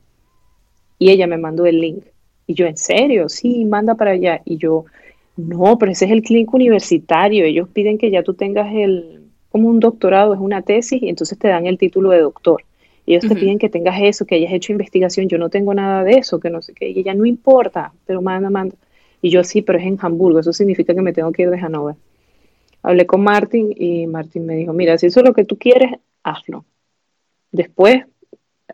Y 0.97 1.11
ella 1.11 1.27
me 1.27 1.39
mandó 1.39 1.67
el 1.67 1.81
link. 1.81 2.05
Y 2.47 2.55
yo, 2.55 2.67
¿en 2.67 2.77
serio? 2.77 3.29
Sí, 3.29 3.65
manda 3.65 3.97
para 3.97 4.13
allá. 4.13 4.43
Y 4.45 4.59
yo, 4.59 4.85
no, 5.37 5.77
pero 5.77 5.91
ese 5.91 6.05
es 6.05 6.13
el 6.13 6.23
clínico 6.23 6.57
universitario. 6.57 7.45
Ellos 7.45 7.69
piden 7.69 7.99
que 7.99 8.13
ya 8.13 8.23
tú 8.23 8.35
tengas 8.35 8.73
el, 8.73 9.18
como 9.59 9.69
un 9.69 9.81
doctorado, 9.81 10.35
es 10.35 10.41
una 10.41 10.63
tesis, 10.63 11.03
y 11.03 11.09
entonces 11.09 11.39
te 11.39 11.49
dan 11.49 11.67
el 11.67 11.79
título 11.79 12.11
de 12.11 12.21
doctor. 12.21 12.63
Ellos 13.07 13.27
te 13.27 13.35
piden 13.35 13.59
que 13.59 13.71
tengas 13.71 14.01
eso, 14.03 14.27
que 14.27 14.35
hayas 14.35 14.53
hecho 14.53 14.73
investigación. 14.73 15.29
Yo 15.29 15.39
no 15.39 15.49
tengo 15.49 15.73
nada 15.73 16.05
de 16.05 16.13
eso, 16.13 16.39
que 16.39 16.51
no 16.51 16.61
sé 16.61 16.75
qué. 16.75 16.91
Y 16.91 17.01
ella, 17.01 17.15
no 17.15 17.25
importa, 17.25 17.93
pero 18.05 18.21
manda, 18.21 18.51
manda. 18.51 18.75
Y 19.23 19.31
yo, 19.31 19.43
sí, 19.45 19.63
pero 19.63 19.79
es 19.79 19.87
en 19.87 19.97
Hamburgo. 19.99 20.41
Eso 20.41 20.53
significa 20.53 20.95
que 20.95 21.01
me 21.01 21.15
tengo 21.15 21.33
que 21.33 21.43
ir 21.45 21.51
de 21.51 21.59
Hannover 21.59 21.97
hablé 22.83 23.07
con 23.07 23.23
Martín 23.23 23.75
y 23.77 24.07
Martín 24.07 24.47
me 24.47 24.57
dijo, 24.57 24.73
mira, 24.73 24.99
si 24.99 25.07
eso 25.07 25.21
es 25.21 25.27
lo 25.27 25.35
que 25.35 25.45
tú 25.45 25.59
quieres, 25.59 25.93
hazlo. 26.23 26.65
Después, 27.53 28.05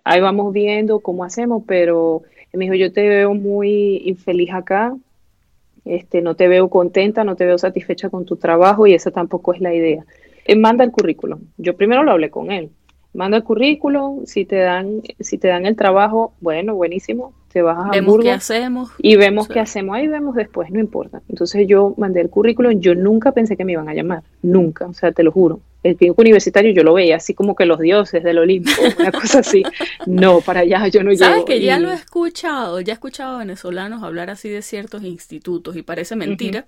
ahí 0.04 0.20
vamos 0.20 0.52
viendo 0.52 1.00
cómo 1.00 1.24
hacemos, 1.24 1.62
pero 1.66 2.22
me 2.52 2.64
dijo, 2.64 2.74
yo 2.74 2.92
te 2.92 3.08
veo 3.08 3.34
muy 3.34 4.02
infeliz 4.04 4.52
acá, 4.52 4.96
este, 5.84 6.22
no 6.22 6.34
te 6.34 6.48
veo 6.48 6.68
contenta, 6.68 7.24
no 7.24 7.36
te 7.36 7.44
veo 7.44 7.58
satisfecha 7.58 8.08
con 8.08 8.24
tu 8.24 8.36
trabajo 8.36 8.86
y 8.86 8.94
esa 8.94 9.10
tampoco 9.10 9.52
es 9.52 9.60
la 9.60 9.74
idea. 9.74 10.04
Él 10.44 10.58
manda 10.58 10.84
el 10.84 10.90
currículum. 10.90 11.40
Yo 11.56 11.76
primero 11.76 12.02
lo 12.02 12.12
hablé 12.12 12.30
con 12.30 12.50
él. 12.50 12.70
Manda 13.14 13.36
el 13.36 13.44
currículum, 13.44 14.26
si 14.26 14.44
te 14.44 14.56
dan, 14.56 15.02
si 15.20 15.38
te 15.38 15.46
dan 15.48 15.66
el 15.66 15.76
trabajo, 15.76 16.34
bueno, 16.40 16.74
buenísimo, 16.74 17.32
te 17.52 17.62
vas 17.62 17.78
a 17.78 17.90
vemos 17.90 18.18
qué 18.20 18.32
hacemos. 18.32 18.90
Y 18.98 19.14
vemos 19.14 19.46
qué 19.46 19.60
hacemos, 19.60 19.94
ahí 19.94 20.08
vemos 20.08 20.34
después, 20.34 20.68
no 20.72 20.80
importa. 20.80 21.22
Entonces 21.28 21.64
yo 21.68 21.94
mandé 21.96 22.20
el 22.20 22.28
currículum, 22.28 22.80
yo 22.80 22.96
nunca 22.96 23.30
pensé 23.30 23.56
que 23.56 23.64
me 23.64 23.70
iban 23.70 23.88
a 23.88 23.94
llamar, 23.94 24.24
nunca, 24.42 24.86
o 24.86 24.92
sea, 24.92 25.12
te 25.12 25.22
lo 25.22 25.30
juro. 25.30 25.60
El 25.84 25.96
clínico 25.96 26.22
universitario 26.22 26.72
yo 26.72 26.82
lo 26.82 26.94
veía 26.94 27.14
así 27.14 27.34
como 27.34 27.54
que 27.54 27.66
los 27.66 27.78
dioses 27.78 28.24
del 28.24 28.38
Olimpo, 28.38 28.70
una 28.98 29.12
cosa 29.12 29.38
así. 29.38 29.62
No, 30.06 30.40
para 30.40 30.60
allá 30.60 30.88
yo 30.88 31.04
no 31.04 31.12
llego. 31.12 31.24
Sabes 31.24 31.44
que 31.44 31.60
ya 31.60 31.78
lo 31.78 31.92
he 31.92 31.94
escuchado, 31.94 32.80
ya 32.80 32.94
he 32.94 32.94
escuchado 32.94 33.36
a 33.36 33.38
venezolanos 33.38 34.02
hablar 34.02 34.30
así 34.30 34.48
de 34.48 34.62
ciertos 34.62 35.04
institutos 35.04 35.76
y 35.76 35.82
parece 35.82 36.16
mentira. 36.16 36.66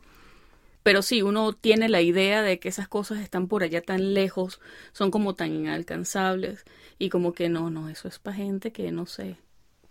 Pero 0.87 1.03
sí, 1.03 1.20
uno 1.20 1.53
tiene 1.53 1.89
la 1.89 2.01
idea 2.01 2.43
de 2.43 2.61
que 2.61 2.68
esas 2.68 2.87
cosas 2.87 3.18
están 3.18 3.49
por 3.49 3.64
allá 3.64 3.80
tan 3.80 4.14
lejos, 4.14 4.61
son 4.93 5.11
como 5.11 5.34
tan 5.34 5.53
inalcanzables 5.53 6.64
y 6.97 7.09
como 7.09 7.32
que 7.32 7.49
no, 7.49 7.70
no, 7.70 7.89
eso 7.89 8.07
es 8.07 8.20
para 8.20 8.37
gente 8.37 8.70
que 8.70 8.93
no 8.93 9.05
sé, 9.05 9.34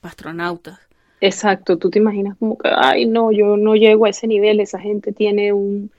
astronautas. 0.01 0.79
Exacto, 1.19 1.77
tú 1.77 1.89
te 1.89 1.99
imaginas 1.99 2.37
como 2.37 2.57
que, 2.57 2.69
ay, 2.73 3.07
no, 3.07 3.33
yo 3.33 3.57
no 3.57 3.75
llego 3.75 4.05
a 4.05 4.09
ese 4.11 4.25
nivel, 4.25 4.61
esa 4.61 4.79
gente 4.79 5.11
tiene 5.11 5.51
un, 5.51 5.91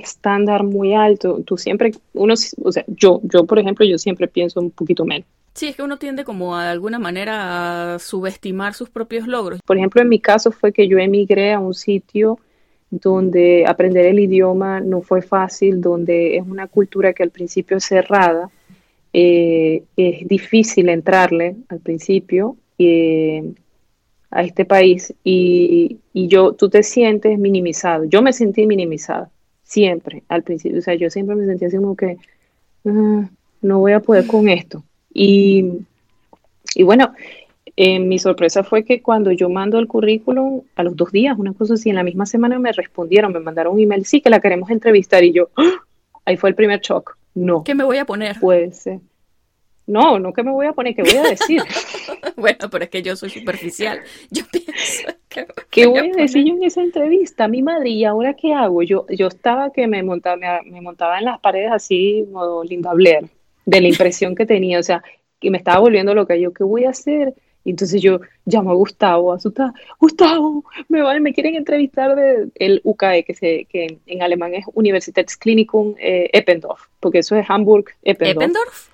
estándar 0.00 0.62
muy 0.62 0.94
alto. 0.94 1.42
Tú 1.44 1.58
siempre, 1.58 1.90
uno, 2.14 2.34
o 2.62 2.70
sea, 2.70 2.84
yo, 2.86 3.20
yo 3.24 3.44
por 3.44 3.58
ejemplo, 3.58 3.84
yo 3.84 3.98
siempre 3.98 4.28
pienso 4.28 4.60
un 4.60 4.70
poquito 4.70 5.04
menos. 5.04 5.26
Sí, 5.54 5.66
es 5.66 5.74
que 5.74 5.82
uno 5.82 5.96
tiende 5.96 6.22
como 6.22 6.54
a, 6.54 6.62
de 6.62 6.70
alguna 6.70 7.00
manera 7.00 7.94
a 7.94 7.98
subestimar 7.98 8.74
sus 8.74 8.88
propios 8.88 9.26
logros. 9.26 9.58
Por 9.66 9.78
ejemplo, 9.78 10.00
en 10.00 10.08
mi 10.08 10.20
caso 10.20 10.52
fue 10.52 10.72
que 10.72 10.86
yo 10.86 10.96
emigré 10.96 11.54
a 11.54 11.58
un 11.58 11.74
sitio 11.74 12.38
donde 12.90 13.64
aprender 13.66 14.06
el 14.06 14.20
idioma 14.20 14.80
no 14.80 15.02
fue 15.02 15.22
fácil, 15.22 15.80
donde 15.80 16.36
es 16.36 16.46
una 16.46 16.66
cultura 16.68 17.12
que 17.12 17.22
al 17.22 17.30
principio 17.30 17.78
es 17.78 17.84
cerrada, 17.84 18.50
eh, 19.12 19.82
es 19.96 20.28
difícil 20.28 20.88
entrarle 20.88 21.56
al 21.68 21.80
principio, 21.80 22.56
eh, 22.78 23.54
a 24.30 24.42
este 24.42 24.64
país 24.64 25.14
y, 25.24 25.98
yo, 26.12 26.52
tú 26.52 26.68
te 26.68 26.82
sientes 26.82 27.38
minimizado. 27.38 28.04
Yo 28.04 28.22
me 28.22 28.32
sentí 28.32 28.66
minimizada, 28.66 29.30
siempre, 29.62 30.22
al 30.28 30.42
principio. 30.42 30.78
O 30.78 30.82
sea, 30.82 30.94
yo 30.94 31.10
siempre 31.10 31.36
me 31.36 31.46
sentía 31.46 31.68
así 31.68 31.76
como 31.76 31.96
que 31.96 32.18
ah, 32.84 33.30
no 33.62 33.78
voy 33.78 33.92
a 33.92 34.00
poder 34.00 34.26
con 34.26 34.48
esto. 34.48 34.82
Y, 35.12 35.72
y 36.74 36.82
bueno, 36.82 37.12
eh, 37.76 37.98
mi 37.98 38.18
sorpresa 38.18 38.64
fue 38.64 38.84
que 38.84 39.02
cuando 39.02 39.30
yo 39.32 39.48
mando 39.48 39.78
el 39.78 39.86
currículum, 39.86 40.62
a 40.74 40.82
los 40.82 40.96
dos 40.96 41.12
días, 41.12 41.38
una 41.38 41.52
cosa 41.52 41.74
así, 41.74 41.90
en 41.90 41.96
la 41.96 42.02
misma 42.02 42.26
semana 42.26 42.58
me 42.58 42.72
respondieron, 42.72 43.32
me 43.32 43.40
mandaron 43.40 43.74
un 43.74 43.80
email, 43.80 44.06
sí, 44.06 44.20
que 44.20 44.30
la 44.30 44.40
queremos 44.40 44.70
entrevistar. 44.70 45.22
Y 45.24 45.32
yo, 45.32 45.50
¡ah! 45.56 45.84
ahí 46.24 46.36
fue 46.36 46.50
el 46.50 46.56
primer 46.56 46.80
shock. 46.80 47.16
No. 47.34 47.62
¿Qué 47.64 47.74
me 47.74 47.84
voy 47.84 47.98
a 47.98 48.06
poner? 48.06 48.36
Pues, 48.40 48.88
no, 49.86 50.18
no 50.18 50.32
que 50.32 50.42
me 50.42 50.50
voy 50.50 50.66
a 50.66 50.72
poner, 50.72 50.94
¿qué 50.94 51.02
voy 51.02 51.16
a 51.16 51.22
decir? 51.22 51.62
bueno, 52.36 52.68
pero 52.70 52.84
es 52.84 52.90
que 52.90 53.02
yo 53.02 53.14
soy 53.14 53.30
superficial. 53.30 54.00
Yo 54.30 54.42
pienso 54.50 55.08
que 55.28 55.46
¿Qué 55.70 55.86
voy 55.86 56.10
a, 56.10 56.16
decir 56.16 56.44
yo 56.44 56.54
en 56.54 56.64
esa 56.64 56.82
entrevista? 56.82 57.46
Mi 57.46 57.62
madre, 57.62 57.90
¿y 57.90 58.04
ahora 58.04 58.34
qué 58.34 58.52
hago? 58.52 58.82
Yo, 58.82 59.06
yo 59.10 59.28
estaba 59.28 59.70
que 59.70 59.86
me 59.86 60.02
montaba, 60.02 60.60
me, 60.64 60.80
montaba 60.80 61.18
en 61.18 61.26
las 61.26 61.38
paredes 61.38 61.70
así, 61.72 62.26
modo 62.32 62.64
Linda 62.64 62.92
Blair, 62.94 63.28
de 63.64 63.80
la 63.80 63.88
impresión 63.88 64.34
que 64.34 64.44
tenía, 64.44 64.80
o 64.80 64.82
sea, 64.82 65.04
que 65.38 65.50
me 65.50 65.58
estaba 65.58 65.78
volviendo 65.78 66.14
loca. 66.14 66.34
Yo, 66.34 66.52
¿qué 66.52 66.64
voy 66.64 66.84
a 66.84 66.90
hacer? 66.90 67.34
Y 67.66 67.70
entonces 67.70 68.00
yo 68.00 68.20
llamo 68.44 68.70
a 68.70 68.74
Gustavo, 68.74 69.32
asustada, 69.32 69.74
Gustavo, 69.98 70.64
me, 70.88 71.20
me 71.20 71.34
quieren 71.34 71.56
entrevistar 71.56 72.14
del 72.14 72.52
el 72.54 72.80
UKE, 72.84 73.24
que, 73.24 73.34
se, 73.34 73.64
que 73.64 73.98
en, 74.06 74.22
alemán 74.22 74.54
es 74.54 74.64
Universitätsklinikum 74.72 75.96
eh, 75.98 76.30
Eppendorf, 76.32 76.82
porque 77.00 77.18
eso 77.18 77.34
es 77.34 77.44
Hamburg, 77.50 77.86
Eppendorf. 78.04 78.36
¿Eppendorf? 78.36 78.88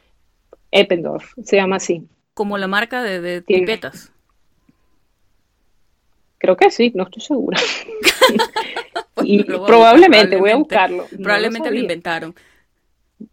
Eppendorf, 0.71 1.33
se 1.45 1.57
llama 1.57 1.77
así. 1.77 2.09
Como 2.33 2.57
la 2.57 2.67
marca 2.67 3.03
de, 3.03 3.21
de 3.21 3.43
pipetas. 3.43 4.11
Creo 6.39 6.57
que 6.57 6.71
sí, 6.71 6.93
no 6.95 7.05
estoy 7.05 7.23
segura. 7.23 7.61
y 9.23 9.45
probablemente, 9.45 10.37
voy 10.37 10.51
a 10.53 10.57
buscarlo. 10.57 11.09
Probablemente 11.23 11.71
lo, 11.71 11.79
inventaron. 11.79 12.35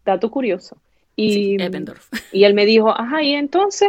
Dato 0.04 0.30
curioso. 0.30 0.76
Y, 1.16 1.56
y 2.32 2.44
él 2.44 2.52
me 2.52 2.66
dijo, 2.66 2.90
ajá, 2.90 3.22
y 3.22 3.32
entonces, 3.32 3.88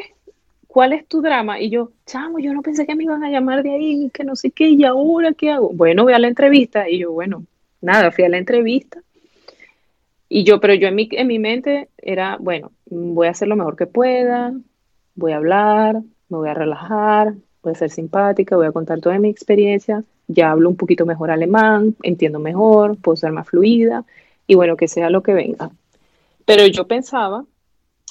¿cuál 0.72 0.94
es 0.94 1.06
tu 1.06 1.22
drama? 1.22 1.60
Y 1.60 1.70
yo, 1.70 1.92
chamo, 2.06 2.40
yo 2.40 2.54
no 2.54 2.62
pensé 2.62 2.86
que 2.86 2.96
me 2.96 3.04
iban 3.04 3.26
a 3.26 3.30
llamar 3.30 3.62
de 3.62 3.72
ahí, 3.72 4.10
que 4.14 4.24
no 4.24 4.38
sé 4.38 4.52
qué, 4.52 4.70
y 4.70 4.86
ahora 4.86 5.34
qué 5.34 5.52
hago. 5.52 5.70
Bueno, 5.74 6.04
voy 6.04 6.14
a 6.14 6.20
la 6.20 6.30
entrevista. 6.30 6.88
Y 6.88 7.00
yo, 7.00 7.12
bueno, 7.12 7.44
nada, 7.82 8.10
fui 8.12 8.24
a 8.24 8.30
la 8.30 8.38
entrevista. 8.38 9.02
Y 10.30 10.46
yo, 10.46 10.62
pero 10.62 10.74
yo 10.74 10.88
en 10.88 10.96
mi, 10.96 11.10
en 11.12 11.28
mi 11.28 11.40
mente 11.40 11.90
era, 11.98 12.38
bueno, 12.38 12.72
voy 12.86 13.28
a 13.28 13.32
hacer 13.32 13.50
lo 13.50 13.58
mejor 13.58 13.76
que 13.76 13.86
pueda, 13.86 14.54
voy 15.16 15.34
a 15.34 15.38
hablar, 15.38 15.96
me 16.30 16.38
voy 16.38 16.48
a 16.48 16.54
relajar, 16.54 17.34
voy 17.62 17.74
a 17.74 17.76
ser 17.76 17.90
simpática, 17.90 18.56
voy 18.56 18.68
a 18.68 18.72
contar 18.72 19.02
toda 19.02 19.20
mi 19.20 19.28
experiencia, 19.28 20.06
ya 20.30 20.52
hablo 20.52 20.70
un 20.70 20.78
poquito 20.78 21.06
mejor 21.06 21.32
alemán, 21.32 21.98
entiendo 22.02 22.40
mejor, 22.40 22.96
puedo 22.96 23.18
ser 23.18 23.34
más 23.34 23.50
fluida 23.50 24.06
y 24.48 24.56
bueno, 24.56 24.78
que 24.78 24.88
sea 24.88 25.10
lo 25.10 25.22
que 25.22 25.34
venga. 25.34 25.70
Pero 26.46 26.66
yo 26.66 26.88
pensaba, 26.88 27.44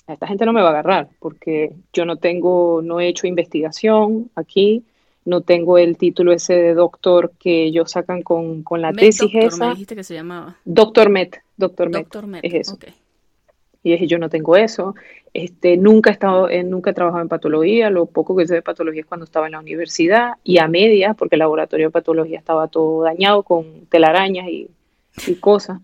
a 0.06 0.14
esta 0.14 0.26
gente 0.26 0.44
no 0.46 0.52
me 0.52 0.62
va 0.62 0.68
a 0.68 0.70
agarrar 0.70 1.08
porque 1.18 1.72
yo 1.92 2.04
no 2.04 2.16
tengo, 2.16 2.80
no 2.82 3.00
he 3.00 3.08
hecho 3.08 3.26
investigación 3.26 4.30
aquí, 4.34 4.84
no 5.24 5.42
tengo 5.42 5.78
el 5.78 5.96
título 5.96 6.32
ese 6.32 6.54
de 6.54 6.74
doctor 6.74 7.32
que 7.38 7.64
ellos 7.64 7.90
sacan 7.90 8.22
con, 8.22 8.62
con 8.62 8.80
la 8.80 8.92
tesis 8.92 9.20
doctor, 9.20 9.44
esa. 9.44 9.64
Me 9.66 9.70
dijiste 9.72 9.96
que 9.96 10.04
se 10.04 10.14
llamaba. 10.14 10.56
Doctor 10.64 11.10
Met, 11.10 11.36
Doctor, 11.56 11.90
Doctor 11.90 12.26
Met, 12.26 12.44
es 12.44 12.54
eso. 12.54 12.78
Y 13.82 13.92
dije, 13.92 14.06
yo 14.06 14.18
no 14.18 14.28
tengo 14.28 14.56
eso. 14.56 14.94
Este, 15.32 15.76
nunca 15.76 16.10
he 16.10 16.12
estado, 16.12 16.50
eh, 16.50 16.64
nunca 16.64 16.90
he 16.90 16.94
trabajado 16.94 17.22
en 17.22 17.28
patología. 17.28 17.88
Lo 17.90 18.06
poco 18.06 18.36
que 18.36 18.46
sé 18.46 18.54
de 18.54 18.62
patología 18.62 19.02
es 19.02 19.06
cuando 19.06 19.24
estaba 19.24 19.46
en 19.46 19.52
la 19.52 19.60
universidad 19.60 20.32
y 20.44 20.58
a 20.58 20.68
media, 20.68 21.14
porque 21.14 21.36
el 21.36 21.40
laboratorio 21.40 21.86
de 21.86 21.92
patología 21.92 22.38
estaba 22.38 22.68
todo 22.68 23.02
dañado 23.02 23.42
con 23.42 23.86
telarañas 23.86 24.48
y, 24.48 24.68
y 25.26 25.34
cosas. 25.36 25.80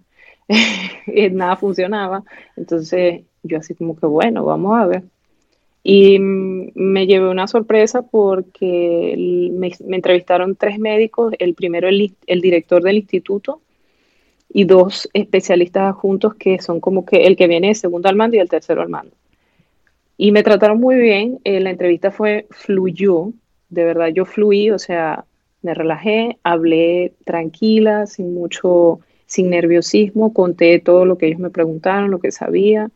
y 1.06 1.30
nada 1.30 1.56
funcionaba. 1.56 2.22
Entonces, 2.56 3.22
yo 3.46 3.58
así 3.58 3.74
como 3.74 3.96
que, 3.96 4.06
bueno, 4.06 4.44
vamos 4.44 4.78
a 4.78 4.86
ver. 4.86 5.04
Y 5.82 6.18
mm, 6.18 6.72
me 6.74 7.06
llevé 7.06 7.28
una 7.30 7.46
sorpresa 7.48 8.02
porque 8.02 9.12
el- 9.14 9.52
me, 9.52 9.72
me 9.86 9.96
entrevistaron 9.96 10.56
tres 10.56 10.78
médicos, 10.78 11.34
el 11.38 11.54
primero 11.54 11.88
el, 11.88 12.14
el 12.26 12.40
director 12.40 12.82
del 12.82 12.96
instituto 12.98 13.60
y 14.50 14.64
dos 14.64 15.08
especialistas 15.14 15.84
adjuntos 15.84 16.34
que 16.36 16.60
son 16.60 16.80
como 16.80 17.04
que 17.06 17.26
el 17.26 17.36
que 17.36 17.48
viene 17.48 17.68
de 17.68 17.74
segundo 17.76 18.08
al 18.08 18.16
mando 18.16 18.36
y 18.36 18.40
el 18.40 18.48
tercero 18.48 18.82
al 18.82 18.88
mando. 18.88 19.12
Y 20.16 20.32
me 20.32 20.42
trataron 20.42 20.80
muy 20.80 20.96
bien, 20.96 21.40
eh, 21.44 21.60
la 21.60 21.70
entrevista 21.70 22.10
fue, 22.10 22.46
fluyó, 22.50 23.32
de 23.68 23.84
verdad 23.84 24.08
yo 24.08 24.24
fluí, 24.24 24.70
o 24.70 24.78
sea, 24.78 25.26
me 25.62 25.74
relajé, 25.74 26.38
hablé 26.42 27.12
tranquila, 27.24 28.06
sin 28.06 28.32
mucho, 28.32 29.00
sin 29.26 29.50
nerviosismo, 29.50 30.32
conté 30.32 30.78
todo 30.78 31.04
lo 31.04 31.18
que 31.18 31.26
ellos 31.26 31.40
me 31.40 31.50
preguntaron, 31.50 32.10
lo 32.10 32.18
que 32.18 32.32
sabía. 32.32 32.90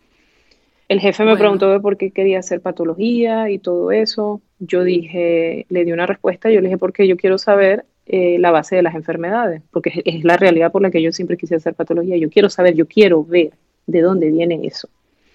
El 0.91 0.99
jefe 0.99 1.23
me 1.23 1.31
Bueno. 1.31 1.39
preguntó 1.39 1.71
de 1.71 1.79
por 1.79 1.97
qué 1.97 2.11
quería 2.11 2.41
hacer 2.41 2.61
patología 2.61 3.49
y 3.49 3.59
todo 3.61 3.93
eso. 3.93 4.41
Yo 4.59 4.83
dije, 4.83 5.65
le 5.69 5.85
di 5.85 5.93
una 5.93 6.05
respuesta, 6.05 6.51
yo 6.51 6.61
le 6.61 6.67
dije 6.67 6.79
porque 6.79 7.07
yo 7.07 7.17
quiero 7.17 7.39
saber 7.39 7.85
eh, 8.07 8.41
la 8.41 8.51
base 8.51 8.75
de 8.75 8.83
las 8.83 8.97
enfermedades, 8.97 9.62
porque 9.71 9.91
es, 9.91 10.03
es 10.05 10.25
la 10.25 10.37
realidad 10.37 10.73
por 10.73 10.83
la 10.83 10.91
que 10.91 11.01
yo 11.01 11.12
siempre 11.12 11.37
quise 11.37 11.55
hacer 11.55 11.75
patología. 11.75 12.17
Yo 12.17 12.29
quiero 12.29 12.51
saber, 12.51 12.75
yo 12.75 12.87
quiero 12.89 13.23
ver 13.25 13.53
de 13.87 14.01
dónde 14.01 14.33
viene 14.33 14.67
eso. 14.67 14.89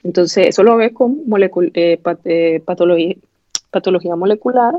Entonces, 0.03 0.47
eso 0.47 0.61
lo 0.61 0.75
ves 0.75 0.91
con 0.91 1.25
molecul- 1.25 1.71
eh, 1.73 1.99
pat- 2.03 2.19
eh, 2.25 2.61
patología, 2.65 3.15
patología 3.71 4.17
molecular, 4.17 4.73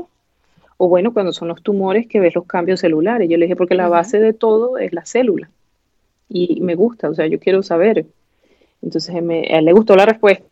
o 0.77 0.87
bueno, 0.87 1.11
cuando 1.11 1.33
son 1.33 1.47
los 1.47 1.63
tumores 1.63 2.05
que 2.05 2.19
ves 2.19 2.35
los 2.35 2.45
cambios 2.45 2.81
celulares. 2.81 3.27
Yo 3.27 3.37
le 3.37 3.45
dije, 3.47 3.55
porque 3.55 3.73
la 3.73 3.89
base 3.89 4.19
de 4.19 4.33
todo 4.33 4.77
es 4.77 4.93
la 4.93 5.07
célula. 5.07 5.49
Y 6.29 6.61
me 6.61 6.75
gusta, 6.75 7.09
o 7.09 7.15
sea, 7.15 7.25
yo 7.25 7.39
quiero 7.39 7.63
saber. 7.63 8.05
Entonces, 8.83 9.23
me- 9.23 9.47
a 9.51 9.57
él 9.57 9.65
le 9.65 9.73
gustó 9.73 9.95
la 9.95 10.05
respuesta 10.05 10.45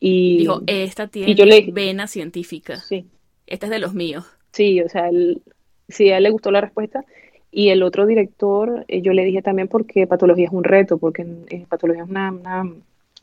y... 0.00 0.38
Dijo, 0.38 0.62
esta 0.66 1.08
tiene 1.08 1.34
yo 1.34 1.44
le- 1.44 1.70
vena 1.72 2.06
científica. 2.06 2.76
sí, 2.76 3.06
Esta 3.46 3.66
es 3.66 3.70
de 3.70 3.78
los 3.78 3.94
míos. 3.94 4.24
Sí, 4.52 4.80
o 4.80 4.88
sea, 4.88 5.08
él, 5.08 5.42
sí, 5.88 6.10
a 6.10 6.16
él 6.18 6.22
le 6.24 6.30
gustó 6.30 6.50
la 6.50 6.60
respuesta. 6.60 7.04
Y 7.50 7.68
el 7.70 7.82
otro 7.82 8.06
director, 8.06 8.84
eh, 8.88 9.00
yo 9.02 9.12
le 9.12 9.24
dije 9.24 9.40
también 9.42 9.68
porque 9.68 10.06
patología 10.06 10.46
es 10.46 10.52
un 10.52 10.64
reto, 10.64 10.98
porque 10.98 11.26
eh, 11.48 11.64
patología 11.68 12.02
es 12.04 12.08
una, 12.10 12.30
una, 12.32 12.72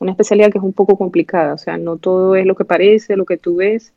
una 0.00 0.10
especialidad 0.10 0.50
que 0.50 0.58
es 0.58 0.64
un 0.64 0.72
poco 0.72 0.96
complicada. 0.96 1.54
O 1.54 1.58
sea, 1.58 1.76
no 1.78 1.96
todo 1.98 2.34
es 2.36 2.46
lo 2.46 2.54
que 2.54 2.64
parece, 2.64 3.16
lo 3.16 3.24
que 3.26 3.36
tú 3.36 3.56
ves. 3.56 3.92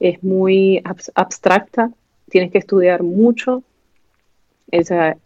Es 0.00 0.22
muy 0.22 0.80
abs- 0.84 1.12
abstracta, 1.14 1.90
tienes 2.28 2.50
que 2.50 2.58
estudiar 2.58 3.02
mucho. 3.02 3.62
O 4.72 4.82
sea, 4.82 5.16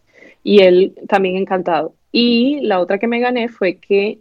y 0.43 0.61
él 0.61 0.93
también 1.07 1.35
encantado. 1.37 1.93
Y 2.11 2.59
la 2.61 2.79
otra 2.79 2.97
que 2.99 3.07
me 3.07 3.19
gané 3.19 3.49
fue 3.49 3.75
que 3.77 4.19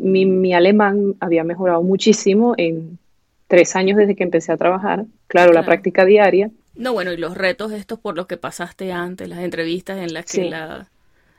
mi, 0.00 0.24
mi 0.26 0.54
alemán 0.54 1.14
había 1.20 1.44
mejorado 1.44 1.82
muchísimo 1.82 2.54
en 2.56 2.98
tres 3.46 3.76
años 3.76 3.96
desde 3.96 4.14
que 4.14 4.24
empecé 4.24 4.52
a 4.52 4.56
trabajar. 4.56 5.04
Claro, 5.26 5.52
la 5.52 5.64
práctica 5.64 6.04
diaria. 6.04 6.50
No, 6.74 6.92
bueno, 6.92 7.12
y 7.12 7.16
los 7.16 7.36
retos 7.36 7.72
estos 7.72 7.98
por 7.98 8.16
los 8.16 8.26
que 8.26 8.36
pasaste 8.36 8.92
antes, 8.92 9.28
las 9.28 9.40
entrevistas 9.40 9.98
en 9.98 10.12
las 10.14 10.24
que 10.26 10.42
Sí. 10.44 10.48
la 10.48 10.88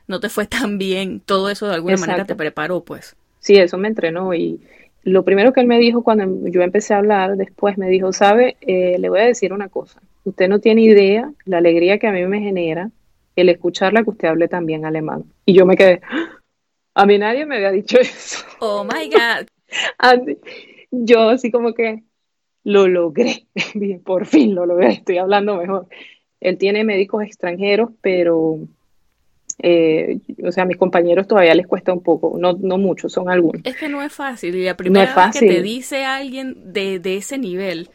no 0.06 0.18
te 0.20 0.28
fue 0.28 0.46
tan 0.46 0.76
bien, 0.78 1.20
todo 1.20 1.50
eso 1.50 1.68
de 1.68 1.74
alguna 1.74 1.96
manera 1.96 2.24
te 2.24 2.34
preparó, 2.34 2.82
pues. 2.82 3.16
Sí, 3.38 3.56
eso 3.56 3.78
me 3.78 3.88
entrenó 3.88 4.34
y 4.34 4.60
lo 5.02 5.24
primero 5.24 5.52
que 5.52 5.60
él 5.60 5.66
me 5.66 5.78
dijo 5.78 6.02
cuando 6.02 6.46
yo 6.48 6.60
empecé 6.62 6.92
a 6.94 6.98
hablar 6.98 7.36
después 7.36 7.78
me 7.78 7.88
dijo, 7.88 8.12
sabe, 8.12 8.56
Eh, 8.60 8.96
le 8.98 9.08
voy 9.08 9.20
a 9.20 9.24
decir 9.24 9.52
una 9.52 9.68
cosa, 9.68 10.00
usted 10.24 10.48
no 10.48 10.58
tiene 10.58 10.82
idea 10.82 11.32
la 11.46 11.58
alegría 11.58 11.98
que 11.98 12.06
a 12.08 12.12
mí 12.12 12.24
me 12.26 12.40
genera 12.40 12.90
el 13.36 13.48
escucharla 13.48 14.02
que 14.02 14.10
usted 14.10 14.28
hable 14.28 14.48
también 14.48 14.84
alemán. 14.84 15.24
Y 15.46 15.54
yo 15.54 15.64
me 15.64 15.76
quedé, 15.76 16.00
"¡Ah! 16.10 16.39
A 17.00 17.06
mí 17.06 17.16
nadie 17.16 17.46
me 17.46 17.56
había 17.56 17.72
dicho 17.72 17.98
eso. 18.00 18.44
Oh 18.58 18.84
my 18.84 19.08
God. 19.08 19.46
Andy, 19.98 20.36
Yo 20.90 21.30
así 21.30 21.50
como 21.50 21.72
que 21.72 22.02
lo 22.62 22.88
logré, 22.88 23.46
Dije, 23.74 24.00
por 24.04 24.26
fin 24.26 24.54
lo 24.54 24.66
logré, 24.66 24.92
estoy 24.92 25.16
hablando 25.16 25.56
mejor. 25.56 25.88
Él 26.40 26.58
tiene 26.58 26.84
médicos 26.84 27.24
extranjeros, 27.24 27.90
pero, 28.02 28.58
eh, 29.62 30.18
o 30.42 30.52
sea, 30.52 30.64
a 30.64 30.66
mis 30.66 30.76
compañeros 30.76 31.26
todavía 31.26 31.54
les 31.54 31.66
cuesta 31.66 31.92
un 31.92 32.02
poco, 32.02 32.36
no, 32.38 32.52
no 32.52 32.76
mucho, 32.76 33.08
son 33.08 33.30
algunos. 33.30 33.62
Es 33.64 33.76
que 33.76 33.88
no 33.88 34.02
es 34.02 34.12
fácil. 34.12 34.54
Y 34.54 34.64
la 34.64 34.76
primera 34.76 35.04
es 35.04 35.16
vez 35.16 35.40
que 35.40 35.54
te 35.54 35.62
dice 35.62 36.04
alguien 36.04 36.72
de, 36.72 36.98
de 36.98 37.16
ese 37.16 37.38
nivel, 37.38 37.88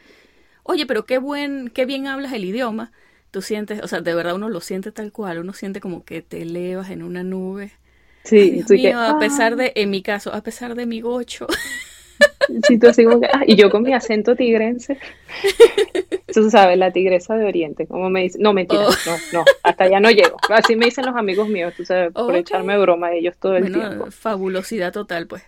oye, 0.64 0.84
pero 0.84 1.06
qué 1.06 1.18
buen, 1.18 1.70
qué 1.72 1.86
bien 1.86 2.08
hablas 2.08 2.32
el 2.32 2.44
idioma, 2.44 2.92
tú 3.30 3.40
sientes, 3.40 3.82
o 3.82 3.88
sea, 3.88 4.00
de 4.00 4.14
verdad 4.14 4.34
uno 4.34 4.48
lo 4.48 4.60
siente 4.60 4.90
tal 4.90 5.12
cual, 5.12 5.38
uno 5.38 5.52
siente 5.52 5.80
como 5.80 6.04
que 6.04 6.22
te 6.22 6.42
elevas 6.42 6.90
en 6.90 7.02
una 7.04 7.22
nube. 7.22 7.72
Sí, 8.26 8.50
Dios 8.50 8.64
así 8.64 8.82
que, 8.82 8.88
mío, 8.88 9.00
a 9.00 9.18
pesar 9.18 9.52
ah, 9.52 9.56
de, 9.56 9.72
en 9.76 9.90
mi 9.90 10.02
caso, 10.02 10.32
a 10.34 10.42
pesar 10.42 10.74
de 10.74 10.84
mi 10.84 11.00
gocho, 11.00 11.46
sí, 12.66 12.78
tú 12.78 12.88
así 12.88 13.04
como 13.04 13.20
que, 13.20 13.26
ah, 13.32 13.44
y 13.46 13.54
yo 13.54 13.70
con 13.70 13.82
mi 13.82 13.92
acento 13.92 14.34
tigrense, 14.34 14.98
tú 16.34 16.50
sabes, 16.50 16.76
la 16.76 16.90
tigresa 16.90 17.36
de 17.36 17.44
Oriente, 17.44 17.86
como 17.86 18.10
me 18.10 18.22
dicen, 18.22 18.42
no, 18.42 18.52
mentira, 18.52 18.82
Oh. 18.84 18.90
no, 19.06 19.16
no, 19.32 19.44
hasta 19.62 19.84
allá 19.84 20.00
no 20.00 20.10
llego, 20.10 20.36
así 20.50 20.74
me 20.74 20.86
dicen 20.86 21.06
los 21.06 21.14
amigos 21.14 21.48
míos, 21.48 21.72
tú 21.76 21.84
sabes, 21.84 22.12
por 22.12 22.34
echarme 22.34 22.76
broma 22.78 23.10
de 23.10 23.18
ellos 23.18 23.36
todo 23.38 23.56
el 23.56 23.72
tiempo. 23.72 24.10
fabulosidad 24.10 24.92
total, 24.92 25.26
pues. 25.28 25.42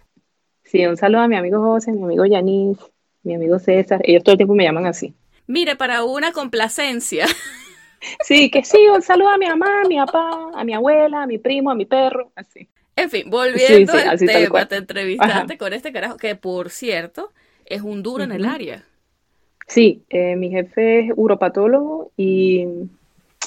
Sí, 0.63 0.87
un 0.87 0.97
saludo 0.97 1.23
a 1.23 1.29
mi 1.29 1.37
amigo 1.37 1.61
José, 1.61 1.93
mi 1.93 2.05
amigo 2.05 2.27
Yanis, 2.27 2.79
mi 3.25 3.35
amigo 3.35 3.59
César, 3.59 4.01
ellos 4.05 4.23
todo 4.23 4.35
el 4.35 4.39
tiempo 4.39 4.55
me 4.55 4.65
llaman 4.65 4.87
así. 4.87 5.15
Mire, 5.47 5.77
para 5.77 6.05
una 6.05 6.31
complacencia, 6.33 7.27
Sí, 8.23 8.51
que 8.51 8.65
sí, 8.65 8.79
un 8.95 9.03
saludo 9.03 9.31
a 9.31 9.39
mi 9.39 9.47
mamá, 9.47 9.83
a 9.85 9.89
mi 9.89 9.97
papá, 9.97 10.51
a 10.55 10.65
mi 10.65 10.75
abuela, 10.75 11.23
a 11.23 11.27
mi 11.27 11.39
primo, 11.39 11.71
a 11.71 11.75
mi 11.75 11.85
perro, 11.85 12.31
así. 12.35 12.69
En 12.97 13.11
fin, 13.11 13.31
volviendo 13.31 13.93
Sí, 13.93 13.99
sí, 13.99 14.09
al 14.09 14.19
tema, 14.19 14.67
te 14.67 14.77
entrevistaste 14.77 15.53
Ajá. 15.53 15.59
con 15.59 15.73
este 15.73 15.93
carajo, 15.93 16.17
que 16.17 16.35
por 16.35 16.71
cierto, 16.71 17.33
es 17.65 17.83
un 17.83 18.03
duro 18.03 18.25
en 18.25 18.33
el 18.33 18.45
área. 18.45 18.85
Sí, 19.69 20.03
eh, 20.09 20.35
mi 20.35 20.51
jefe 20.51 21.01
es 21.01 21.13
uropatólogo 21.15 22.11
y 22.17 22.67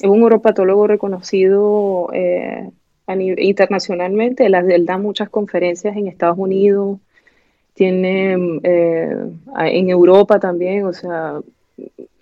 es 0.02 0.10
un 0.10 0.24
uropatólogo 0.24 0.88
reconocido 0.88 2.10
eh, 2.14 2.70
internacionalmente. 3.08 4.46
Él, 4.46 4.56
él 4.56 4.86
da 4.86 4.98
muchas 4.98 5.30
conferencias 5.30 5.98
en 5.98 6.08
Estados 6.08 6.38
Unidos, 6.38 7.00
tiene 7.74 8.60
eh, 8.64 9.18
en 9.58 9.90
Europa 9.90 10.40
también, 10.40 10.86
o 10.86 10.94
sea, 10.94 11.40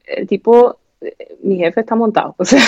el 0.05 0.27
tipo, 0.27 0.77
mi 1.41 1.57
jefe 1.57 1.81
está 1.81 1.95
montado, 1.95 2.35
o 2.39 2.45
sea, 2.45 2.59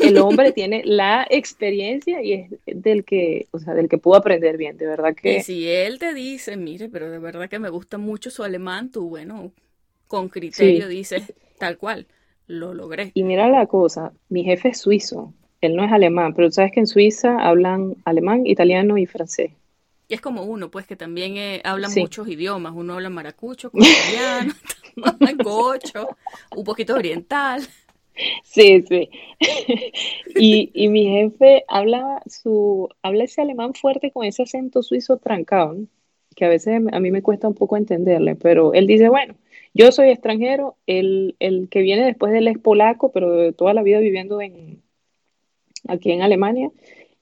el 0.00 0.18
hombre 0.18 0.52
tiene 0.52 0.82
la 0.84 1.26
experiencia 1.28 2.22
y 2.22 2.32
es 2.32 2.50
del 2.66 3.04
que, 3.04 3.48
o 3.50 3.58
sea, 3.58 3.74
del 3.74 3.88
que 3.88 3.98
pudo 3.98 4.16
aprender 4.16 4.56
bien, 4.56 4.76
de 4.76 4.86
verdad 4.86 5.10
Y 5.10 5.14
que 5.14 5.42
si 5.42 5.68
él 5.68 5.98
te 5.98 6.14
dice, 6.14 6.56
mire, 6.56 6.88
pero 6.88 7.10
de 7.10 7.18
verdad 7.18 7.48
que 7.48 7.58
me 7.58 7.70
gusta 7.70 7.98
mucho 7.98 8.30
su 8.30 8.42
alemán, 8.44 8.90
tú, 8.90 9.08
bueno, 9.08 9.52
con 10.06 10.28
criterio 10.28 10.88
sí. 10.88 10.94
dices, 10.94 11.34
tal 11.58 11.78
cual, 11.78 12.06
lo 12.46 12.74
logré. 12.74 13.10
Y 13.14 13.24
mira 13.24 13.48
la 13.48 13.66
cosa, 13.66 14.12
mi 14.28 14.44
jefe 14.44 14.68
es 14.68 14.78
suizo, 14.78 15.34
él 15.60 15.74
no 15.74 15.84
es 15.84 15.92
alemán, 15.92 16.34
pero 16.34 16.48
tú 16.48 16.52
sabes 16.52 16.72
que 16.72 16.80
en 16.80 16.86
Suiza 16.86 17.38
hablan 17.38 17.96
alemán, 18.04 18.46
italiano 18.46 18.98
y 18.98 19.06
francés. 19.06 19.52
Y 20.08 20.14
es 20.14 20.20
como 20.20 20.44
uno, 20.44 20.70
pues, 20.70 20.86
que 20.86 20.94
también 20.96 21.36
eh, 21.36 21.60
habla 21.64 21.88
Sí, 21.88 22.00
muchos 22.00 22.28
idiomas. 22.28 22.72
Uno 22.76 22.94
habla 22.94 23.10
maracucho, 23.10 23.70
colombiano, 23.70 24.52
gocho, 25.44 26.08
un 26.56 26.64
poquito 26.64 26.94
oriental. 26.94 27.62
sí, 28.44 28.82
sí. 28.82 29.10
Y, 30.38 30.70
y 30.74 30.88
mi 30.88 31.06
jefe 31.06 31.64
habla 31.68 32.22
su, 32.26 32.88
habla 33.02 33.24
ese 33.24 33.42
alemán 33.42 33.74
fuerte 33.74 34.10
con 34.12 34.24
ese 34.24 34.42
acento 34.42 34.82
suizo 34.82 35.18
trancado, 35.18 35.74
¿no? 35.74 35.86
que 36.36 36.44
a 36.44 36.48
veces 36.48 36.82
a 36.92 37.00
mí 37.00 37.10
me 37.10 37.22
cuesta 37.22 37.48
un 37.48 37.54
poco 37.54 37.76
entenderle, 37.78 38.36
pero 38.36 38.74
él 38.74 38.86
dice, 38.86 39.08
bueno, 39.08 39.34
Yo 39.74 39.92
soy 39.92 40.10
extranjero, 40.10 40.76
el, 40.86 41.36
el 41.40 41.68
que 41.70 41.80
viene 41.82 42.04
después 42.06 42.32
de 42.32 42.38
él 42.38 42.48
es 42.48 42.58
polaco, 42.58 43.12
pero 43.12 43.52
toda 43.54 43.74
la 43.74 43.82
vida 43.82 44.00
viviendo 44.00 44.40
en, 44.42 44.82
aquí 45.88 46.12
en 46.12 46.22
Alemania, 46.22 46.70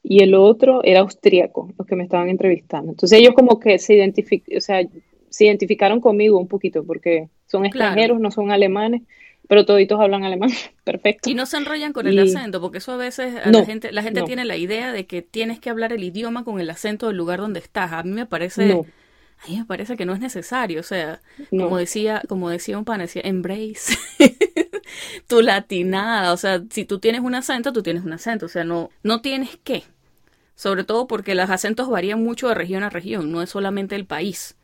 y 0.03 0.23
el 0.23 0.35
otro 0.35 0.83
era 0.83 1.01
austríaco, 1.01 1.69
los 1.77 1.87
que 1.87 1.95
me 1.95 2.03
estaban 2.03 2.29
entrevistando. 2.29 2.91
Entonces 2.91 3.19
ellos 3.19 3.33
como 3.33 3.59
que 3.59 3.79
se, 3.79 4.13
o 4.57 4.61
sea, 4.61 4.81
se 5.29 5.45
identificaron 5.45 5.99
conmigo 6.01 6.37
un 6.39 6.47
poquito, 6.47 6.85
porque 6.85 7.29
son 7.45 7.65
extranjeros, 7.65 8.19
no 8.19 8.31
son 8.31 8.51
alemanes, 8.51 9.03
pero 9.47 9.65
toditos 9.65 9.99
hablan 9.99 10.23
alemán, 10.23 10.49
perfecto. 10.83 11.29
Y 11.29 11.35
no 11.35 11.45
se 11.45 11.57
enrollan 11.57 11.93
con 11.93 12.07
el 12.07 12.17
acento, 12.19 12.61
porque 12.61 12.79
eso 12.79 12.93
a 12.93 12.97
veces 12.97 13.33
la 13.45 13.65
gente, 13.65 13.91
la 13.91 14.03
gente 14.03 14.23
tiene 14.23 14.45
la 14.45 14.57
idea 14.57 14.91
de 14.91 15.05
que 15.05 15.21
tienes 15.21 15.59
que 15.59 15.69
hablar 15.69 15.93
el 15.93 16.03
idioma 16.03 16.43
con 16.43 16.59
el 16.59 16.69
acento 16.69 17.07
del 17.07 17.17
lugar 17.17 17.39
donde 17.39 17.59
estás. 17.59 17.91
A 17.93 18.03
mí 18.03 18.11
me 18.11 18.25
parece, 18.25 18.71
a 18.71 19.47
mí 19.47 19.57
me 19.57 19.65
parece 19.65 19.97
que 19.97 20.05
no 20.05 20.13
es 20.13 20.19
necesario, 20.19 20.79
o 20.79 20.83
sea, 20.83 21.21
como 21.49 21.77
decía, 21.77 22.21
como 22.27 22.49
decía 22.49 22.77
un 22.77 22.85
pan, 22.85 22.99
decía 22.99 23.21
embrace 23.23 23.97
tu 25.27 25.41
latinada, 25.41 26.33
o 26.33 26.37
sea, 26.37 26.63
si 26.69 26.85
tú 26.85 26.99
tienes 26.99 27.21
un 27.21 27.35
acento, 27.35 27.73
tú 27.73 27.83
tienes 27.83 28.03
un 28.03 28.13
acento, 28.13 28.47
o 28.47 28.49
sea, 28.49 28.63
no, 28.63 28.89
no 29.03 29.21
tienes 29.21 29.57
que. 29.63 29.83
Sobre 30.57 30.85
todo 30.85 31.05
porque 31.07 31.35
los 31.35 31.49
acentos 31.49 31.89
varían 31.89 32.23
mucho 32.23 32.47
de 32.47 32.55
región 32.55 32.83
a 32.83 32.89
región, 32.89 33.29
no 33.31 33.41
es 33.41 33.49
solamente 33.49 33.95
el 33.95 34.05
país. 34.05 34.55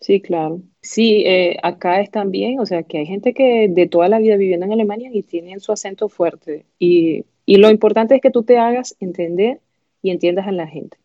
Sí, 0.00 0.20
claro. 0.20 0.62
Sí, 0.80 1.24
eh, 1.26 1.56
acá 1.62 2.00
es 2.00 2.10
también, 2.10 2.60
o 2.60 2.66
sea, 2.66 2.84
que 2.84 2.98
hay 2.98 3.06
gente 3.06 3.34
que 3.34 3.68
de 3.68 3.88
toda 3.88 4.08
la 4.08 4.18
vida 4.18 4.36
viviendo 4.36 4.64
en 4.66 4.72
Alemania 4.72 5.10
y 5.12 5.22
tienen 5.22 5.60
su 5.60 5.72
acento 5.72 6.08
fuerte. 6.08 6.66
Y, 6.78 7.24
lo 7.46 7.70
importante 7.70 8.14
es 8.14 8.20
que 8.20 8.30
tú 8.30 8.42
te 8.42 8.58
hagas 8.58 8.94
entender 9.00 9.60
y 10.02 10.10
entiendas 10.10 10.46
a 10.46 10.52
la 10.52 10.66
gente. 10.66 10.98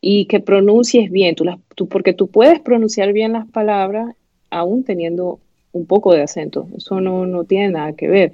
Y 0.00 0.26
que 0.26 0.40
pronuncies 0.40 1.10
bien, 1.10 1.34
tú, 1.34 1.44
las, 1.44 1.58
tú, 1.74 1.88
porque 1.88 2.14
tú 2.14 2.28
puedes 2.28 2.60
pronunciar 2.60 3.12
bien 3.12 3.32
las 3.32 3.48
palabras 3.48 4.14
aún 4.48 4.84
teniendo 4.84 5.40
un 5.72 5.86
poco 5.86 6.14
de 6.14 6.22
acento. 6.22 6.68
Eso 6.76 7.00
no, 7.00 7.26
no 7.26 7.44
tiene 7.44 7.70
nada 7.70 7.92
que 7.94 8.08
ver. 8.08 8.32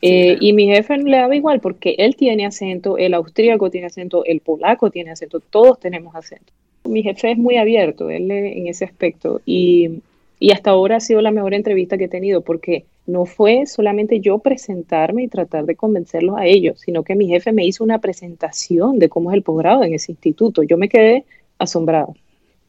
Eh, 0.00 0.36
y 0.40 0.52
mi 0.52 0.66
jefe 0.66 0.96
le 0.98 1.16
daba 1.18 1.36
igual 1.36 1.60
porque 1.60 1.94
él 1.98 2.16
tiene 2.16 2.46
acento, 2.46 2.98
el 2.98 3.14
austríaco 3.14 3.70
tiene 3.70 3.86
acento, 3.86 4.24
el 4.24 4.40
polaco 4.40 4.90
tiene 4.90 5.12
acento, 5.12 5.38
todos 5.38 5.78
tenemos 5.78 6.16
acento. 6.16 6.52
Mi 6.92 7.02
jefe 7.02 7.32
es 7.32 7.38
muy 7.38 7.56
abierto 7.56 8.10
él 8.10 8.30
en 8.30 8.66
ese 8.66 8.84
aspecto 8.84 9.40
y, 9.46 10.02
y 10.38 10.52
hasta 10.52 10.70
ahora 10.70 10.96
ha 10.96 11.00
sido 11.00 11.20
la 11.22 11.30
mejor 11.30 11.54
entrevista 11.54 11.98
que 11.98 12.04
he 12.04 12.08
tenido 12.08 12.42
porque 12.42 12.84
no 13.06 13.26
fue 13.26 13.66
solamente 13.66 14.20
yo 14.20 14.38
presentarme 14.38 15.24
y 15.24 15.28
tratar 15.28 15.64
de 15.64 15.74
convencerlos 15.74 16.36
a 16.38 16.46
ellos, 16.46 16.80
sino 16.80 17.02
que 17.02 17.16
mi 17.16 17.28
jefe 17.28 17.52
me 17.52 17.64
hizo 17.64 17.82
una 17.82 17.98
presentación 17.98 18.98
de 18.98 19.08
cómo 19.08 19.30
es 19.30 19.36
el 19.36 19.42
posgrado 19.42 19.82
en 19.82 19.94
ese 19.94 20.12
instituto. 20.12 20.62
Yo 20.62 20.76
me 20.76 20.88
quedé 20.88 21.24
asombrado 21.58 22.14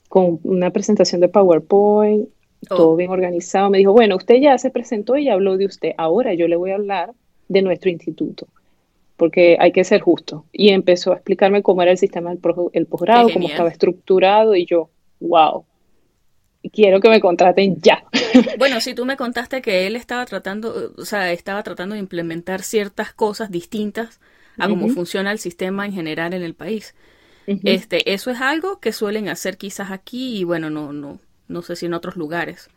con 0.09 0.39
una 0.43 0.69
presentación 0.71 1.21
de 1.21 1.29
PowerPoint, 1.29 2.29
todo 2.67 2.91
oh. 2.91 2.95
bien 2.95 3.11
organizado. 3.11 3.69
Me 3.69 3.79
dijo, 3.79 3.93
bueno, 3.93 4.15
usted 4.15 4.35
ya 4.35 4.57
se 4.57 4.69
presentó 4.69 5.17
y 5.17 5.29
habló 5.29 5.57
de 5.57 5.65
usted. 5.65 5.91
Ahora 5.97 6.33
yo 6.33 6.47
le 6.47 6.55
voy 6.55 6.71
a 6.71 6.75
hablar 6.75 7.13
de 7.47 7.61
nuestro 7.61 7.89
instituto, 7.89 8.47
porque 9.23 9.55
hay 9.57 9.71
que 9.71 9.85
ser 9.85 10.01
justo. 10.01 10.43
Y 10.51 10.71
empezó 10.71 11.13
a 11.13 11.15
explicarme 11.15 11.63
cómo 11.63 11.81
era 11.81 11.91
el 11.91 11.97
sistema 11.97 12.29
del 12.29 12.41
el 12.73 12.87
posgrado, 12.87 13.29
cómo 13.31 13.47
estaba 13.47 13.69
estructurado, 13.69 14.53
y 14.53 14.65
yo, 14.65 14.89
wow, 15.21 15.63
quiero 16.73 16.99
que 16.99 17.07
me 17.07 17.21
contraten 17.21 17.79
ya. 17.81 18.03
Bueno, 18.59 18.81
si 18.81 18.93
tú 18.93 19.05
me 19.05 19.15
contaste 19.15 19.61
que 19.61 19.87
él 19.87 19.95
estaba 19.95 20.25
tratando, 20.25 20.91
o 20.97 21.05
sea, 21.05 21.31
estaba 21.31 21.63
tratando 21.63 21.93
de 21.93 21.99
implementar 22.01 22.63
ciertas 22.63 23.13
cosas 23.13 23.49
distintas 23.49 24.19
a 24.57 24.67
cómo 24.67 24.89
funciona 24.89 25.31
el 25.31 25.39
sistema 25.39 25.85
en 25.85 25.93
general 25.93 26.33
en 26.33 26.43
el 26.43 26.53
país. 26.53 26.93
Este, 27.47 28.11
eso 28.11 28.29
es 28.29 28.41
algo 28.41 28.81
que 28.81 28.91
suelen 28.91 29.29
hacer 29.29 29.55
quizás 29.55 29.89
aquí 29.89 30.37
y 30.37 30.43
bueno, 30.43 30.69
no, 30.69 30.91
no, 30.91 31.21
no 31.47 31.61
sé 31.61 31.77
si 31.77 31.85
en 31.85 31.93
otros 31.93 32.17
lugares. 32.17 32.67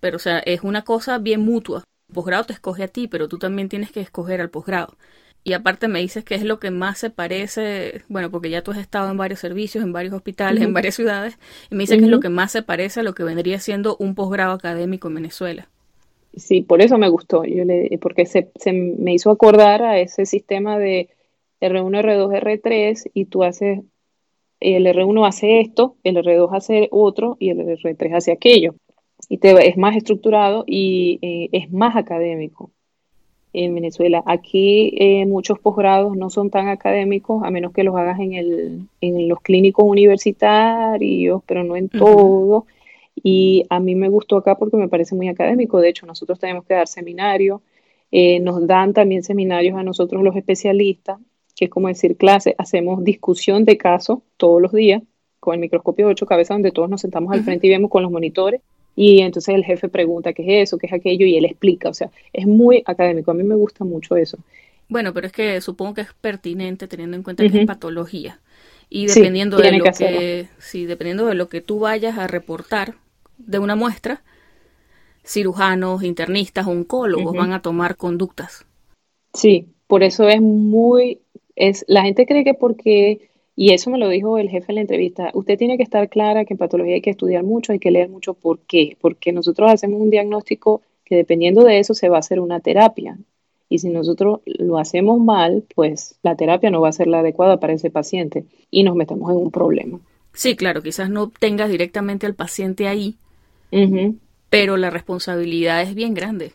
Pero 0.00 0.16
o 0.16 0.20
sea, 0.20 0.40
es 0.40 0.62
una 0.62 0.82
cosa 0.82 1.18
bien 1.18 1.42
mutua 1.42 1.84
posgrado 2.12 2.44
te 2.44 2.52
escoge 2.52 2.84
a 2.84 2.88
ti, 2.88 3.08
pero 3.08 3.28
tú 3.28 3.38
también 3.38 3.68
tienes 3.68 3.90
que 3.90 4.00
escoger 4.00 4.40
al 4.40 4.50
posgrado. 4.50 4.96
Y 5.44 5.54
aparte 5.54 5.88
me 5.88 5.98
dices 5.98 6.24
que 6.24 6.36
es 6.36 6.44
lo 6.44 6.60
que 6.60 6.70
más 6.70 6.98
se 6.98 7.10
parece, 7.10 8.02
bueno, 8.08 8.30
porque 8.30 8.48
ya 8.48 8.62
tú 8.62 8.70
has 8.70 8.78
estado 8.78 9.10
en 9.10 9.16
varios 9.16 9.40
servicios, 9.40 9.82
en 9.82 9.92
varios 9.92 10.14
hospitales, 10.14 10.62
en 10.62 10.72
varias 10.72 10.94
ciudades, 10.94 11.36
y 11.68 11.74
me 11.74 11.82
dices 11.82 11.98
que 11.98 12.04
es 12.04 12.10
lo 12.10 12.20
que 12.20 12.28
más 12.28 12.52
se 12.52 12.62
parece 12.62 13.00
a 13.00 13.02
lo 13.02 13.14
que 13.14 13.24
vendría 13.24 13.58
siendo 13.58 13.96
un 13.98 14.14
posgrado 14.14 14.52
académico 14.52 15.08
en 15.08 15.16
Venezuela. 15.16 15.68
Sí, 16.36 16.62
por 16.62 16.80
eso 16.80 16.96
me 16.96 17.08
gustó, 17.08 17.44
yo 17.44 17.64
le, 17.64 17.90
porque 18.00 18.24
se, 18.24 18.52
se 18.54 18.72
me 18.72 19.14
hizo 19.14 19.30
acordar 19.30 19.82
a 19.82 19.98
ese 19.98 20.26
sistema 20.26 20.78
de 20.78 21.10
R1, 21.60 22.02
R2, 22.02 22.40
R3, 22.40 23.10
y 23.12 23.24
tú 23.24 23.42
haces, 23.42 23.80
el 24.60 24.86
R1 24.86 25.26
hace 25.26 25.60
esto, 25.60 25.96
el 26.04 26.16
R2 26.16 26.50
hace 26.52 26.88
otro, 26.92 27.36
y 27.40 27.50
el 27.50 27.58
R3 27.58 28.14
hace 28.14 28.30
aquello. 28.30 28.76
Y 29.28 29.38
te, 29.38 29.68
es 29.68 29.76
más 29.76 29.96
estructurado 29.96 30.64
y 30.66 31.18
eh, 31.22 31.48
es 31.52 31.72
más 31.72 31.96
académico 31.96 32.71
en 33.52 33.74
Venezuela. 33.74 34.22
Aquí 34.26 34.94
eh, 34.98 35.26
muchos 35.26 35.58
posgrados 35.58 36.16
no 36.16 36.30
son 36.30 36.50
tan 36.50 36.68
académicos, 36.68 37.42
a 37.44 37.50
menos 37.50 37.72
que 37.72 37.84
los 37.84 37.96
hagas 37.96 38.18
en, 38.20 38.34
el, 38.34 38.88
en 39.00 39.28
los 39.28 39.40
clínicos 39.40 39.84
universitarios, 39.84 41.42
pero 41.46 41.64
no 41.64 41.76
en 41.76 41.88
todo. 41.88 42.66
Y 43.22 43.64
a 43.68 43.78
mí 43.78 43.94
me 43.94 44.08
gustó 44.08 44.36
acá 44.38 44.56
porque 44.56 44.76
me 44.76 44.88
parece 44.88 45.14
muy 45.14 45.28
académico. 45.28 45.80
De 45.80 45.90
hecho, 45.90 46.06
nosotros 46.06 46.38
tenemos 46.38 46.64
que 46.64 46.74
dar 46.74 46.88
seminarios. 46.88 47.60
Eh, 48.10 48.40
nos 48.40 48.66
dan 48.66 48.92
también 48.92 49.22
seminarios 49.22 49.76
a 49.76 49.82
nosotros 49.82 50.22
los 50.22 50.36
especialistas, 50.36 51.18
que 51.56 51.66
es 51.66 51.70
como 51.70 51.88
decir 51.88 52.16
clase. 52.16 52.54
Hacemos 52.58 53.04
discusión 53.04 53.64
de 53.64 53.76
casos 53.76 54.20
todos 54.36 54.60
los 54.62 54.72
días 54.72 55.02
con 55.40 55.54
el 55.54 55.60
microscopio 55.60 56.06
de 56.06 56.12
ocho 56.12 56.26
cabezas, 56.26 56.54
donde 56.54 56.70
todos 56.70 56.88
nos 56.88 57.00
sentamos 57.00 57.32
al 57.32 57.42
frente 57.42 57.66
y 57.66 57.70
vemos 57.70 57.90
con 57.90 58.02
los 58.02 58.12
monitores 58.12 58.60
y 58.94 59.20
entonces 59.20 59.54
el 59.54 59.64
jefe 59.64 59.88
pregunta 59.88 60.32
qué 60.32 60.42
es 60.42 60.68
eso, 60.68 60.78
qué 60.78 60.86
es 60.86 60.92
aquello, 60.92 61.26
y 61.26 61.36
él 61.36 61.44
explica. 61.44 61.88
O 61.88 61.94
sea, 61.94 62.10
es 62.32 62.46
muy 62.46 62.82
académico. 62.84 63.30
A 63.30 63.34
mí 63.34 63.42
me 63.42 63.54
gusta 63.54 63.84
mucho 63.84 64.16
eso. 64.16 64.38
Bueno, 64.88 65.14
pero 65.14 65.26
es 65.26 65.32
que 65.32 65.60
supongo 65.60 65.94
que 65.94 66.00
es 66.02 66.12
pertinente 66.20 66.86
teniendo 66.86 67.16
en 67.16 67.22
cuenta 67.22 67.48
que 67.48 67.60
es 67.60 67.66
patología. 67.66 68.40
Y 68.90 69.06
dependiendo 69.06 69.56
de 69.56 69.72
lo 69.72 69.84
que, 69.84 70.48
sí, 70.58 70.84
dependiendo 70.84 71.24
de 71.26 71.34
lo 71.34 71.48
que 71.48 71.62
tú 71.62 71.78
vayas 71.78 72.18
a 72.18 72.26
reportar 72.26 72.96
de 73.38 73.58
una 73.58 73.74
muestra, 73.74 74.22
cirujanos, 75.24 76.02
internistas, 76.02 76.66
oncólogos 76.66 77.34
van 77.34 77.54
a 77.54 77.62
tomar 77.62 77.96
conductas. 77.96 78.66
Sí, 79.32 79.68
por 79.86 80.02
eso 80.02 80.28
es 80.28 80.42
muy, 80.42 81.20
es, 81.56 81.86
la 81.88 82.02
gente 82.02 82.26
cree 82.26 82.44
que 82.44 82.52
porque 82.52 83.30
y 83.54 83.72
eso 83.72 83.90
me 83.90 83.98
lo 83.98 84.08
dijo 84.08 84.38
el 84.38 84.48
jefe 84.48 84.72
en 84.72 84.76
la 84.76 84.80
entrevista. 84.80 85.30
Usted 85.34 85.58
tiene 85.58 85.76
que 85.76 85.82
estar 85.82 86.08
clara 86.08 86.44
que 86.44 86.54
en 86.54 86.58
patología 86.58 86.94
hay 86.94 87.02
que 87.02 87.10
estudiar 87.10 87.44
mucho, 87.44 87.72
hay 87.72 87.78
que 87.78 87.90
leer 87.90 88.08
mucho. 88.08 88.34
¿Por 88.34 88.60
qué? 88.60 88.96
Porque 89.00 89.32
nosotros 89.32 89.70
hacemos 89.70 90.00
un 90.00 90.10
diagnóstico 90.10 90.82
que 91.04 91.16
dependiendo 91.16 91.62
de 91.64 91.78
eso 91.78 91.94
se 91.94 92.08
va 92.08 92.16
a 92.16 92.20
hacer 92.20 92.40
una 92.40 92.60
terapia. 92.60 93.18
Y 93.68 93.78
si 93.78 93.88
nosotros 93.88 94.40
lo 94.46 94.78
hacemos 94.78 95.20
mal, 95.20 95.64
pues 95.74 96.16
la 96.22 96.36
terapia 96.36 96.70
no 96.70 96.80
va 96.80 96.88
a 96.88 96.92
ser 96.92 97.06
la 97.06 97.20
adecuada 97.20 97.58
para 97.58 97.72
ese 97.72 97.90
paciente 97.90 98.44
y 98.70 98.84
nos 98.84 98.96
metemos 98.96 99.30
en 99.30 99.36
un 99.36 99.50
problema. 99.50 100.00
Sí, 100.34 100.56
claro, 100.56 100.82
quizás 100.82 101.10
no 101.10 101.30
tengas 101.30 101.70
directamente 101.70 102.26
al 102.26 102.34
paciente 102.34 102.86
ahí, 102.86 103.16
pero 104.48 104.76
la 104.76 104.90
responsabilidad 104.90 105.82
es 105.82 105.94
bien 105.94 106.14
grande. 106.14 106.52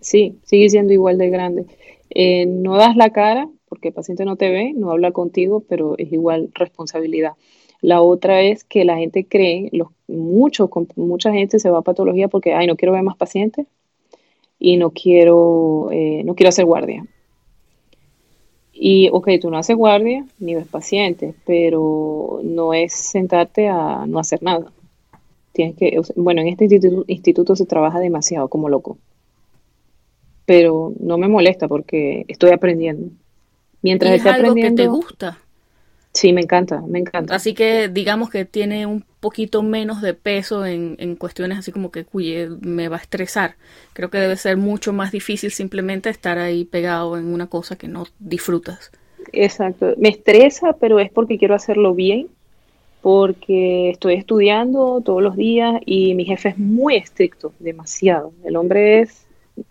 Sí, 0.00 0.38
sigue 0.44 0.68
siendo 0.68 0.92
igual 0.92 1.18
de 1.18 1.30
grande. 1.30 1.66
Eh, 2.10 2.46
no 2.46 2.76
das 2.76 2.96
la 2.96 3.10
cara, 3.10 3.48
porque 3.76 3.88
el 3.88 3.94
paciente 3.94 4.24
no 4.24 4.36
te 4.36 4.50
ve, 4.50 4.72
no 4.74 4.90
habla 4.90 5.12
contigo, 5.12 5.62
pero 5.68 5.98
es 5.98 6.10
igual 6.10 6.48
responsabilidad. 6.54 7.32
La 7.82 8.00
otra 8.00 8.40
es 8.40 8.64
que 8.64 8.86
la 8.86 8.96
gente 8.96 9.26
cree, 9.26 9.68
los, 9.70 9.88
mucha 10.08 11.30
gente 11.30 11.58
se 11.58 11.68
va 11.68 11.80
a 11.80 11.82
patología 11.82 12.28
porque, 12.28 12.54
ay, 12.54 12.66
no 12.66 12.76
quiero 12.76 12.94
ver 12.94 13.02
más 13.02 13.18
pacientes 13.18 13.66
y 14.58 14.78
no 14.78 14.92
quiero, 14.92 15.90
eh, 15.92 16.22
no 16.24 16.34
quiero 16.34 16.48
hacer 16.48 16.64
guardia. 16.64 17.04
Y, 18.72 19.10
ok, 19.12 19.28
tú 19.42 19.50
no 19.50 19.58
haces 19.58 19.76
guardia 19.76 20.24
ni 20.38 20.54
ves 20.54 20.66
pacientes, 20.66 21.34
pero 21.44 22.40
no 22.42 22.72
es 22.72 22.94
sentarte 22.94 23.68
a 23.68 24.06
no 24.06 24.18
hacer 24.18 24.42
nada. 24.42 24.72
Tienes 25.52 25.76
que, 25.76 26.00
bueno, 26.16 26.40
en 26.40 26.48
este 26.48 26.64
instituto, 26.64 27.04
instituto 27.08 27.56
se 27.56 27.66
trabaja 27.66 27.98
demasiado 27.98 28.48
como 28.48 28.70
loco, 28.70 28.96
pero 30.46 30.94
no 30.98 31.18
me 31.18 31.28
molesta 31.28 31.68
porque 31.68 32.24
estoy 32.28 32.52
aprendiendo. 32.52 33.10
Mientras 33.82 34.12
es 34.12 34.26
algo 34.26 34.54
que 34.54 34.70
te 34.72 34.86
gusta. 34.86 35.38
Sí, 36.16 36.32
me 36.32 36.40
encanta, 36.40 36.80
me 36.80 36.98
encanta. 36.98 37.34
Así 37.34 37.52
que 37.52 37.88
digamos 37.88 38.30
que 38.30 38.46
tiene 38.46 38.86
un 38.86 39.04
poquito 39.20 39.62
menos 39.62 40.00
de 40.00 40.14
peso 40.14 40.64
en, 40.64 40.96
en 40.98 41.14
cuestiones 41.14 41.58
así 41.58 41.72
como 41.72 41.90
que, 41.90 42.04
cuye, 42.06 42.48
me 42.62 42.88
va 42.88 42.96
a 42.96 43.00
estresar. 43.00 43.56
Creo 43.92 44.08
que 44.08 44.16
debe 44.16 44.36
ser 44.36 44.56
mucho 44.56 44.94
más 44.94 45.12
difícil 45.12 45.50
simplemente 45.50 46.08
estar 46.08 46.38
ahí 46.38 46.64
pegado 46.64 47.18
en 47.18 47.26
una 47.26 47.48
cosa 47.48 47.76
que 47.76 47.86
no 47.86 48.06
disfrutas. 48.18 48.92
Exacto, 49.32 49.92
me 49.98 50.08
estresa, 50.08 50.72
pero 50.80 51.00
es 51.00 51.10
porque 51.10 51.36
quiero 51.36 51.54
hacerlo 51.54 51.94
bien, 51.94 52.28
porque 53.02 53.90
estoy 53.90 54.14
estudiando 54.14 55.02
todos 55.04 55.22
los 55.22 55.36
días 55.36 55.82
y 55.84 56.14
mi 56.14 56.24
jefe 56.24 56.48
es 56.48 56.58
muy 56.58 56.96
estricto, 56.96 57.52
demasiado. 57.58 58.32
El 58.42 58.56
hombre 58.56 59.00
es 59.00 59.26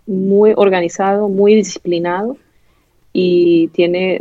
muy 0.06 0.52
organizado, 0.54 1.28
muy 1.28 1.56
disciplinado 1.56 2.36
y 3.18 3.68
tiene, 3.68 4.18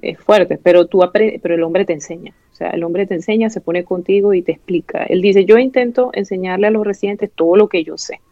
es 0.00 0.18
fuerte, 0.20 0.56
pero, 0.56 0.86
tú 0.86 1.02
pero 1.12 1.54
el 1.54 1.62
hombre 1.62 1.84
te 1.84 1.92
enseña. 1.92 2.32
O 2.50 2.56
sea, 2.56 2.70
el 2.70 2.82
hombre 2.82 3.06
te 3.06 3.12
enseña, 3.12 3.50
se 3.50 3.60
pone 3.60 3.84
contigo 3.84 4.32
y 4.32 4.40
te 4.40 4.52
explica. 4.52 5.04
Él 5.04 5.20
dice, 5.20 5.44
yo 5.44 5.58
intento 5.58 6.08
enseñarle 6.14 6.68
a 6.68 6.70
los 6.70 6.86
residentes 6.86 7.30
todo 7.30 7.56
lo 7.56 7.68
que 7.68 7.84
yo 7.84 7.98
sé. 7.98 8.22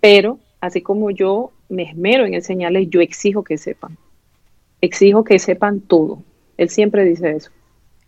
pero 0.00 0.38
así 0.60 0.82
como 0.82 1.10
yo 1.10 1.50
me 1.68 1.82
esmero 1.82 2.26
en 2.26 2.34
enseñarles, 2.34 2.88
yo 2.88 3.00
exijo 3.00 3.42
que 3.42 3.58
sepan. 3.58 3.98
Exijo 4.80 5.24
que 5.24 5.40
sepan 5.40 5.80
todo. 5.80 6.22
Él 6.56 6.68
siempre 6.68 7.04
dice 7.04 7.32
eso. 7.32 7.50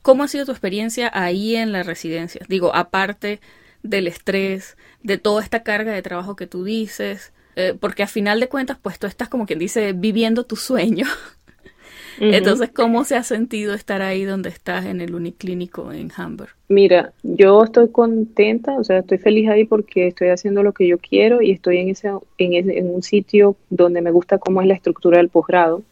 ¿Cómo 0.03 0.23
ha 0.23 0.29
sido 0.29 0.47
tu 0.47 0.53
experiencia 0.53 1.11
ahí 1.13 1.57
en 1.57 1.73
la 1.73 1.83
residencia? 1.83 2.41
Digo, 2.49 2.73
aparte 2.73 3.41
del 3.83 4.07
estrés, 4.07 4.77
de 5.03 5.19
toda 5.19 5.43
esta 5.43 5.65
carga 5.65 5.91
de 5.91 6.03
trabajo 6.03 6.37
que 6.37 6.47
tú 6.47 6.63
dices, 6.63 7.33
eh, 7.59 7.75
porque 7.79 8.05
a 8.05 8.07
final 8.07 8.39
de 8.39 8.49
cuentas, 8.49 8.79
pues 8.81 9.01
tú 9.01 9.09
estás 9.09 9.29
como 9.29 9.45
quien 9.45 9.59
dice, 9.59 9.93
viviendo 9.93 10.45
tu 10.45 10.55
sueño. 10.55 11.07
Entonces, 12.21 12.71
¿cómo 12.71 13.03
se 13.03 13.17
ha 13.17 13.25
sentido 13.25 13.75
estar 13.75 14.01
ahí 14.01 14.23
donde 14.23 14.49
estás 14.49 14.87
en 14.87 15.01
el 15.01 15.13
Uniclínico 15.13 15.91
en 15.91 16.13
Hamburg? 16.17 16.51
Mira, 16.69 17.13
yo 17.25 17.65
estoy 17.65 17.89
contenta, 17.91 18.77
o 18.79 18.85
sea, 18.85 18.99
estoy 18.99 19.19
feliz 19.19 19.49
ahí 19.49 19.65
porque 19.65 20.07
estoy 20.07 20.29
haciendo 20.29 20.63
lo 20.63 20.73
que 20.73 20.87
yo 20.87 20.99
quiero 20.99 21.43
y 21.43 21.51
estoy 21.51 21.79
en, 21.79 21.89
ese, 21.89 22.11
en, 22.39 22.71
en 22.71 22.91
un 22.91 23.03
sitio 23.03 23.57
donde 23.71 24.03
me 24.03 24.13
gusta 24.13 24.39
cómo 24.39 24.61
es 24.61 24.69
la 24.69 24.75
estructura 24.75 25.19
del 25.19 25.29
posgrado. 25.29 25.83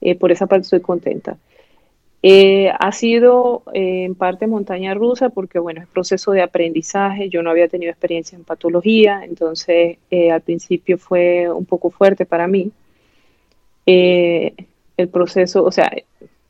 Eh, 0.00 0.14
por 0.14 0.30
esa 0.30 0.46
parte 0.46 0.62
estoy 0.62 0.80
contenta. 0.80 1.36
Eh, 2.24 2.70
ha 2.78 2.92
sido 2.92 3.64
eh, 3.74 4.04
en 4.04 4.14
parte 4.14 4.46
montaña 4.46 4.94
rusa 4.94 5.30
porque, 5.30 5.58
bueno, 5.58 5.82
es 5.82 5.88
proceso 5.88 6.30
de 6.30 6.42
aprendizaje. 6.42 7.28
Yo 7.28 7.42
no 7.42 7.50
había 7.50 7.66
tenido 7.68 7.90
experiencia 7.90 8.36
en 8.36 8.44
patología, 8.44 9.24
entonces 9.24 9.98
eh, 10.10 10.30
al 10.30 10.40
principio 10.40 10.98
fue 10.98 11.50
un 11.50 11.66
poco 11.66 11.90
fuerte 11.90 12.24
para 12.24 12.46
mí. 12.46 12.70
el 13.84 15.08
proceso, 15.10 15.64
o 15.64 15.72
sea, 15.72 15.90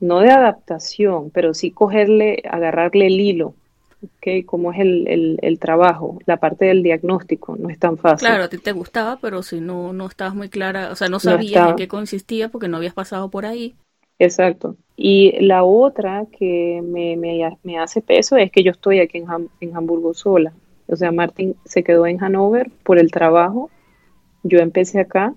no 0.00 0.20
de 0.20 0.30
adaptación, 0.30 1.30
pero 1.30 1.54
sí 1.54 1.70
cogerle, 1.70 2.42
agarrarle 2.50 3.06
el 3.06 3.18
hilo, 3.20 3.54
¿ok? 4.02 4.44
Cómo 4.44 4.72
es 4.72 4.80
el, 4.80 5.38
el, 5.40 5.58
trabajo, 5.58 6.18
la 6.26 6.36
parte 6.38 6.66
del 6.66 6.82
diagnóstico, 6.82 7.56
no 7.56 7.70
es 7.70 7.78
tan 7.78 7.96
fácil. 7.96 8.26
Claro, 8.26 8.44
a 8.44 8.48
ti 8.48 8.58
te 8.58 8.72
gustaba, 8.72 9.18
pero 9.22 9.42
si 9.42 9.60
no, 9.60 9.92
no 9.92 10.06
estabas 10.06 10.34
muy 10.34 10.50
clara, 10.50 10.90
o 10.90 10.96
sea, 10.96 11.08
no 11.08 11.20
sabías 11.20 11.70
en 11.70 11.76
qué 11.76 11.88
consistía 11.88 12.50
porque 12.50 12.68
no 12.68 12.76
habías 12.76 12.94
pasado 12.94 13.30
por 13.30 13.46
ahí. 13.46 13.74
Exacto. 14.18 14.76
Y 14.96 15.40
la 15.40 15.64
otra 15.64 16.26
que 16.38 16.80
me, 16.84 17.16
me, 17.16 17.78
hace 17.78 18.02
peso 18.02 18.36
es 18.36 18.52
que 18.52 18.62
yo 18.62 18.70
estoy 18.70 19.00
aquí 19.00 19.18
en, 19.18 19.26
en 19.60 19.76
Hamburgo 19.76 20.14
sola. 20.14 20.52
O 20.86 20.96
sea, 20.96 21.10
Martín 21.10 21.56
se 21.64 21.82
quedó 21.82 22.06
en 22.06 22.18
Hannover 22.18 22.70
por 22.84 22.98
el 22.98 23.10
trabajo. 23.10 23.70
Yo 24.42 24.58
empecé 24.58 25.00
acá 25.00 25.34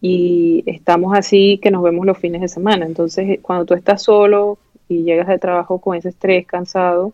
y 0.00 0.62
estamos 0.66 1.16
así 1.16 1.58
que 1.62 1.70
nos 1.70 1.82
vemos 1.82 2.06
los 2.06 2.18
fines 2.18 2.40
de 2.40 2.48
semana. 2.48 2.86
Entonces, 2.86 3.40
cuando 3.42 3.64
tú 3.64 3.74
estás 3.74 4.02
solo 4.02 4.58
y 4.88 5.02
llegas 5.02 5.28
de 5.28 5.38
trabajo 5.38 5.80
con 5.80 5.96
ese 5.96 6.10
estrés, 6.10 6.46
cansado, 6.46 7.12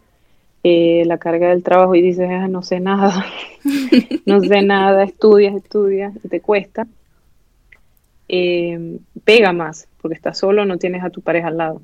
eh, 0.65 1.05
la 1.07 1.19
carga 1.19 1.49
del 1.49 1.63
trabajo 1.63 1.95
y 1.95 2.03
dices, 2.03 2.29
ah, 2.31 2.49
no 2.49 2.63
sé 2.63 2.79
nada, 2.79 3.27
no 4.27 4.41
sé 4.41 4.63
nada, 4.63 5.03
estudias, 5.05 5.57
estudias, 5.57 6.15
y 6.23 6.29
te 6.29 6.41
cuesta, 6.41 6.87
eh, 8.29 8.99
pega 9.25 9.53
más 9.53 9.89
porque 10.03 10.17
estás 10.17 10.39
solo, 10.39 10.67
no 10.67 10.77
tienes 10.77 11.03
a 11.03 11.11
tu 11.11 11.23
pareja 11.23 11.49
al 11.49 11.57
lado. 11.57 11.83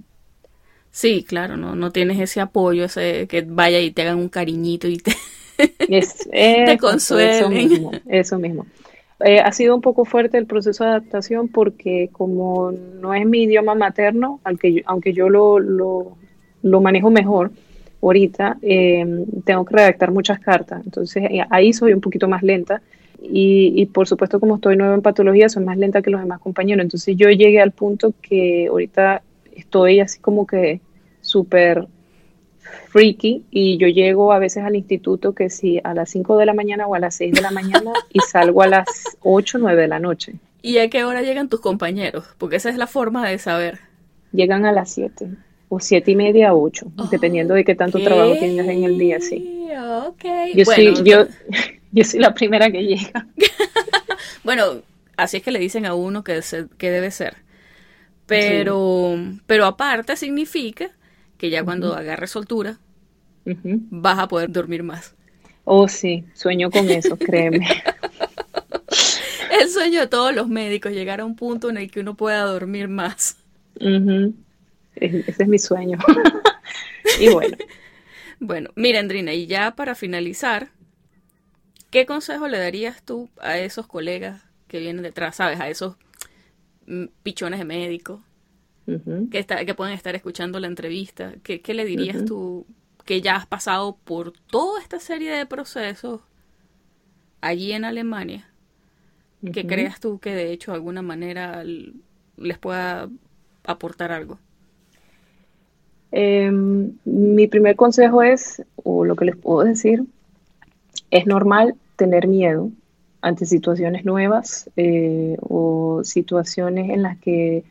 Sí, 0.91 1.25
claro, 1.27 1.57
no, 1.57 1.75
no 1.77 1.93
tienes 1.93 2.19
ese 2.19 2.41
apoyo, 2.41 2.85
ese 2.85 3.27
que 3.29 3.43
vaya 3.43 3.79
y 3.81 3.91
te 3.91 4.03
hagan 4.03 4.19
un 4.19 4.29
cariñito 4.29 4.89
y 4.89 4.99
te, 4.99 5.15
te 6.67 6.79
consuelen. 6.79 8.03
Eso 8.07 8.39
mismo. 8.39 8.67
Eh, 9.21 9.41
ha 9.41 9.51
sido 9.53 9.75
un 9.75 9.81
poco 9.81 10.05
fuerte 10.05 10.39
el 10.39 10.47
proceso 10.47 10.85
de 10.85 10.91
adaptación 10.91 11.49
porque 11.49 12.09
como 12.13 12.71
no 12.73 13.15
es 13.15 13.27
mi 13.27 13.43
idioma 13.43 13.75
materno, 13.75 14.41
aunque 14.45 14.75
yo, 14.75 14.83
aunque 14.87 15.13
yo 15.13 15.29
lo, 15.29 15.59
lo, 15.59 16.17
lo 16.63 16.81
manejo 16.81 17.11
mejor 17.11 17.51
ahorita, 18.01 18.59
eh, 18.63 19.25
tengo 19.45 19.65
que 19.65 19.75
redactar 19.75 20.13
muchas 20.13 20.39
cartas. 20.39 20.83
Entonces 20.85 21.25
eh, 21.31 21.45
ahí 21.51 21.73
soy 21.73 21.93
un 21.93 22.01
poquito 22.01 22.29
más 22.29 22.43
lenta 22.43 22.81
y, 23.21 23.87
por 23.87 24.07
supuesto, 24.07 24.39
como 24.39 24.57
estoy 24.57 24.77
nueva 24.77 24.95
en 24.95 25.03
patología, 25.03 25.49
soy 25.49 25.65
más 25.65 25.77
lenta 25.77 26.03
que 26.03 26.11
los 26.11 26.21
demás 26.21 26.41
compañeros. 26.41 26.85
Entonces 26.85 27.17
yo 27.17 27.29
llegué 27.31 27.61
al 27.61 27.73
punto 27.73 28.15
que 28.23 28.69
ahorita 28.69 29.23
estoy 29.55 30.01
así 30.01 30.21
como 30.21 30.47
que 30.47 30.81
súper 31.21 31.89
freaky 32.89 33.45
y 33.51 33.77
yo 33.77 33.89
llego 33.89 34.33
a 34.33 34.39
veces 34.39 34.65
al 34.65 34.77
instituto 34.77 35.35
que 35.35 35.51
si 35.51 35.81
a 35.83 35.95
las 35.95 36.11
5 36.11 36.37
de 36.37 36.47
la 36.47 36.55
mañana 36.55 36.87
o 36.87 36.95
a 36.95 36.99
las 36.99 37.17
6 37.17 37.35
de 37.35 37.41
la 37.41 37.51
mañana 37.51 37.93
y 38.13 38.21
salgo 38.21 38.63
a 38.63 38.69
las 38.69 38.87
8 39.23 39.59
o 39.59 39.61
9 39.61 39.83
de 39.83 39.89
la 39.89 39.99
noche. 39.99 40.35
¿Y 40.63 40.79
a 40.79 40.89
qué 40.89 41.05
hora 41.05 41.23
llegan 41.23 41.49
tus 41.49 41.61
compañeros? 41.61 42.25
Porque 42.39 42.57
esa 42.57 42.71
es 42.71 42.77
la 42.77 42.87
forma 42.87 43.29
de 43.29 43.39
saber. 43.39 43.81
Llegan 44.33 44.65
a 44.65 44.73
las 44.73 44.91
7 44.93 45.29
o 45.69 45.81
7 45.81 46.11
y 46.11 46.17
media 46.17 46.51
a 46.51 46.55
8, 46.55 46.87
dependiendo 47.11 47.55
de 47.55 47.65
qué 47.65 47.75
tanto 47.75 47.99
trabajo 48.01 48.35
tengas 48.39 48.67
en 48.69 48.85
el 48.85 48.99
día, 48.99 49.21
sí. 49.21 49.69
Okay. 50.09 50.55
Yo, 50.55 50.65
bueno, 50.65 51.05
yo, 51.05 51.27
yo 51.93 52.05
soy 52.05 52.21
la 52.21 52.35
primera 52.35 52.71
que 52.71 52.83
llega. 52.83 53.27
bueno, 54.45 54.83
así 55.17 55.39
es 55.39 55.43
que 55.43 55.51
le 55.51 55.59
dicen 55.59 55.87
a 55.87 55.95
uno 55.95 56.25
que, 56.25 56.41
que 56.77 56.91
debe 56.91 57.11
ser. 57.11 57.37
Pero, 58.27 59.17
pero 59.47 59.65
aparte 59.65 60.15
significa 60.17 60.91
que 61.39 61.49
ya 61.49 61.65
cuando 61.65 61.95
agarre 61.95 62.27
soltura, 62.27 62.79
vas 63.45 64.19
a 64.19 64.29
poder 64.29 64.53
dormir 64.53 64.83
más. 64.83 65.15
Oh, 65.65 65.89
sí, 65.89 66.25
sueño 66.35 66.71
con 66.71 66.91
eso, 66.91 67.17
créeme. 67.19 67.67
el 69.61 69.69
sueño 69.71 70.01
de 70.01 70.07
todos 70.07 70.35
los 70.35 70.49
médicos, 70.49 70.93
llegar 70.93 71.21
a 71.21 71.25
un 71.25 71.37
punto 71.37 71.71
en 71.71 71.79
el 71.79 71.91
que 71.91 72.01
uno 72.01 72.17
pueda 72.17 72.43
dormir 72.43 72.89
más. 72.89 73.39
Ese 74.97 75.35
es 75.39 75.49
mi 75.49 75.59
sueño. 75.59 75.99
y 77.21 77.29
bueno. 77.29 77.57
bueno, 78.41 78.71
mira, 78.75 79.01
Andrina, 79.01 79.33
y 79.33 79.47
ya 79.47 79.75
para 79.75 79.95
finalizar, 79.95 80.69
¿Qué 81.91 82.07
consejo 82.07 82.49
le 82.49 82.59
darías 82.59 83.03
tú 83.03 83.31
a 83.41 83.59
esos 83.59 83.87
colegas 83.87 84.43
que 84.67 84.79
vienen 84.79 85.03
detrás, 85.03 85.37
sabes, 85.37 85.59
a 85.61 85.69
esos 85.69 85.97
mm, 86.87 87.05
pichones 87.23 87.59
de 87.59 87.65
médicos 87.65 88.21
que, 89.31 89.39
está, 89.39 89.65
que 89.67 89.75
pueden 89.75 89.95
estar 89.95 90.15
escuchando 90.15 90.61
la 90.61 90.67
entrevista? 90.67 91.35
¿Qué, 91.43 91.63
le 91.75 91.85
dirías 91.85 92.25
tú 92.25 92.67
que 93.05 93.21
ya 93.21 93.37
has 93.37 93.47
pasado 93.47 93.97
por 94.05 94.33
toda 94.33 94.81
esta 94.81 95.01
serie 95.01 95.31
de 95.31 95.47
procesos 95.47 96.21
allí 97.41 97.73
en 97.73 97.85
Alemania? 97.85 98.49
que 99.53 99.65
creas 99.67 100.01
tú 100.01 100.19
que 100.19 100.35
de 100.35 100.51
hecho 100.51 100.73
de 100.73 100.77
alguna 100.77 101.01
manera 101.01 101.63
les 101.65 102.59
pueda 102.59 103.09
aportar 103.65 104.11
algo? 104.13 104.39
Em, 106.11 106.93
mi 107.05 107.47
primer 107.47 107.77
consejo 107.77 108.23
es, 108.23 108.65
o 108.77 109.05
lo 109.05 109.15
que 109.15 109.27
les 109.27 109.37
puedo 109.37 109.65
decir, 109.65 110.05
es 111.11 111.27
normal 111.27 111.75
tener 111.97 112.29
miedo 112.29 112.71
ante 113.21 113.47
situaciones 113.47 114.05
nuevas 114.05 114.71
eh, 114.77 115.37
o 115.41 116.03
situaciones 116.05 116.91
en 116.91 117.03
las 117.03 117.19
que 117.19 117.65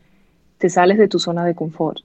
te 0.58 0.68
sales 0.68 0.98
de 0.98 1.08
tu 1.08 1.18
zona 1.18 1.44
de 1.44 1.54
confort, 1.54 2.00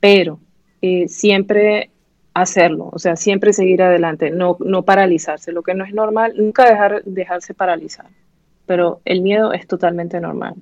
pero 0.00 0.38
eh, 0.80 1.08
siempre 1.08 1.90
hacerlo, 2.34 2.88
o 2.92 2.98
sea, 2.98 3.16
siempre 3.16 3.52
seguir 3.52 3.82
adelante, 3.82 4.30
no, 4.30 4.56
no 4.60 4.84
paralizarse. 4.84 5.52
Lo 5.52 5.62
que 5.62 5.74
no 5.74 5.84
es 5.84 5.92
normal, 5.92 6.34
nunca 6.36 6.68
dejar, 6.68 7.02
dejarse 7.04 7.52
paralizar, 7.52 8.06
pero 8.66 9.00
el 9.04 9.22
miedo 9.22 9.52
es 9.52 9.66
totalmente 9.66 10.20
normal. 10.20 10.54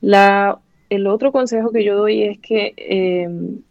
La, 0.00 0.58
el 0.90 1.06
otro 1.06 1.32
consejo 1.32 1.70
que 1.70 1.84
yo 1.84 1.96
doy 1.96 2.24
es 2.24 2.38
que, 2.40 2.74
eh, 2.76 3.28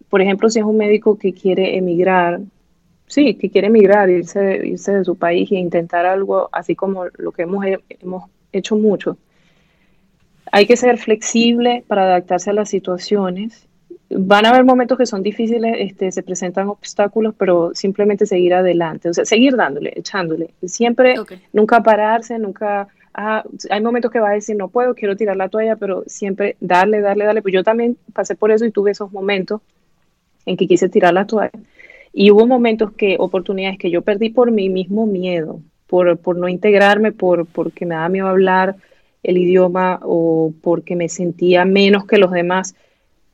por 0.09 0.21
ejemplo, 0.21 0.49
si 0.49 0.59
es 0.59 0.65
un 0.65 0.77
médico 0.77 1.17
que 1.17 1.33
quiere 1.33 1.77
emigrar 1.77 2.39
sí, 3.07 3.35
que 3.35 3.49
quiere 3.49 3.67
emigrar, 3.67 4.09
irse, 4.09 4.61
irse 4.65 4.93
de 4.93 5.05
su 5.05 5.15
país 5.15 5.51
e 5.51 5.55
intentar 5.55 6.05
algo 6.05 6.49
así 6.51 6.75
como 6.75 7.05
lo 7.17 7.31
que 7.31 7.43
hemos, 7.43 7.65
hemos 7.89 8.29
hecho 8.51 8.75
mucho. 8.75 9.17
Hay 10.51 10.65
que 10.65 10.77
ser 10.77 10.97
flexible 10.97 11.83
para 11.87 12.03
adaptarse 12.03 12.51
a 12.51 12.53
las 12.53 12.69
situaciones. 12.69 13.67
Van 14.09 14.45
a 14.45 14.49
haber 14.49 14.63
momentos 14.63 14.97
que 14.97 15.05
son 15.05 15.23
difíciles, 15.23 15.75
este, 15.79 16.11
se 16.11 16.21
presentan 16.21 16.67
obstáculos, 16.67 17.33
pero 17.37 17.71
simplemente 17.73 18.25
seguir 18.25 18.53
adelante, 18.53 19.09
o 19.09 19.13
sea, 19.13 19.25
seguir 19.25 19.55
dándole, 19.55 19.93
echándole. 19.95 20.53
Siempre, 20.65 21.15
nunca 21.51 21.81
pararse, 21.81 22.37
nunca... 22.37 22.87
Ah, 23.15 23.43
hay 23.69 23.79
momentos 23.79 24.11
que 24.11 24.19
va 24.19 24.31
a 24.31 24.33
decir, 24.33 24.55
no 24.55 24.69
puedo, 24.69 24.95
quiero 24.95 25.15
tirar 25.15 25.37
la 25.37 25.47
toalla, 25.47 25.75
pero 25.75 26.03
siempre 26.07 26.57
darle, 26.59 26.99
darle, 26.99 27.25
darle. 27.25 27.43
Pues 27.43 27.53
yo 27.53 27.63
también 27.63 27.95
pasé 28.11 28.35
por 28.35 28.51
eso 28.51 28.65
y 28.65 28.71
tuve 28.71 28.91
esos 28.91 29.11
momentos 29.11 29.61
en 30.47 30.57
que 30.57 30.67
quise 30.67 30.89
tirar 30.89 31.13
la 31.13 31.27
toalla 31.27 31.51
y 32.13 32.29
hubo 32.29 32.45
momentos 32.45 32.91
que, 32.93 33.17
oportunidades 33.19 33.79
que 33.79 33.89
yo 33.89 34.03
perdí 34.03 34.29
por 34.29 34.51
mi 34.51 34.69
mismo 34.69 35.07
miedo, 35.07 35.61
por, 35.87 36.17
por 36.19 36.37
no 36.37 36.47
integrarme, 36.47 37.11
por, 37.11 37.47
porque 37.47 37.87
me 37.87 37.95
daba 37.95 38.09
miedo 38.09 38.27
hablar 38.27 38.75
el 39.23 39.37
idioma 39.37 39.99
o 40.03 40.53
porque 40.61 40.95
me 40.95 41.09
sentía 41.09 41.65
menos 41.65 42.05
que 42.05 42.17
los 42.17 42.31
demás. 42.31 42.75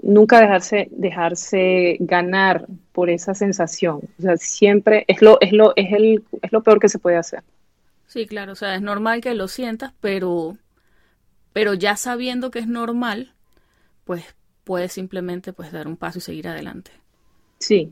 Nunca 0.02 0.40
dejarse, 0.40 0.88
dejarse 0.92 1.98
ganar 2.00 2.68
por 2.94 3.10
esa 3.10 3.34
sensación. 3.34 4.00
O 4.18 4.22
sea, 4.22 4.38
siempre 4.38 5.04
es 5.08 5.22
lo, 5.22 5.42
es 5.42 5.52
lo, 5.52 5.74
es 5.76 5.92
el, 5.92 6.24
es 6.42 6.52
lo 6.54 6.64
peor 6.64 6.80
que 6.80 6.88
se 6.88 7.00
puede 7.00 7.18
hacer. 7.18 7.44
Sí, 8.08 8.26
claro, 8.26 8.54
o 8.54 8.56
sea, 8.56 8.76
es 8.76 8.82
normal 8.82 9.20
que 9.20 9.34
lo 9.34 9.48
sientas, 9.48 9.94
pero, 10.00 10.58
pero 11.52 11.74
ya 11.74 11.98
sabiendo 11.98 12.50
que 12.50 12.60
es 12.60 12.68
normal, 12.68 13.34
pues 14.06 14.24
puedes 14.64 14.94
simplemente 14.94 15.52
pues 15.52 15.72
dar 15.72 15.88
un 15.88 15.98
paso 15.98 16.20
y 16.20 16.22
seguir 16.22 16.48
adelante. 16.48 16.92
Sí, 17.60 17.92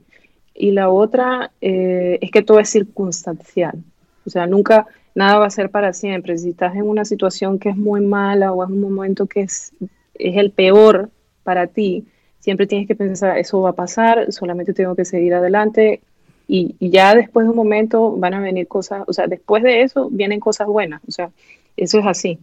y 0.57 0.71
la 0.71 0.89
otra 0.89 1.51
eh, 1.61 2.17
es 2.21 2.31
que 2.31 2.41
todo 2.41 2.59
es 2.59 2.69
circunstancial. 2.69 3.83
O 4.25 4.29
sea, 4.29 4.47
nunca, 4.47 4.87
nada 5.13 5.37
va 5.37 5.45
a 5.45 5.51
ser 5.51 5.69
para 5.69 5.93
siempre. 5.93 6.37
Si 6.37 6.49
estás 6.49 6.75
en 6.75 6.83
una 6.83 7.05
situación 7.05 7.59
que 7.59 7.69
es 7.69 7.77
muy 7.77 8.01
mala 8.01 8.51
o 8.51 8.63
es 8.63 8.69
un 8.69 8.81
momento 8.81 9.27
que 9.27 9.41
es, 9.41 9.71
es 10.15 10.37
el 10.37 10.51
peor 10.51 11.09
para 11.43 11.67
ti, 11.67 12.05
siempre 12.39 12.65
tienes 12.65 12.87
que 12.87 12.95
pensar, 12.95 13.37
eso 13.37 13.61
va 13.61 13.69
a 13.69 13.73
pasar, 13.73 14.31
solamente 14.31 14.73
tengo 14.73 14.95
que 14.95 15.05
seguir 15.05 15.35
adelante. 15.35 16.01
Y, 16.47 16.75
y 16.79 16.89
ya 16.89 17.13
después 17.13 17.45
de 17.45 17.51
un 17.51 17.55
momento 17.55 18.15
van 18.17 18.33
a 18.33 18.39
venir 18.39 18.67
cosas, 18.67 19.03
o 19.07 19.13
sea, 19.13 19.27
después 19.27 19.63
de 19.63 19.83
eso 19.83 20.09
vienen 20.09 20.39
cosas 20.39 20.67
buenas. 20.67 21.01
O 21.07 21.11
sea, 21.11 21.29
eso 21.75 21.99
es 21.99 22.05
así. 22.05 22.39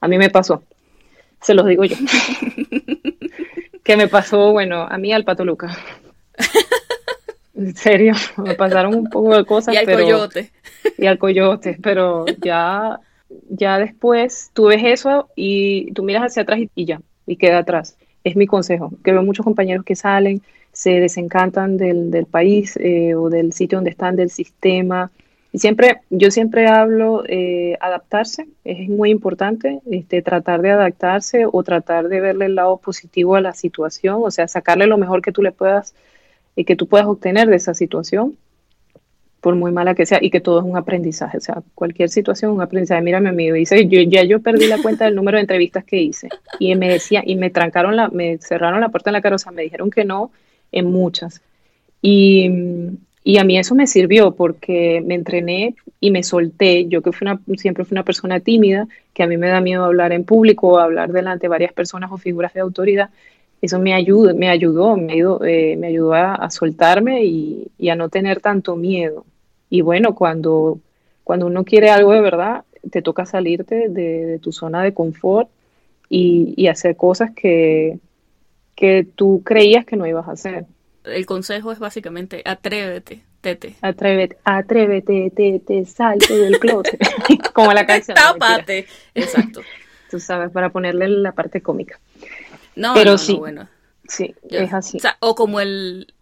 A 0.00 0.08
mí 0.08 0.18
me 0.18 0.28
pasó. 0.28 0.62
Se 1.40 1.54
los 1.54 1.66
digo 1.66 1.84
yo. 1.84 1.96
que 3.82 3.96
me 3.96 4.06
pasó, 4.06 4.52
bueno, 4.52 4.82
a 4.82 4.98
mí 4.98 5.12
al 5.12 5.24
Pato 5.24 5.44
Luca. 5.44 5.76
En 7.54 7.74
serio, 7.74 8.14
me 8.36 8.54
pasaron 8.54 8.94
un 8.94 9.10
poco 9.10 9.36
de 9.36 9.44
cosas. 9.44 9.74
Y 9.74 9.78
al 9.78 9.86
coyote. 9.86 10.50
Y 10.98 11.06
al 11.06 11.18
coyote, 11.18 11.78
pero 11.82 12.24
ya, 12.40 12.98
ya 13.50 13.78
después 13.78 14.50
tú 14.52 14.66
ves 14.66 14.82
eso 14.84 15.28
y 15.36 15.92
tú 15.92 16.02
miras 16.02 16.24
hacia 16.24 16.42
atrás 16.42 16.60
y, 16.74 16.84
ya, 16.84 17.00
y 17.26 17.36
queda 17.36 17.58
atrás. 17.58 17.96
Es 18.24 18.36
mi 18.36 18.46
consejo, 18.46 18.92
que 19.04 19.12
veo 19.12 19.22
muchos 19.22 19.44
compañeros 19.44 19.84
que 19.84 19.96
salen, 19.96 20.42
se 20.72 21.00
desencantan 21.00 21.76
del, 21.76 22.10
del 22.10 22.26
país 22.26 22.76
eh, 22.80 23.14
o 23.14 23.28
del 23.28 23.52
sitio 23.52 23.78
donde 23.78 23.90
están, 23.90 24.16
del 24.16 24.30
sistema. 24.30 25.10
Y 25.52 25.58
siempre, 25.58 26.00
yo 26.08 26.30
siempre 26.30 26.66
hablo, 26.66 27.24
eh, 27.28 27.76
adaptarse, 27.80 28.48
es 28.64 28.88
muy 28.88 29.10
importante, 29.10 29.80
este, 29.90 30.22
tratar 30.22 30.62
de 30.62 30.70
adaptarse 30.70 31.44
o 31.50 31.62
tratar 31.62 32.08
de 32.08 32.20
verle 32.20 32.46
el 32.46 32.54
lado 32.54 32.78
positivo 32.78 33.34
a 33.34 33.42
la 33.42 33.52
situación, 33.52 34.20
o 34.22 34.30
sea, 34.30 34.48
sacarle 34.48 34.86
lo 34.86 34.96
mejor 34.96 35.20
que 35.20 35.32
tú 35.32 35.42
le 35.42 35.52
puedas 35.52 35.94
y 36.56 36.64
que 36.64 36.76
tú 36.76 36.86
puedas 36.86 37.06
obtener 37.06 37.48
de 37.48 37.56
esa 37.56 37.74
situación, 37.74 38.36
por 39.40 39.56
muy 39.56 39.72
mala 39.72 39.94
que 39.94 40.06
sea, 40.06 40.18
y 40.22 40.30
que 40.30 40.40
todo 40.40 40.60
es 40.60 40.64
un 40.64 40.76
aprendizaje. 40.76 41.38
O 41.38 41.40
sea, 41.40 41.62
cualquier 41.74 42.08
situación 42.10 42.52
es 42.52 42.54
un 42.54 42.62
aprendizaje. 42.62 43.02
Mira, 43.02 43.18
mi 43.20 43.28
amigo, 43.28 43.56
dice, 43.56 43.88
yo, 43.88 44.00
ya 44.02 44.22
yo 44.22 44.40
perdí 44.40 44.68
la 44.68 44.80
cuenta 44.80 45.04
del 45.04 45.16
número 45.16 45.36
de 45.36 45.42
entrevistas 45.42 45.84
que 45.84 46.00
hice. 46.00 46.28
Y 46.60 46.74
me 46.76 46.88
decía, 46.88 47.22
y 47.26 47.34
me 47.34 47.50
trancaron 47.50 47.96
la, 47.96 48.08
me 48.08 48.38
cerraron 48.38 48.80
la 48.80 48.90
puerta 48.90 49.10
en 49.10 49.14
la 49.14 49.20
cara, 49.20 49.36
o 49.36 49.38
sea, 49.38 49.50
me 49.50 49.62
dijeron 49.62 49.90
que 49.90 50.04
no 50.04 50.30
en 50.70 50.92
muchas. 50.92 51.42
Y, 52.00 52.50
y 53.24 53.38
a 53.38 53.44
mí 53.44 53.58
eso 53.58 53.74
me 53.74 53.88
sirvió 53.88 54.32
porque 54.36 55.02
me 55.04 55.16
entrené 55.16 55.74
y 55.98 56.12
me 56.12 56.22
solté. 56.22 56.86
Yo 56.86 57.02
que 57.02 57.10
fui 57.10 57.26
una, 57.26 57.40
siempre 57.56 57.84
fui 57.84 57.96
una 57.96 58.04
persona 58.04 58.38
tímida, 58.38 58.86
que 59.12 59.24
a 59.24 59.26
mí 59.26 59.36
me 59.36 59.48
da 59.48 59.60
miedo 59.60 59.84
hablar 59.84 60.12
en 60.12 60.24
público 60.24 60.68
o 60.68 60.78
hablar 60.78 61.10
delante 61.10 61.42
de 61.42 61.48
varias 61.48 61.72
personas 61.72 62.12
o 62.12 62.16
figuras 62.16 62.54
de 62.54 62.60
autoridad 62.60 63.10
eso 63.62 63.78
me 63.78 63.94
ayudó, 63.94 64.34
me 64.34 64.48
ayudó, 64.48 64.96
me 64.96 65.12
ayudó, 65.12 65.44
eh, 65.44 65.76
me 65.76 65.86
ayudó 65.86 66.14
a, 66.14 66.50
soltarme 66.50 67.24
y, 67.24 67.88
a 67.88 67.94
no 67.94 68.08
tener 68.08 68.40
tanto 68.40 68.74
miedo. 68.74 69.24
Y 69.70 69.82
bueno, 69.82 70.16
cuando, 70.16 70.80
cuando 71.22 71.46
uno 71.46 71.64
quiere 71.64 71.88
algo 71.88 72.12
de 72.12 72.20
verdad, 72.20 72.64
te 72.90 73.02
toca 73.02 73.24
salirte 73.24 73.88
de, 73.88 74.40
tu 74.42 74.52
zona 74.52 74.82
de 74.82 74.92
confort 74.92 75.48
y, 76.08 76.66
hacer 76.66 76.96
cosas 76.96 77.30
que, 77.30 78.00
que 78.74 79.06
tú 79.14 79.42
creías 79.44 79.86
que 79.86 79.96
no 79.96 80.08
ibas 80.08 80.26
a 80.26 80.32
hacer. 80.32 80.66
El 81.04 81.24
consejo 81.24 81.70
es 81.70 81.78
básicamente 81.78 82.42
atrévete, 82.44 83.22
tete. 83.40 83.76
Atrévete, 83.80 84.38
atrévete, 84.42 85.32
tete, 85.36 85.84
salte 85.84 86.36
del 86.36 86.58
closet. 86.58 87.00
Como 87.52 87.72
la 87.72 87.86
canción. 87.86 88.16
Tápate. 88.16 88.86
Exacto. 89.14 89.60
Tú 90.10 90.18
sabes, 90.18 90.50
para 90.50 90.70
ponerle 90.70 91.08
la 91.08 91.30
parte 91.30 91.60
cómica. 91.60 92.00
No, 92.76 92.94
pero 92.94 93.18
sí. 93.18 93.34
bueno. 93.34 93.68
Sí, 94.08 94.34
es 94.50 94.72
así. 94.72 94.98
O, 95.20 95.34
como 95.34 95.60
el, 95.60 96.12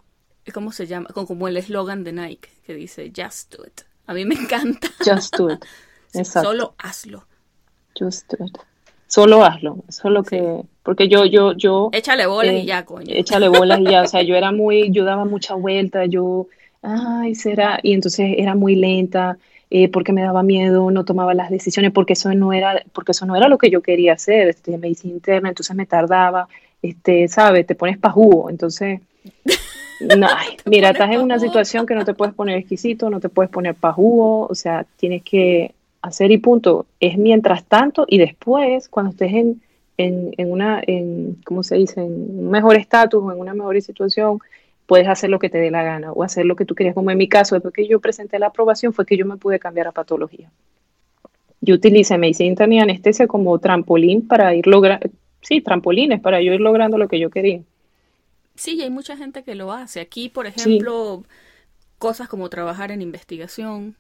¿cómo 0.52 0.72
se 0.72 0.86
llama? 0.86 1.09
Como 1.12 1.48
el 1.48 1.56
eslogan 1.56 2.05
de 2.05 2.12
Nike 2.12 2.51
que 2.66 2.74
dice 2.74 3.12
Just 3.14 3.55
do 3.55 3.64
it. 3.64 3.81
A 4.06 4.14
mí 4.14 4.24
me 4.24 4.35
encanta. 4.35 4.89
Just 5.05 5.36
do 5.36 5.51
it. 5.51 5.64
Exacto. 6.14 6.51
Solo 6.51 6.74
hazlo. 6.78 7.24
Just 7.98 8.31
do 8.32 8.44
it. 8.44 8.59
Solo 9.06 9.44
hazlo. 9.44 9.85
Solo 9.89 10.22
que, 10.22 10.62
porque 10.82 11.09
yo, 11.09 11.24
yo, 11.24 11.52
yo. 11.52 11.90
Échale 11.93 12.27
bolas 12.27 12.55
y 12.55 12.59
eh, 12.59 12.64
ya, 12.64 12.85
coño. 12.85 13.06
Échale 13.09 13.48
bolas 13.48 13.81
y 13.81 13.85
ya. 13.85 14.02
O 14.02 14.06
sea, 14.06 14.22
yo 14.22 14.36
era 14.36 14.52
muy, 14.52 14.90
yo 14.90 15.05
daba 15.05 15.24
mucha 15.24 15.55
vuelta, 15.55 16.06
yo, 16.06 16.47
ay, 16.82 17.35
será. 17.35 17.81
Y 17.82 17.93
entonces 17.93 18.35
era 18.39 18.55
muy 18.55 18.77
lenta. 18.77 19.36
Eh, 19.72 19.88
porque 19.88 20.12
me 20.12 20.22
daba 20.22 20.42
miedo, 20.42 20.90
no 20.90 21.05
tomaba 21.05 21.32
las 21.32 21.48
decisiones, 21.48 21.92
porque 21.92 22.14
eso 22.14 22.34
no 22.34 22.52
era, 22.52 22.82
porque 22.92 23.12
eso 23.12 23.24
no 23.24 23.36
era 23.36 23.48
lo 23.48 23.56
que 23.56 23.70
yo 23.70 23.82
quería 23.82 24.14
hacer, 24.14 24.48
este, 24.48 24.76
medicina 24.78 25.14
interna, 25.14 25.48
entonces 25.48 25.76
me 25.76 25.86
tardaba, 25.86 26.48
este, 26.82 27.28
¿sabes? 27.28 27.66
Te 27.66 27.76
pones 27.76 27.97
pa' 27.97 28.10
jugo, 28.10 28.51
entonces, 28.51 29.01
no, 30.18 30.26
mira, 30.64 30.90
estás 30.90 31.12
en 31.12 31.20
una 31.20 31.38
situación 31.38 31.86
que 31.86 31.94
no 31.94 32.05
te 32.05 32.14
puedes 32.14 32.34
poner 32.34 32.59
exquisito, 32.59 33.10
no 33.10 33.20
te 33.20 33.28
puedes 33.28 33.48
poner 33.48 33.76
pa' 33.76 33.92
jugo, 33.92 34.47
o 34.47 34.55
sea, 34.56 34.84
tienes 34.97 35.22
que 35.22 35.72
hacer 36.02 36.32
y 36.32 36.38
punto. 36.38 36.86
Es 36.98 37.16
mientras 37.16 37.64
tanto 37.64 38.06
y 38.09 38.18
después, 38.18 38.88
cuando 38.88 39.12
estés 39.12 39.32
en, 39.34 39.62
en, 39.97 40.34
en 40.36 40.51
una, 40.51 40.82
en, 40.84 41.36
¿cómo 41.44 41.62
se 41.62 41.76
dice?, 41.76 42.01
en 42.01 42.40
un 42.40 42.51
mejor 42.51 42.76
estatus 42.76 43.22
o 43.22 43.32
en 43.32 43.38
una 43.38 43.55
mejor 43.55 43.80
situación, 43.80 44.40
puedes 44.90 45.06
hacer 45.06 45.30
lo 45.30 45.38
que 45.38 45.48
te 45.48 45.58
dé 45.58 45.70
la 45.70 45.84
gana 45.84 46.10
o 46.10 46.24
hacer 46.24 46.44
lo 46.44 46.56
que 46.56 46.64
tú 46.64 46.74
querías, 46.74 46.96
como 46.96 47.12
en 47.12 47.16
mi 47.16 47.28
caso, 47.28 47.54
después 47.54 47.72
que 47.72 47.86
yo 47.86 48.00
presenté 48.00 48.40
la 48.40 48.48
aprobación 48.48 48.92
fue 48.92 49.06
que 49.06 49.16
yo 49.16 49.24
me 49.24 49.36
pude 49.36 49.60
cambiar 49.60 49.86
a 49.86 49.92
patología. 49.92 50.50
Yo 51.60 51.76
utilicé 51.76 52.18
medicina 52.18 52.48
interna 52.48 52.74
y 52.74 52.78
anestesia 52.80 53.28
como 53.28 53.56
trampolín 53.60 54.26
para 54.26 54.52
ir 54.52 54.66
logrando, 54.66 55.08
sí, 55.42 55.60
trampolines 55.60 56.20
para 56.20 56.42
yo 56.42 56.52
ir 56.52 56.60
logrando 56.60 56.98
lo 56.98 57.06
que 57.06 57.20
yo 57.20 57.30
quería. 57.30 57.60
Sí, 58.56 58.82
hay 58.82 58.90
mucha 58.90 59.16
gente 59.16 59.44
que 59.44 59.54
lo 59.54 59.70
hace. 59.70 60.00
Aquí, 60.00 60.28
por 60.28 60.48
ejemplo, 60.48 61.22
cosas 61.98 62.28
como 62.28 62.48
trabajar 62.48 62.90
en 62.90 63.00
investigación 63.00 63.94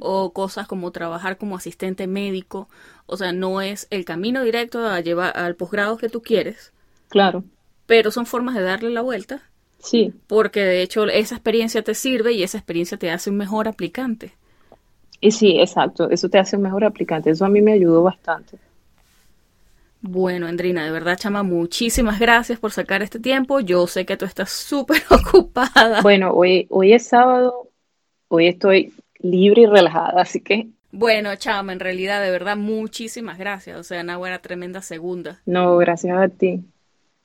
o 0.00 0.32
cosas 0.32 0.66
como 0.66 0.90
trabajar 0.90 1.38
como 1.38 1.54
asistente 1.54 2.08
médico. 2.08 2.68
O 3.06 3.16
sea, 3.16 3.30
no 3.30 3.60
es 3.60 3.86
el 3.90 4.04
camino 4.04 4.42
directo 4.42 4.84
a 4.88 4.98
llevar 4.98 5.36
al 5.36 5.54
posgrado 5.54 5.98
que 5.98 6.08
tú 6.08 6.20
quieres. 6.20 6.72
Claro. 7.10 7.44
Pero 7.86 8.10
son 8.10 8.26
formas 8.26 8.56
de 8.56 8.62
darle 8.62 8.90
la 8.90 9.02
vuelta 9.02 9.44
Sí. 9.78 10.12
Porque 10.26 10.60
de 10.60 10.82
hecho 10.82 11.04
esa 11.06 11.36
experiencia 11.36 11.82
te 11.82 11.94
sirve 11.94 12.32
y 12.32 12.42
esa 12.42 12.58
experiencia 12.58 12.98
te 12.98 13.10
hace 13.10 13.30
un 13.30 13.36
mejor 13.36 13.68
aplicante. 13.68 14.32
Y 15.20 15.30
sí, 15.30 15.58
exacto, 15.58 16.10
eso 16.10 16.28
te 16.28 16.38
hace 16.38 16.56
un 16.56 16.62
mejor 16.62 16.84
aplicante. 16.84 17.30
Eso 17.30 17.44
a 17.44 17.48
mí 17.48 17.62
me 17.62 17.72
ayudó 17.72 18.02
bastante. 18.02 18.58
Bueno, 20.02 20.46
Andrina, 20.46 20.84
de 20.84 20.90
verdad, 20.90 21.16
chama, 21.16 21.42
muchísimas 21.42 22.20
gracias 22.20 22.58
por 22.58 22.70
sacar 22.70 23.02
este 23.02 23.18
tiempo. 23.18 23.60
Yo 23.60 23.86
sé 23.86 24.04
que 24.06 24.16
tú 24.16 24.24
estás 24.24 24.50
súper 24.50 25.02
ocupada. 25.10 26.02
Bueno, 26.02 26.30
hoy, 26.32 26.66
hoy 26.70 26.92
es 26.92 27.06
sábado, 27.06 27.70
hoy 28.28 28.46
estoy 28.46 28.92
libre 29.18 29.62
y 29.62 29.66
relajada, 29.66 30.20
así 30.20 30.40
que... 30.40 30.68
Bueno, 30.92 31.34
chama, 31.36 31.72
en 31.72 31.80
realidad, 31.80 32.22
de 32.22 32.30
verdad, 32.30 32.56
muchísimas 32.56 33.38
gracias. 33.38 33.78
O 33.78 33.82
sea, 33.82 34.02
una 34.02 34.16
buena, 34.16 34.38
tremenda 34.38 34.80
segunda. 34.80 35.40
No, 35.44 35.76
gracias 35.76 36.16
a 36.16 36.28
ti. 36.28 36.62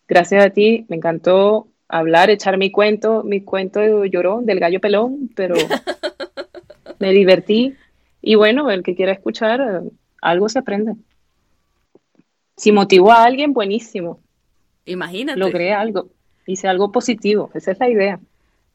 Gracias 0.08 0.46
a 0.46 0.50
ti, 0.50 0.86
me 0.90 0.98
encantó 0.98 1.68
hablar, 1.92 2.30
echar 2.30 2.58
mi 2.58 2.72
cuento, 2.72 3.24
mi 3.24 3.42
cuento 3.42 3.80
de 3.80 4.10
llorón 4.10 4.46
del 4.46 4.60
gallo 4.60 4.80
pelón, 4.80 5.30
pero 5.36 5.56
me 7.00 7.12
divertí. 7.12 7.76
Y 8.22 8.36
bueno, 8.36 8.72
el 8.72 8.82
que 8.82 8.96
quiera 8.96 9.12
escuchar, 9.12 9.84
algo 10.22 10.50
se 10.50 10.60
aprende. 10.60 10.94
Si 12.56 12.72
motivo 12.72 13.12
a 13.12 13.24
alguien, 13.24 13.54
buenísimo. 13.54 14.20
Imagínate. 14.86 15.40
Logré 15.40 15.74
algo, 15.74 16.10
hice 16.46 16.68
algo 16.68 16.92
positivo, 16.92 17.52
esa 17.54 17.72
es 17.72 17.80
la 17.80 17.90
idea. 17.90 18.20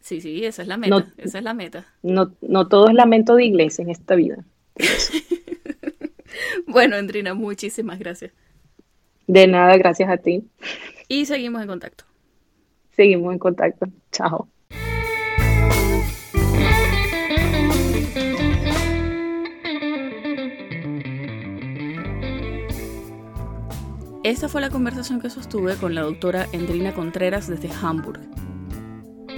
Sí, 0.00 0.20
sí, 0.20 0.44
esa 0.44 0.62
es 0.62 0.68
la 0.68 0.76
meta, 0.76 1.12
esa 1.16 1.38
es 1.38 1.44
la 1.44 1.54
meta. 1.54 1.86
No, 2.02 2.32
no 2.40 2.68
todo 2.68 2.88
es 2.88 2.94
lamento 2.94 3.34
de 3.34 3.44
iglesia 3.44 3.82
en 3.82 3.90
esta 3.90 4.14
vida. 4.14 4.44
bueno, 6.66 6.96
Andrina, 6.96 7.34
muchísimas 7.34 7.98
gracias. 7.98 8.32
De 9.26 9.46
nada, 9.46 9.76
gracias 9.76 10.08
a 10.10 10.18
ti. 10.18 10.44
Y 11.08 11.24
seguimos 11.24 11.62
en 11.62 11.68
contacto 11.68 12.04
seguimos 12.96 13.32
en 13.32 13.38
contacto. 13.38 13.86
Chao. 14.10 14.48
Esta 24.24 24.48
fue 24.48 24.60
la 24.60 24.70
conversación 24.70 25.20
que 25.20 25.30
sostuve 25.30 25.76
con 25.76 25.94
la 25.94 26.02
doctora 26.02 26.48
Endrina 26.50 26.92
Contreras 26.92 27.46
desde 27.46 27.70
Hamburg. 27.80 28.20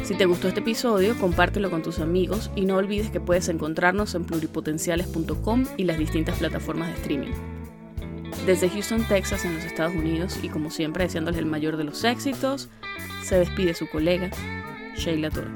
Si 0.03 0.15
te 0.15 0.25
gustó 0.25 0.49
este 0.49 0.61
episodio, 0.61 1.15
compártelo 1.19 1.71
con 1.71 1.83
tus 1.83 1.99
amigos 1.99 2.51
y 2.57 2.65
no 2.65 2.77
olvides 2.77 3.11
que 3.11 3.21
puedes 3.21 3.51
encontrarnos 3.51 4.15
en 4.15 4.25
pluripotenciales.com 4.25 5.67
y 5.77 5.85
las 5.85 5.99
distintas 5.99 6.39
plataformas 6.39 6.89
de 6.89 6.95
streaming 6.95 7.58
desde 8.47 8.69
Houston, 8.69 9.05
Texas, 9.05 9.45
en 9.45 9.55
los 9.55 9.65
Estados 9.65 9.95
Unidos, 9.95 10.39
y 10.43 10.49
como 10.49 10.71
siempre 10.71 11.05
deseándoles 11.05 11.39
el 11.39 11.47
mayor 11.47 11.77
de 11.77 11.85
los 11.85 12.05
éxitos, 12.05 12.69
se 13.23 13.39
despide 13.39 13.75
su 13.75 13.89
colega, 13.89 14.31
Sheila 14.97 15.31
Toro. 15.31 15.51